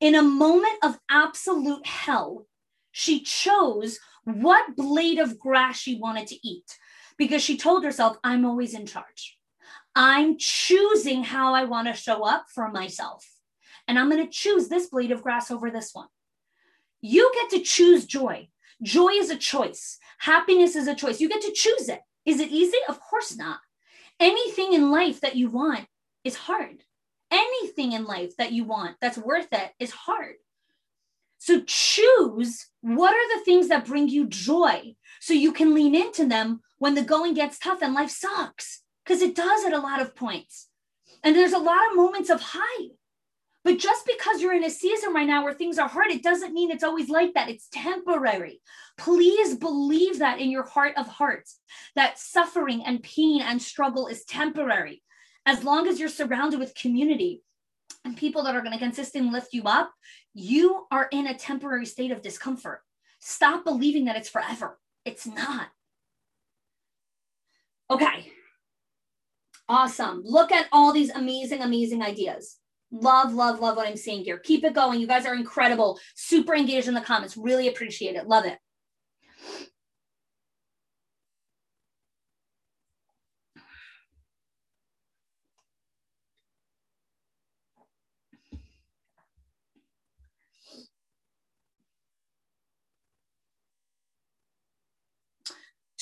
In 0.00 0.14
a 0.14 0.22
moment 0.22 0.78
of 0.82 0.98
absolute 1.10 1.86
hell, 1.86 2.46
she 2.92 3.20
chose 3.20 3.98
what 4.24 4.76
blade 4.76 5.18
of 5.18 5.38
grass 5.38 5.78
she 5.78 5.98
wanted 5.98 6.26
to 6.28 6.46
eat 6.46 6.78
because 7.16 7.42
she 7.42 7.56
told 7.56 7.84
herself, 7.84 8.16
I'm 8.22 8.44
always 8.44 8.74
in 8.74 8.86
charge. 8.86 9.38
I'm 9.94 10.36
choosing 10.38 11.24
how 11.24 11.54
I 11.54 11.64
want 11.64 11.88
to 11.88 11.94
show 11.94 12.24
up 12.24 12.46
for 12.54 12.70
myself. 12.70 13.26
And 13.88 13.98
I'm 13.98 14.10
going 14.10 14.24
to 14.24 14.30
choose 14.30 14.68
this 14.68 14.88
blade 14.88 15.10
of 15.10 15.22
grass 15.22 15.50
over 15.50 15.70
this 15.70 15.90
one. 15.92 16.08
You 17.00 17.30
get 17.34 17.50
to 17.50 17.64
choose 17.64 18.04
joy. 18.04 18.48
Joy 18.82 19.08
is 19.08 19.30
a 19.30 19.36
choice. 19.36 19.98
Happiness 20.18 20.76
is 20.76 20.88
a 20.88 20.94
choice. 20.94 21.20
You 21.20 21.28
get 21.28 21.42
to 21.42 21.52
choose 21.52 21.88
it. 21.88 22.00
Is 22.24 22.40
it 22.40 22.50
easy? 22.50 22.76
Of 22.88 23.00
course 23.00 23.36
not. 23.36 23.60
Anything 24.20 24.72
in 24.72 24.90
life 24.90 25.20
that 25.20 25.36
you 25.36 25.48
want 25.50 25.86
is 26.24 26.36
hard. 26.36 26.82
Anything 27.30 27.92
in 27.92 28.04
life 28.04 28.36
that 28.36 28.52
you 28.52 28.64
want 28.64 28.96
that's 29.00 29.18
worth 29.18 29.48
it 29.52 29.70
is 29.78 29.90
hard. 29.90 30.34
So 31.38 31.62
choose 31.66 32.66
what 32.80 33.14
are 33.14 33.38
the 33.38 33.44
things 33.44 33.68
that 33.68 33.86
bring 33.86 34.08
you 34.08 34.26
joy 34.26 34.96
so 35.20 35.34
you 35.34 35.52
can 35.52 35.74
lean 35.74 35.94
into 35.94 36.26
them 36.26 36.60
when 36.78 36.94
the 36.94 37.02
going 37.02 37.34
gets 37.34 37.58
tough 37.58 37.80
and 37.80 37.94
life 37.94 38.10
sucks 38.10 38.82
because 39.04 39.22
it 39.22 39.36
does 39.36 39.64
at 39.64 39.72
a 39.72 39.78
lot 39.78 40.02
of 40.02 40.16
points. 40.16 40.68
And 41.22 41.36
there's 41.36 41.52
a 41.52 41.58
lot 41.58 41.90
of 41.90 41.96
moments 41.96 42.30
of 42.30 42.40
high. 42.40 42.88
But 43.68 43.78
just 43.78 44.06
because 44.06 44.40
you're 44.40 44.54
in 44.54 44.64
a 44.64 44.70
season 44.70 45.12
right 45.12 45.26
now 45.26 45.44
where 45.44 45.52
things 45.52 45.78
are 45.78 45.90
hard, 45.90 46.10
it 46.10 46.22
doesn't 46.22 46.54
mean 46.54 46.70
it's 46.70 46.82
always 46.82 47.10
like 47.10 47.34
that. 47.34 47.50
It's 47.50 47.68
temporary. 47.70 48.62
Please 48.96 49.56
believe 49.56 50.20
that 50.20 50.40
in 50.40 50.50
your 50.50 50.62
heart 50.62 50.94
of 50.96 51.06
hearts, 51.06 51.60
that 51.94 52.18
suffering 52.18 52.82
and 52.86 53.02
pain 53.02 53.42
and 53.42 53.60
struggle 53.60 54.06
is 54.06 54.24
temporary. 54.24 55.02
As 55.44 55.64
long 55.64 55.86
as 55.86 56.00
you're 56.00 56.08
surrounded 56.08 56.58
with 56.58 56.74
community 56.76 57.42
and 58.06 58.16
people 58.16 58.42
that 58.44 58.54
are 58.54 58.62
going 58.62 58.72
to 58.72 58.78
consistently 58.78 59.30
lift 59.30 59.52
you 59.52 59.64
up, 59.64 59.92
you 60.32 60.86
are 60.90 61.06
in 61.12 61.26
a 61.26 61.36
temporary 61.36 61.84
state 61.84 62.10
of 62.10 62.22
discomfort. 62.22 62.80
Stop 63.18 63.66
believing 63.66 64.06
that 64.06 64.16
it's 64.16 64.30
forever. 64.30 64.78
It's 65.04 65.26
not. 65.26 65.68
Okay. 67.90 68.32
Awesome. 69.68 70.22
Look 70.24 70.52
at 70.52 70.68
all 70.72 70.94
these 70.94 71.10
amazing, 71.10 71.60
amazing 71.60 72.00
ideas. 72.02 72.56
Love, 72.90 73.34
love, 73.34 73.60
love 73.60 73.76
what 73.76 73.86
I'm 73.86 73.96
seeing 73.96 74.24
here. 74.24 74.38
Keep 74.38 74.64
it 74.64 74.74
going. 74.74 75.00
You 75.00 75.06
guys 75.06 75.26
are 75.26 75.34
incredible. 75.34 75.98
Super 76.14 76.54
engaged 76.54 76.88
in 76.88 76.94
the 76.94 77.00
comments. 77.00 77.36
Really 77.36 77.68
appreciate 77.68 78.16
it. 78.16 78.26
Love 78.26 78.46
it. 78.46 78.58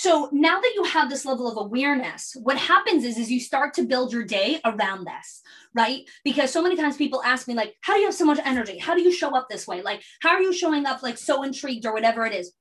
So 0.07 0.29
now 0.31 0.61
that 0.61 0.73
you 0.77 0.85
have 0.85 1.11
this 1.11 1.25
level 1.25 1.51
of 1.51 1.57
awareness, 1.57 2.37
what 2.41 2.57
happens 2.57 3.03
is, 3.03 3.19
is 3.19 3.29
you 3.29 3.41
start 3.41 3.75
to 3.75 3.83
build 3.83 4.13
your 4.13 4.23
day 4.23 4.61
around 4.65 5.05
this, 5.05 5.43
right? 5.75 6.09
Because 6.23 6.53
so 6.53 6.63
many 6.63 6.77
times 6.77 6.97
people 6.97 7.25
ask 7.25 7.49
me, 7.49 7.55
like, 7.55 7.75
how 7.81 7.95
do 7.95 7.99
you 7.99 8.07
have 8.07 8.15
so 8.15 8.25
much 8.25 8.39
energy? 8.45 8.79
How 8.79 8.95
do 8.95 9.03
you 9.03 9.11
show 9.11 9.35
up 9.35 9.49
this 9.51 9.67
way? 9.67 9.83
Like, 9.83 10.05
how 10.21 10.31
are 10.31 10.41
you 10.41 10.53
showing 10.53 10.87
up 10.87 11.03
like 11.03 11.19
so 11.19 11.43
intrigued 11.43 11.87
or 11.87 11.93
whatever 11.93 12.25
it 12.25 12.33
is? 12.33 12.53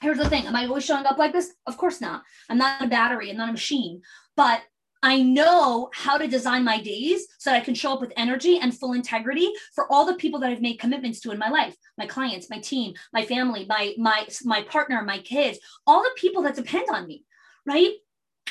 Here's 0.00 0.16
the 0.16 0.30
thing. 0.30 0.46
Am 0.46 0.56
I 0.56 0.64
always 0.64 0.86
showing 0.86 1.04
up 1.04 1.18
like 1.18 1.34
this? 1.34 1.52
Of 1.66 1.76
course 1.76 2.00
not. 2.00 2.22
I'm 2.48 2.56
not 2.56 2.82
a 2.82 2.88
battery, 2.88 3.28
I'm 3.28 3.36
not 3.36 3.50
a 3.50 3.52
machine. 3.52 4.00
But 4.34 4.62
I 5.02 5.22
know 5.22 5.88
how 5.94 6.18
to 6.18 6.28
design 6.28 6.64
my 6.64 6.80
days 6.80 7.26
so 7.38 7.50
that 7.50 7.56
I 7.56 7.64
can 7.64 7.74
show 7.74 7.94
up 7.94 8.00
with 8.00 8.12
energy 8.16 8.58
and 8.58 8.76
full 8.76 8.92
integrity 8.92 9.50
for 9.74 9.90
all 9.90 10.04
the 10.04 10.14
people 10.14 10.40
that 10.40 10.50
I've 10.50 10.60
made 10.60 10.78
commitments 10.78 11.20
to 11.20 11.30
in 11.30 11.38
my 11.38 11.48
life, 11.48 11.74
my 11.96 12.06
clients, 12.06 12.50
my 12.50 12.58
team, 12.58 12.94
my 13.12 13.24
family, 13.24 13.64
my 13.68 13.94
my 13.96 14.26
my 14.44 14.62
partner, 14.62 15.02
my 15.02 15.18
kids, 15.18 15.58
all 15.86 16.02
the 16.02 16.10
people 16.16 16.42
that 16.42 16.54
depend 16.54 16.88
on 16.90 17.06
me, 17.06 17.24
right? 17.66 17.92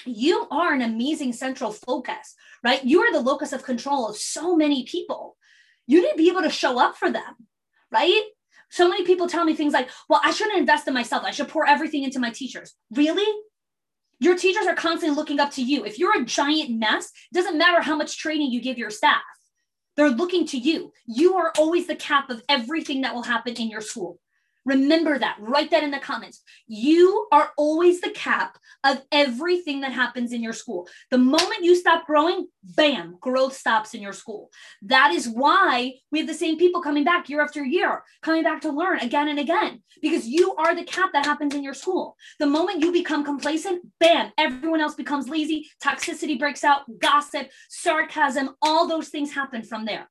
You 0.05 0.47
are 0.49 0.73
an 0.73 0.81
amazing 0.81 1.33
central 1.33 1.71
focus, 1.71 2.35
right? 2.63 2.83
You 2.83 3.01
are 3.01 3.11
the 3.11 3.19
locus 3.19 3.53
of 3.53 3.63
control 3.63 4.09
of 4.09 4.17
so 4.17 4.55
many 4.55 4.85
people. 4.85 5.37
You 5.85 6.01
need 6.01 6.11
to 6.11 6.17
be 6.17 6.29
able 6.29 6.41
to 6.41 6.49
show 6.49 6.79
up 6.79 6.95
for 6.95 7.11
them, 7.11 7.35
right? 7.91 8.23
So 8.71 8.87
many 8.87 9.03
people 9.03 9.27
tell 9.27 9.45
me 9.45 9.55
things 9.55 9.73
like, 9.73 9.89
well, 10.07 10.21
I 10.23 10.31
shouldn't 10.31 10.59
invest 10.59 10.87
in 10.87 10.93
myself. 10.93 11.23
I 11.23 11.31
should 11.31 11.47
pour 11.47 11.67
everything 11.67 12.03
into 12.03 12.19
my 12.19 12.29
teachers. 12.29 12.75
Really? 12.91 13.27
Your 14.19 14.37
teachers 14.37 14.67
are 14.67 14.75
constantly 14.75 15.15
looking 15.15 15.39
up 15.39 15.51
to 15.51 15.61
you. 15.61 15.85
If 15.85 15.97
you're 15.97 16.21
a 16.21 16.25
giant 16.25 16.71
mess, 16.71 17.05
it 17.05 17.35
doesn't 17.35 17.57
matter 17.57 17.81
how 17.81 17.95
much 17.95 18.17
training 18.17 18.51
you 18.51 18.61
give 18.61 18.77
your 18.77 18.89
staff. 18.89 19.21
They're 19.95 20.09
looking 20.09 20.45
to 20.47 20.57
you. 20.57 20.93
You 21.05 21.35
are 21.37 21.53
always 21.57 21.87
the 21.87 21.95
cap 21.95 22.29
of 22.29 22.43
everything 22.49 23.01
that 23.01 23.13
will 23.13 23.23
happen 23.23 23.55
in 23.55 23.69
your 23.69 23.81
school. 23.81 24.19
Remember 24.69 25.17
that. 25.17 25.35
Write 25.39 25.71
that 25.71 25.83
in 25.83 25.89
the 25.89 25.97
comments. 25.97 26.43
You 26.67 27.27
are 27.31 27.51
always 27.57 28.01
the 28.01 28.11
cap 28.11 28.59
of 28.83 29.01
everything 29.11 29.81
that 29.81 29.91
happens 29.91 30.31
in 30.31 30.43
your 30.43 30.53
school. 30.53 30.87
The 31.09 31.17
moment 31.17 31.63
you 31.63 31.75
stop 31.75 32.05
growing, 32.05 32.47
bam, 32.63 33.17
growth 33.19 33.57
stops 33.57 33.95
in 33.95 34.01
your 34.01 34.13
school. 34.13 34.51
That 34.83 35.11
is 35.11 35.27
why 35.27 35.93
we 36.11 36.19
have 36.19 36.27
the 36.27 36.35
same 36.35 36.59
people 36.59 36.83
coming 36.83 37.03
back 37.03 37.29
year 37.29 37.41
after 37.41 37.65
year, 37.65 38.03
coming 38.21 38.43
back 38.43 38.61
to 38.61 38.71
learn 38.71 38.99
again 38.99 39.27
and 39.27 39.39
again, 39.39 39.81
because 40.03 40.27
you 40.27 40.53
are 40.53 40.75
the 40.75 40.83
cap 40.83 41.09
that 41.13 41.25
happens 41.25 41.55
in 41.55 41.63
your 41.63 41.73
school. 41.73 42.15
The 42.37 42.45
moment 42.45 42.81
you 42.81 42.91
become 42.91 43.25
complacent, 43.25 43.81
bam, 43.99 44.31
everyone 44.37 44.81
else 44.81 44.93
becomes 44.93 45.29
lazy, 45.29 45.67
toxicity 45.83 46.37
breaks 46.37 46.63
out, 46.63 46.81
gossip, 46.99 47.49
sarcasm, 47.69 48.55
all 48.61 48.87
those 48.87 49.09
things 49.09 49.33
happen 49.33 49.63
from 49.63 49.85
there 49.85 50.09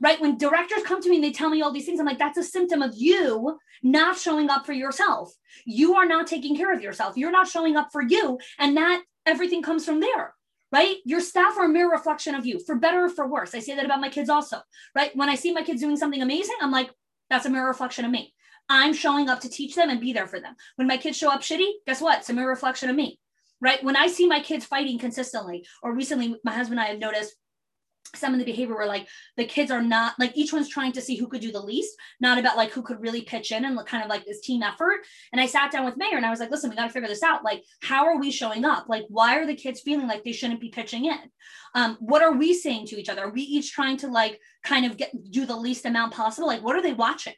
right? 0.00 0.20
When 0.20 0.38
directors 0.38 0.82
come 0.82 1.02
to 1.02 1.08
me 1.08 1.16
and 1.16 1.24
they 1.24 1.32
tell 1.32 1.50
me 1.50 1.62
all 1.62 1.72
these 1.72 1.86
things, 1.86 2.00
I'm 2.00 2.06
like, 2.06 2.18
that's 2.18 2.38
a 2.38 2.42
symptom 2.42 2.82
of 2.82 2.94
you 2.96 3.58
not 3.82 4.18
showing 4.18 4.50
up 4.50 4.66
for 4.66 4.72
yourself. 4.72 5.32
You 5.64 5.94
are 5.94 6.06
not 6.06 6.26
taking 6.26 6.56
care 6.56 6.72
of 6.72 6.82
yourself. 6.82 7.16
You're 7.16 7.30
not 7.30 7.48
showing 7.48 7.76
up 7.76 7.88
for 7.92 8.02
you. 8.02 8.38
And 8.58 8.76
that 8.76 9.02
everything 9.26 9.62
comes 9.62 9.84
from 9.84 10.00
there, 10.00 10.34
right? 10.72 10.96
Your 11.04 11.20
staff 11.20 11.56
are 11.58 11.66
a 11.66 11.68
mirror 11.68 11.90
reflection 11.90 12.34
of 12.34 12.46
you, 12.46 12.60
for 12.60 12.76
better 12.76 13.04
or 13.04 13.08
for 13.08 13.26
worse. 13.26 13.54
I 13.54 13.60
say 13.60 13.74
that 13.74 13.84
about 13.84 14.00
my 14.00 14.08
kids 14.08 14.28
also, 14.28 14.58
right? 14.94 15.14
When 15.16 15.28
I 15.28 15.34
see 15.34 15.52
my 15.52 15.62
kids 15.62 15.80
doing 15.80 15.96
something 15.96 16.22
amazing, 16.22 16.56
I'm 16.60 16.72
like, 16.72 16.90
that's 17.28 17.46
a 17.46 17.50
mirror 17.50 17.68
reflection 17.68 18.04
of 18.04 18.10
me. 18.10 18.34
I'm 18.68 18.92
showing 18.92 19.28
up 19.28 19.40
to 19.40 19.48
teach 19.48 19.74
them 19.74 19.90
and 19.90 20.00
be 20.00 20.12
there 20.12 20.28
for 20.28 20.40
them. 20.40 20.54
When 20.76 20.86
my 20.86 20.96
kids 20.96 21.16
show 21.16 21.30
up 21.30 21.40
shitty, 21.40 21.70
guess 21.86 22.00
what? 22.00 22.18
It's 22.18 22.30
a 22.30 22.32
mirror 22.32 22.50
reflection 22.50 22.88
of 22.88 22.96
me, 22.96 23.18
right? 23.60 23.82
When 23.82 23.96
I 23.96 24.06
see 24.06 24.28
my 24.28 24.40
kids 24.40 24.64
fighting 24.64 24.98
consistently, 24.98 25.66
or 25.82 25.94
recently, 25.94 26.36
my 26.44 26.52
husband 26.52 26.78
and 26.78 26.86
I 26.86 26.90
have 26.92 27.00
noticed 27.00 27.34
some 28.14 28.32
of 28.32 28.38
the 28.38 28.44
behavior 28.44 28.74
where 28.76 28.86
like 28.86 29.08
the 29.36 29.44
kids 29.44 29.70
are 29.70 29.82
not 29.82 30.14
like 30.18 30.36
each 30.36 30.52
one's 30.52 30.68
trying 30.68 30.92
to 30.92 31.00
see 31.00 31.16
who 31.16 31.28
could 31.28 31.40
do 31.40 31.52
the 31.52 31.60
least, 31.60 31.96
not 32.20 32.38
about 32.38 32.56
like 32.56 32.70
who 32.70 32.82
could 32.82 33.00
really 33.00 33.22
pitch 33.22 33.52
in 33.52 33.64
and 33.64 33.76
look 33.76 33.86
kind 33.86 34.02
of 34.02 34.10
like 34.10 34.24
this 34.24 34.40
team 34.40 34.62
effort. 34.62 35.00
And 35.32 35.40
I 35.40 35.46
sat 35.46 35.70
down 35.70 35.84
with 35.84 35.96
Mayor 35.96 36.16
and 36.16 36.26
I 36.26 36.30
was 36.30 36.40
like, 36.40 36.50
listen, 36.50 36.70
we 36.70 36.76
got 36.76 36.86
to 36.86 36.92
figure 36.92 37.08
this 37.08 37.22
out. 37.22 37.44
Like, 37.44 37.62
how 37.82 38.06
are 38.06 38.18
we 38.18 38.30
showing 38.30 38.64
up? 38.64 38.86
Like, 38.88 39.04
why 39.08 39.38
are 39.38 39.46
the 39.46 39.54
kids 39.54 39.80
feeling 39.80 40.08
like 40.08 40.24
they 40.24 40.32
shouldn't 40.32 40.60
be 40.60 40.70
pitching 40.70 41.04
in? 41.04 41.18
Um, 41.74 41.96
what 42.00 42.22
are 42.22 42.32
we 42.32 42.52
saying 42.52 42.86
to 42.86 43.00
each 43.00 43.08
other? 43.08 43.22
Are 43.24 43.32
we 43.32 43.42
each 43.42 43.72
trying 43.72 43.96
to 43.98 44.08
like 44.08 44.40
kind 44.64 44.86
of 44.86 44.96
get 44.96 45.12
do 45.30 45.46
the 45.46 45.56
least 45.56 45.86
amount 45.86 46.12
possible? 46.12 46.48
Like, 46.48 46.62
what 46.62 46.76
are 46.76 46.82
they 46.82 46.92
watching? 46.92 47.34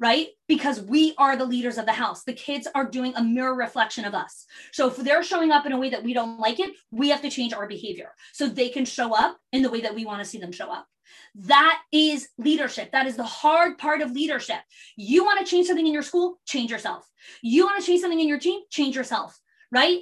Right? 0.00 0.28
Because 0.46 0.80
we 0.80 1.14
are 1.18 1.36
the 1.36 1.44
leaders 1.44 1.78
of 1.78 1.86
the 1.86 1.92
house. 1.92 2.22
The 2.24 2.32
kids 2.32 2.68
are 2.74 2.88
doing 2.88 3.14
a 3.16 3.22
mirror 3.22 3.54
reflection 3.54 4.04
of 4.04 4.14
us. 4.14 4.46
So 4.72 4.88
if 4.88 4.96
they're 4.96 5.22
showing 5.22 5.50
up 5.50 5.66
in 5.66 5.72
a 5.72 5.78
way 5.78 5.90
that 5.90 6.04
we 6.04 6.14
don't 6.14 6.38
like 6.38 6.60
it, 6.60 6.70
we 6.90 7.08
have 7.08 7.22
to 7.22 7.30
change 7.30 7.52
our 7.52 7.66
behavior 7.66 8.12
so 8.32 8.48
they 8.48 8.68
can 8.68 8.84
show 8.84 9.14
up 9.14 9.38
in 9.52 9.62
the 9.62 9.70
way 9.70 9.80
that 9.80 9.94
we 9.94 10.04
want 10.04 10.20
to 10.20 10.28
see 10.28 10.38
them 10.38 10.52
show 10.52 10.70
up. 10.70 10.86
That 11.34 11.80
is 11.92 12.28
leadership. 12.38 12.92
That 12.92 13.06
is 13.06 13.16
the 13.16 13.24
hard 13.24 13.78
part 13.78 14.02
of 14.02 14.12
leadership. 14.12 14.58
You 14.96 15.24
want 15.24 15.40
to 15.40 15.46
change 15.46 15.66
something 15.66 15.86
in 15.86 15.92
your 15.92 16.02
school? 16.02 16.38
Change 16.46 16.70
yourself. 16.70 17.08
You 17.42 17.64
want 17.64 17.80
to 17.80 17.86
change 17.86 18.00
something 18.00 18.20
in 18.20 18.28
your 18.28 18.38
team? 18.38 18.60
Change 18.70 18.94
yourself, 18.94 19.38
right? 19.72 20.00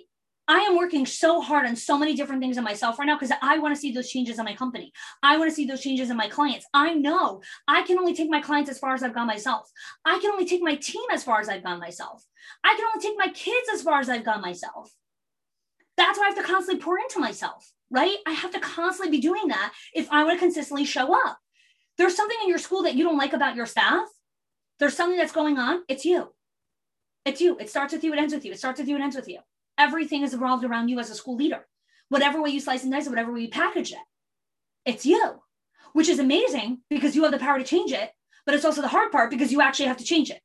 I 0.48 0.60
am 0.60 0.76
working 0.76 1.06
so 1.06 1.40
hard 1.40 1.66
on 1.66 1.74
so 1.74 1.98
many 1.98 2.14
different 2.14 2.40
things 2.40 2.56
in 2.56 2.62
myself 2.62 2.98
right 2.98 3.06
now 3.06 3.16
because 3.18 3.36
I 3.42 3.58
want 3.58 3.74
to 3.74 3.80
see 3.80 3.90
those 3.90 4.08
changes 4.08 4.38
in 4.38 4.44
my 4.44 4.54
company. 4.54 4.92
I 5.20 5.38
want 5.38 5.50
to 5.50 5.54
see 5.54 5.66
those 5.66 5.82
changes 5.82 6.08
in 6.08 6.16
my 6.16 6.28
clients. 6.28 6.66
I 6.72 6.94
know 6.94 7.42
I 7.66 7.82
can 7.82 7.98
only 7.98 8.14
take 8.14 8.30
my 8.30 8.40
clients 8.40 8.70
as 8.70 8.78
far 8.78 8.94
as 8.94 9.02
I've 9.02 9.14
gone 9.14 9.26
myself. 9.26 9.68
I 10.04 10.20
can 10.20 10.30
only 10.30 10.46
take 10.46 10.62
my 10.62 10.76
team 10.76 11.02
as 11.12 11.24
far 11.24 11.40
as 11.40 11.48
I've 11.48 11.64
gone 11.64 11.80
myself. 11.80 12.24
I 12.62 12.74
can 12.74 12.84
only 12.84 13.00
take 13.00 13.18
my 13.18 13.28
kids 13.32 13.68
as 13.72 13.82
far 13.82 13.98
as 13.98 14.08
I've 14.08 14.24
gone 14.24 14.40
myself. 14.40 14.92
That's 15.96 16.16
why 16.16 16.26
I 16.26 16.28
have 16.28 16.36
to 16.36 16.44
constantly 16.44 16.82
pour 16.82 16.98
into 16.98 17.18
myself, 17.18 17.72
right? 17.90 18.18
I 18.24 18.32
have 18.32 18.52
to 18.52 18.60
constantly 18.60 19.16
be 19.16 19.22
doing 19.22 19.48
that 19.48 19.72
if 19.94 20.08
I 20.12 20.22
want 20.22 20.38
to 20.38 20.44
consistently 20.44 20.84
show 20.84 21.12
up. 21.26 21.38
There's 21.98 22.14
something 22.14 22.38
in 22.44 22.48
your 22.48 22.58
school 22.58 22.84
that 22.84 22.94
you 22.94 23.02
don't 23.02 23.18
like 23.18 23.32
about 23.32 23.56
your 23.56 23.66
staff. 23.66 24.06
There's 24.78 24.94
something 24.94 25.18
that's 25.18 25.32
going 25.32 25.58
on. 25.58 25.82
It's 25.88 26.04
you. 26.04 26.32
It's 27.24 27.40
you. 27.40 27.58
It 27.58 27.68
starts 27.68 27.94
with 27.94 28.04
you. 28.04 28.12
It 28.12 28.20
ends 28.20 28.32
with 28.32 28.44
you. 28.44 28.52
It 28.52 28.58
starts 28.58 28.78
with 28.78 28.88
you. 28.88 28.96
It 28.96 29.02
ends 29.02 29.16
with 29.16 29.26
you 29.26 29.40
everything 29.78 30.22
is 30.22 30.32
revolved 30.32 30.64
around 30.64 30.88
you 30.88 30.98
as 30.98 31.10
a 31.10 31.14
school 31.14 31.36
leader. 31.36 31.66
Whatever 32.08 32.40
way 32.42 32.50
you 32.50 32.60
slice 32.60 32.82
and 32.82 32.92
dice 32.92 33.06
it, 33.06 33.10
whatever 33.10 33.32
way 33.32 33.40
you 33.40 33.48
package 33.48 33.92
it, 33.92 33.98
it's 34.84 35.04
you, 35.04 35.40
which 35.92 36.08
is 36.08 36.18
amazing 36.18 36.80
because 36.88 37.16
you 37.16 37.22
have 37.24 37.32
the 37.32 37.38
power 37.38 37.58
to 37.58 37.64
change 37.64 37.92
it. 37.92 38.10
But 38.44 38.54
it's 38.54 38.64
also 38.64 38.80
the 38.80 38.88
hard 38.88 39.10
part 39.10 39.30
because 39.30 39.50
you 39.50 39.60
actually 39.60 39.86
have 39.86 39.96
to 39.96 40.04
change 40.04 40.30
it. 40.30 40.40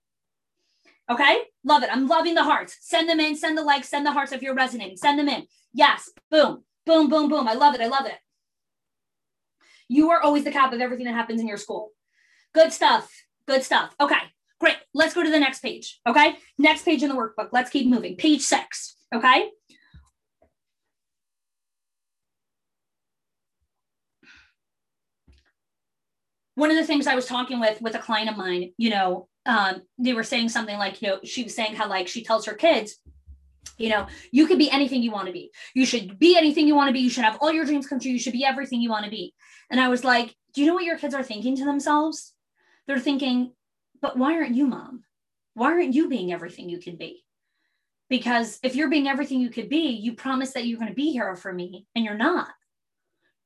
Okay, 1.10 1.42
love 1.64 1.84
it. 1.84 1.90
I'm 1.92 2.08
loving 2.08 2.34
the 2.34 2.44
hearts. 2.44 2.78
Send 2.82 3.08
them 3.08 3.20
in, 3.20 3.36
send 3.36 3.58
the 3.58 3.64
likes, 3.64 3.90
send 3.90 4.06
the 4.06 4.12
hearts 4.12 4.32
if 4.32 4.42
you're 4.42 4.56
resonating. 4.56 4.98
Send 4.98 5.20
them 5.20 5.30
in. 5.30 5.46
Yes, 5.74 6.10
boom, 6.32 6.64
boom, 6.86 7.10
boom, 7.10 7.30
boom. 7.30 7.48
I 7.48 7.54
love 7.54 7.76
it. 7.76 7.82
I 7.82 7.88
love 7.88 8.06
it. 8.06 8.18
You 9.88 10.10
are 10.12 10.22
always 10.22 10.46
the 10.46 10.52
cap 10.52 10.74
of 10.74 10.82
everything 10.82 11.06
that 11.06 11.16
happens 11.16 11.42
in 11.42 11.48
your 11.48 11.58
school. 11.58 11.92
Good 12.54 12.72
stuff. 12.72 13.12
Good 13.46 13.64
stuff. 13.64 13.94
Okay, 14.00 14.22
great. 14.60 14.78
Let's 14.94 15.14
go 15.14 15.22
to 15.22 15.30
the 15.30 15.40
next 15.40 15.60
page. 15.60 16.00
Okay, 16.08 16.38
next 16.58 16.86
page 16.86 17.04
in 17.04 17.10
the 17.10 17.16
workbook. 17.16 17.50
Let's 17.52 17.70
keep 17.70 17.88
moving. 17.88 18.16
Page 18.16 18.42
six. 18.42 18.96
Okay. 19.14 19.50
One 26.56 26.70
of 26.70 26.78
the 26.78 26.86
things 26.86 27.08
I 27.08 27.16
was 27.16 27.26
talking 27.26 27.60
with 27.60 27.82
with 27.82 27.96
a 27.96 28.00
client 28.00 28.30
of 28.30 28.38
mine, 28.38 28.72
you 28.78 28.90
know, 28.90 29.28
um, 29.46 29.82
they 29.98 30.14
were 30.14 30.24
saying 30.24 30.50
something 30.50 30.78
like, 30.78 31.02
you 31.02 31.10
know, 31.10 31.20
she 31.24 31.44
was 31.44 31.56
saying 31.56 31.76
how 31.76 31.88
like 31.90 32.08
she 32.08 32.24
tells 32.24 32.46
her 32.46 32.54
kids, 32.54 32.98
you 33.78 33.90
know, 33.90 34.08
you 34.32 34.48
could 34.48 34.58
be 34.58 34.70
anything 34.70 35.02
you 35.02 35.12
want 35.12 35.28
to 35.28 35.34
be. 35.34 35.52
You 35.74 35.86
should 35.86 36.20
be 36.20 36.38
anything 36.38 36.68
you 36.68 36.76
want 36.76 36.90
to 36.90 36.94
be. 36.94 37.00
You 37.00 37.10
should 37.10 37.24
have 37.24 37.38
all 37.42 37.52
your 37.52 37.66
dreams 37.66 37.88
come 37.88 38.00
true. 38.00 38.12
You 38.12 38.20
should 38.20 38.34
be 38.34 38.46
everything 38.46 38.82
you 38.82 38.90
want 38.90 39.06
to 39.06 39.12
be. 39.12 39.34
And 39.70 39.80
I 39.80 39.90
was 39.90 40.04
like, 40.04 40.36
do 40.54 40.62
you 40.62 40.68
know 40.68 40.74
what 40.74 40.84
your 40.84 40.98
kids 40.98 41.16
are 41.16 41.24
thinking 41.24 41.56
to 41.58 41.66
themselves? 41.66 42.34
They're 42.86 43.00
thinking, 43.00 43.54
but 44.02 44.18
why 44.18 44.36
aren't 44.36 44.56
you 44.56 44.68
mom? 44.68 45.04
Why 45.54 45.72
aren't 45.72 45.94
you 45.94 46.10
being 46.10 46.32
everything 46.32 46.70
you 46.70 46.80
can 46.80 46.98
be? 46.98 47.24
Because 48.12 48.60
if 48.62 48.76
you're 48.76 48.90
being 48.90 49.08
everything 49.08 49.40
you 49.40 49.50
could 49.50 49.70
be, 49.70 49.90
you 49.90 50.14
promise 50.14 50.54
that 50.54 50.68
you're 50.68 50.78
going 50.78 50.92
to 50.92 50.96
be 50.96 51.12
here 51.12 51.36
for 51.36 51.52
me 51.52 51.88
and 51.96 52.06
you're 52.06 52.14
not. 52.14 52.50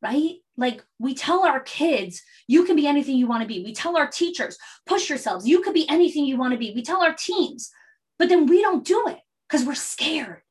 Right? 0.01 0.35
like 0.57 0.81
we 0.99 1.13
tell 1.13 1.45
our 1.45 1.59
kids 1.59 2.21
you 2.47 2.63
can 2.63 2.77
be 2.77 2.87
anything 2.87 3.17
you 3.17 3.27
want 3.27 3.41
to 3.41 3.47
be. 3.47 3.61
We 3.63 3.73
tell 3.73 3.97
our 3.97 4.07
teachers 4.07 4.57
push 4.85 5.09
yourselves. 5.09 5.45
You 5.45 5.61
could 5.61 5.73
be 5.73 5.89
anything 5.89 6.25
you 6.25 6.37
want 6.37 6.53
to 6.53 6.57
be. 6.57 6.71
We 6.73 6.81
tell 6.81 7.03
our 7.03 7.13
teams 7.13 7.71
but 8.17 8.29
then 8.29 8.45
we 8.45 8.61
don't 8.61 8.85
do 8.85 9.03
it 9.07 9.19
because 9.49 9.65
we're 9.65 9.75
scared. 9.75 10.41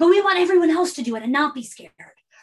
But 0.00 0.08
we 0.08 0.20
want 0.20 0.40
everyone 0.40 0.70
else 0.70 0.94
to 0.94 1.02
do 1.02 1.14
it 1.14 1.22
and 1.22 1.30
not 1.30 1.54
be 1.54 1.62
scared 1.62 1.92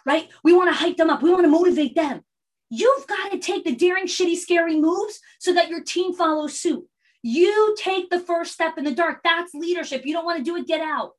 right? 0.05 0.29
We 0.43 0.53
want 0.53 0.69
to 0.69 0.75
hype 0.75 0.97
them 0.97 1.09
up. 1.09 1.21
We 1.21 1.31
want 1.31 1.43
to 1.43 1.49
motivate 1.49 1.95
them. 1.95 2.21
You've 2.69 3.07
got 3.07 3.31
to 3.31 3.39
take 3.39 3.63
the 3.63 3.75
daring 3.75 4.05
shitty 4.05 4.37
scary 4.37 4.79
moves 4.79 5.19
so 5.39 5.53
that 5.53 5.69
your 5.69 5.81
team 5.81 6.13
follows 6.13 6.59
suit 6.59 6.85
you 7.27 7.75
take 7.77 8.09
the 8.09 8.19
first 8.19 8.53
step 8.53 8.77
in 8.77 8.83
the 8.83 8.93
dark 8.93 9.21
that's 9.23 9.53
leadership 9.53 10.05
you 10.05 10.13
don't 10.13 10.25
want 10.25 10.37
to 10.37 10.43
do 10.43 10.55
it 10.55 10.67
get 10.67 10.81
out 10.81 11.13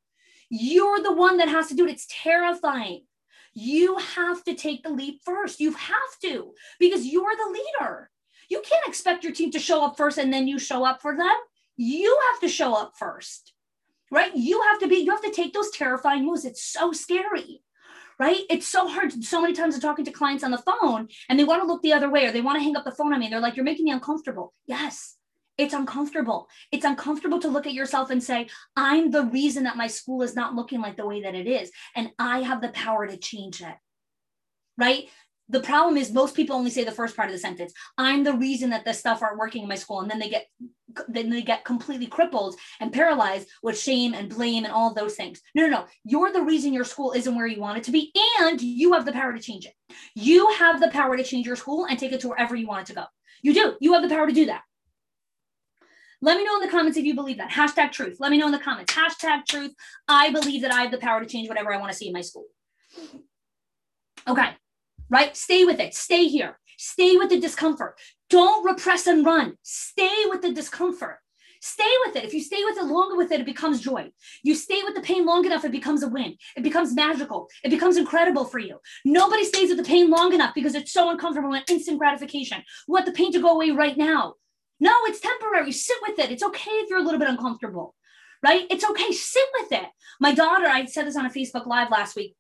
you're 0.49 1.03
the 1.03 1.13
one 1.13 1.37
that 1.39 1.49
has 1.49 1.67
to 1.67 1.75
do 1.75 1.87
it 1.87 1.91
it's 1.91 2.07
terrifying 2.09 3.03
you 3.59 3.97
have 3.97 4.45
to 4.45 4.55
take 4.55 4.83
the 4.83 4.91
leap 4.91 5.23
first. 5.25 5.61
You 5.61 5.73
have 5.73 6.19
to 6.23 6.53
because 6.79 7.07
you're 7.07 7.35
the 7.35 7.59
leader. 7.59 8.11
You 8.51 8.61
can't 8.61 8.87
expect 8.87 9.25
your 9.25 9.33
team 9.33 9.51
to 9.53 9.59
show 9.59 9.83
up 9.83 9.97
first 9.97 10.19
and 10.19 10.31
then 10.31 10.47
you 10.47 10.59
show 10.59 10.85
up 10.85 11.01
for 11.01 11.17
them. 11.17 11.35
You 11.79 12.21
have 12.31 12.41
to 12.43 12.49
show 12.49 12.75
up 12.75 12.93
first, 12.99 13.55
right? 14.11 14.37
You 14.37 14.61
have 14.61 14.79
to 14.81 14.89
be, 14.89 14.97
you 14.97 15.11
have 15.11 15.23
to 15.23 15.31
take 15.31 15.55
those 15.55 15.71
terrifying 15.71 16.27
moves. 16.27 16.45
It's 16.45 16.63
so 16.63 16.93
scary, 16.93 17.63
right? 18.19 18.43
It's 18.51 18.69
so 18.69 18.89
hard. 18.89 19.25
So 19.25 19.41
many 19.41 19.55
times 19.55 19.75
I'm 19.75 19.81
talking 19.81 20.05
to 20.05 20.13
clients 20.13 20.45
on 20.45 20.51
the 20.51 20.59
phone 20.59 21.09
and 21.31 21.41
they 21.41 21.45
want 21.45 21.63
to 21.63 21.67
look 21.67 21.81
the 21.81 21.95
other 21.95 22.11
way 22.11 22.27
or 22.27 22.33
they 22.33 22.43
want 22.43 22.59
to 22.59 22.63
hang 22.63 22.77
up 22.77 22.85
the 22.85 22.93
phone 22.93 23.15
on 23.15 23.21
me. 23.21 23.27
And 23.27 23.33
they're 23.33 23.41
like, 23.41 23.57
you're 23.57 23.65
making 23.65 23.87
me 23.87 23.91
uncomfortable. 23.91 24.53
Yes, 24.67 25.16
it's 25.59 25.75
uncomfortable. 25.75 26.49
It's 26.71 26.85
uncomfortable 26.85 27.41
to 27.41 27.49
look 27.49 27.67
at 27.67 27.73
yourself 27.73 28.11
and 28.11 28.23
say, 28.23 28.49
I'm 28.77 29.11
the 29.11 29.25
reason 29.25 29.65
that 29.65 29.77
my 29.77 29.87
school 29.87 30.23
is 30.23 30.37
not 30.37 30.55
looking 30.55 30.81
like 30.81 30.97
the 30.97 31.07
way 31.07 31.23
that 31.23 31.35
it 31.35 31.47
is. 31.47 31.71
And 31.95 32.11
I 32.19 32.41
have 32.41 32.61
the 32.61 32.69
power 32.69 33.07
to 33.07 33.17
change 33.17 33.63
it. 33.63 33.75
Right? 34.77 35.09
The 35.49 35.61
problem 35.61 35.97
is 35.97 36.13
most 36.13 36.35
people 36.35 36.57
only 36.57 36.71
say 36.71 36.83
the 36.85 36.91
first 36.91 37.17
part 37.17 37.29
of 37.29 37.33
the 37.33 37.39
sentence. 37.39 37.73
I'm 37.97 38.25
the 38.25 38.35
reason 38.35 38.71
that 38.71 38.85
this 38.85 38.99
stuff 38.99 39.23
aren't 39.23 39.39
working 39.39 39.63
in 39.63 39.69
my 39.69 39.77
school. 39.77 40.01
And 40.01 40.11
then 40.11 40.19
they 40.19 40.29
get 40.29 40.47
then 41.09 41.29
they 41.31 41.43
get 41.43 41.65
completely 41.65 42.07
crippled 42.07 42.57
and 42.81 42.93
paralyzed 42.93 43.49
with 43.63 43.79
shame 43.79 44.15
and 44.15 44.31
blame 44.31 44.65
and 44.65 44.73
all 44.73 44.95
those 44.95 45.15
things. 45.15 45.41
No, 45.55 45.65
no, 45.65 45.69
no. 45.69 45.85
You're 46.05 46.33
the 46.33 46.43
reason 46.43 46.73
your 46.73 46.85
school 46.85 47.13
isn't 47.13 47.35
where 47.35 47.47
you 47.47 47.61
want 47.61 47.79
it 47.79 47.85
to 47.85 47.93
be. 47.93 48.13
And 48.41 48.61
you 48.61 48.93
have 48.95 49.05
the 49.05 49.13
power 49.13 49.33
to 49.33 49.41
change 49.41 49.67
it. 49.67 49.75
You 50.15 50.51
have 50.53 50.81
the 50.81 50.89
power 50.89 51.17
to 51.17 51.23
change 51.23 51.47
your 51.47 51.57
school 51.57 51.87
and 51.87 51.99
take 51.99 52.13
it 52.13 52.21
to 52.21 52.29
wherever 52.29 52.57
you 52.57 52.67
want 52.67 52.83
it 52.83 52.87
to 52.95 53.01
go. 53.01 53.05
You 53.43 53.55
do. 53.55 53.77
You 53.81 53.93
have 53.93 54.03
the 54.03 54.15
power 54.15 54.27
to 54.27 54.33
do 54.33 54.47
that. 54.47 54.63
Let 56.27 56.39
me 56.39 56.45
know 56.45 56.57
in 56.57 56.61
the 56.61 56.69
comments 56.69 56.99
if 56.99 57.05
you 57.05 57.15
believe 57.15 57.39
that. 57.39 57.53
Hashtag 57.53 57.93
truth. 57.93 58.17
Let 58.19 58.33
me 58.33 58.39
know 58.39 58.47
in 58.47 58.53
the 58.53 58.59
comments. 58.59 58.93
Hashtag 58.93 59.47
truth. 59.47 59.73
I 60.09 60.33
believe 60.33 60.61
that 60.63 60.73
I 60.73 60.83
have 60.83 60.91
the 60.91 60.99
power 60.99 61.21
to 61.21 61.27
change 61.27 61.49
whatever 61.49 61.73
I 61.73 61.79
want 61.79 61.93
to 61.93 61.97
see 61.97 62.09
in 62.09 62.13
my 62.13 62.21
school. 62.21 62.47
Okay, 64.27 64.49
right? 65.09 65.37
Stay 65.37 65.65
with 65.65 65.79
it. 65.79 65.95
Stay 65.95 66.27
here. 66.27 66.59
Stay 66.79 67.17
with 67.17 67.29
the 67.29 67.39
discomfort. 67.39 67.97
Don't 68.29 68.65
repress 68.65 69.07
and 69.07 69.25
run. 69.25 69.57
Stay 69.63 70.25
with 70.27 70.43
the 70.43 70.53
discomfort. 70.53 71.21
Stay 71.61 71.93
with 72.05 72.17
it. 72.17 72.25
If 72.25 72.35
you 72.35 72.43
stay 72.43 72.65
with 72.65 72.77
it 72.77 72.87
longer 72.87 73.17
with 73.17 73.31
it, 73.31 73.39
it 73.39 73.47
becomes 73.47 73.81
joy. 73.81 74.11
You 74.43 74.57
stay 74.57 74.83
with 74.83 74.97
the 74.97 75.03
pain 75.03 75.27
long 75.27 75.45
enough, 75.47 75.65
it 75.65 75.71
becomes 75.71 76.03
a 76.03 76.09
win. 76.09 76.37
It 76.57 76.65
becomes 76.65 76.93
magical. 76.93 77.49
It 77.63 77.71
becomes 77.71 77.97
incredible 77.97 78.45
for 78.45 78.59
you. 78.59 78.81
Nobody 79.05 79.45
stays 79.45 79.69
with 79.69 79.79
the 79.79 79.85
pain 79.85 80.11
long 80.11 80.35
enough 80.35 80.55
because 80.57 80.75
it's 80.75 80.93
so 80.93 81.09
uncomfortable 81.09 81.55
and 81.55 81.65
instant 81.71 82.01
gratification. 82.01 82.65
We 82.89 82.95
want 82.95 83.07
the 83.07 83.13
pain 83.13 83.31
to 83.33 83.41
go 83.41 83.55
away 83.55 83.71
right 83.71 83.97
now. 83.97 84.35
No, 84.81 84.93
it's 85.05 85.21
temporary. 85.21 85.73
Sit 85.73 85.97
with 86.07 86.19
it. 86.19 86.31
It's 86.31 86.43
okay 86.43 86.71
if 86.71 86.91
you're 86.91 86.99
a 86.99 87.03
little 87.03 87.21
bit 87.21 87.29
uncomfortable, 87.29 87.95
right? 88.43 88.67
It's 88.71 88.89
okay. 88.89 89.11
Sit 89.13 89.47
with 89.61 89.73
it. 89.73 89.89
My 90.21 90.33
daughter, 90.35 90.67
I 90.67 90.85
said 90.87 91.07
this 91.07 91.17
on 91.17 91.27
a 91.27 91.31
Facebook 91.31 91.67
Live 91.67 91.91
last 91.91 92.17
week. 92.17 92.37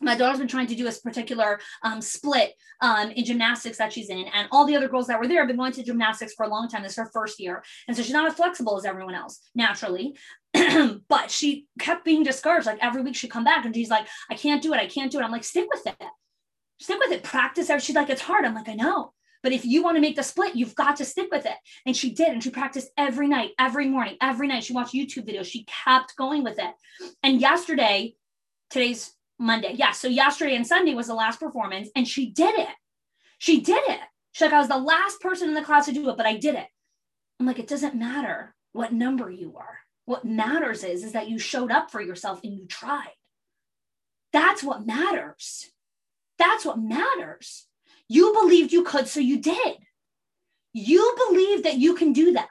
My 0.00 0.16
daughter's 0.16 0.38
been 0.38 0.48
trying 0.48 0.68
to 0.68 0.74
do 0.74 0.88
a 0.88 0.92
particular 0.92 1.60
um, 1.82 2.00
split 2.00 2.54
um, 2.80 3.10
in 3.10 3.24
gymnastics 3.24 3.76
that 3.78 3.92
she's 3.92 4.08
in, 4.08 4.24
and 4.34 4.48
all 4.50 4.64
the 4.64 4.74
other 4.76 4.88
girls 4.88 5.08
that 5.08 5.18
were 5.18 5.28
there 5.28 5.40
have 5.40 5.48
been 5.48 5.58
going 5.58 5.72
to 5.72 5.82
gymnastics 5.82 6.32
for 6.34 6.46
a 6.46 6.48
long 6.48 6.68
time. 6.68 6.82
This 6.82 6.92
is 6.92 6.98
her 6.98 7.10
first 7.12 7.38
year, 7.38 7.62
and 7.86 7.96
so 7.96 8.02
she's 8.02 8.12
not 8.12 8.26
as 8.26 8.34
flexible 8.34 8.78
as 8.78 8.84
everyone 8.86 9.14
else 9.14 9.40
naturally. 9.54 10.16
but 11.08 11.30
she 11.30 11.66
kept 11.78 12.04
being 12.04 12.22
discouraged. 12.22 12.66
Like 12.66 12.78
every 12.80 13.02
week 13.02 13.14
she'd 13.14 13.30
come 13.30 13.44
back 13.44 13.64
and 13.64 13.74
she's 13.74 13.90
like, 13.90 14.06
"I 14.30 14.34
can't 14.34 14.62
do 14.62 14.72
it. 14.72 14.80
I 14.80 14.86
can't 14.86 15.12
do 15.12 15.18
it." 15.18 15.22
I'm 15.22 15.32
like, 15.32 15.44
"Stick 15.44 15.68
with 15.72 15.86
it. 15.86 16.08
Stick 16.80 16.98
with 16.98 17.12
it. 17.12 17.22
Practice." 17.22 17.70
She's 17.84 17.96
like, 17.96 18.08
"It's 18.10 18.22
hard." 18.22 18.44
I'm 18.44 18.54
like, 18.54 18.68
"I 18.68 18.74
know." 18.74 19.12
But 19.42 19.52
if 19.52 19.64
you 19.64 19.82
want 19.82 19.96
to 19.96 20.00
make 20.00 20.16
the 20.16 20.22
split, 20.22 20.56
you've 20.56 20.74
got 20.74 20.96
to 20.96 21.04
stick 21.04 21.28
with 21.30 21.46
it. 21.46 21.56
And 21.86 21.96
she 21.96 22.10
did. 22.10 22.28
And 22.28 22.42
she 22.42 22.50
practiced 22.50 22.90
every 22.96 23.26
night, 23.26 23.52
every 23.58 23.88
morning, 23.88 24.16
every 24.20 24.46
night. 24.48 24.64
She 24.64 24.72
watched 24.72 24.94
YouTube 24.94 25.26
videos. 25.28 25.46
She 25.46 25.64
kept 25.64 26.16
going 26.16 26.44
with 26.44 26.58
it. 26.58 26.74
And 27.22 27.40
yesterday, 27.40 28.14
today's 28.68 29.12
Monday. 29.38 29.72
Yeah. 29.74 29.92
So 29.92 30.08
yesterday 30.08 30.56
and 30.56 30.66
Sunday 30.66 30.94
was 30.94 31.06
the 31.06 31.14
last 31.14 31.40
performance. 31.40 31.88
And 31.96 32.06
she 32.06 32.30
did 32.30 32.58
it. 32.58 32.74
She 33.38 33.60
did 33.60 33.82
it. 33.88 34.00
She's 34.32 34.42
like, 34.42 34.52
I 34.52 34.58
was 34.58 34.68
the 34.68 34.76
last 34.76 35.20
person 35.20 35.48
in 35.48 35.54
the 35.54 35.62
class 35.62 35.86
to 35.86 35.92
do 35.92 36.08
it, 36.10 36.16
but 36.16 36.26
I 36.26 36.36
did 36.36 36.54
it. 36.54 36.66
I'm 37.38 37.46
like, 37.46 37.58
it 37.58 37.66
doesn't 37.66 37.94
matter 37.94 38.54
what 38.72 38.92
number 38.92 39.30
you 39.30 39.56
are. 39.56 39.78
What 40.04 40.24
matters 40.24 40.84
is, 40.84 41.02
is 41.02 41.12
that 41.12 41.28
you 41.28 41.38
showed 41.38 41.72
up 41.72 41.90
for 41.90 42.00
yourself 42.00 42.40
and 42.44 42.54
you 42.54 42.66
tried. 42.66 43.14
That's 44.32 44.62
what 44.62 44.86
matters. 44.86 45.70
That's 46.38 46.64
what 46.64 46.78
matters. 46.78 47.66
You 48.10 48.32
believed 48.32 48.72
you 48.72 48.82
could, 48.82 49.06
so 49.06 49.20
you 49.20 49.40
did. 49.40 49.76
You 50.72 51.16
believed 51.28 51.64
that 51.64 51.78
you 51.78 51.94
can 51.94 52.12
do 52.12 52.32
that. 52.32 52.48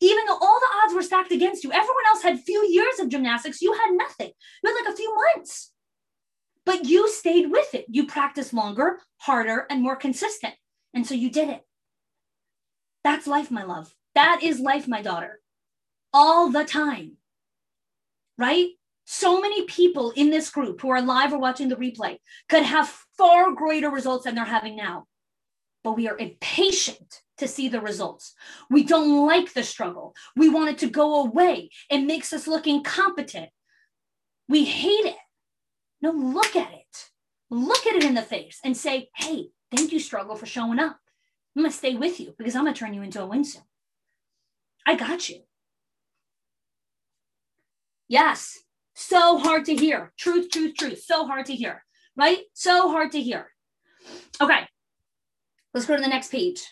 Even 0.00 0.26
though 0.26 0.36
all 0.36 0.58
the 0.58 0.66
odds 0.82 0.94
were 0.94 1.02
stacked 1.02 1.30
against 1.30 1.62
you, 1.62 1.70
everyone 1.70 2.06
else 2.08 2.24
had 2.24 2.40
few 2.40 2.66
years 2.68 2.98
of 2.98 3.08
gymnastics, 3.08 3.62
you 3.62 3.72
had 3.72 3.92
nothing. 3.92 4.32
You 4.64 4.74
had 4.74 4.84
like 4.84 4.92
a 4.92 4.96
few 4.96 5.14
months. 5.14 5.70
But 6.66 6.86
you 6.86 7.08
stayed 7.08 7.52
with 7.52 7.72
it. 7.72 7.84
You 7.88 8.08
practiced 8.08 8.52
longer, 8.52 8.98
harder, 9.18 9.64
and 9.70 9.80
more 9.80 9.94
consistent. 9.94 10.54
And 10.92 11.06
so 11.06 11.14
you 11.14 11.30
did 11.30 11.50
it. 11.50 11.64
That's 13.04 13.28
life, 13.28 13.52
my 13.52 13.62
love. 13.62 13.94
That 14.16 14.40
is 14.42 14.58
life, 14.58 14.88
my 14.88 15.02
daughter. 15.02 15.40
All 16.12 16.50
the 16.50 16.64
time. 16.64 17.12
Right? 18.36 18.70
so 19.12 19.40
many 19.40 19.64
people 19.64 20.12
in 20.12 20.30
this 20.30 20.50
group 20.50 20.80
who 20.80 20.88
are 20.88 21.02
live 21.02 21.32
or 21.32 21.38
watching 21.40 21.68
the 21.68 21.74
replay 21.74 22.16
could 22.48 22.62
have 22.62 22.96
far 23.20 23.52
greater 23.52 23.90
results 23.90 24.24
than 24.24 24.34
they're 24.34 24.44
having 24.44 24.76
now. 24.76 25.06
But 25.84 25.92
we 25.92 26.08
are 26.08 26.16
impatient 26.16 27.20
to 27.36 27.46
see 27.46 27.68
the 27.68 27.80
results. 27.80 28.34
We 28.70 28.82
don't 28.82 29.26
like 29.26 29.52
the 29.52 29.62
struggle. 29.62 30.14
We 30.34 30.48
want 30.48 30.70
it 30.70 30.78
to 30.78 30.90
go 30.90 31.24
away. 31.24 31.70
It 31.90 32.00
makes 32.00 32.32
us 32.32 32.46
look 32.46 32.66
incompetent. 32.66 33.50
We 34.48 34.64
hate 34.64 35.04
it. 35.04 35.16
No, 36.00 36.12
look 36.12 36.56
at 36.56 36.72
it. 36.72 37.10
Look 37.50 37.86
at 37.86 37.96
it 37.96 38.04
in 38.04 38.14
the 38.14 38.22
face 38.22 38.58
and 38.64 38.74
say, 38.76 39.10
hey, 39.16 39.48
thank 39.74 39.92
you, 39.92 40.00
struggle, 40.00 40.36
for 40.36 40.46
showing 40.46 40.78
up. 40.78 40.98
I'm 41.54 41.62
going 41.62 41.70
to 41.70 41.76
stay 41.76 41.94
with 41.96 42.20
you 42.20 42.34
because 42.38 42.54
I'm 42.56 42.64
going 42.64 42.74
to 42.74 42.78
turn 42.78 42.94
you 42.94 43.02
into 43.02 43.22
a 43.22 43.26
win 43.26 43.44
soon. 43.44 43.62
I 44.86 44.94
got 44.94 45.28
you. 45.28 45.40
Yes, 48.08 48.58
so 48.94 49.38
hard 49.38 49.66
to 49.66 49.74
hear. 49.74 50.12
Truth, 50.18 50.50
truth, 50.50 50.76
truth. 50.76 51.02
So 51.04 51.26
hard 51.26 51.46
to 51.46 51.54
hear, 51.54 51.84
right? 52.20 52.40
So 52.52 52.90
hard 52.90 53.12
to 53.12 53.22
hear. 53.22 53.50
Okay, 54.40 54.60
let's 55.72 55.86
go 55.86 55.96
to 55.96 56.02
the 56.02 56.08
next 56.08 56.30
page. 56.30 56.62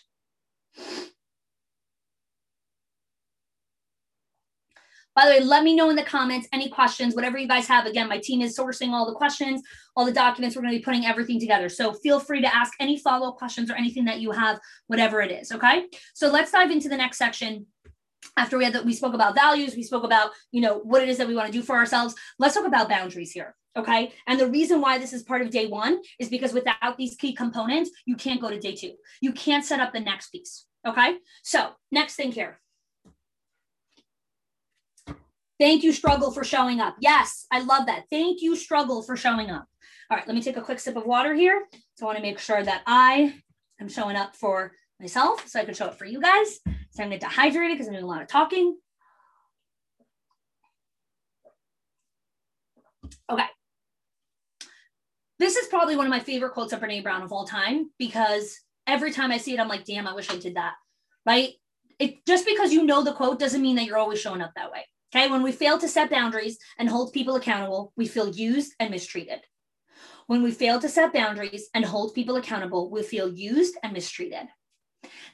By 5.15 5.25
the 5.25 5.31
way, 5.31 5.39
let 5.41 5.63
me 5.63 5.75
know 5.75 5.89
in 5.89 5.95
the 5.95 6.03
comments 6.03 6.47
any 6.53 6.69
questions, 6.69 7.15
whatever 7.15 7.37
you 7.37 7.47
guys 7.47 7.67
have. 7.67 7.87
Again, 7.87 8.07
my 8.07 8.19
team 8.19 8.41
is 8.41 8.57
sourcing 8.57 8.91
all 8.91 9.07
the 9.07 9.15
questions, 9.15 9.61
all 9.95 10.05
the 10.05 10.13
documents. 10.13 10.55
We're 10.55 10.61
going 10.61 10.73
to 10.73 10.79
be 10.79 10.85
putting 10.85 11.05
everything 11.05 11.39
together. 11.39 11.67
So 11.67 11.93
feel 11.93 12.19
free 12.19 12.41
to 12.41 12.55
ask 12.55 12.73
any 12.79 12.97
follow 12.97 13.29
up 13.29 13.37
questions 13.37 13.69
or 13.71 13.73
anything 13.73 14.05
that 14.05 14.21
you 14.21 14.31
have, 14.31 14.59
whatever 14.87 15.19
it 15.21 15.31
is. 15.31 15.51
Okay. 15.51 15.87
So 16.13 16.29
let's 16.29 16.51
dive 16.51 16.71
into 16.71 16.87
the 16.87 16.95
next 16.95 17.17
section 17.17 17.65
after 18.37 18.57
we 18.57 18.63
had 18.63 18.73
that 18.73 18.85
we 18.85 18.93
spoke 18.93 19.13
about 19.13 19.33
values 19.33 19.75
we 19.75 19.83
spoke 19.83 20.03
about 20.03 20.31
you 20.51 20.61
know 20.61 20.79
what 20.79 21.01
it 21.01 21.09
is 21.09 21.17
that 21.17 21.27
we 21.27 21.35
want 21.35 21.47
to 21.47 21.53
do 21.53 21.61
for 21.61 21.75
ourselves 21.75 22.13
let's 22.37 22.53
talk 22.53 22.65
about 22.65 22.89
boundaries 22.89 23.31
here 23.31 23.55
okay? 23.75 24.13
And 24.27 24.39
the 24.39 24.47
reason 24.47 24.81
why 24.81 24.97
this 24.97 25.13
is 25.13 25.23
part 25.23 25.41
of 25.41 25.49
day 25.49 25.67
one 25.67 26.01
is 26.19 26.29
because 26.29 26.53
without 26.53 26.97
these 26.97 27.15
key 27.15 27.33
components 27.33 27.91
you 28.05 28.15
can't 28.15 28.41
go 28.41 28.49
to 28.49 28.59
day 28.59 28.75
two. 28.75 28.93
You 29.21 29.31
can't 29.31 29.65
set 29.65 29.79
up 29.79 29.93
the 29.93 29.99
next 29.99 30.29
piece 30.29 30.65
okay? 30.87 31.17
So 31.43 31.69
next 31.91 32.15
thing 32.15 32.31
here. 32.31 32.59
Thank 35.59 35.83
you 35.83 35.91
struggle 35.91 36.31
for 36.31 36.43
showing 36.43 36.79
up. 36.79 36.95
Yes 36.99 37.45
i 37.51 37.59
love 37.61 37.85
that. 37.87 38.03
Thank 38.11 38.41
you 38.41 38.55
struggle 38.55 39.01
for 39.01 39.15
showing 39.15 39.49
up. 39.49 39.65
All 40.09 40.17
right 40.17 40.27
let 40.27 40.35
me 40.35 40.41
take 40.41 40.57
a 40.57 40.61
quick 40.61 40.79
sip 40.79 40.95
of 40.95 41.05
water 41.05 41.33
here. 41.33 41.65
So 41.95 42.05
i 42.05 42.07
want 42.07 42.17
to 42.17 42.21
make 42.21 42.39
sure 42.39 42.63
that 42.63 42.83
i 42.87 43.35
am 43.79 43.89
showing 43.89 44.15
up 44.15 44.35
for 44.35 44.73
myself 44.99 45.47
so 45.47 45.59
i 45.59 45.65
can 45.65 45.73
show 45.73 45.87
up 45.87 45.97
for 45.97 46.05
you 46.05 46.21
guys. 46.21 46.59
So 46.91 47.03
I'm 47.03 47.09
going 47.09 47.19
to 47.19 47.25
dehydrate 47.25 47.73
because 47.73 47.87
I'm 47.87 47.93
doing 47.93 48.03
a 48.03 48.07
lot 48.07 48.21
of 48.21 48.27
talking. 48.27 48.77
Okay. 53.31 53.45
This 55.39 55.55
is 55.55 55.67
probably 55.67 55.95
one 55.95 56.05
of 56.05 56.11
my 56.11 56.19
favorite 56.19 56.53
quotes 56.53 56.73
of 56.73 56.81
Brene 56.81 57.01
Brown 57.01 57.21
of 57.21 57.31
all 57.31 57.45
time 57.45 57.89
because 57.97 58.59
every 58.85 59.11
time 59.11 59.31
I 59.31 59.37
see 59.37 59.53
it, 59.53 59.59
I'm 59.59 59.69
like, 59.69 59.85
damn, 59.85 60.07
I 60.07 60.13
wish 60.13 60.29
I 60.29 60.37
did 60.37 60.55
that. 60.55 60.73
Right? 61.25 61.53
It 61.97 62.25
just 62.25 62.45
because 62.45 62.73
you 62.73 62.83
know 62.83 63.03
the 63.03 63.13
quote 63.13 63.39
doesn't 63.39 63.61
mean 63.61 63.75
that 63.77 63.85
you're 63.85 63.97
always 63.97 64.19
showing 64.19 64.41
up 64.41 64.51
that 64.55 64.71
way. 64.71 64.85
Okay. 65.15 65.29
When 65.29 65.41
we 65.41 65.51
fail 65.51 65.77
to 65.79 65.87
set 65.87 66.09
boundaries 66.11 66.57
and 66.77 66.87
hold 66.87 67.13
people 67.13 67.35
accountable, 67.35 67.93
we 67.95 68.07
feel 68.07 68.29
used 68.29 68.73
and 68.79 68.91
mistreated. 68.91 69.39
When 70.27 70.43
we 70.43 70.51
fail 70.51 70.79
to 70.79 70.89
set 70.89 71.13
boundaries 71.13 71.69
and 71.73 71.83
hold 71.83 72.13
people 72.13 72.35
accountable, 72.35 72.91
we 72.91 73.01
feel 73.01 73.33
used 73.33 73.75
and 73.81 73.93
mistreated. 73.93 74.47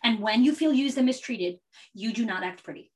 And 0.03 0.19
when 0.19 0.43
you 0.43 0.55
feel 0.55 0.71
used 0.71 0.97
and 0.97 1.05
mistreated, 1.05 1.57
you 1.93 2.13
do 2.13 2.25
not 2.25 2.43
act 2.43 2.63
pretty. 2.63 2.91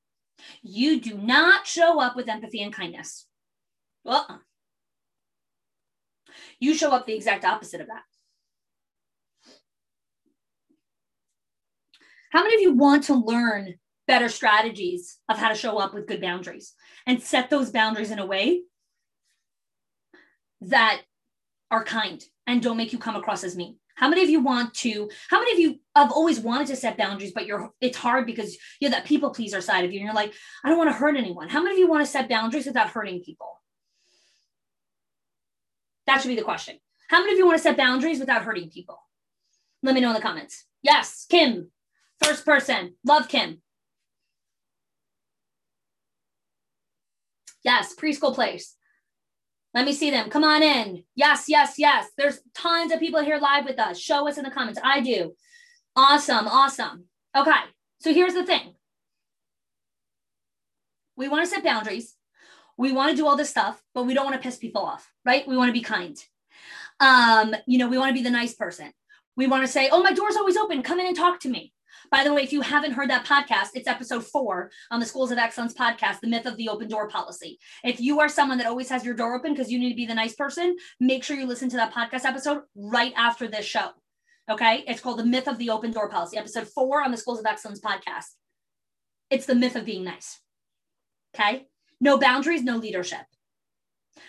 You 0.62 1.02
do 1.02 1.18
not 1.18 1.68
show 1.68 2.00
up 2.00 2.16
with 2.16 2.30
empathy 2.30 2.62
and 2.62 2.74
kindness. 2.74 3.28
Well, 4.06 4.42
you 6.60 6.74
show 6.74 6.92
up 6.92 7.06
the 7.06 7.16
exact 7.16 7.46
opposite 7.46 7.82
of 7.82 7.88
that. 7.88 8.04
How 12.32 12.44
many 12.44 12.56
of 12.56 12.62
you 12.62 12.74
want 12.74 13.06
to 13.06 13.16
learn 13.16 13.76
better 14.08 14.30
strategies 14.30 15.18
of 15.30 15.38
how 15.38 15.50
to 15.50 15.56
show 15.56 15.78
up 15.78 15.94
with 15.94 16.08
good 16.08 16.22
boundaries 16.22 16.74
and 17.06 17.22
set 17.22 17.50
those 17.50 17.72
boundaries 17.72 18.12
in 18.12 18.20
a 18.20 18.26
way 18.26 18.62
that 20.62 21.02
are 21.72 21.84
kind 21.84 22.24
and 22.46 22.62
don't 22.62 22.78
make 22.78 22.94
you 22.94 23.00
come 23.00 23.16
across 23.16 23.44
as 23.44 23.56
mean? 23.56 23.78
How 23.96 24.08
many 24.08 24.24
of 24.24 24.30
you 24.30 24.40
want 24.40 24.74
to? 24.76 25.10
How 25.30 25.40
many 25.40 25.52
of 25.52 25.60
you 25.60 25.80
have 25.96 26.12
always 26.12 26.40
wanted 26.40 26.68
to 26.68 26.76
set 26.78 26.98
boundaries, 26.98 27.34
but 27.34 27.46
you're 27.46 27.72
it's 27.82 27.98
hard 27.98 28.26
because 28.26 28.56
you 28.80 28.88
have 28.88 28.94
that 28.94 29.06
people 29.06 29.32
pleaser 29.32 29.60
side 29.60 29.84
of 29.84 29.92
you, 29.92 30.00
and 30.00 30.06
you're 30.06 30.16
like, 30.16 30.34
I 30.64 30.70
don't 30.70 30.78
want 30.78 30.90
to 30.90 30.96
hurt 30.96 31.18
anyone. 31.18 31.50
How 31.50 31.62
many 31.62 31.76
of 31.76 31.80
you 31.80 31.90
want 31.90 32.06
to 32.06 32.12
set 32.12 32.30
boundaries 32.30 32.66
without 32.66 32.90
hurting 32.90 33.24
people? 33.24 33.59
That 36.10 36.24
should 36.24 36.30
be 36.30 36.36
the 36.36 36.42
question. 36.42 36.76
How 37.08 37.20
many 37.20 37.34
of 37.34 37.38
you 37.38 37.46
want 37.46 37.60
to 37.60 37.62
set 37.62 37.78
boundaries 37.78 38.20
without 38.20 38.42
hurting 38.42 38.72
people? 38.72 39.00
Let 39.84 39.94
me 39.94 40.02
know 40.02 40.10
in 40.10 40.16
the 40.16 40.22
comments. 40.22 40.66
Yes, 40.82 41.28
Kim, 41.30 41.70
first 42.20 42.44
person. 42.48 42.96
Love 43.06 43.28
Kim. 43.28 43.62
Yes, 47.64 47.94
preschool 47.96 48.34
place. 48.34 48.76
Let 49.76 49.86
me 49.86 49.94
see 49.94 50.10
them. 50.10 50.32
Come 50.32 50.44
on 50.44 50.64
in. 50.64 51.04
Yes, 51.14 51.46
yes, 51.48 51.76
yes. 51.78 52.08
There's 52.18 52.40
tons 52.56 52.92
of 52.92 53.00
people 53.00 53.22
here 53.22 53.38
live 53.38 53.66
with 53.66 53.78
us. 53.78 54.00
Show 54.00 54.28
us 54.28 54.40
in 54.40 54.44
the 54.44 54.50
comments. 54.50 54.80
I 54.84 55.02
do. 55.02 55.36
Awesome, 55.96 56.48
awesome. 56.48 57.04
Okay, 57.38 57.52
so 58.00 58.12
here's 58.12 58.34
the 58.34 58.48
thing 58.48 58.74
we 61.16 61.30
want 61.30 61.46
to 61.46 61.52
set 61.52 61.64
boundaries. 61.64 62.16
We 62.80 62.94
want 62.94 63.12
to 63.12 63.18
do 63.18 63.28
all 63.28 63.36
this 63.36 63.50
stuff, 63.50 63.82
but 63.94 64.06
we 64.06 64.14
don't 64.14 64.24
want 64.24 64.38
to 64.38 64.42
piss 64.42 64.58
people 64.58 64.84
off, 64.84 65.12
right? 65.26 65.46
We 65.46 65.58
want 65.58 65.68
to 65.68 65.74
be 65.74 65.82
kind. 65.82 66.18
Um, 67.02 67.54
you 67.68 67.78
know, 67.78 67.90
we 67.90 67.98
want 67.98 68.10
to 68.10 68.14
be 68.14 68.24
the 68.24 68.30
nice 68.30 68.54
person. 68.54 68.94
We 69.36 69.48
want 69.48 69.66
to 69.66 69.72
say, 69.72 69.90
oh, 69.92 70.02
my 70.02 70.14
door's 70.14 70.38
always 70.38 70.56
open. 70.56 70.82
Come 70.82 70.98
in 71.02 71.06
and 71.06 71.16
talk 71.16 71.42
to 71.42 71.50
me. 71.50 71.74
By 72.10 72.24
the 72.24 72.34
way, 72.34 72.42
if 72.42 72.54
you 72.54 72.62
haven't 72.62 72.94
heard 72.94 73.10
that 73.10 73.26
podcast, 73.26 73.72
it's 73.76 73.88
episode 73.88 74.26
four 74.26 74.72
on 74.92 75.02
the 75.02 75.06
Schools 75.06 75.30
of 75.30 75.38
Excellence 75.38 75.74
podcast, 75.74 76.22
The 76.22 76.30
Myth 76.30 76.46
of 76.46 76.56
the 76.56 76.70
Open 76.70 76.88
Door 76.88 77.10
Policy. 77.10 77.60
If 77.84 78.00
you 78.00 78.22
are 78.22 78.30
someone 78.30 78.58
that 78.60 78.68
always 78.68 78.90
has 78.90 79.04
your 79.04 79.14
door 79.14 79.36
open 79.36 79.54
because 79.54 79.70
you 79.70 79.78
need 79.78 79.90
to 79.90 79.96
be 79.96 80.06
the 80.06 80.16
nice 80.16 80.36
person, 80.36 80.78
make 81.02 81.26
sure 81.26 81.38
you 81.38 81.46
listen 81.46 81.70
to 81.70 81.78
that 81.78 81.94
podcast 81.94 82.24
episode 82.24 82.62
right 82.76 83.14
after 83.18 83.48
this 83.48 83.66
show. 83.66 83.90
Okay. 84.50 84.86
It's 84.88 85.02
called 85.02 85.20
The 85.20 85.26
Myth 85.26 85.48
of 85.48 85.58
the 85.58 85.70
Open 85.70 85.92
Door 85.92 86.10
Policy, 86.10 86.38
episode 86.38 86.68
four 86.70 87.04
on 87.04 87.12
the 87.12 87.18
Schools 87.18 87.40
of 87.40 87.46
Excellence 87.46 87.82
podcast. 87.82 88.28
It's 89.30 89.46
the 89.46 89.56
myth 89.56 89.76
of 89.76 89.86
being 89.86 90.06
nice. 90.06 90.40
Okay. 91.36 91.68
No 92.02 92.18
boundaries, 92.18 92.64
no 92.64 92.78
leadership. 92.78 93.26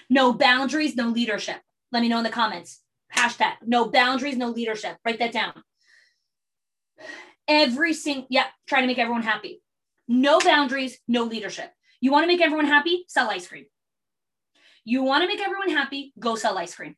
No 0.08 0.32
boundaries, 0.32 0.96
no 0.96 1.08
leadership. 1.08 1.60
Let 1.92 2.00
me 2.00 2.08
know 2.08 2.18
in 2.18 2.24
the 2.24 2.30
comments. 2.30 2.80
Hashtag 3.14 3.54
no 3.64 3.90
boundaries, 3.90 4.36
no 4.36 4.50
leadership. 4.50 4.96
Write 5.04 5.18
that 5.18 5.32
down. 5.32 5.52
Every 7.48 7.94
single, 7.94 8.26
yeah, 8.30 8.46
trying 8.66 8.82
to 8.82 8.86
make 8.86 8.98
everyone 8.98 9.22
happy. 9.22 9.62
No 10.06 10.40
boundaries, 10.40 10.98
no 11.08 11.24
leadership. 11.24 11.72
You 12.00 12.12
want 12.12 12.24
to 12.24 12.28
make 12.28 12.40
everyone 12.40 12.66
happy? 12.66 13.04
Sell 13.08 13.30
ice 13.30 13.46
cream. 13.46 13.66
You 14.84 15.02
want 15.02 15.22
to 15.22 15.28
make 15.28 15.40
everyone 15.40 15.70
happy? 15.70 16.12
Go 16.18 16.36
sell 16.36 16.58
ice 16.58 16.74
cream. 16.74 16.96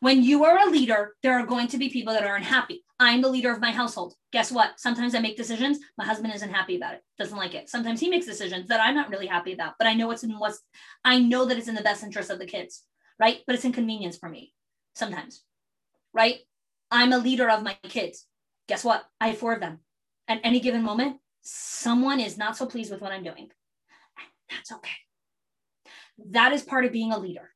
When 0.00 0.22
you 0.22 0.44
are 0.44 0.58
a 0.58 0.70
leader, 0.70 1.14
there 1.22 1.32
are 1.38 1.46
going 1.46 1.68
to 1.68 1.78
be 1.78 1.88
people 1.88 2.12
that 2.12 2.24
are 2.24 2.36
unhappy. 2.36 2.84
I'm 3.00 3.20
the 3.20 3.28
leader 3.28 3.52
of 3.52 3.60
my 3.60 3.72
household. 3.72 4.14
Guess 4.32 4.52
what? 4.52 4.78
Sometimes 4.78 5.14
I 5.14 5.20
make 5.20 5.36
decisions. 5.36 5.78
My 5.96 6.04
husband 6.04 6.34
isn't 6.34 6.54
happy 6.54 6.76
about 6.76 6.94
it, 6.94 7.02
doesn't 7.18 7.36
like 7.36 7.54
it. 7.54 7.68
Sometimes 7.68 8.00
he 8.00 8.08
makes 8.08 8.26
decisions 8.26 8.68
that 8.68 8.80
I'm 8.80 8.94
not 8.94 9.10
really 9.10 9.26
happy 9.26 9.52
about, 9.52 9.74
but 9.78 9.88
I 9.88 9.94
know 9.94 10.10
it's 10.10 10.24
in 10.24 10.38
what's, 10.38 10.60
I 11.04 11.18
know 11.18 11.44
that 11.46 11.58
it's 11.58 11.68
in 11.68 11.74
the 11.74 11.82
best 11.82 12.04
interest 12.04 12.30
of 12.30 12.38
the 12.38 12.46
kids, 12.46 12.84
right? 13.18 13.38
But 13.46 13.54
it's 13.56 13.64
inconvenience 13.64 14.18
for 14.18 14.28
me 14.28 14.52
sometimes, 14.94 15.42
right? 16.12 16.38
I'm 16.90 17.12
a 17.12 17.18
leader 17.18 17.50
of 17.50 17.62
my 17.62 17.76
kids 17.82 18.26
guess 18.68 18.84
what? 18.84 19.04
I 19.20 19.28
have 19.28 19.38
four 19.38 19.54
of 19.54 19.60
them. 19.60 19.80
At 20.28 20.40
any 20.44 20.60
given 20.60 20.82
moment, 20.82 21.16
someone 21.40 22.20
is 22.20 22.38
not 22.38 22.56
so 22.56 22.66
pleased 22.66 22.92
with 22.92 23.00
what 23.00 23.12
I'm 23.12 23.24
doing. 23.24 23.50
That's 24.50 24.70
okay. 24.72 24.90
That 26.30 26.52
is 26.52 26.62
part 26.62 26.84
of 26.84 26.92
being 26.92 27.12
a 27.12 27.18
leader, 27.18 27.50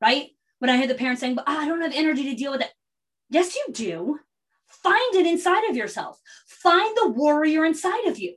right? 0.00 0.30
When 0.62 0.70
I 0.70 0.76
hear 0.76 0.86
the 0.86 0.94
parents 0.94 1.20
saying, 1.20 1.34
but 1.34 1.42
ah, 1.48 1.62
I 1.62 1.66
don't 1.66 1.80
have 1.80 1.92
energy 1.92 2.22
to 2.22 2.36
deal 2.36 2.52
with 2.52 2.60
it. 2.60 2.70
Yes, 3.28 3.56
you 3.56 3.64
do. 3.72 4.20
Find 4.68 5.16
it 5.16 5.26
inside 5.26 5.68
of 5.68 5.74
yourself. 5.74 6.20
Find 6.46 6.96
the 6.96 7.08
warrior 7.08 7.64
inside 7.64 8.06
of 8.06 8.20
you. 8.20 8.36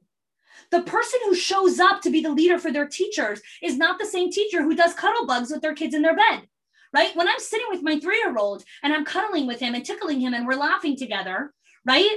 The 0.72 0.82
person 0.82 1.20
who 1.26 1.36
shows 1.36 1.80
up 1.80 2.02
to 2.02 2.10
be 2.10 2.22
the 2.22 2.32
leader 2.32 2.58
for 2.58 2.72
their 2.72 2.88
teachers 2.88 3.42
is 3.62 3.78
not 3.78 4.00
the 4.00 4.08
same 4.08 4.32
teacher 4.32 4.64
who 4.64 4.76
does 4.76 4.96
cuddle 4.96 5.28
bugs 5.28 5.52
with 5.52 5.62
their 5.62 5.76
kids 5.76 5.94
in 5.94 6.02
their 6.02 6.16
bed, 6.16 6.48
right? 6.92 7.16
When 7.16 7.28
I'm 7.28 7.38
sitting 7.38 7.68
with 7.70 7.84
my 7.84 8.00
three 8.00 8.18
year 8.18 8.36
old 8.36 8.64
and 8.82 8.92
I'm 8.92 9.06
cuddling 9.06 9.46
with 9.46 9.60
him 9.60 9.76
and 9.76 9.86
tickling 9.86 10.20
him 10.20 10.34
and 10.34 10.48
we're 10.48 10.56
laughing 10.56 10.98
together, 10.98 11.54
right? 11.86 12.10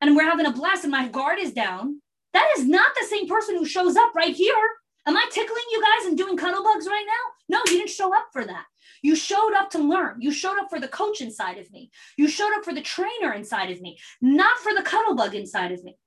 And 0.00 0.16
we're 0.16 0.24
having 0.24 0.46
a 0.46 0.52
blast 0.52 0.84
and 0.84 0.90
my 0.90 1.06
guard 1.06 1.38
is 1.38 1.52
down. 1.52 2.00
That 2.32 2.48
is 2.56 2.66
not 2.66 2.92
the 2.98 3.06
same 3.06 3.28
person 3.28 3.56
who 3.56 3.66
shows 3.66 3.94
up 3.96 4.14
right 4.14 4.34
here. 4.34 4.70
Am 5.06 5.18
I 5.18 5.26
tickling 5.30 5.64
you 5.70 5.82
guys 5.82 6.06
and 6.06 6.16
doing 6.16 6.38
cuddle 6.38 6.64
bugs 6.64 6.86
right 6.86 7.04
now? 7.06 7.58
No, 7.58 7.62
you 7.66 7.78
didn't 7.78 7.90
show 7.90 8.14
up 8.16 8.28
for 8.32 8.44
that. 8.46 8.64
You 9.02 9.16
showed 9.16 9.54
up 9.56 9.70
to 9.70 9.78
learn. 9.78 10.20
You 10.20 10.32
showed 10.32 10.58
up 10.58 10.70
for 10.70 10.80
the 10.80 10.88
coach 10.88 11.20
inside 11.20 11.58
of 11.58 11.70
me. 11.72 11.90
You 12.16 12.28
showed 12.28 12.52
up 12.56 12.64
for 12.64 12.74
the 12.74 12.82
trainer 12.82 13.32
inside 13.32 13.70
of 13.70 13.80
me, 13.80 13.98
not 14.20 14.58
for 14.58 14.74
the 14.74 14.82
cuddle 14.82 15.14
bug 15.14 15.34
inside 15.34 15.72
of 15.72 15.82
me, 15.84 15.98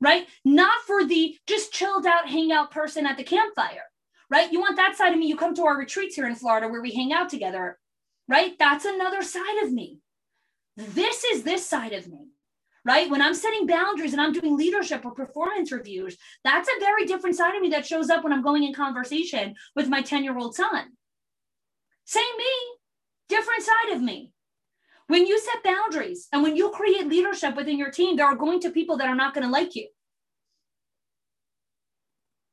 right? 0.00 0.26
Not 0.44 0.80
for 0.86 1.04
the 1.04 1.36
just 1.46 1.72
chilled 1.72 2.06
out, 2.06 2.28
hang 2.28 2.52
out 2.52 2.70
person 2.70 3.06
at 3.06 3.16
the 3.16 3.24
campfire, 3.24 3.84
right? 4.30 4.52
You 4.52 4.60
want 4.60 4.76
that 4.76 4.96
side 4.96 5.12
of 5.12 5.18
me. 5.18 5.26
You 5.26 5.36
come 5.36 5.54
to 5.54 5.64
our 5.64 5.78
retreats 5.78 6.16
here 6.16 6.26
in 6.26 6.34
Florida 6.34 6.68
where 6.68 6.82
we 6.82 6.92
hang 6.92 7.12
out 7.12 7.28
together, 7.28 7.78
right? 8.28 8.58
That's 8.58 8.84
another 8.84 9.22
side 9.22 9.62
of 9.64 9.72
me. 9.72 9.98
This 10.76 11.24
is 11.24 11.42
this 11.42 11.66
side 11.66 11.92
of 11.92 12.08
me 12.08 12.28
right? 12.84 13.10
When 13.10 13.20
I'm 13.20 13.34
setting 13.34 13.66
boundaries 13.66 14.12
and 14.12 14.22
I'm 14.22 14.32
doing 14.32 14.56
leadership 14.56 15.04
or 15.04 15.10
performance 15.10 15.70
reviews, 15.70 16.16
that's 16.42 16.68
a 16.68 16.80
very 16.80 17.04
different 17.04 17.36
side 17.36 17.54
of 17.54 17.60
me 17.60 17.68
that 17.70 17.86
shows 17.86 18.08
up 18.08 18.24
when 18.24 18.32
I'm 18.32 18.42
going 18.42 18.64
in 18.64 18.72
conversation 18.72 19.54
with 19.76 19.88
my 19.88 20.00
10 20.00 20.24
year 20.24 20.38
old 20.38 20.54
son. 20.54 20.86
Same 22.08 22.36
me, 22.38 22.44
different 23.28 23.62
side 23.62 23.94
of 23.94 24.00
me. 24.00 24.32
When 25.08 25.26
you 25.26 25.38
set 25.38 25.62
boundaries 25.62 26.28
and 26.32 26.42
when 26.42 26.56
you 26.56 26.70
create 26.70 27.06
leadership 27.06 27.54
within 27.54 27.78
your 27.78 27.90
team, 27.90 28.16
there 28.16 28.24
are 28.26 28.34
going 28.34 28.60
to 28.60 28.70
people 28.70 28.96
that 28.96 29.08
are 29.08 29.14
not 29.14 29.34
going 29.34 29.46
to 29.46 29.52
like 29.52 29.76
you. 29.76 29.88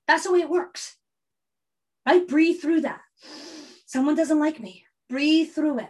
That's 0.08 0.26
the 0.26 0.34
way 0.34 0.42
it 0.42 0.50
works, 0.50 0.98
right? 2.06 2.28
Breathe 2.28 2.62
through 2.62 2.82
that. 2.82 3.00
Someone 3.86 4.16
doesn't 4.16 4.40
like 4.40 4.60
me. 4.60 4.84
Breathe 5.10 5.52
through 5.52 5.80
it. 5.80 5.90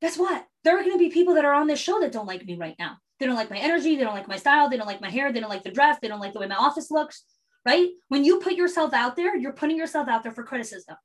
Guess 0.00 0.18
what? 0.18 0.46
there 0.64 0.78
are 0.78 0.82
going 0.82 0.92
to 0.92 0.98
be 0.98 1.10
people 1.10 1.34
that 1.34 1.44
are 1.44 1.52
on 1.52 1.66
this 1.66 1.78
show 1.78 2.00
that 2.00 2.10
don't 2.12 2.26
like 2.26 2.44
me 2.46 2.56
right 2.56 2.74
now. 2.78 2.96
They 3.20 3.26
don't 3.26 3.36
like 3.36 3.50
my 3.50 3.58
energy. 3.58 3.96
They 3.96 4.02
don't 4.02 4.14
like 4.14 4.28
my 4.28 4.38
style. 4.38 4.70
They 4.70 4.78
don't 4.78 4.86
like 4.86 5.02
my 5.02 5.10
hair. 5.10 5.30
They 5.30 5.40
don't 5.40 5.50
like 5.50 5.62
the 5.62 5.70
dress. 5.70 5.98
They 6.00 6.08
don't 6.08 6.20
like 6.20 6.32
the 6.32 6.40
way 6.40 6.48
my 6.48 6.56
office 6.56 6.90
looks. 6.90 7.22
Right? 7.66 7.88
When 8.08 8.24
you 8.24 8.40
put 8.40 8.54
yourself 8.54 8.92
out 8.92 9.14
there, 9.14 9.36
you're 9.36 9.52
putting 9.52 9.76
yourself 9.76 10.08
out 10.08 10.22
there 10.22 10.32
for 10.32 10.42
criticism. 10.42 10.96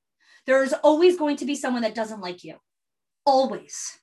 There's 0.49 0.73
always 0.73 1.15
going 1.15 1.37
to 1.37 1.45
be 1.45 1.53
someone 1.53 1.83
that 1.83 1.93
doesn't 1.93 2.21
like 2.21 2.43
you. 2.43 2.55
Always. 3.23 3.99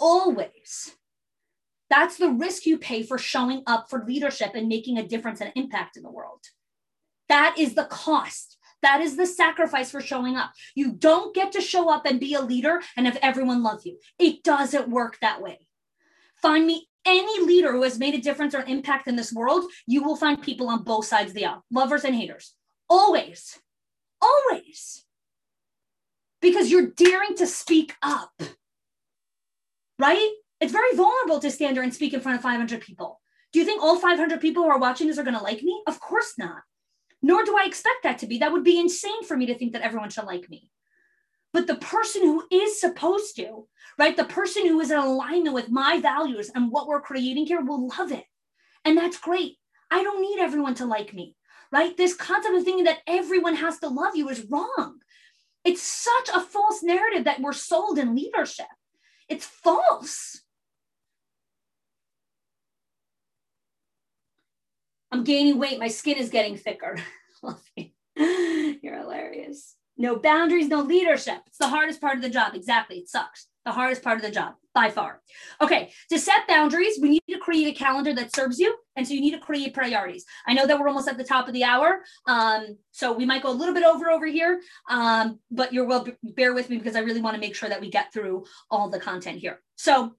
Always. 0.00 0.96
That's 1.90 2.16
the 2.16 2.30
risk 2.30 2.64
you 2.64 2.78
pay 2.78 3.02
for 3.02 3.18
showing 3.18 3.62
up 3.66 3.90
for 3.90 4.02
leadership 4.06 4.52
and 4.54 4.66
making 4.66 4.96
a 4.96 5.06
difference 5.06 5.42
and 5.42 5.52
impact 5.54 5.98
in 5.98 6.04
the 6.04 6.10
world. 6.10 6.40
That 7.28 7.56
is 7.58 7.74
the 7.74 7.84
cost. 7.84 8.56
That 8.80 9.02
is 9.02 9.16
the 9.16 9.26
sacrifice 9.26 9.90
for 9.90 10.00
showing 10.00 10.36
up. 10.36 10.52
You 10.74 10.92
don't 10.92 11.34
get 11.34 11.52
to 11.52 11.60
show 11.60 11.90
up 11.90 12.06
and 12.06 12.18
be 12.18 12.32
a 12.32 12.40
leader 12.40 12.80
and 12.96 13.04
have 13.04 13.18
everyone 13.20 13.62
love 13.62 13.82
you. 13.84 13.98
It 14.18 14.42
doesn't 14.42 14.88
work 14.88 15.18
that 15.20 15.42
way. 15.42 15.68
Find 16.40 16.66
me 16.66 16.88
any 17.04 17.44
leader 17.44 17.72
who 17.72 17.82
has 17.82 17.98
made 17.98 18.14
a 18.14 18.22
difference 18.22 18.54
or 18.54 18.62
impact 18.62 19.06
in 19.06 19.16
this 19.16 19.34
world. 19.34 19.70
You 19.86 20.02
will 20.02 20.16
find 20.16 20.40
people 20.40 20.70
on 20.70 20.82
both 20.82 21.04
sides 21.04 21.32
of 21.32 21.34
the 21.34 21.44
aisle, 21.44 21.62
lovers 21.70 22.04
and 22.04 22.14
haters. 22.14 22.54
Always, 22.88 23.58
always. 24.18 25.04
Because 26.42 26.70
you're 26.70 26.88
daring 26.88 27.34
to 27.36 27.46
speak 27.46 27.94
up, 28.02 28.32
right? 29.98 30.32
It's 30.60 30.72
very 30.72 30.94
vulnerable 30.94 31.40
to 31.40 31.50
stand 31.50 31.76
there 31.76 31.82
and 31.82 31.94
speak 31.94 32.12
in 32.12 32.20
front 32.20 32.36
of 32.36 32.42
500 32.42 32.82
people. 32.82 33.20
Do 33.52 33.58
you 33.58 33.64
think 33.64 33.82
all 33.82 33.98
500 33.98 34.40
people 34.40 34.64
who 34.64 34.70
are 34.70 34.78
watching 34.78 35.06
this 35.06 35.18
are 35.18 35.24
going 35.24 35.36
to 35.36 35.42
like 35.42 35.62
me? 35.62 35.82
Of 35.86 36.00
course 36.00 36.34
not 36.36 36.62
nor 37.22 37.44
do 37.44 37.56
I 37.56 37.64
expect 37.66 38.02
that 38.02 38.18
to 38.18 38.26
be. 38.26 38.38
That 38.38 38.52
would 38.52 38.64
be 38.64 38.80
insane 38.80 39.24
for 39.24 39.36
me 39.36 39.46
to 39.46 39.56
think 39.56 39.72
that 39.72 39.82
everyone 39.82 40.10
should 40.10 40.24
like 40.24 40.50
me. 40.50 40.70
But 41.52 41.66
the 41.66 41.76
person 41.76 42.22
who 42.22 42.44
is 42.50 42.80
supposed 42.80 43.36
to, 43.36 43.68
right, 43.98 44.16
the 44.16 44.24
person 44.24 44.66
who 44.66 44.80
is 44.80 44.90
in 44.90 44.98
alignment 44.98 45.54
with 45.54 45.70
my 45.70 46.00
values 46.00 46.50
and 46.54 46.72
what 46.72 46.88
we're 46.88 47.00
creating 47.00 47.46
here 47.46 47.60
will 47.60 47.88
love 47.88 48.10
it. 48.10 48.24
And 48.84 48.98
that's 48.98 49.18
great. 49.18 49.56
I 49.90 50.02
don't 50.02 50.22
need 50.22 50.40
everyone 50.40 50.74
to 50.76 50.86
like 50.86 51.14
me, 51.14 51.36
right? 51.70 51.96
This 51.96 52.14
concept 52.14 52.56
of 52.56 52.64
thinking 52.64 52.84
that 52.84 53.02
everyone 53.06 53.54
has 53.54 53.78
to 53.80 53.88
love 53.88 54.16
you 54.16 54.28
is 54.30 54.46
wrong. 54.50 54.98
It's 55.64 55.82
such 55.82 56.28
a 56.34 56.40
false 56.40 56.82
narrative 56.82 57.24
that 57.24 57.40
we're 57.40 57.52
sold 57.52 57.98
in 57.98 58.14
leadership. 58.14 58.66
It's 59.28 59.46
false. 59.46 60.40
I'm 65.10 65.24
gaining 65.24 65.58
weight. 65.58 65.78
My 65.78 65.88
skin 65.88 66.16
is 66.16 66.30
getting 66.30 66.56
thicker. 66.56 66.96
You're 68.16 68.98
hilarious. 68.98 69.76
No 69.96 70.16
boundaries, 70.16 70.68
no 70.68 70.80
leadership. 70.80 71.42
It's 71.46 71.58
the 71.58 71.68
hardest 71.68 72.00
part 72.00 72.16
of 72.16 72.22
the 72.22 72.30
job. 72.30 72.54
Exactly. 72.54 72.98
It 72.98 73.08
sucks. 73.08 73.46
The 73.64 73.72
hardest 73.72 74.02
part 74.02 74.16
of 74.16 74.22
the 74.22 74.30
job 74.30 74.54
by 74.74 74.90
far. 74.90 75.20
Okay, 75.60 75.92
to 76.10 76.18
set 76.18 76.46
boundaries, 76.48 76.98
we 77.00 77.10
need 77.10 77.22
to 77.30 77.38
create 77.38 77.68
a 77.68 77.78
calendar 77.78 78.14
that 78.14 78.34
serves 78.34 78.58
you. 78.58 78.74
And 78.96 79.06
so 79.06 79.14
you 79.14 79.20
need 79.20 79.32
to 79.32 79.38
create 79.38 79.74
priorities. 79.74 80.24
I 80.46 80.54
know 80.54 80.66
that 80.66 80.78
we're 80.78 80.88
almost 80.88 81.08
at 81.08 81.18
the 81.18 81.24
top 81.24 81.48
of 81.48 81.54
the 81.54 81.64
hour. 81.64 82.00
Um, 82.26 82.78
so 82.90 83.12
we 83.12 83.26
might 83.26 83.42
go 83.42 83.50
a 83.50 83.52
little 83.52 83.74
bit 83.74 83.84
over 83.84 84.10
over 84.10 84.26
here, 84.26 84.60
um, 84.88 85.38
but 85.50 85.72
you're 85.72 85.86
well, 85.86 86.06
bear 86.22 86.54
with 86.54 86.70
me 86.70 86.78
because 86.78 86.96
I 86.96 87.00
really 87.00 87.20
want 87.20 87.34
to 87.34 87.40
make 87.40 87.54
sure 87.54 87.68
that 87.68 87.80
we 87.80 87.90
get 87.90 88.12
through 88.12 88.44
all 88.70 88.88
the 88.88 89.00
content 89.00 89.38
here. 89.38 89.60
So 89.76 90.14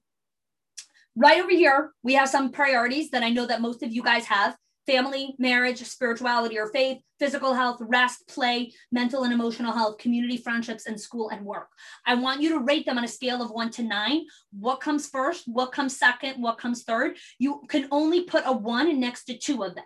right 1.16 1.40
over 1.40 1.50
here, 1.50 1.92
we 2.02 2.14
have 2.14 2.28
some 2.28 2.50
priorities 2.50 3.10
that 3.10 3.22
I 3.22 3.30
know 3.30 3.46
that 3.46 3.60
most 3.60 3.82
of 3.82 3.92
you 3.92 4.02
guys 4.02 4.26
have 4.26 4.56
family, 4.86 5.34
marriage, 5.38 5.82
spirituality 5.84 6.58
or 6.58 6.68
faith, 6.68 6.98
physical 7.18 7.54
health, 7.54 7.78
rest, 7.80 8.26
play, 8.28 8.72
mental 8.92 9.24
and 9.24 9.32
emotional 9.32 9.72
health, 9.72 9.98
community 9.98 10.36
friendships, 10.36 10.86
and 10.86 11.00
school 11.00 11.30
and 11.30 11.44
work. 11.44 11.68
I 12.06 12.14
want 12.14 12.40
you 12.40 12.50
to 12.50 12.58
rate 12.58 12.86
them 12.86 12.98
on 12.98 13.04
a 13.04 13.08
scale 13.08 13.42
of 13.42 13.50
one 13.50 13.70
to 13.72 13.82
nine. 13.82 14.26
What 14.52 14.80
comes 14.80 15.08
first? 15.08 15.44
What 15.46 15.72
comes 15.72 15.96
second? 15.96 16.42
What 16.42 16.58
comes 16.58 16.82
third? 16.82 17.16
You 17.38 17.62
can 17.68 17.88
only 17.90 18.22
put 18.22 18.44
a 18.46 18.52
one 18.52 19.00
next 19.00 19.24
to 19.26 19.38
two 19.38 19.62
of 19.62 19.74
them. 19.74 19.84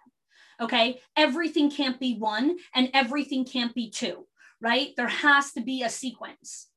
Okay. 0.61 1.01
Everything 1.17 1.71
can't 1.71 2.01
be 2.01 2.17
one 2.17 2.57
and 2.75 2.91
everything 2.95 3.45
can't 3.45 3.75
be 3.75 3.91
two, 3.91 4.27
right? 4.61 4.91
There 4.97 5.09
has 5.09 5.53
to 5.53 5.61
be 5.61 5.83
a 5.83 5.89
sequence. 5.91 6.68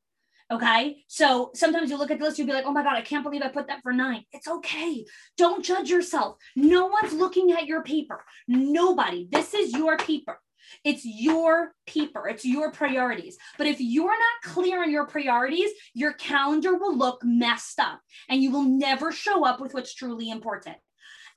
Okay. 0.52 1.04
So 1.08 1.52
sometimes 1.56 1.89
you 1.89 1.97
look 1.97 2.12
at 2.12 2.20
the 2.20 2.26
list, 2.26 2.38
you'll 2.38 2.47
be 2.47 2.54
like, 2.54 2.66
oh 2.66 2.74
my 2.74 2.84
God, 2.84 2.97
I 2.97 3.02
can't 3.02 3.24
believe 3.24 3.41
I 3.41 3.47
put 3.47 3.68
that 3.68 3.82
for 3.82 3.93
nine. 3.93 4.26
It's 4.34 4.47
okay. 4.47 5.06
Don't 5.38 5.64
judge 5.64 5.89
yourself. 5.89 6.36
No 6.58 6.88
one's 6.88 7.14
looking 7.14 7.54
at 7.54 7.68
your 7.68 7.84
paper. 7.84 8.26
Nobody. 8.49 9.30
This 9.32 9.54
is 9.54 9.72
your 9.72 9.95
paper. 9.97 10.39
It's 10.84 11.04
your 11.06 11.74
paper, 11.86 12.28
it's 12.28 12.45
your 12.45 12.72
priorities. 12.72 13.38
But 13.58 13.68
if 13.68 13.78
you're 13.80 14.08
not 14.08 14.54
clear 14.54 14.82
on 14.82 14.91
your 14.91 15.06
priorities, 15.06 15.70
your 15.93 16.14
calendar 16.14 16.78
will 16.78 16.97
look 16.97 17.22
messed 17.24 17.80
up 17.80 17.99
and 18.30 18.41
you 18.41 18.52
will 18.52 18.64
never 18.64 19.12
show 19.12 19.45
up 19.45 19.60
with 19.60 19.74
what's 19.74 19.93
truly 19.93 20.30
important. 20.30 20.78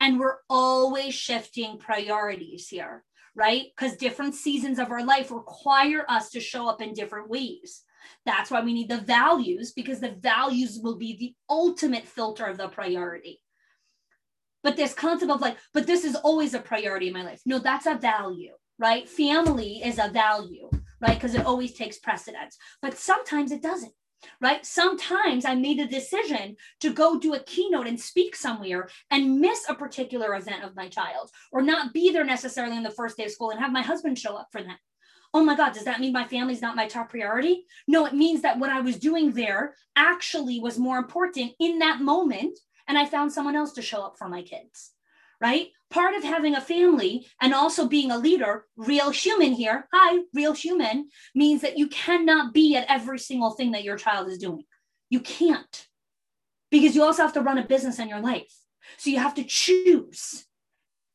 And 0.00 0.18
we're 0.18 0.36
always 0.48 1.14
shifting 1.14 1.78
priorities 1.78 2.68
here, 2.68 3.04
right? 3.34 3.66
Because 3.76 3.96
different 3.96 4.34
seasons 4.34 4.78
of 4.78 4.90
our 4.90 5.04
life 5.04 5.30
require 5.30 6.04
us 6.08 6.30
to 6.30 6.40
show 6.40 6.68
up 6.68 6.80
in 6.80 6.94
different 6.94 7.28
ways. 7.28 7.84
That's 8.26 8.50
why 8.50 8.62
we 8.62 8.72
need 8.72 8.88
the 8.88 9.00
values 9.00 9.72
because 9.72 10.00
the 10.00 10.16
values 10.20 10.78
will 10.82 10.96
be 10.96 11.16
the 11.16 11.34
ultimate 11.48 12.07
filter 12.07 12.46
of 12.46 12.59
the 12.59 12.68
priority. 12.68 13.40
But 14.62 14.76
this 14.76 14.94
concept 14.94 15.30
of 15.30 15.40
like, 15.40 15.59
but 15.72 15.86
this 15.86 16.05
is 16.05 16.16
always 16.16 16.55
a 16.55 16.61
priority 16.61 17.09
in 17.09 17.14
my 17.14 17.22
life. 17.22 17.42
No, 17.44 17.59
that's 17.59 17.86
a 17.86 17.96
value, 17.96 18.55
right? 18.78 19.09
Family 19.09 19.82
is 19.84 19.98
a 19.98 20.09
value, 20.09 20.70
right? 21.00 21.14
Because 21.14 21.34
it 21.34 21.44
always 21.44 21.74
takes 21.74 21.98
precedence. 21.98 22.57
But 22.80 22.96
sometimes 22.96 23.52
it 23.52 23.62
doesn't 23.62 23.92
right? 24.40 24.64
Sometimes 24.64 25.44
I 25.44 25.55
made 25.55 25.78
a 25.78 25.86
decision 25.86 26.57
to 26.80 26.92
go 26.92 27.18
do 27.18 27.34
a 27.34 27.40
keynote 27.40 27.86
and 27.86 28.00
speak 28.00 28.36
somewhere 28.36 28.88
and 29.11 29.40
miss 29.40 29.66
a 29.68 29.74
particular 29.74 30.34
event 30.34 30.64
of 30.64 30.76
my 30.76 30.88
child 30.88 31.30
or 31.52 31.62
not 31.62 31.92
be 31.92 32.11
there 32.11 32.24
necessarily 32.24 32.76
on 32.76 32.82
the 32.82 32.90
first 32.90 33.16
day 33.16 33.24
of 33.24 33.30
school 33.30 33.50
and 33.50 33.61
have 33.61 33.72
my 33.72 33.82
husband 33.82 34.18
show 34.18 34.36
up 34.36 34.48
for 34.50 34.62
that 34.62 34.78
oh 35.35 35.45
my 35.45 35.57
God, 35.57 35.72
does 35.72 35.85
that 35.85 36.01
mean 36.01 36.12
my 36.12 36.26
family's 36.26 36.62
not 36.62 36.76
my 36.76 36.87
top 36.87 37.11
priority? 37.11 37.66
No, 37.89 38.07
it 38.07 38.14
means 38.14 38.43
that 38.43 38.59
what 38.59 38.70
I 38.70 38.80
was 38.80 38.97
doing 38.97 39.32
there 39.32 39.74
actually 39.97 40.61
was 40.61 40.78
more 40.78 40.97
important 40.97 41.53
in 41.59 41.80
that 41.80 42.01
moment. 42.01 42.57
And 42.87 42.97
I 42.97 43.05
found 43.05 43.32
someone 43.32 43.57
else 43.57 43.72
to 43.72 43.82
show 43.82 44.03
up 44.03 44.16
for 44.16 44.28
my 44.28 44.43
kids, 44.43 44.93
right? 45.41 45.68
Part 45.91 46.14
of 46.14 46.22
having 46.22 46.55
a 46.55 46.61
family 46.61 47.26
and 47.41 47.53
also 47.53 47.89
being 47.89 48.12
a 48.12 48.18
leader, 48.18 48.66
real 48.76 49.11
human 49.11 49.53
here, 49.53 49.89
hi, 49.93 50.22
real 50.32 50.53
human, 50.53 51.09
means 51.35 51.62
that 51.62 51.78
you 51.78 51.89
cannot 51.89 52.55
be 52.55 52.76
at 52.76 52.87
every 52.89 53.18
single 53.18 53.51
thing 53.51 53.72
that 53.72 53.85
your 53.85 53.97
child 53.97 54.28
is 54.28 54.39
doing. 54.39 54.64
You 55.11 55.20
can't 55.20 55.89
because 56.70 56.95
you 56.95 57.03
also 57.03 57.22
have 57.22 57.32
to 57.32 57.41
run 57.41 57.59
a 57.59 57.66
business 57.66 57.99
in 57.99 58.09
your 58.09 58.20
life. 58.20 58.55
So 58.99 59.11
you 59.11 59.18
have 59.18 59.35
to 59.35 59.45
choose 59.45 60.47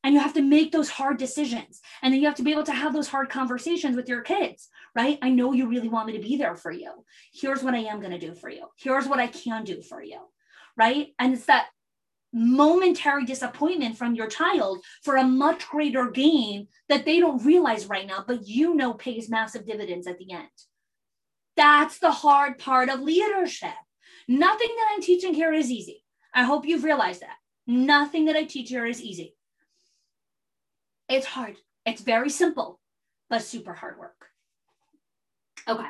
and 0.03 0.13
you 0.13 0.19
have 0.19 0.33
to 0.33 0.41
make 0.41 0.71
those 0.71 0.89
hard 0.89 1.17
decisions. 1.17 1.81
And 2.01 2.13
then 2.13 2.21
you 2.21 2.27
have 2.27 2.37
to 2.37 2.43
be 2.43 2.51
able 2.51 2.63
to 2.63 2.73
have 2.73 2.93
those 2.93 3.07
hard 3.07 3.29
conversations 3.29 3.95
with 3.95 4.09
your 4.09 4.21
kids 4.21 4.69
right? 4.95 5.19
I 5.21 5.29
know 5.29 5.53
you 5.53 5.67
really 5.67 5.87
want 5.87 6.07
me 6.07 6.13
to 6.13 6.27
be 6.27 6.37
there 6.37 6.55
for 6.55 6.71
you. 6.71 6.91
Here's 7.31 7.63
what 7.63 7.73
i 7.73 7.79
am 7.79 7.99
going 7.99 8.11
to 8.11 8.19
do 8.19 8.33
for 8.33 8.49
you. 8.49 8.65
Here's 8.77 9.07
what 9.07 9.19
i 9.19 9.27
can 9.27 9.63
do 9.63 9.81
for 9.81 10.01
you 10.01 10.19
right? 10.77 11.07
And 11.19 11.33
it's 11.33 11.45
that 11.45 11.67
momentary 12.31 13.25
disappointment 13.25 13.97
from 13.97 14.15
your 14.15 14.27
child 14.27 14.79
for 15.03 15.17
a 15.17 15.23
much 15.23 15.67
greater 15.67 16.09
gain 16.09 16.67
that 16.87 17.03
they 17.03 17.19
don't 17.19 17.43
realize 17.43 17.87
right 17.87 18.05
now 18.05 18.23
but 18.25 18.47
you 18.47 18.75
know 18.75 18.93
pays 18.93 19.29
massive 19.29 19.65
dividends 19.65 20.07
at 20.07 20.17
the 20.17 20.31
end. 20.31 20.47
That's 21.57 21.99
the 21.99 22.11
hard 22.11 22.57
part 22.57 22.89
of 22.89 23.01
leadership. 23.01 23.73
Nothing 24.27 24.69
that 24.75 24.89
i'm 24.93 25.01
teaching 25.01 25.33
here 25.33 25.51
is 25.51 25.71
easy. 25.71 26.03
I 26.33 26.43
hope 26.43 26.65
you've 26.65 26.83
realized 26.83 27.21
that. 27.21 27.37
Nothing 27.67 28.25
that 28.25 28.35
i 28.35 28.43
teach 28.43 28.69
here 28.69 28.85
is 28.85 29.01
easy 29.01 29.35
it's 31.09 31.25
hard. 31.25 31.57
It's 31.85 32.01
very 32.01 32.29
simple, 32.29 32.79
but 33.29 33.41
super 33.41 33.73
hard 33.73 33.97
work. 33.97 34.27
Okay. 35.67 35.89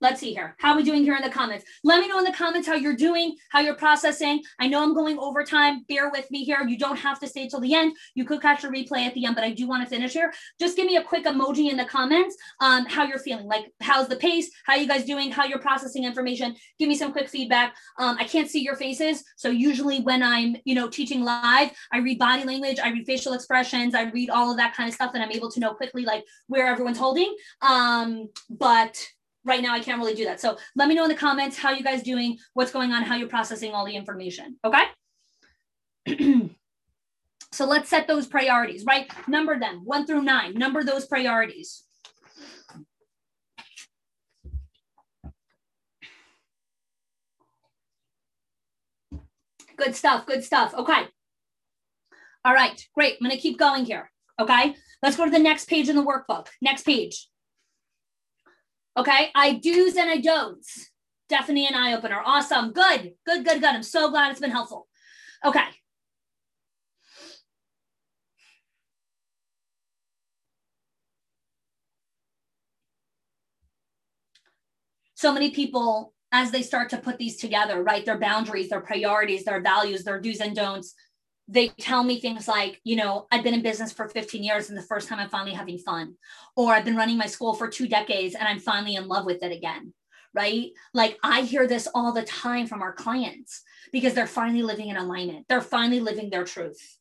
Let's 0.00 0.20
see 0.20 0.32
here. 0.32 0.56
How 0.58 0.72
are 0.72 0.76
we 0.76 0.82
doing 0.82 1.02
here 1.02 1.14
in 1.14 1.22
the 1.22 1.28
comments? 1.28 1.64
Let 1.84 2.00
me 2.00 2.08
know 2.08 2.18
in 2.18 2.24
the 2.24 2.32
comments 2.32 2.66
how 2.66 2.74
you're 2.74 2.96
doing, 2.96 3.36
how 3.50 3.60
you're 3.60 3.74
processing. 3.74 4.42
I 4.58 4.66
know 4.66 4.82
I'm 4.82 4.94
going 4.94 5.18
over 5.18 5.44
time. 5.44 5.84
Bear 5.88 6.10
with 6.10 6.30
me 6.30 6.42
here. 6.42 6.62
You 6.66 6.78
don't 6.78 6.96
have 6.96 7.20
to 7.20 7.26
stay 7.26 7.48
till 7.48 7.60
the 7.60 7.74
end. 7.74 7.94
You 8.14 8.24
could 8.24 8.40
catch 8.40 8.64
a 8.64 8.68
replay 8.68 9.06
at 9.06 9.12
the 9.12 9.26
end, 9.26 9.34
but 9.34 9.44
I 9.44 9.50
do 9.50 9.68
want 9.68 9.82
to 9.82 9.88
finish 9.88 10.14
here. 10.14 10.32
Just 10.58 10.76
give 10.76 10.86
me 10.86 10.96
a 10.96 11.02
quick 11.02 11.26
emoji 11.26 11.70
in 11.70 11.76
the 11.76 11.84
comments 11.84 12.34
um, 12.60 12.86
how 12.86 13.04
you're 13.04 13.18
feeling. 13.18 13.46
Like, 13.46 13.72
how's 13.82 14.08
the 14.08 14.16
pace? 14.16 14.50
How 14.64 14.74
you 14.74 14.88
guys 14.88 15.04
doing? 15.04 15.30
How 15.30 15.44
you're 15.44 15.58
processing 15.58 16.04
information? 16.04 16.56
Give 16.78 16.88
me 16.88 16.94
some 16.94 17.12
quick 17.12 17.28
feedback. 17.28 17.76
Um, 17.98 18.16
I 18.18 18.24
can't 18.24 18.48
see 18.48 18.62
your 18.62 18.76
faces. 18.76 19.22
So 19.36 19.50
usually 19.50 20.00
when 20.00 20.22
I'm, 20.22 20.56
you 20.64 20.74
know, 20.74 20.88
teaching 20.88 21.22
live, 21.22 21.72
I 21.92 21.98
read 21.98 22.18
body 22.18 22.44
language, 22.44 22.78
I 22.82 22.90
read 22.90 23.04
facial 23.04 23.34
expressions, 23.34 23.94
I 23.94 24.04
read 24.04 24.30
all 24.30 24.50
of 24.50 24.56
that 24.56 24.74
kind 24.74 24.88
of 24.88 24.94
stuff, 24.94 25.10
and 25.12 25.22
I'm 25.22 25.32
able 25.32 25.50
to 25.50 25.60
know 25.60 25.74
quickly 25.74 26.04
like 26.04 26.24
where 26.46 26.66
everyone's 26.66 26.98
holding. 26.98 27.34
Um, 27.60 28.30
but 28.48 28.96
right 29.44 29.62
now 29.62 29.74
I 29.74 29.80
can't 29.80 29.98
really 29.98 30.14
do 30.14 30.24
that. 30.24 30.40
So 30.40 30.58
let 30.76 30.88
me 30.88 30.94
know 30.94 31.04
in 31.04 31.08
the 31.08 31.16
comments 31.16 31.56
how 31.56 31.70
you 31.70 31.82
guys 31.82 32.02
doing, 32.02 32.38
what's 32.54 32.72
going 32.72 32.92
on, 32.92 33.02
how 33.02 33.16
you're 33.16 33.28
processing 33.28 33.72
all 33.72 33.86
the 33.86 33.96
information. 33.96 34.56
Okay. 34.64 34.84
so 37.52 37.66
let's 37.66 37.88
set 37.88 38.06
those 38.06 38.26
priorities, 38.26 38.84
right? 38.84 39.10
Number 39.28 39.58
them 39.58 39.82
one 39.84 40.06
through 40.06 40.22
nine, 40.22 40.54
number 40.54 40.84
those 40.84 41.06
priorities. 41.06 41.84
Good 49.80 49.96
stuff. 49.96 50.26
Good 50.26 50.44
stuff. 50.44 50.74
Okay. 50.74 51.06
All 52.44 52.52
right. 52.52 52.86
Great. 52.94 53.14
I'm 53.14 53.26
going 53.26 53.34
to 53.34 53.40
keep 53.40 53.58
going 53.58 53.86
here. 53.86 54.10
Okay. 54.38 54.74
Let's 55.02 55.16
go 55.16 55.24
to 55.24 55.30
the 55.30 55.38
next 55.38 55.68
page 55.68 55.88
in 55.88 55.96
the 55.96 56.04
workbook. 56.04 56.48
Next 56.60 56.82
page. 56.82 57.29
Okay. 58.96 59.30
I 59.34 59.54
do's 59.54 59.96
and 59.96 60.10
I 60.10 60.18
don'ts. 60.18 60.90
Definitely 61.28 61.66
an 61.66 61.74
eye 61.74 61.94
opener. 61.94 62.20
Awesome. 62.24 62.72
Good. 62.72 63.12
Good, 63.24 63.44
good, 63.44 63.60
good. 63.60 63.64
I'm 63.64 63.82
so 63.82 64.10
glad 64.10 64.30
it's 64.30 64.40
been 64.40 64.50
helpful. 64.50 64.88
Okay. 65.44 65.64
So 75.14 75.32
many 75.32 75.50
people, 75.50 76.14
as 76.32 76.50
they 76.50 76.62
start 76.62 76.88
to 76.90 76.96
put 76.96 77.18
these 77.18 77.36
together, 77.36 77.82
right? 77.82 78.06
Their 78.06 78.18
boundaries, 78.18 78.70
their 78.70 78.80
priorities, 78.80 79.44
their 79.44 79.60
values, 79.60 80.02
their 80.02 80.18
do's 80.18 80.40
and 80.40 80.56
don'ts, 80.56 80.94
they 81.50 81.68
tell 81.68 82.04
me 82.04 82.20
things 82.20 82.46
like, 82.46 82.80
you 82.84 82.94
know, 82.94 83.26
I've 83.32 83.42
been 83.42 83.54
in 83.54 83.62
business 83.62 83.92
for 83.92 84.08
15 84.08 84.42
years 84.42 84.68
and 84.68 84.78
the 84.78 84.82
first 84.82 85.08
time 85.08 85.18
I'm 85.18 85.28
finally 85.28 85.52
having 85.52 85.78
fun. 85.78 86.14
Or 86.56 86.72
I've 86.72 86.84
been 86.84 86.96
running 86.96 87.18
my 87.18 87.26
school 87.26 87.54
for 87.54 87.66
two 87.66 87.88
decades 87.88 88.36
and 88.36 88.46
I'm 88.46 88.60
finally 88.60 88.94
in 88.94 89.08
love 89.08 89.26
with 89.26 89.42
it 89.42 89.50
again. 89.50 89.92
Right. 90.32 90.70
Like 90.94 91.18
I 91.24 91.40
hear 91.40 91.66
this 91.66 91.88
all 91.92 92.12
the 92.12 92.22
time 92.22 92.68
from 92.68 92.82
our 92.82 92.92
clients 92.92 93.62
because 93.90 94.14
they're 94.14 94.28
finally 94.28 94.62
living 94.62 94.86
in 94.86 94.96
alignment. 94.96 95.46
They're 95.48 95.60
finally 95.60 95.98
living 95.98 96.30
their 96.30 96.44
truth. 96.44 96.98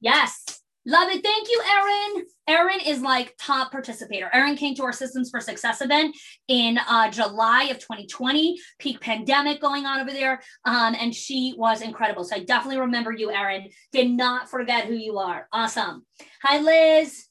Yes. 0.00 0.61
Love 0.84 1.08
it. 1.10 1.22
Thank 1.22 1.48
you, 1.48 1.62
Erin. 1.76 2.26
Erin 2.48 2.80
is 2.84 3.02
like 3.02 3.34
top 3.38 3.70
participator. 3.70 4.28
Erin 4.32 4.56
came 4.56 4.74
to 4.74 4.82
our 4.82 4.92
Systems 4.92 5.30
for 5.30 5.38
Success 5.40 5.80
event 5.80 6.16
in 6.48 6.76
uh, 6.76 7.08
July 7.08 7.64
of 7.64 7.78
2020, 7.78 8.58
peak 8.80 9.00
pandemic 9.00 9.60
going 9.60 9.86
on 9.86 10.00
over 10.00 10.10
there. 10.10 10.42
Um, 10.64 10.96
and 10.98 11.14
she 11.14 11.54
was 11.56 11.82
incredible. 11.82 12.24
So 12.24 12.36
I 12.36 12.40
definitely 12.40 12.80
remember 12.80 13.12
you, 13.12 13.30
Erin. 13.30 13.68
Did 13.92 14.10
not 14.10 14.50
forget 14.50 14.86
who 14.86 14.94
you 14.94 15.18
are. 15.18 15.46
Awesome. 15.52 16.04
Hi, 16.42 16.58
Liz. 16.58 17.26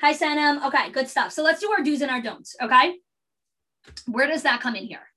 Hi, 0.00 0.14
Sanam. 0.14 0.64
Okay, 0.66 0.90
good 0.90 1.08
stuff. 1.08 1.32
So 1.32 1.42
let's 1.42 1.60
do 1.60 1.70
our 1.70 1.82
do's 1.82 2.00
and 2.00 2.10
our 2.10 2.22
don'ts. 2.22 2.56
Okay. 2.62 2.94
Where 4.06 4.26
does 4.26 4.42
that 4.42 4.60
come 4.60 4.74
in 4.74 4.86
here? 4.86 5.07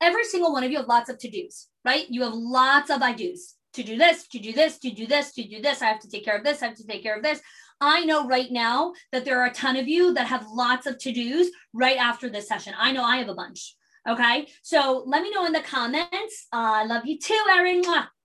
Every 0.00 0.24
single 0.24 0.52
one 0.52 0.64
of 0.64 0.70
you 0.70 0.78
have 0.78 0.88
lots 0.88 1.08
of 1.08 1.18
to 1.18 1.30
dos, 1.30 1.68
right? 1.84 2.06
You 2.08 2.22
have 2.22 2.34
lots 2.34 2.90
of 2.90 3.02
I 3.02 3.12
do's 3.12 3.54
to 3.74 3.82
do 3.82 3.96
this, 3.96 4.26
to 4.28 4.38
do 4.38 4.52
this, 4.52 4.78
to 4.78 4.90
do 4.90 5.06
this, 5.06 5.32
to 5.32 5.46
do 5.46 5.60
this. 5.60 5.82
I 5.82 5.86
have 5.86 6.00
to 6.00 6.08
take 6.08 6.24
care 6.24 6.36
of 6.36 6.44
this. 6.44 6.62
I 6.62 6.66
have 6.66 6.76
to 6.76 6.86
take 6.86 7.02
care 7.02 7.16
of 7.16 7.22
this. 7.22 7.40
I 7.80 8.04
know 8.04 8.26
right 8.26 8.50
now 8.50 8.92
that 9.12 9.24
there 9.24 9.40
are 9.40 9.46
a 9.46 9.52
ton 9.52 9.76
of 9.76 9.88
you 9.88 10.14
that 10.14 10.28
have 10.28 10.46
lots 10.46 10.86
of 10.86 10.98
to 10.98 11.12
dos 11.12 11.48
right 11.72 11.96
after 11.96 12.30
this 12.30 12.48
session. 12.48 12.72
I 12.78 12.92
know 12.92 13.04
I 13.04 13.16
have 13.18 13.28
a 13.28 13.34
bunch. 13.34 13.76
Okay. 14.08 14.46
So 14.62 15.02
let 15.06 15.22
me 15.22 15.30
know 15.30 15.46
in 15.46 15.52
the 15.52 15.60
comments. 15.60 16.46
Uh, 16.52 16.82
I 16.82 16.84
love 16.84 17.04
you 17.04 17.18
too, 17.18 17.42
Erin. 17.50 17.82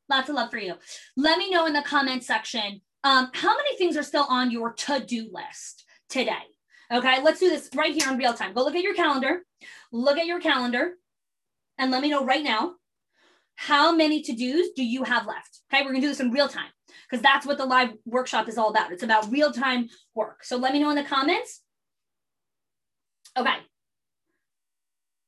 Lots 0.09 0.30
of 0.30 0.36
love 0.36 0.51
for 0.51 0.57
you. 0.57 0.76
Let 1.17 1.38
me 1.38 1.49
know 1.49 1.65
in 1.65 1.74
the 1.74 1.82
comment 1.82 2.24
section 2.24 2.82
um, 3.03 3.30
how 3.34 3.55
many 3.55 3.78
things 3.78 3.95
are 3.97 4.03
still 4.03 4.26
on 4.30 4.51
your 4.51 4.74
to 4.74 4.99
do 4.99 5.30
list 5.32 5.86
today. 6.09 6.34
Okay. 6.91 7.22
Let's 7.24 7.39
do 7.39 7.49
this 7.49 7.70
right 7.76 7.93
here 7.93 8.11
in 8.11 8.17
real 8.17 8.34
time. 8.34 8.53
Go 8.53 8.63
look 8.63 8.76
at 8.76 8.84
your 8.84 8.95
calendar. 8.95 9.43
Look 9.91 10.17
at 10.17 10.26
your 10.28 10.39
calendar 10.39 10.93
and 11.80 11.90
let 11.90 12.02
me 12.02 12.10
know 12.10 12.24
right 12.24 12.44
now 12.44 12.74
how 13.56 13.94
many 13.94 14.22
to 14.22 14.34
dos 14.34 14.70
do 14.76 14.84
you 14.84 15.04
have 15.04 15.26
left? 15.26 15.60
Okay. 15.74 15.84
We're 15.84 15.94
to 15.94 16.00
do 16.00 16.08
this 16.08 16.22
in 16.22 16.32
real 16.32 16.48
time 16.48 16.70
because 17.10 17.22
that's 17.22 17.46
what 17.46 17.58
the 17.58 17.66
live 17.66 17.90
workshop 18.06 18.48
is 18.48 18.58
all 18.58 18.70
about. 18.70 18.92
It's 18.92 19.04
about 19.04 19.32
real 19.32 19.52
time 19.52 19.90
work. 20.16 20.44
So 20.44 20.56
let 20.56 20.72
me 20.72 20.80
know 20.80 20.90
in 20.92 20.96
the 20.96 21.04
comments. 21.04 21.62
Okay. 23.38 23.58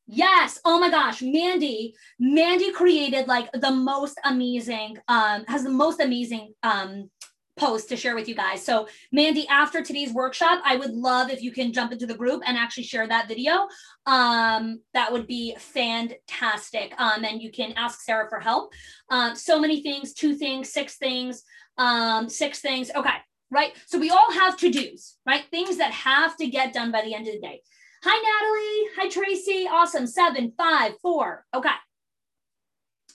Yes. 0.07 0.59
Oh 0.63 0.79
my 0.79 0.89
gosh. 0.89 1.21
Mandy, 1.21 1.93
Mandy 2.19 2.71
created 2.71 3.27
like 3.27 3.49
the 3.53 3.71
most 3.71 4.17
amazing, 4.23 4.97
um, 5.07 5.43
has 5.47 5.63
the 5.63 5.69
most 5.69 5.99
amazing 5.99 6.53
um, 6.63 7.09
post 7.61 7.89
to 7.89 7.95
share 7.95 8.15
with 8.15 8.27
you 8.27 8.33
guys. 8.33 8.65
So, 8.65 8.87
Mandy, 9.11 9.47
after 9.47 9.83
today's 9.83 10.11
workshop, 10.11 10.61
I 10.65 10.75
would 10.77 10.93
love 10.93 11.29
if 11.29 11.43
you 11.43 11.51
can 11.51 11.71
jump 11.71 11.91
into 11.91 12.07
the 12.07 12.15
group 12.15 12.41
and 12.47 12.57
actually 12.57 12.85
share 12.85 13.07
that 13.07 13.27
video. 13.27 13.67
Um, 14.07 14.81
that 14.95 15.11
would 15.11 15.27
be 15.27 15.55
fantastic. 15.59 16.93
Um, 16.97 17.23
and 17.23 17.39
you 17.39 17.51
can 17.51 17.73
ask 17.73 18.01
Sarah 18.01 18.27
for 18.27 18.39
help. 18.39 18.73
Um, 19.09 19.35
so 19.35 19.59
many 19.59 19.83
things, 19.83 20.13
two 20.13 20.33
things, 20.33 20.73
six 20.73 20.97
things, 20.97 21.43
um, 21.77 22.27
six 22.27 22.59
things. 22.61 22.89
Okay, 22.95 23.17
right? 23.51 23.73
So, 23.85 23.99
we 23.99 24.09
all 24.09 24.31
have 24.33 24.57
to 24.57 24.71
dos, 24.71 25.17
right? 25.27 25.43
Things 25.51 25.77
that 25.77 25.91
have 25.91 26.35
to 26.37 26.47
get 26.47 26.73
done 26.73 26.91
by 26.91 27.03
the 27.03 27.13
end 27.13 27.27
of 27.27 27.35
the 27.35 27.41
day. 27.41 27.61
Hi, 28.03 28.17
Natalie. 28.27 28.81
Hi, 28.97 29.07
Tracy. 29.07 29.67
Awesome. 29.71 30.07
Seven, 30.07 30.51
five, 30.57 30.93
four. 31.03 31.45
Okay. 31.53 31.69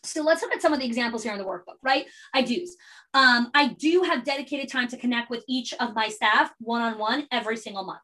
So 0.06 0.22
let's 0.22 0.42
look 0.42 0.52
at 0.52 0.62
some 0.62 0.72
of 0.72 0.78
the 0.80 0.86
examples 0.86 1.22
here 1.22 1.32
in 1.32 1.38
the 1.38 1.44
workbook, 1.44 1.76
right? 1.82 2.06
I 2.32 2.42
do's. 2.42 2.76
Um, 3.14 3.50
I 3.54 3.68
do 3.68 4.02
have 4.02 4.24
dedicated 4.24 4.70
time 4.70 4.88
to 4.88 4.96
connect 4.96 5.30
with 5.30 5.44
each 5.48 5.72
of 5.74 5.94
my 5.94 6.08
staff 6.08 6.52
one 6.58 6.82
on 6.82 6.98
one 6.98 7.26
every 7.30 7.56
single 7.56 7.84
month. 7.84 8.00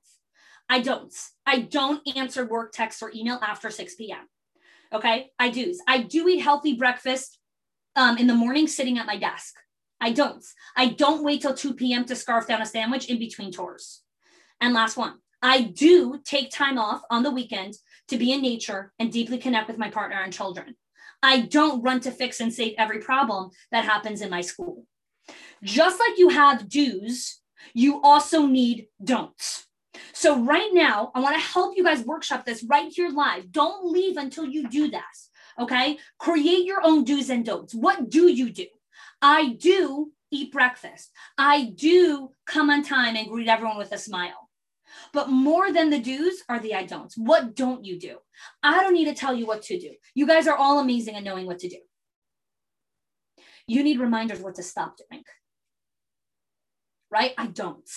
I 0.69 0.81
don't. 0.81 1.15
I 1.47 1.61
don't 1.61 2.01
answer 2.17 2.47
work 2.47 2.73
text 2.73 3.03
or 3.03 3.13
email 3.15 3.39
after 3.43 3.71
6 3.71 3.95
p.m. 3.97 4.27
Okay. 4.93 5.31
I 5.39 5.51
do's. 5.51 5.81
I 5.87 6.03
do 6.03 6.29
eat 6.29 6.39
healthy 6.39 6.75
breakfast 6.75 7.39
um, 7.97 8.17
in 8.19 8.27
the 8.27 8.35
morning 8.35 8.67
sitting 8.67 8.99
at 8.99 9.07
my 9.07 9.17
desk. 9.17 9.55
I 10.01 10.13
don't. 10.13 10.45
I 10.77 10.89
don't 10.89 11.23
wait 11.23 11.43
till 11.43 11.55
2 11.55 11.75
p.m. 11.75 12.05
to 12.07 12.17
scarf 12.17 12.47
down 12.47 12.63
a 12.63 12.67
sandwich 12.67 13.07
in 13.07 13.19
between 13.19 13.53
tours. 13.53 14.03
And 14.61 14.75
last 14.75 14.97
one, 14.97 15.15
I 15.43 15.63
do 15.63 16.21
take 16.25 16.51
time 16.51 16.79
off 16.79 17.03
on 17.11 17.23
the 17.23 17.31
weekend 17.31 17.75
to 18.09 18.17
be 18.17 18.33
in 18.33 18.43
nature 18.43 18.93
and 18.99 19.13
deeply 19.13 19.39
connect 19.39 19.69
with 19.69 19.79
my 19.79 19.91
partner 19.91 20.21
and 20.23 20.33
children. 20.33 20.77
I 21.23 21.41
don't 21.41 21.83
run 21.83 22.01
to 22.01 22.11
fix 22.11 22.41
and 22.41 22.53
save 22.53 22.75
every 22.79 22.99
problem 22.99 23.51
that 23.71 23.85
happens 23.85 24.21
in 24.21 24.31
my 24.31 24.41
school. 24.41 24.87
Just 25.63 26.01
like 26.01 26.19
you 26.19 26.31
have 26.31 26.69
do's, 26.69 27.41
you 27.75 28.01
also 28.03 28.47
need 28.47 28.89
don'ts. 29.03 29.67
So, 30.13 30.43
right 30.43 30.71
now, 30.73 31.11
I 31.15 31.21
want 31.21 31.37
to 31.37 31.41
help 31.41 31.77
you 31.77 31.85
guys 31.85 32.05
workshop 32.05 32.45
this 32.45 32.65
right 32.65 32.91
here 32.93 33.11
live. 33.11 33.53
Don't 33.53 33.91
leave 33.91 34.17
until 34.17 34.45
you 34.45 34.69
do 34.69 34.91
this. 34.91 35.31
Okay. 35.59 35.99
Create 36.19 36.65
your 36.65 36.81
own 36.83 37.05
do's 37.05 37.31
and 37.31 37.45
don'ts. 37.45 37.75
What 37.75 38.09
do 38.11 38.29
you 38.29 38.51
do? 38.51 38.67
I 39.21 39.51
do 39.51 40.13
eat 40.31 40.51
breakfast. 40.51 41.11
I 41.37 41.65
do 41.75 42.31
come 42.47 42.71
on 42.71 42.83
time 42.83 43.17
and 43.17 43.29
greet 43.29 43.49
everyone 43.49 43.79
with 43.79 43.93
a 43.93 43.99
smile. 43.99 44.42
But 45.13 45.29
more 45.29 45.73
than 45.73 45.91
the 45.91 45.99
do's 45.99 46.43
are 46.49 46.59
the 46.59 46.75
I 46.75 46.85
don'ts. 46.85 47.17
What 47.17 47.55
don't 47.55 47.85
you 47.85 47.99
do? 47.99 48.19
I 48.63 48.83
don't 48.83 48.95
need 48.95 49.07
to 49.07 49.15
tell 49.15 49.35
you 49.35 49.47
what 49.47 49.63
to 49.63 49.79
do. 49.79 49.91
You 50.15 50.27
guys 50.27 50.47
are 50.47 50.57
all 50.57 50.79
amazing 50.79 51.17
at 51.17 51.25
knowing 51.25 51.47
what 51.47 51.59
to 51.61 51.69
do. 51.69 51.79
You 53.67 53.83
need 53.83 54.01
reminders 54.01 54.41
what 54.41 54.57
to 54.57 54.63
stop 54.63 54.97
doing. 54.97 55.23
Right? 57.11 57.33
I 57.37 57.47
don't. 57.47 57.89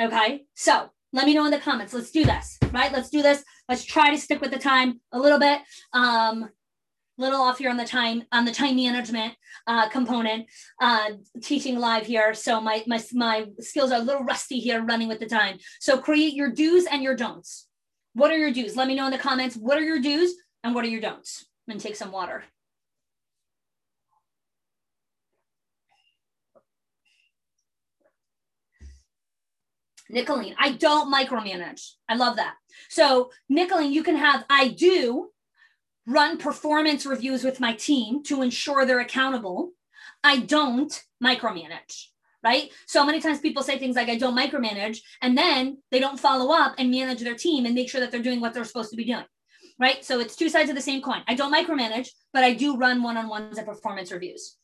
Okay. 0.00 0.44
So 0.54 0.90
let 1.12 1.26
me 1.26 1.34
know 1.34 1.44
in 1.44 1.50
the 1.50 1.58
comments. 1.58 1.92
Let's 1.92 2.10
do 2.10 2.24
this. 2.24 2.58
Right? 2.70 2.92
Let's 2.92 3.10
do 3.10 3.22
this. 3.22 3.44
Let's 3.68 3.84
try 3.84 4.10
to 4.10 4.18
stick 4.18 4.40
with 4.40 4.50
the 4.50 4.58
time 4.58 5.00
a 5.12 5.18
little 5.18 5.38
bit. 5.38 5.60
Um, 5.92 6.48
little 7.22 7.40
off 7.40 7.58
here 7.58 7.70
on 7.70 7.76
the 7.76 7.86
time 7.86 8.24
on 8.32 8.44
the 8.44 8.52
time 8.52 8.76
management 8.76 9.34
uh, 9.66 9.88
component 9.88 10.46
uh, 10.80 11.10
teaching 11.40 11.78
live 11.78 12.04
here. 12.04 12.34
So 12.34 12.60
my, 12.60 12.82
my 12.86 13.02
my 13.12 13.46
skills 13.60 13.92
are 13.92 14.00
a 14.00 14.04
little 14.04 14.24
rusty 14.24 14.58
here 14.58 14.82
running 14.84 15.08
with 15.08 15.20
the 15.20 15.26
time. 15.26 15.58
So 15.80 15.98
create 15.98 16.34
your 16.34 16.50
do's 16.50 16.86
and 16.86 17.02
your 17.02 17.16
don'ts. 17.16 17.68
What 18.14 18.30
are 18.30 18.36
your 18.36 18.52
do's? 18.52 18.76
Let 18.76 18.88
me 18.88 18.94
know 18.94 19.06
in 19.06 19.12
the 19.12 19.18
comments. 19.18 19.56
What 19.56 19.78
are 19.78 19.84
your 19.84 20.00
do's 20.00 20.34
and 20.62 20.74
what 20.74 20.84
are 20.84 20.88
your 20.88 21.00
don'ts? 21.00 21.46
And 21.68 21.80
take 21.80 21.96
some 21.96 22.12
water. 22.12 22.44
Nicolene, 30.12 30.54
I 30.58 30.72
don't 30.72 31.12
micromanage. 31.12 31.92
I 32.06 32.16
love 32.16 32.36
that. 32.36 32.56
So, 32.90 33.30
Nicolene, 33.50 33.92
you 33.92 34.02
can 34.02 34.16
have 34.16 34.44
I 34.50 34.68
do 34.68 35.31
run 36.06 36.38
performance 36.38 37.06
reviews 37.06 37.44
with 37.44 37.60
my 37.60 37.74
team 37.74 38.22
to 38.24 38.42
ensure 38.42 38.84
they're 38.84 39.00
accountable. 39.00 39.70
I 40.24 40.38
don't 40.38 41.02
micromanage, 41.22 42.06
right? 42.42 42.70
So 42.86 43.04
many 43.04 43.20
times 43.20 43.40
people 43.40 43.62
say 43.62 43.78
things 43.78 43.96
like, 43.96 44.08
I 44.08 44.16
don't 44.16 44.36
micromanage, 44.36 45.00
and 45.20 45.36
then 45.36 45.78
they 45.90 46.00
don't 46.00 46.18
follow 46.18 46.54
up 46.54 46.74
and 46.78 46.90
manage 46.90 47.20
their 47.20 47.34
team 47.34 47.66
and 47.66 47.74
make 47.74 47.88
sure 47.88 48.00
that 48.00 48.10
they're 48.10 48.22
doing 48.22 48.40
what 48.40 48.54
they're 48.54 48.64
supposed 48.64 48.90
to 48.90 48.96
be 48.96 49.04
doing, 49.04 49.24
right? 49.78 50.04
So 50.04 50.20
it's 50.20 50.36
two 50.36 50.48
sides 50.48 50.70
of 50.70 50.76
the 50.76 50.82
same 50.82 51.02
coin. 51.02 51.22
I 51.28 51.34
don't 51.34 51.54
micromanage, 51.54 52.08
but 52.32 52.44
I 52.44 52.54
do 52.54 52.76
run 52.76 53.02
one 53.02 53.16
on 53.16 53.28
ones 53.28 53.58
and 53.58 53.66
performance 53.66 54.12
reviews. 54.12 54.56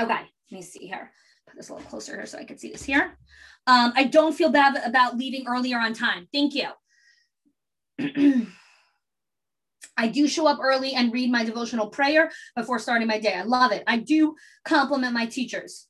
Okay, 0.00 0.14
let 0.14 0.28
me 0.50 0.62
see 0.62 0.86
here. 0.86 1.10
Put 1.46 1.56
this 1.56 1.68
a 1.68 1.74
little 1.74 1.88
closer 1.88 2.14
here 2.14 2.26
so 2.26 2.38
I 2.38 2.44
can 2.44 2.58
see 2.58 2.70
this 2.72 2.84
here. 2.84 3.18
Um, 3.66 3.92
I 3.94 4.04
don't 4.04 4.32
feel 4.32 4.50
bad 4.50 4.80
about 4.84 5.16
leaving 5.16 5.46
earlier 5.46 5.78
on 5.78 5.92
time. 5.92 6.28
Thank 6.32 6.54
you. 6.54 6.68
I 9.96 10.08
do 10.08 10.26
show 10.26 10.46
up 10.46 10.58
early 10.60 10.94
and 10.94 11.12
read 11.12 11.30
my 11.30 11.44
devotional 11.44 11.88
prayer 11.88 12.30
before 12.56 12.78
starting 12.78 13.08
my 13.08 13.20
day. 13.20 13.34
I 13.34 13.42
love 13.42 13.72
it. 13.72 13.84
I 13.86 13.98
do 13.98 14.36
compliment 14.64 15.12
my 15.12 15.26
teachers. 15.26 15.86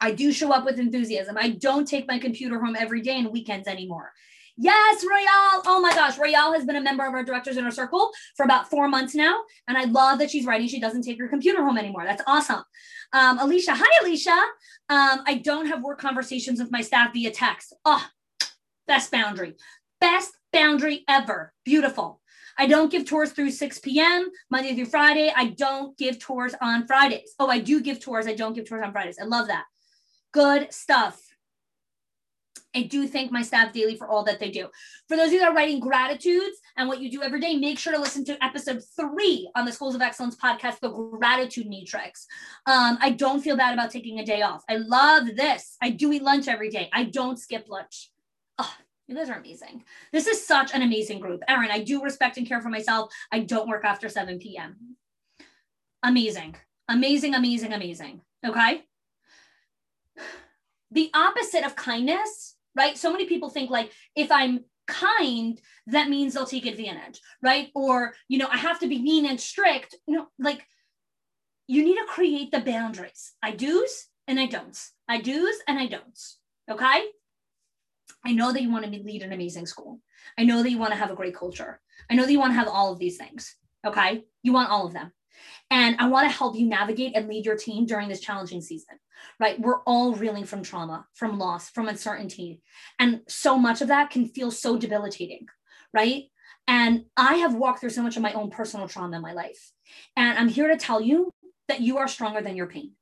I 0.00 0.12
do 0.12 0.32
show 0.32 0.52
up 0.52 0.64
with 0.64 0.78
enthusiasm. 0.78 1.36
I 1.38 1.50
don't 1.50 1.86
take 1.86 2.08
my 2.08 2.18
computer 2.18 2.58
home 2.58 2.76
every 2.76 3.00
day 3.00 3.18
and 3.18 3.30
weekends 3.30 3.68
anymore. 3.68 4.12
Yes, 4.56 5.04
Royale. 5.08 5.62
Oh 5.66 5.80
my 5.80 5.94
gosh. 5.94 6.18
Royale 6.18 6.52
has 6.52 6.64
been 6.64 6.76
a 6.76 6.80
member 6.80 7.06
of 7.06 7.14
our 7.14 7.24
directors 7.24 7.56
inner 7.56 7.70
circle 7.70 8.10
for 8.36 8.44
about 8.44 8.68
four 8.68 8.86
months 8.88 9.14
now. 9.14 9.42
And 9.66 9.78
I 9.78 9.84
love 9.84 10.18
that 10.18 10.30
she's 10.30 10.44
writing 10.44 10.68
she 10.68 10.80
doesn't 10.80 11.02
take 11.02 11.18
her 11.18 11.28
computer 11.28 11.64
home 11.64 11.78
anymore. 11.78 12.04
That's 12.04 12.22
awesome. 12.26 12.62
Um, 13.12 13.38
Alicia. 13.38 13.74
Hi, 13.74 14.04
Alicia. 14.04 14.30
Um, 14.30 15.22
I 15.26 15.40
don't 15.42 15.66
have 15.66 15.82
work 15.82 16.00
conversations 16.00 16.60
with 16.60 16.70
my 16.70 16.82
staff 16.82 17.12
via 17.12 17.30
text. 17.30 17.74
Oh, 17.84 18.04
best 18.86 19.10
boundary. 19.10 19.54
Best 20.00 20.32
boundary 20.52 21.04
ever. 21.08 21.52
Beautiful. 21.64 22.21
I 22.58 22.66
don't 22.66 22.90
give 22.90 23.04
tours 23.04 23.32
through 23.32 23.50
6 23.50 23.78
p.m. 23.80 24.30
Monday 24.50 24.74
through 24.74 24.86
Friday. 24.86 25.32
I 25.34 25.48
don't 25.48 25.96
give 25.96 26.18
tours 26.18 26.54
on 26.60 26.86
Fridays. 26.86 27.34
Oh, 27.38 27.48
I 27.48 27.58
do 27.58 27.80
give 27.80 28.00
tours. 28.00 28.26
I 28.26 28.34
don't 28.34 28.52
give 28.54 28.68
tours 28.68 28.82
on 28.84 28.92
Fridays. 28.92 29.18
I 29.20 29.24
love 29.24 29.48
that. 29.48 29.64
Good 30.32 30.72
stuff. 30.72 31.20
I 32.74 32.82
do 32.82 33.06
thank 33.06 33.30
my 33.30 33.42
staff 33.42 33.72
daily 33.72 33.96
for 33.96 34.08
all 34.08 34.24
that 34.24 34.40
they 34.40 34.50
do. 34.50 34.68
For 35.08 35.16
those 35.16 35.26
of 35.28 35.34
you 35.34 35.38
that 35.40 35.50
are 35.50 35.54
writing 35.54 35.78
gratitudes 35.78 36.58
and 36.76 36.88
what 36.88 37.00
you 37.00 37.10
do 37.10 37.22
every 37.22 37.40
day, 37.40 37.56
make 37.56 37.78
sure 37.78 37.92
to 37.92 37.98
listen 37.98 38.24
to 38.26 38.42
episode 38.42 38.82
three 38.96 39.50
on 39.54 39.66
the 39.66 39.72
Schools 39.72 39.94
of 39.94 40.00
Excellence 40.00 40.36
podcast, 40.36 40.80
The 40.80 40.90
Gratitude 40.90 41.66
Matrix. 41.66 42.26
Um, 42.66 42.98
I 43.00 43.10
don't 43.10 43.42
feel 43.42 43.56
bad 43.56 43.74
about 43.74 43.90
taking 43.90 44.20
a 44.20 44.24
day 44.24 44.42
off. 44.42 44.62
I 44.68 44.76
love 44.76 45.36
this. 45.36 45.76
I 45.82 45.90
do 45.90 46.12
eat 46.12 46.22
lunch 46.22 46.48
every 46.48 46.70
day. 46.70 46.88
I 46.92 47.04
don't 47.04 47.38
skip 47.38 47.66
lunch. 47.68 48.10
Oh, 48.58 48.74
you 49.06 49.16
guys 49.16 49.28
are 49.28 49.38
amazing. 49.38 49.84
This 50.12 50.26
is 50.26 50.46
such 50.46 50.74
an 50.74 50.82
amazing 50.82 51.20
group. 51.20 51.42
Erin, 51.48 51.70
I 51.70 51.80
do 51.80 52.02
respect 52.02 52.36
and 52.36 52.46
care 52.46 52.60
for 52.60 52.68
myself. 52.68 53.12
I 53.30 53.40
don't 53.40 53.68
work 53.68 53.84
after 53.84 54.08
7 54.08 54.38
p.m. 54.38 54.96
Amazing. 56.02 56.56
Amazing, 56.88 57.34
amazing, 57.34 57.72
amazing. 57.72 58.20
Okay. 58.44 58.82
The 60.90 61.10
opposite 61.14 61.64
of 61.64 61.76
kindness, 61.76 62.56
right? 62.76 62.96
So 62.96 63.12
many 63.12 63.26
people 63.26 63.50
think 63.50 63.70
like 63.70 63.92
if 64.14 64.30
I'm 64.30 64.64
kind, 64.86 65.60
that 65.86 66.08
means 66.08 66.34
they'll 66.34 66.46
take 66.46 66.66
advantage, 66.66 67.20
right? 67.42 67.70
Or, 67.74 68.14
you 68.28 68.38
know, 68.38 68.48
I 68.50 68.58
have 68.58 68.80
to 68.80 68.88
be 68.88 69.00
mean 69.00 69.26
and 69.26 69.40
strict. 69.40 69.96
No, 70.06 70.28
like 70.38 70.66
you 71.66 71.84
need 71.84 71.96
to 71.96 72.06
create 72.08 72.50
the 72.50 72.60
boundaries. 72.60 73.32
I 73.42 73.52
do's 73.52 74.06
and 74.28 74.38
I 74.38 74.46
don'ts. 74.46 74.92
I 75.08 75.20
do's 75.20 75.56
and 75.66 75.78
I 75.78 75.86
don'ts. 75.86 76.38
Okay. 76.70 77.04
I 78.24 78.32
know 78.32 78.52
that 78.52 78.62
you 78.62 78.70
want 78.70 78.84
to 78.84 78.90
lead 78.90 79.22
an 79.22 79.32
amazing 79.32 79.66
school. 79.66 80.00
I 80.38 80.44
know 80.44 80.62
that 80.62 80.70
you 80.70 80.78
want 80.78 80.92
to 80.92 80.98
have 80.98 81.10
a 81.10 81.16
great 81.16 81.34
culture. 81.34 81.80
I 82.10 82.14
know 82.14 82.24
that 82.24 82.32
you 82.32 82.38
want 82.38 82.52
to 82.52 82.58
have 82.58 82.68
all 82.68 82.92
of 82.92 82.98
these 82.98 83.16
things. 83.16 83.56
Okay. 83.84 84.24
You 84.42 84.52
want 84.52 84.70
all 84.70 84.86
of 84.86 84.92
them. 84.92 85.12
And 85.70 85.96
I 85.98 86.08
want 86.08 86.30
to 86.30 86.36
help 86.36 86.56
you 86.56 86.66
navigate 86.66 87.16
and 87.16 87.28
lead 87.28 87.46
your 87.46 87.56
team 87.56 87.86
during 87.86 88.08
this 88.08 88.20
challenging 88.20 88.60
season, 88.60 88.96
right? 89.40 89.58
We're 89.58 89.82
all 89.82 90.14
reeling 90.14 90.44
from 90.44 90.62
trauma, 90.62 91.06
from 91.14 91.38
loss, 91.38 91.70
from 91.70 91.88
uncertainty. 91.88 92.60
And 92.98 93.22
so 93.26 93.58
much 93.58 93.80
of 93.80 93.88
that 93.88 94.10
can 94.10 94.26
feel 94.28 94.50
so 94.50 94.76
debilitating, 94.76 95.46
right? 95.92 96.24
And 96.68 97.06
I 97.16 97.36
have 97.36 97.54
walked 97.54 97.80
through 97.80 97.90
so 97.90 98.02
much 98.02 98.16
of 98.16 98.22
my 98.22 98.32
own 98.34 98.50
personal 98.50 98.86
trauma 98.86 99.16
in 99.16 99.22
my 99.22 99.32
life. 99.32 99.72
And 100.16 100.38
I'm 100.38 100.48
here 100.48 100.68
to 100.68 100.76
tell 100.76 101.00
you 101.00 101.32
that 101.68 101.80
you 101.80 101.98
are 101.98 102.08
stronger 102.08 102.40
than 102.40 102.54
your 102.54 102.66
pain. 102.66 102.92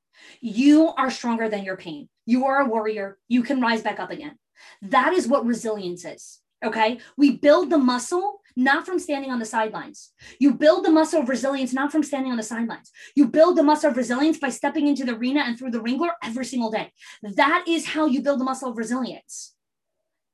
You 0.40 0.88
are 0.88 1.10
stronger 1.10 1.48
than 1.48 1.64
your 1.64 1.76
pain. 1.76 2.08
You 2.24 2.46
are 2.46 2.60
a 2.60 2.66
warrior. 2.66 3.18
You 3.28 3.42
can 3.42 3.60
rise 3.60 3.82
back 3.82 4.00
up 4.00 4.10
again. 4.10 4.38
That 4.82 5.12
is 5.12 5.28
what 5.28 5.46
resilience 5.46 6.04
is. 6.04 6.40
Okay. 6.64 6.98
We 7.16 7.38
build 7.38 7.70
the 7.70 7.78
muscle 7.78 8.40
not 8.56 8.84
from 8.84 8.98
standing 8.98 9.30
on 9.30 9.38
the 9.38 9.44
sidelines. 9.46 10.12
You 10.38 10.54
build 10.54 10.84
the 10.84 10.90
muscle 10.90 11.22
of 11.22 11.28
resilience 11.28 11.72
not 11.72 11.90
from 11.92 12.02
standing 12.02 12.30
on 12.30 12.36
the 12.36 12.42
sidelines. 12.42 12.90
You 13.14 13.28
build 13.28 13.56
the 13.56 13.62
muscle 13.62 13.90
of 13.90 13.96
resilience 13.96 14.38
by 14.38 14.50
stepping 14.50 14.86
into 14.86 15.04
the 15.04 15.14
arena 15.14 15.40
and 15.40 15.58
through 15.58 15.70
the 15.70 15.80
wrangler 15.80 16.10
every 16.22 16.44
single 16.44 16.70
day. 16.70 16.92
That 17.22 17.64
is 17.66 17.86
how 17.86 18.06
you 18.06 18.22
build 18.22 18.40
the 18.40 18.44
muscle 18.44 18.70
of 18.70 18.76
resilience. 18.76 19.54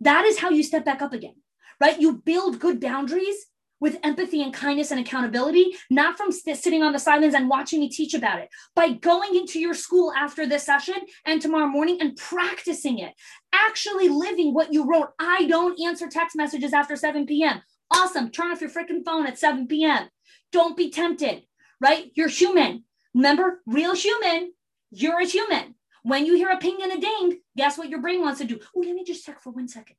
That 0.01 0.24
is 0.24 0.39
how 0.39 0.51
you 0.51 0.62
step 0.62 0.85
back 0.85 1.01
up 1.01 1.12
again, 1.12 1.37
right? 1.81 2.01
You 2.01 2.14
build 2.14 2.59
good 2.59 2.81
boundaries 2.81 3.47
with 3.81 3.99
empathy 4.03 4.43
and 4.43 4.55
kindness 4.55 4.91
and 4.91 5.01
accountability, 5.01 5.77
not 5.91 6.16
from 6.16 6.33
sitting 6.33 6.83
on 6.83 6.93
the 6.93 6.99
sidelines 6.99 7.35
and 7.35 7.49
watching 7.49 7.81
me 7.81 7.89
teach 7.89 8.14
about 8.14 8.41
it, 8.41 8.49
by 8.74 8.91
going 8.91 9.37
into 9.37 9.61
your 9.61 9.74
school 9.74 10.12
after 10.16 10.47
this 10.47 10.64
session 10.64 10.97
and 11.24 11.41
tomorrow 11.41 11.66
morning 11.66 11.99
and 12.01 12.16
practicing 12.16 12.99
it, 12.99 13.12
actually 13.53 14.09
living 14.09 14.55
what 14.55 14.72
you 14.72 14.85
wrote. 14.85 15.11
I 15.18 15.47
don't 15.47 15.81
answer 15.81 16.09
text 16.09 16.37
messages 16.37 16.72
after 16.72 16.97
7 16.97 17.27
p.m. 17.27 17.62
Awesome. 17.91 18.31
Turn 18.31 18.51
off 18.51 18.61
your 18.61 18.70
freaking 18.70 19.05
phone 19.05 19.27
at 19.27 19.39
7 19.39 19.66
p.m. 19.66 20.09
Don't 20.53 20.77
be 20.77 20.91
tempted, 20.91 21.43
right? 21.81 22.11
You're 22.14 22.29
human. 22.29 22.85
Remember, 23.14 23.62
real 23.66 23.95
human, 23.95 24.53
you're 24.91 25.20
a 25.20 25.27
human. 25.27 25.74
When 26.03 26.24
you 26.24 26.37
hear 26.37 26.51
a 26.51 26.59
ping 26.59 26.79
and 26.83 26.93
a 26.93 27.01
ding, 27.01 27.41
guess 27.57 27.77
what 27.77 27.89
your 27.89 28.01
brain 28.01 28.20
wants 28.20 28.41
to 28.41 28.47
do? 28.47 28.61
Oh, 28.74 28.81
let 28.81 28.95
me 28.95 29.05
just 29.05 29.24
check 29.24 29.43
for 29.43 29.51
one 29.51 29.68
second. 29.68 29.97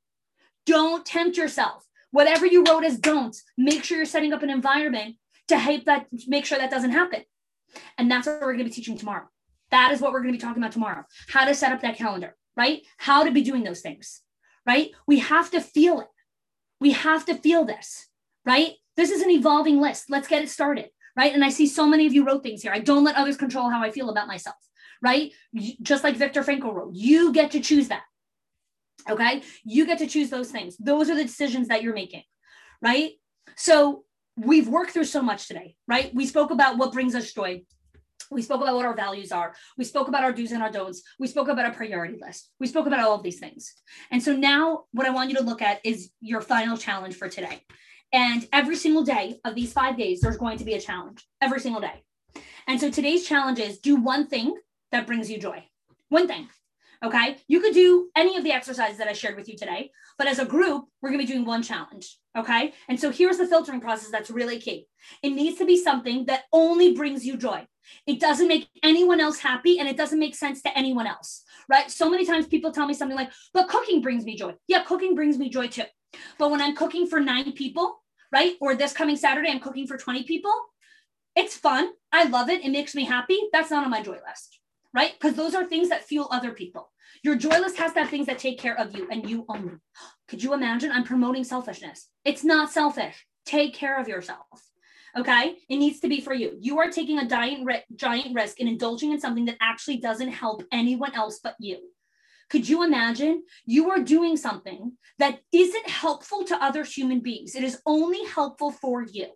Don't 0.65 1.05
tempt 1.05 1.36
yourself. 1.36 1.86
Whatever 2.12 2.45
you 2.45 2.64
wrote 2.64 2.84
as 2.84 2.97
don't, 2.97 3.36
make 3.58 3.84
sure 3.84 3.97
you're 3.97 4.05
setting 4.05 4.34
up 4.34 4.43
an 4.43 4.49
environment 4.49 5.16
to 5.47 5.58
help 5.58 5.86
that, 5.86 6.08
make 6.28 6.45
sure 6.45 6.58
that 6.58 6.72
doesn't 6.72 6.91
happen. 6.91 7.24
And 7.97 8.10
that's 8.10 8.28
what 8.28 8.41
we're 8.41 8.53
going 8.53 8.60
to 8.60 8.64
be 8.66 8.70
teaching 8.72 8.97
tomorrow. 8.97 9.28
That 9.72 9.91
is 9.91 9.99
what 9.99 10.14
we're 10.14 10.22
going 10.22 10.34
to 10.34 10.38
be 10.38 10.41
talking 10.41 10.62
about 10.62 10.72
tomorrow. 10.72 11.03
How 11.30 11.45
to 11.45 11.53
set 11.53 11.74
up 11.74 11.82
that 11.82 11.97
calendar, 11.97 12.36
right? 12.55 12.84
How 12.97 13.24
to 13.24 13.32
be 13.32 13.41
doing 13.41 13.64
those 13.64 13.82
things, 13.82 14.22
right? 14.66 14.91
We 15.05 15.20
have 15.20 15.51
to 15.51 15.62
feel 15.62 15.99
it. 15.99 16.08
We 16.80 16.91
have 16.91 17.26
to 17.26 17.36
feel 17.36 17.66
this, 17.66 18.08
right? 18.45 18.74
This 18.95 19.12
is 19.12 19.22
an 19.22 19.30
evolving 19.30 19.82
list. 19.82 20.05
Let's 20.10 20.28
get 20.28 20.43
it 20.43 20.49
started, 20.49 20.89
right? 21.18 21.34
And 21.34 21.43
I 21.43 21.49
see 21.49 21.68
so 21.68 21.86
many 21.88 22.05
of 22.08 22.14
you 22.14 22.26
wrote 22.26 22.43
things 22.43 22.62
here. 22.62 22.72
I 22.72 22.80
don't 22.80 23.03
let 23.03 23.16
others 23.16 23.38
control 23.38 23.70
how 23.70 23.82
I 23.82 23.91
feel 23.91 24.10
about 24.10 24.28
myself, 24.28 24.55
right? 25.01 25.32
Just 25.82 26.03
like 26.03 26.16
Viktor 26.16 26.43
Frankl 26.43 26.74
wrote, 26.74 26.93
you 26.93 27.34
get 27.34 27.51
to 27.51 27.60
choose 27.60 27.89
that. 27.89 28.03
Okay. 29.09 29.41
You 29.63 29.85
get 29.85 29.99
to 29.99 30.07
choose 30.07 30.29
those 30.29 30.51
things. 30.51 30.77
Those 30.77 31.09
are 31.09 31.15
the 31.15 31.23
decisions 31.23 31.67
that 31.69 31.81
you're 31.81 31.93
making. 31.93 32.23
Right. 32.81 33.11
So 33.55 34.03
we've 34.35 34.67
worked 34.67 34.91
through 34.91 35.05
so 35.05 35.21
much 35.21 35.47
today, 35.47 35.75
right? 35.87 36.13
We 36.13 36.25
spoke 36.25 36.51
about 36.51 36.77
what 36.77 36.91
brings 36.91 37.15
us 37.15 37.33
joy. 37.33 37.63
We 38.29 38.41
spoke 38.41 38.61
about 38.61 38.75
what 38.75 38.85
our 38.85 38.95
values 38.95 39.31
are. 39.31 39.55
We 39.77 39.85
spoke 39.85 40.07
about 40.07 40.23
our 40.23 40.33
do's 40.33 40.51
and 40.51 40.61
our 40.61 40.71
don'ts. 40.71 41.01
We 41.17 41.27
spoke 41.27 41.47
about 41.47 41.65
our 41.65 41.73
priority 41.73 42.17
list. 42.21 42.51
We 42.59 42.67
spoke 42.67 42.85
about 42.85 42.99
all 42.99 43.15
of 43.15 43.23
these 43.23 43.39
things. 43.39 43.73
And 44.11 44.21
so 44.21 44.35
now, 44.35 44.83
what 44.91 45.07
I 45.07 45.11
want 45.11 45.29
you 45.29 45.37
to 45.37 45.43
look 45.43 45.61
at 45.61 45.79
is 45.85 46.11
your 46.19 46.41
final 46.41 46.77
challenge 46.77 47.15
for 47.15 47.29
today. 47.29 47.61
And 48.11 48.47
every 48.51 48.75
single 48.75 49.03
day 49.03 49.39
of 49.43 49.55
these 49.55 49.73
five 49.73 49.97
days, 49.97 50.21
there's 50.21 50.37
going 50.37 50.57
to 50.57 50.65
be 50.65 50.73
a 50.73 50.81
challenge 50.81 51.25
every 51.41 51.59
single 51.59 51.81
day. 51.81 52.03
And 52.67 52.79
so 52.79 52.91
today's 52.91 53.27
challenge 53.27 53.59
is 53.59 53.79
do 53.79 53.95
one 53.95 54.27
thing 54.27 54.55
that 54.91 55.07
brings 55.07 55.31
you 55.31 55.39
joy. 55.39 55.65
One 56.09 56.27
thing. 56.27 56.49
Okay. 57.03 57.37
You 57.47 57.59
could 57.59 57.73
do 57.73 58.09
any 58.15 58.37
of 58.37 58.43
the 58.43 58.51
exercises 58.51 58.97
that 58.97 59.07
I 59.07 59.13
shared 59.13 59.35
with 59.35 59.47
you 59.47 59.55
today, 59.55 59.91
but 60.17 60.27
as 60.27 60.39
a 60.39 60.45
group, 60.45 60.85
we're 61.01 61.09
going 61.09 61.21
to 61.21 61.27
be 61.27 61.31
doing 61.31 61.45
one 61.45 61.61
challenge. 61.61 62.17
Okay. 62.37 62.73
And 62.89 62.99
so 62.99 63.11
here's 63.11 63.37
the 63.37 63.47
filtering 63.47 63.81
process 63.81 64.09
that's 64.11 64.29
really 64.29 64.59
key. 64.59 64.87
It 65.21 65.29
needs 65.29 65.57
to 65.59 65.65
be 65.65 65.81
something 65.81 66.25
that 66.25 66.43
only 66.51 66.93
brings 66.93 67.25
you 67.25 67.37
joy. 67.37 67.67
It 68.05 68.19
doesn't 68.19 68.47
make 68.47 68.67
anyone 68.83 69.21
else 69.21 69.39
happy 69.39 69.79
and 69.79 69.87
it 69.87 69.97
doesn't 69.97 70.19
make 70.19 70.35
sense 70.35 70.61
to 70.63 70.77
anyone 70.77 71.07
else. 71.07 71.43
Right. 71.69 71.89
So 71.91 72.09
many 72.09 72.25
times 72.25 72.47
people 72.47 72.71
tell 72.71 72.87
me 72.87 72.93
something 72.93 73.17
like, 73.17 73.31
but 73.53 73.69
cooking 73.69 74.01
brings 74.01 74.25
me 74.25 74.35
joy. 74.35 74.55
Yeah, 74.67 74.83
cooking 74.83 75.15
brings 75.15 75.37
me 75.37 75.49
joy 75.49 75.67
too. 75.67 75.83
But 76.39 76.51
when 76.51 76.61
I'm 76.61 76.75
cooking 76.75 77.07
for 77.07 77.19
nine 77.19 77.51
people, 77.51 78.01
right, 78.31 78.55
or 78.59 78.75
this 78.75 78.93
coming 78.93 79.17
Saturday, 79.17 79.49
I'm 79.49 79.59
cooking 79.59 79.87
for 79.87 79.97
20 79.97 80.23
people, 80.23 80.53
it's 81.35 81.55
fun. 81.55 81.91
I 82.11 82.23
love 82.23 82.49
it. 82.49 82.65
It 82.65 82.71
makes 82.71 82.95
me 82.95 83.05
happy. 83.05 83.39
That's 83.53 83.69
not 83.69 83.83
on 83.83 83.91
my 83.91 84.01
joy 84.01 84.17
list 84.27 84.57
right? 84.97 85.13
Because 85.13 85.35
those 85.35 85.53
are 85.53 85.63
things 85.63 85.89
that 85.89 86.05
fuel 86.05 86.27
other 86.31 86.51
people. 86.51 86.91
Your 87.23 87.35
joy 87.35 87.59
list 87.59 87.77
has 87.77 87.93
to 87.93 87.99
have 87.99 88.09
things 88.09 88.25
that 88.25 88.39
take 88.39 88.57
care 88.57 88.75
of 88.75 88.97
you 88.97 89.07
and 89.11 89.29
you 89.29 89.45
only. 89.47 89.75
Could 90.27 90.41
you 90.41 90.55
imagine? 90.55 90.91
I'm 90.91 91.03
promoting 91.03 91.43
selfishness. 91.43 92.09
It's 92.25 92.43
not 92.43 92.71
selfish. 92.71 93.23
Take 93.45 93.75
care 93.75 93.99
of 93.99 94.07
yourself. 94.07 94.47
Okay. 95.15 95.55
It 95.69 95.77
needs 95.77 95.99
to 95.99 96.09
be 96.09 96.19
for 96.19 96.33
you. 96.33 96.57
You 96.59 96.79
are 96.79 96.89
taking 96.89 97.19
a 97.19 97.27
giant, 97.27 97.69
giant 97.95 98.33
risk 98.33 98.59
in 98.59 98.67
indulging 98.67 99.11
in 99.11 99.21
something 99.21 99.45
that 99.45 99.57
actually 99.61 99.97
doesn't 99.97 100.29
help 100.29 100.63
anyone 100.71 101.13
else 101.13 101.39
but 101.43 101.53
you. 101.59 101.77
Could 102.49 102.67
you 102.67 102.83
imagine? 102.83 103.43
You 103.67 103.91
are 103.91 103.99
doing 103.99 104.35
something 104.35 104.93
that 105.19 105.41
isn't 105.51 105.89
helpful 105.89 106.43
to 106.45 106.63
other 106.63 106.83
human 106.83 107.19
beings. 107.19 107.53
It 107.53 107.63
is 107.63 107.79
only 107.85 108.25
helpful 108.25 108.71
for 108.71 109.03
you 109.03 109.27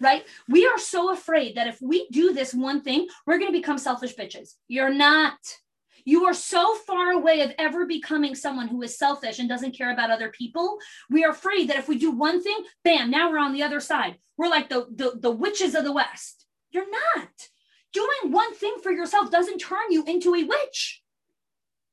right? 0.00 0.24
We 0.48 0.66
are 0.66 0.78
so 0.78 1.12
afraid 1.12 1.56
that 1.56 1.66
if 1.66 1.80
we 1.80 2.08
do 2.10 2.32
this 2.32 2.54
one 2.54 2.82
thing, 2.82 3.08
we're 3.26 3.38
going 3.38 3.52
to 3.52 3.58
become 3.58 3.78
selfish 3.78 4.14
bitches. 4.14 4.54
You're 4.68 4.92
not. 4.92 5.38
You 6.04 6.24
are 6.26 6.34
so 6.34 6.76
far 6.86 7.10
away 7.10 7.40
of 7.40 7.52
ever 7.58 7.84
becoming 7.84 8.36
someone 8.36 8.68
who 8.68 8.80
is 8.82 8.96
selfish 8.96 9.40
and 9.40 9.48
doesn't 9.48 9.76
care 9.76 9.92
about 9.92 10.10
other 10.10 10.30
people. 10.30 10.78
We 11.10 11.24
are 11.24 11.32
afraid 11.32 11.68
that 11.68 11.78
if 11.78 11.88
we 11.88 11.98
do 11.98 12.12
one 12.12 12.42
thing, 12.42 12.58
bam, 12.84 13.10
now 13.10 13.28
we're 13.28 13.38
on 13.38 13.52
the 13.52 13.64
other 13.64 13.80
side. 13.80 14.16
We're 14.36 14.48
like 14.48 14.68
the, 14.68 14.86
the, 14.94 15.18
the 15.18 15.32
witches 15.32 15.74
of 15.74 15.82
the 15.82 15.92
West. 15.92 16.46
You're 16.70 16.90
not. 16.90 17.30
Doing 17.92 18.32
one 18.32 18.54
thing 18.54 18.76
for 18.82 18.92
yourself 18.92 19.30
doesn't 19.30 19.58
turn 19.58 19.90
you 19.90 20.04
into 20.04 20.34
a 20.34 20.44
witch. 20.44 21.02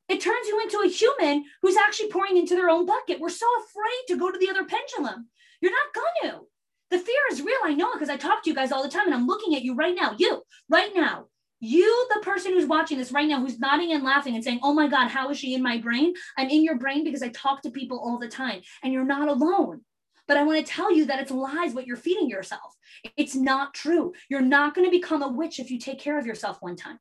It 0.10 0.22
turns 0.22 0.47
you 0.47 0.60
into 0.61 0.81
a 0.85 0.89
human 0.89 1.45
who's 1.61 1.77
actually 1.77 2.10
pouring 2.10 2.38
into 2.38 2.55
their 2.55 2.69
own 2.69 2.85
bucket. 2.85 3.19
We're 3.19 3.30
so 3.30 3.47
afraid 3.64 4.03
to 4.10 4.19
go 4.19 4.30
to 4.30 4.38
the 4.38 4.49
other 4.49 4.65
pendulum. 4.65 5.30
You're 5.61 5.72
not 5.72 5.93
going 5.93 6.34
to. 6.34 6.47
The 6.94 6.99
fear 6.99 7.15
is 7.32 7.41
real. 7.41 7.57
I 7.64 7.74
know 7.74 7.90
it 7.90 7.94
because 7.94 8.11
I 8.11 8.18
talk 8.18 8.44
to 8.44 8.49
you 8.52 8.56
guys 8.56 8.72
all 8.72 8.84
the 8.84 8.90
time 8.90 9.07
and 9.07 9.15
I'm 9.15 9.26
looking 9.26 9.56
at 9.56 9.64
you 9.64 9.74
right 9.74 9.95
now. 9.99 10.14
You, 10.15 10.44
right 10.70 10.91
now, 10.94 11.26
you, 11.60 12.07
the 12.14 12.22
person 12.22 12.53
who's 12.53 12.68
watching 12.68 12.99
this 12.99 13.11
right 13.11 13.28
now, 13.28 13.40
who's 13.40 13.57
nodding 13.57 13.94
and 13.94 14.03
laughing 14.03 14.36
and 14.36 14.44
saying, 14.44 14.60
Oh 14.61 14.76
my 14.76 14.88
God, 14.88 15.07
how 15.07 15.32
is 15.32 15.40
she 15.40 15.56
in 15.56 15.64
my 15.64 15.80
brain? 15.80 16.14
I'm 16.38 16.52
in 16.52 16.64
your 16.64 16.78
brain 16.78 17.03
because 17.03 17.24
I 17.24 17.30
talk 17.30 17.64
to 17.64 17.72
people 17.72 17.98
all 17.98 18.20
the 18.20 18.28
time 18.28 18.61
and 18.84 18.94
you're 18.94 19.06
not 19.06 19.28
alone. 19.28 19.82
But 20.28 20.38
I 20.38 20.44
want 20.44 20.64
to 20.64 20.72
tell 20.72 20.94
you 20.94 21.06
that 21.06 21.20
it's 21.20 21.32
lies 21.32 21.74
what 21.74 21.88
you're 21.88 21.98
feeding 21.98 22.30
yourself. 22.30 22.76
It's 23.18 23.34
not 23.34 23.74
true. 23.74 24.14
You're 24.30 24.41
not 24.41 24.76
going 24.76 24.86
to 24.86 24.95
become 24.95 25.24
a 25.24 25.32
witch 25.32 25.60
if 25.60 25.72
you 25.72 25.80
take 25.80 25.98
care 25.98 26.20
of 26.20 26.28
yourself 26.28 26.60
one 26.61 26.76
time. 26.76 26.99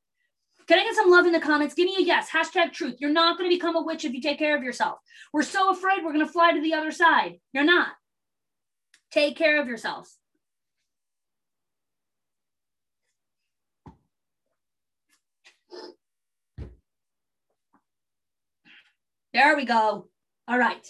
Can 0.69 0.79
I 0.79 0.85
get 0.85 0.95
some 0.95 1.11
love 1.11 1.27
in 1.27 1.33
the 1.33 1.41
comments? 1.41 1.75
Give 1.75 1.85
me 1.85 1.97
a 1.99 2.03
yes. 2.03 2.31
Hashtag 2.31 2.73
truth. 2.73 2.97
You're 2.99 3.11
not 3.11 3.37
going 3.37 3.51
to 3.51 3.55
become 3.55 3.77
a 3.77 3.83
witch 3.83 4.07
if 4.07 4.15
you 4.15 4.23
take 4.23 4.39
care 4.39 4.57
of 4.57 4.63
yourself. 4.63 5.01
We're 5.35 5.43
so 5.43 5.71
afraid 5.71 6.03
we're 6.03 6.15
going 6.15 6.27
to 6.27 6.33
fly 6.33 6.53
to 6.53 6.63
the 6.63 6.73
other 6.73 6.93
side. 6.93 7.41
You're 7.53 7.65
not. 7.65 7.89
Take 9.13 9.37
care 9.37 9.61
of 9.61 9.69
yourselves. 9.69 10.17
There 19.35 19.57
we 19.57 19.65
go. 19.65 20.09
All 20.49 20.59
right. 20.59 20.87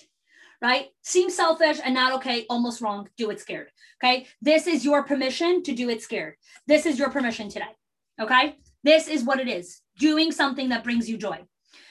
Right? 0.61 0.89
Seems 1.03 1.35
selfish 1.35 1.79
and 1.85 1.95
not 1.95 2.13
okay, 2.15 2.47
almost 2.49 2.81
wrong. 2.81 3.09
Do 3.17 3.31
it 3.31 3.41
scared. 3.41 3.69
Okay. 4.03 4.27
This 4.41 4.67
is 4.67 4.85
your 4.85 5.03
permission 5.03 5.63
to 5.65 5.75
do 5.75 5.89
it 5.89 6.03
scared. 6.03 6.35
This 6.67 6.87
is 6.87 6.99
your 6.99 7.11
permission 7.11 7.49
today. 7.49 7.75
Okay. 8.21 8.57
This 8.85 9.09
is 9.09 9.25
what 9.25 9.41
it 9.41 9.49
is 9.49 9.81
doing 9.99 10.33
something 10.33 10.69
that 10.69 10.85
brings 10.85 11.09
you 11.09 11.17
joy. 11.17 11.41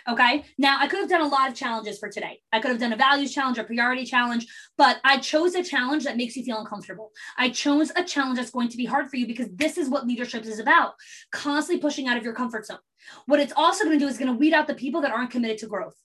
Okay. 0.07 0.43
Now 0.57 0.77
I 0.79 0.87
could 0.87 0.99
have 0.99 1.09
done 1.09 1.21
a 1.21 1.27
lot 1.27 1.49
of 1.49 1.55
challenges 1.55 1.99
for 1.99 2.09
today. 2.09 2.39
I 2.51 2.59
could 2.59 2.71
have 2.71 2.79
done 2.79 2.93
a 2.93 2.97
values 2.97 3.33
challenge, 3.33 3.57
a 3.57 3.63
priority 3.63 4.05
challenge, 4.05 4.47
but 4.77 4.99
I 5.03 5.17
chose 5.17 5.55
a 5.55 5.63
challenge 5.63 6.03
that 6.05 6.17
makes 6.17 6.35
you 6.35 6.43
feel 6.43 6.59
uncomfortable. 6.59 7.11
I 7.37 7.49
chose 7.49 7.91
a 7.95 8.03
challenge 8.03 8.37
that's 8.37 8.51
going 8.51 8.69
to 8.69 8.77
be 8.77 8.85
hard 8.85 9.09
for 9.09 9.17
you 9.17 9.27
because 9.27 9.47
this 9.53 9.77
is 9.77 9.89
what 9.89 10.07
leadership 10.07 10.45
is 10.45 10.59
about 10.59 10.93
constantly 11.31 11.81
pushing 11.81 12.07
out 12.07 12.17
of 12.17 12.23
your 12.23 12.33
comfort 12.33 12.65
zone. 12.65 12.79
What 13.25 13.39
it's 13.39 13.53
also 13.55 13.83
going 13.83 13.97
to 13.97 14.03
do 14.03 14.09
is 14.09 14.17
going 14.17 14.31
to 14.31 14.37
weed 14.37 14.53
out 14.53 14.67
the 14.67 14.75
people 14.75 15.01
that 15.01 15.11
aren't 15.11 15.31
committed 15.31 15.57
to 15.59 15.67
growth. 15.67 15.95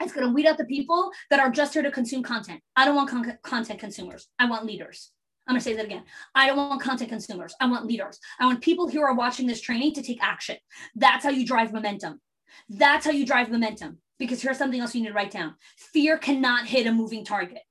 It's 0.00 0.12
going 0.12 0.26
to 0.26 0.32
weed 0.32 0.46
out 0.46 0.58
the 0.58 0.64
people 0.64 1.10
that 1.30 1.40
are 1.40 1.50
just 1.50 1.72
here 1.72 1.82
to 1.82 1.90
consume 1.90 2.22
content. 2.22 2.60
I 2.76 2.84
don't 2.84 2.96
want 2.96 3.10
con- 3.10 3.38
content 3.42 3.80
consumers. 3.80 4.28
I 4.38 4.46
want 4.46 4.66
leaders. 4.66 5.10
I'm 5.46 5.54
going 5.54 5.60
to 5.60 5.64
say 5.64 5.76
that 5.76 5.84
again. 5.84 6.02
I 6.34 6.48
don't 6.48 6.56
want 6.56 6.82
content 6.82 7.08
consumers. 7.08 7.54
I 7.60 7.66
want 7.66 7.86
leaders. 7.86 8.18
I 8.40 8.46
want 8.46 8.62
people 8.62 8.88
who 8.88 9.00
are 9.00 9.14
watching 9.14 9.46
this 9.46 9.60
training 9.60 9.94
to 9.94 10.02
take 10.02 10.22
action. 10.22 10.56
That's 10.96 11.24
how 11.24 11.30
you 11.30 11.46
drive 11.46 11.72
momentum. 11.72 12.20
That's 12.68 13.04
how 13.04 13.12
you 13.12 13.26
drive 13.26 13.50
momentum. 13.50 13.98
Because 14.18 14.40
here's 14.40 14.58
something 14.58 14.80
else 14.80 14.94
you 14.94 15.02
need 15.02 15.08
to 15.08 15.14
write 15.14 15.30
down 15.30 15.54
fear 15.76 16.16
cannot 16.16 16.66
hit 16.66 16.86
a 16.86 16.92
moving 16.92 17.24
target. 17.24 17.62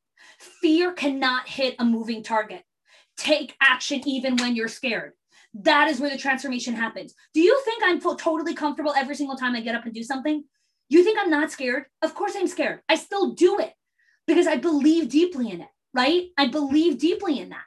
Fear 0.62 0.94
cannot 0.94 1.48
hit 1.48 1.76
a 1.80 1.86
moving 1.86 2.24
target. 2.24 2.64
Take 3.18 3.56
action 3.62 4.08
even 4.08 4.36
when 4.38 4.56
you're 4.56 4.68
scared. 4.68 5.14
That 5.54 5.90
is 5.90 6.00
where 6.00 6.10
the 6.10 6.18
transformation 6.18 6.76
happens. 6.76 7.14
Do 7.34 7.40
you 7.40 7.60
think 7.64 7.82
I'm 7.84 8.00
totally 8.18 8.54
comfortable 8.54 8.94
every 8.96 9.16
single 9.16 9.38
time 9.38 9.56
I 9.56 9.62
get 9.62 9.76
up 9.76 9.86
and 9.86 9.94
do 9.94 10.04
something? 10.04 10.44
You 10.90 11.04
think 11.04 11.18
I'm 11.20 11.30
not 11.30 11.52
scared? 11.52 11.86
Of 12.02 12.14
course 12.14 12.34
I'm 12.36 12.48
scared. 12.48 12.82
I 12.90 12.96
still 12.96 13.34
do 13.34 13.60
it 13.60 13.74
because 14.28 14.48
I 14.48 14.58
believe 14.58 15.10
deeply 15.10 15.50
in 15.50 15.62
it, 15.62 15.70
right? 15.94 16.28
I 16.38 16.48
believe 16.48 17.00
deeply 17.00 17.40
in 17.40 17.50
that. 17.50 17.64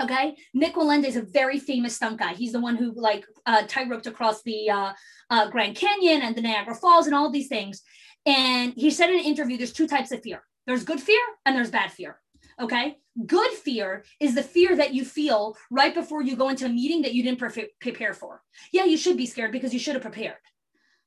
Okay, 0.00 0.36
Nik 0.54 0.74
Wallenda 0.74 1.04
is 1.04 1.16
a 1.16 1.22
very 1.22 1.58
famous 1.58 1.96
stunt 1.96 2.18
guy. 2.18 2.34
He's 2.34 2.52
the 2.52 2.60
one 2.60 2.76
who 2.76 2.92
like 2.96 3.24
uh, 3.46 3.62
roped 3.88 4.06
across 4.06 4.42
the 4.42 4.68
uh, 4.68 4.92
uh, 5.30 5.50
Grand 5.50 5.76
Canyon 5.76 6.22
and 6.22 6.34
the 6.34 6.42
Niagara 6.42 6.74
Falls 6.74 7.06
and 7.06 7.14
all 7.14 7.30
these 7.30 7.48
things. 7.48 7.82
And 8.26 8.72
he 8.76 8.90
said 8.90 9.10
in 9.10 9.18
an 9.18 9.24
interview, 9.24 9.56
there's 9.56 9.72
two 9.72 9.86
types 9.86 10.10
of 10.10 10.22
fear. 10.22 10.42
There's 10.66 10.84
good 10.84 11.00
fear 11.00 11.20
and 11.46 11.54
there's 11.54 11.70
bad 11.70 11.92
fear. 11.92 12.20
Okay, 12.60 12.96
good 13.26 13.50
fear 13.52 14.04
is 14.20 14.34
the 14.34 14.42
fear 14.42 14.76
that 14.76 14.94
you 14.94 15.04
feel 15.04 15.56
right 15.70 15.94
before 15.94 16.22
you 16.22 16.36
go 16.36 16.48
into 16.48 16.66
a 16.66 16.68
meeting 16.68 17.02
that 17.02 17.14
you 17.14 17.22
didn't 17.22 17.38
pre- 17.38 17.70
prepare 17.80 18.14
for. 18.14 18.42
Yeah, 18.72 18.84
you 18.84 18.96
should 18.96 19.16
be 19.16 19.26
scared 19.26 19.52
because 19.52 19.72
you 19.72 19.80
should 19.80 19.94
have 19.94 20.02
prepared. 20.02 20.36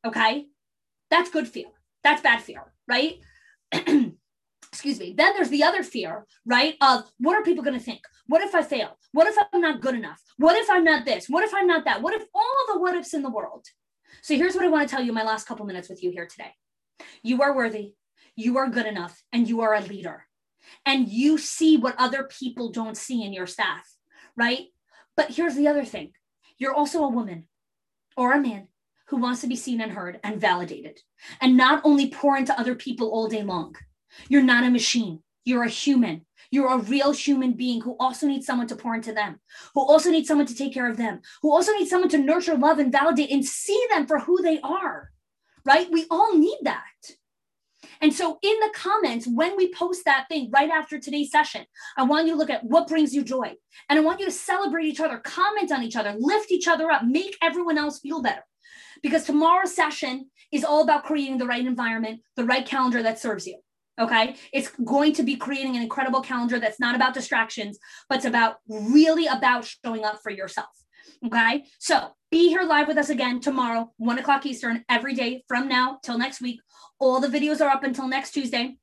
Okay, 0.06 0.48
that's 1.10 1.30
good 1.30 1.48
fear. 1.48 1.68
That's 2.04 2.22
bad 2.22 2.42
fear, 2.42 2.74
right? 2.88 3.20
excuse 4.78 5.00
me. 5.00 5.16
Then 5.18 5.34
there's 5.34 5.50
the 5.50 5.64
other 5.64 5.82
fear, 5.82 6.28
right? 6.46 6.76
Of 6.82 7.10
what 7.18 7.36
are 7.36 7.42
people 7.42 7.64
going 7.64 7.78
to 7.78 7.84
think? 7.84 8.02
What 8.28 8.44
if 8.44 8.54
I 8.54 8.62
fail? 8.62 8.96
What 9.12 9.26
if 9.26 9.36
I'm 9.52 9.60
not 9.60 9.82
good 9.82 9.96
enough? 9.96 10.22
What 10.38 10.56
if 10.56 10.70
I'm 10.70 10.84
not 10.84 11.04
this? 11.04 11.26
What 11.28 11.44
if 11.44 11.52
I'm 11.52 11.66
not 11.66 11.86
that? 11.86 12.04
What 12.04 12.14
if 12.14 12.24
all 12.36 12.66
the 12.68 12.80
what 12.80 12.96
ifs 12.96 13.16
in 13.16 13.24
the 13.24 13.32
world? 13.32 13.66
So 14.22 14.36
here's 14.36 14.54
what 14.54 14.66
I 14.66 14.70
want 14.70 14.88
to 14.88 14.96
tell 14.96 15.04
you 15.04 15.12
my 15.14 15.24
last 15.24 15.48
couple 15.48 15.66
minutes 15.66 15.90
with 15.90 16.04
you 16.04 16.12
here 16.12 16.28
today. 16.28 16.52
You 17.24 17.42
are 17.42 17.56
worthy, 17.56 17.96
you 18.36 18.58
are 18.58 18.70
good 18.70 18.86
enough, 18.86 19.20
and 19.34 19.50
you 19.50 19.62
are 19.62 19.74
a 19.74 19.82
leader. 19.82 20.26
And 20.86 21.10
you 21.10 21.40
see 21.40 21.76
what 21.78 21.96
other 21.98 22.26
people 22.26 22.72
don't 22.72 22.96
see 22.96 23.24
in 23.24 23.34
your 23.34 23.48
staff, 23.48 23.92
right? 24.36 24.68
But 25.16 25.32
here's 25.32 25.56
the 25.56 25.68
other 25.68 25.86
thing 25.86 26.12
you're 26.60 26.76
also 26.76 27.04
a 27.04 27.10
woman 27.10 27.48
or 28.16 28.34
a 28.34 28.40
man 28.40 28.68
who 29.08 29.18
wants 29.18 29.42
to 29.42 29.48
be 29.48 29.56
seen 29.56 29.82
and 29.82 29.92
heard 29.92 30.20
and 30.24 30.40
validated, 30.40 31.00
and 31.42 31.58
not 31.58 31.82
only 31.84 32.12
pour 32.12 32.38
into 32.38 32.60
other 32.60 32.76
people 32.76 33.10
all 33.10 33.28
day 33.28 33.42
long 33.42 33.76
you're 34.30 34.42
not 34.42 34.64
a 34.64 34.70
machine. 34.70 35.22
You're 35.46 35.64
a 35.64 35.70
human. 35.70 36.26
You're 36.52 36.74
a 36.74 36.78
real 36.78 37.12
human 37.12 37.54
being 37.54 37.82
who 37.82 37.96
also 38.00 38.28
needs 38.28 38.46
someone 38.46 38.68
to 38.68 38.76
pour 38.76 38.96
into 38.96 39.14
them, 39.14 39.40
who 39.74 39.82
also 39.82 40.10
needs 40.12 40.28
someone 40.28 40.48
to 40.48 40.56
take 40.56 40.74
care 40.74 40.90
of 40.90 40.98
them, 40.98 41.22
who 41.42 41.52
also 41.52 41.74
needs 41.74 41.90
someone 41.90 42.10
to 42.10 42.18
nurture, 42.18 42.56
love, 42.56 42.80
and 42.80 42.92
validate 42.92 43.32
and 43.32 43.46
see 43.46 43.82
them 43.90 44.08
for 44.08 44.20
who 44.20 44.42
they 44.42 44.60
are, 44.62 45.12
right? 45.66 45.92
We 45.92 46.06
all 46.10 46.38
need 46.38 46.58
that. 46.64 46.82
And 48.02 48.14
so, 48.14 48.38
in 48.42 48.60
the 48.60 48.72
comments, 48.76 49.28
when 49.28 49.56
we 49.58 49.74
post 49.74 50.06
that 50.06 50.28
thing 50.30 50.50
right 50.54 50.70
after 50.70 51.00
today's 51.00 51.32
session, 51.32 51.66
I 51.98 52.04
want 52.04 52.28
you 52.28 52.34
to 52.34 52.38
look 52.38 52.50
at 52.50 52.64
what 52.64 52.88
brings 52.88 53.14
you 53.14 53.24
joy. 53.24 53.54
And 53.90 54.00
I 54.00 54.02
want 54.02 54.20
you 54.20 54.26
to 54.26 54.32
celebrate 54.32 54.86
each 54.86 55.00
other, 55.00 55.18
comment 55.18 55.72
on 55.72 55.84
each 55.84 55.96
other, 55.96 56.16
lift 56.18 56.52
each 56.52 56.68
other 56.68 56.92
up, 56.92 57.04
make 57.04 57.38
everyone 57.42 57.78
else 57.78 58.00
feel 58.00 58.22
better. 58.22 58.44
Because 59.02 59.26
tomorrow's 59.26 59.76
session 59.76 60.30
is 60.52 60.64
all 60.64 60.84
about 60.84 61.04
creating 61.06 61.38
the 61.38 61.46
right 61.46 61.66
environment, 61.66 62.22
the 62.36 62.46
right 62.46 62.66
calendar 62.66 63.04
that 63.04 63.20
serves 63.20 63.48
you. 63.48 63.60
Okay. 64.00 64.36
It's 64.54 64.70
going 64.84 65.14
to 65.14 65.24
be 65.24 65.36
creating 65.36 65.76
an 65.76 65.82
incredible 65.82 66.22
calendar 66.22 66.60
that's 66.60 66.80
not 66.80 66.96
about 66.96 67.14
distractions, 67.14 67.80
but 68.10 68.18
it's 68.18 68.26
about 68.26 68.58
really 68.68 69.28
about 69.28 69.66
showing 69.66 70.06
up 70.06 70.20
for 70.22 70.30
yourself. 70.30 70.70
Okay. 71.26 71.66
So 71.80 72.10
be 72.30 72.50
here 72.50 72.64
live 72.64 72.88
with 72.88 72.98
us 72.98 73.10
again 73.10 73.40
tomorrow, 73.40 73.92
one 73.98 74.20
o'clock 74.20 74.46
Eastern, 74.46 74.84
every 74.88 75.16
day 75.16 75.44
from 75.48 75.68
now 75.68 76.00
till 76.04 76.18
next 76.18 76.42
week. 76.42 76.60
All 77.00 77.20
the 77.20 77.28
videos 77.28 77.62
are 77.62 77.70
up 77.70 77.84
until 77.84 78.08
next 78.08 78.32
Tuesday. 78.32 78.78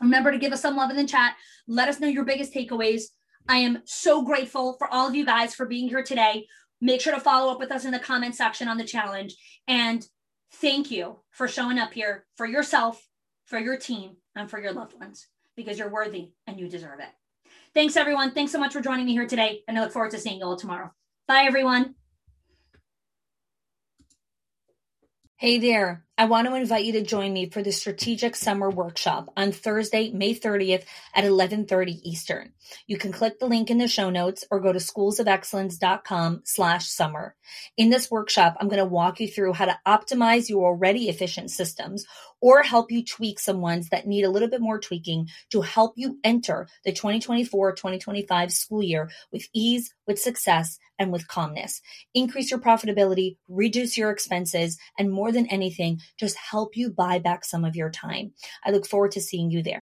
Remember 0.00 0.30
to 0.30 0.38
give 0.38 0.52
us 0.52 0.62
some 0.62 0.76
love 0.76 0.90
in 0.90 0.96
the 0.96 1.04
chat. 1.04 1.34
Let 1.66 1.88
us 1.88 2.00
know 2.00 2.06
your 2.06 2.24
biggest 2.24 2.54
takeaways. 2.54 3.02
I 3.48 3.58
am 3.58 3.82
so 3.84 4.22
grateful 4.22 4.76
for 4.78 4.92
all 4.92 5.08
of 5.08 5.14
you 5.14 5.24
guys 5.26 5.54
for 5.54 5.66
being 5.66 5.88
here 5.88 6.02
today. 6.02 6.46
Make 6.80 7.00
sure 7.00 7.14
to 7.14 7.20
follow 7.20 7.50
up 7.50 7.58
with 7.58 7.72
us 7.72 7.84
in 7.84 7.90
the 7.90 7.98
comment 7.98 8.34
section 8.34 8.68
on 8.68 8.78
the 8.78 8.84
challenge. 8.84 9.34
And 9.66 10.06
thank 10.54 10.90
you 10.90 11.20
for 11.30 11.48
showing 11.48 11.78
up 11.78 11.92
here 11.92 12.26
for 12.36 12.46
yourself, 12.46 13.04
for 13.46 13.58
your 13.58 13.76
team, 13.76 14.16
and 14.38 14.50
for 14.50 14.60
your 14.60 14.72
loved 14.72 14.98
ones 14.98 15.26
because 15.56 15.78
you're 15.78 15.90
worthy 15.90 16.30
and 16.46 16.58
you 16.58 16.68
deserve 16.68 17.00
it. 17.00 17.08
Thanks, 17.74 17.96
everyone. 17.96 18.32
Thanks 18.32 18.52
so 18.52 18.58
much 18.58 18.72
for 18.72 18.80
joining 18.80 19.06
me 19.06 19.12
here 19.12 19.26
today. 19.26 19.62
And 19.68 19.78
I 19.78 19.82
look 19.82 19.92
forward 19.92 20.12
to 20.12 20.18
seeing 20.18 20.38
you 20.38 20.46
all 20.46 20.56
tomorrow. 20.56 20.92
Bye, 21.26 21.44
everyone. 21.46 21.94
Hey 25.36 25.58
there. 25.58 26.07
I 26.20 26.24
want 26.24 26.48
to 26.48 26.54
invite 26.56 26.84
you 26.84 26.94
to 26.94 27.02
join 27.02 27.32
me 27.32 27.48
for 27.48 27.62
the 27.62 27.70
Strategic 27.70 28.34
Summer 28.34 28.68
Workshop 28.68 29.32
on 29.36 29.52
Thursday, 29.52 30.10
May 30.10 30.34
30th 30.34 30.82
at 31.14 31.22
1130 31.22 32.00
Eastern. 32.02 32.50
You 32.88 32.98
can 32.98 33.12
click 33.12 33.38
the 33.38 33.46
link 33.46 33.70
in 33.70 33.78
the 33.78 33.86
show 33.86 34.10
notes 34.10 34.44
or 34.50 34.58
go 34.58 34.72
to 34.72 34.80
schoolsofexcellence.com 34.80 36.40
slash 36.44 36.88
summer. 36.88 37.36
In 37.76 37.90
this 37.90 38.10
workshop, 38.10 38.56
I'm 38.58 38.66
going 38.66 38.80
to 38.80 38.84
walk 38.84 39.20
you 39.20 39.28
through 39.28 39.52
how 39.52 39.66
to 39.66 39.78
optimize 39.86 40.48
your 40.48 40.66
already 40.66 41.08
efficient 41.08 41.52
systems 41.52 42.04
or 42.40 42.64
help 42.64 42.90
you 42.90 43.04
tweak 43.04 43.38
some 43.38 43.60
ones 43.60 43.88
that 43.90 44.06
need 44.08 44.24
a 44.24 44.30
little 44.30 44.48
bit 44.48 44.60
more 44.60 44.80
tweaking 44.80 45.28
to 45.50 45.60
help 45.60 45.92
you 45.96 46.18
enter 46.24 46.66
the 46.84 46.92
2024-2025 46.92 48.50
school 48.50 48.82
year 48.82 49.08
with 49.30 49.46
ease, 49.54 49.94
with 50.06 50.18
success, 50.18 50.80
and 50.98 51.12
with 51.12 51.28
calmness. 51.28 51.80
Increase 52.14 52.50
your 52.50 52.60
profitability, 52.60 53.36
reduce 53.48 53.96
your 53.96 54.10
expenses, 54.10 54.78
and 54.98 55.12
more 55.12 55.32
than 55.32 55.46
anything, 55.46 56.00
just 56.16 56.36
help 56.36 56.76
you 56.76 56.90
buy 56.90 57.18
back 57.18 57.44
some 57.44 57.64
of 57.64 57.76
your 57.76 57.90
time. 57.90 58.32
I 58.64 58.70
look 58.70 58.86
forward 58.86 59.12
to 59.12 59.20
seeing 59.20 59.50
you 59.50 59.62
there. 59.62 59.76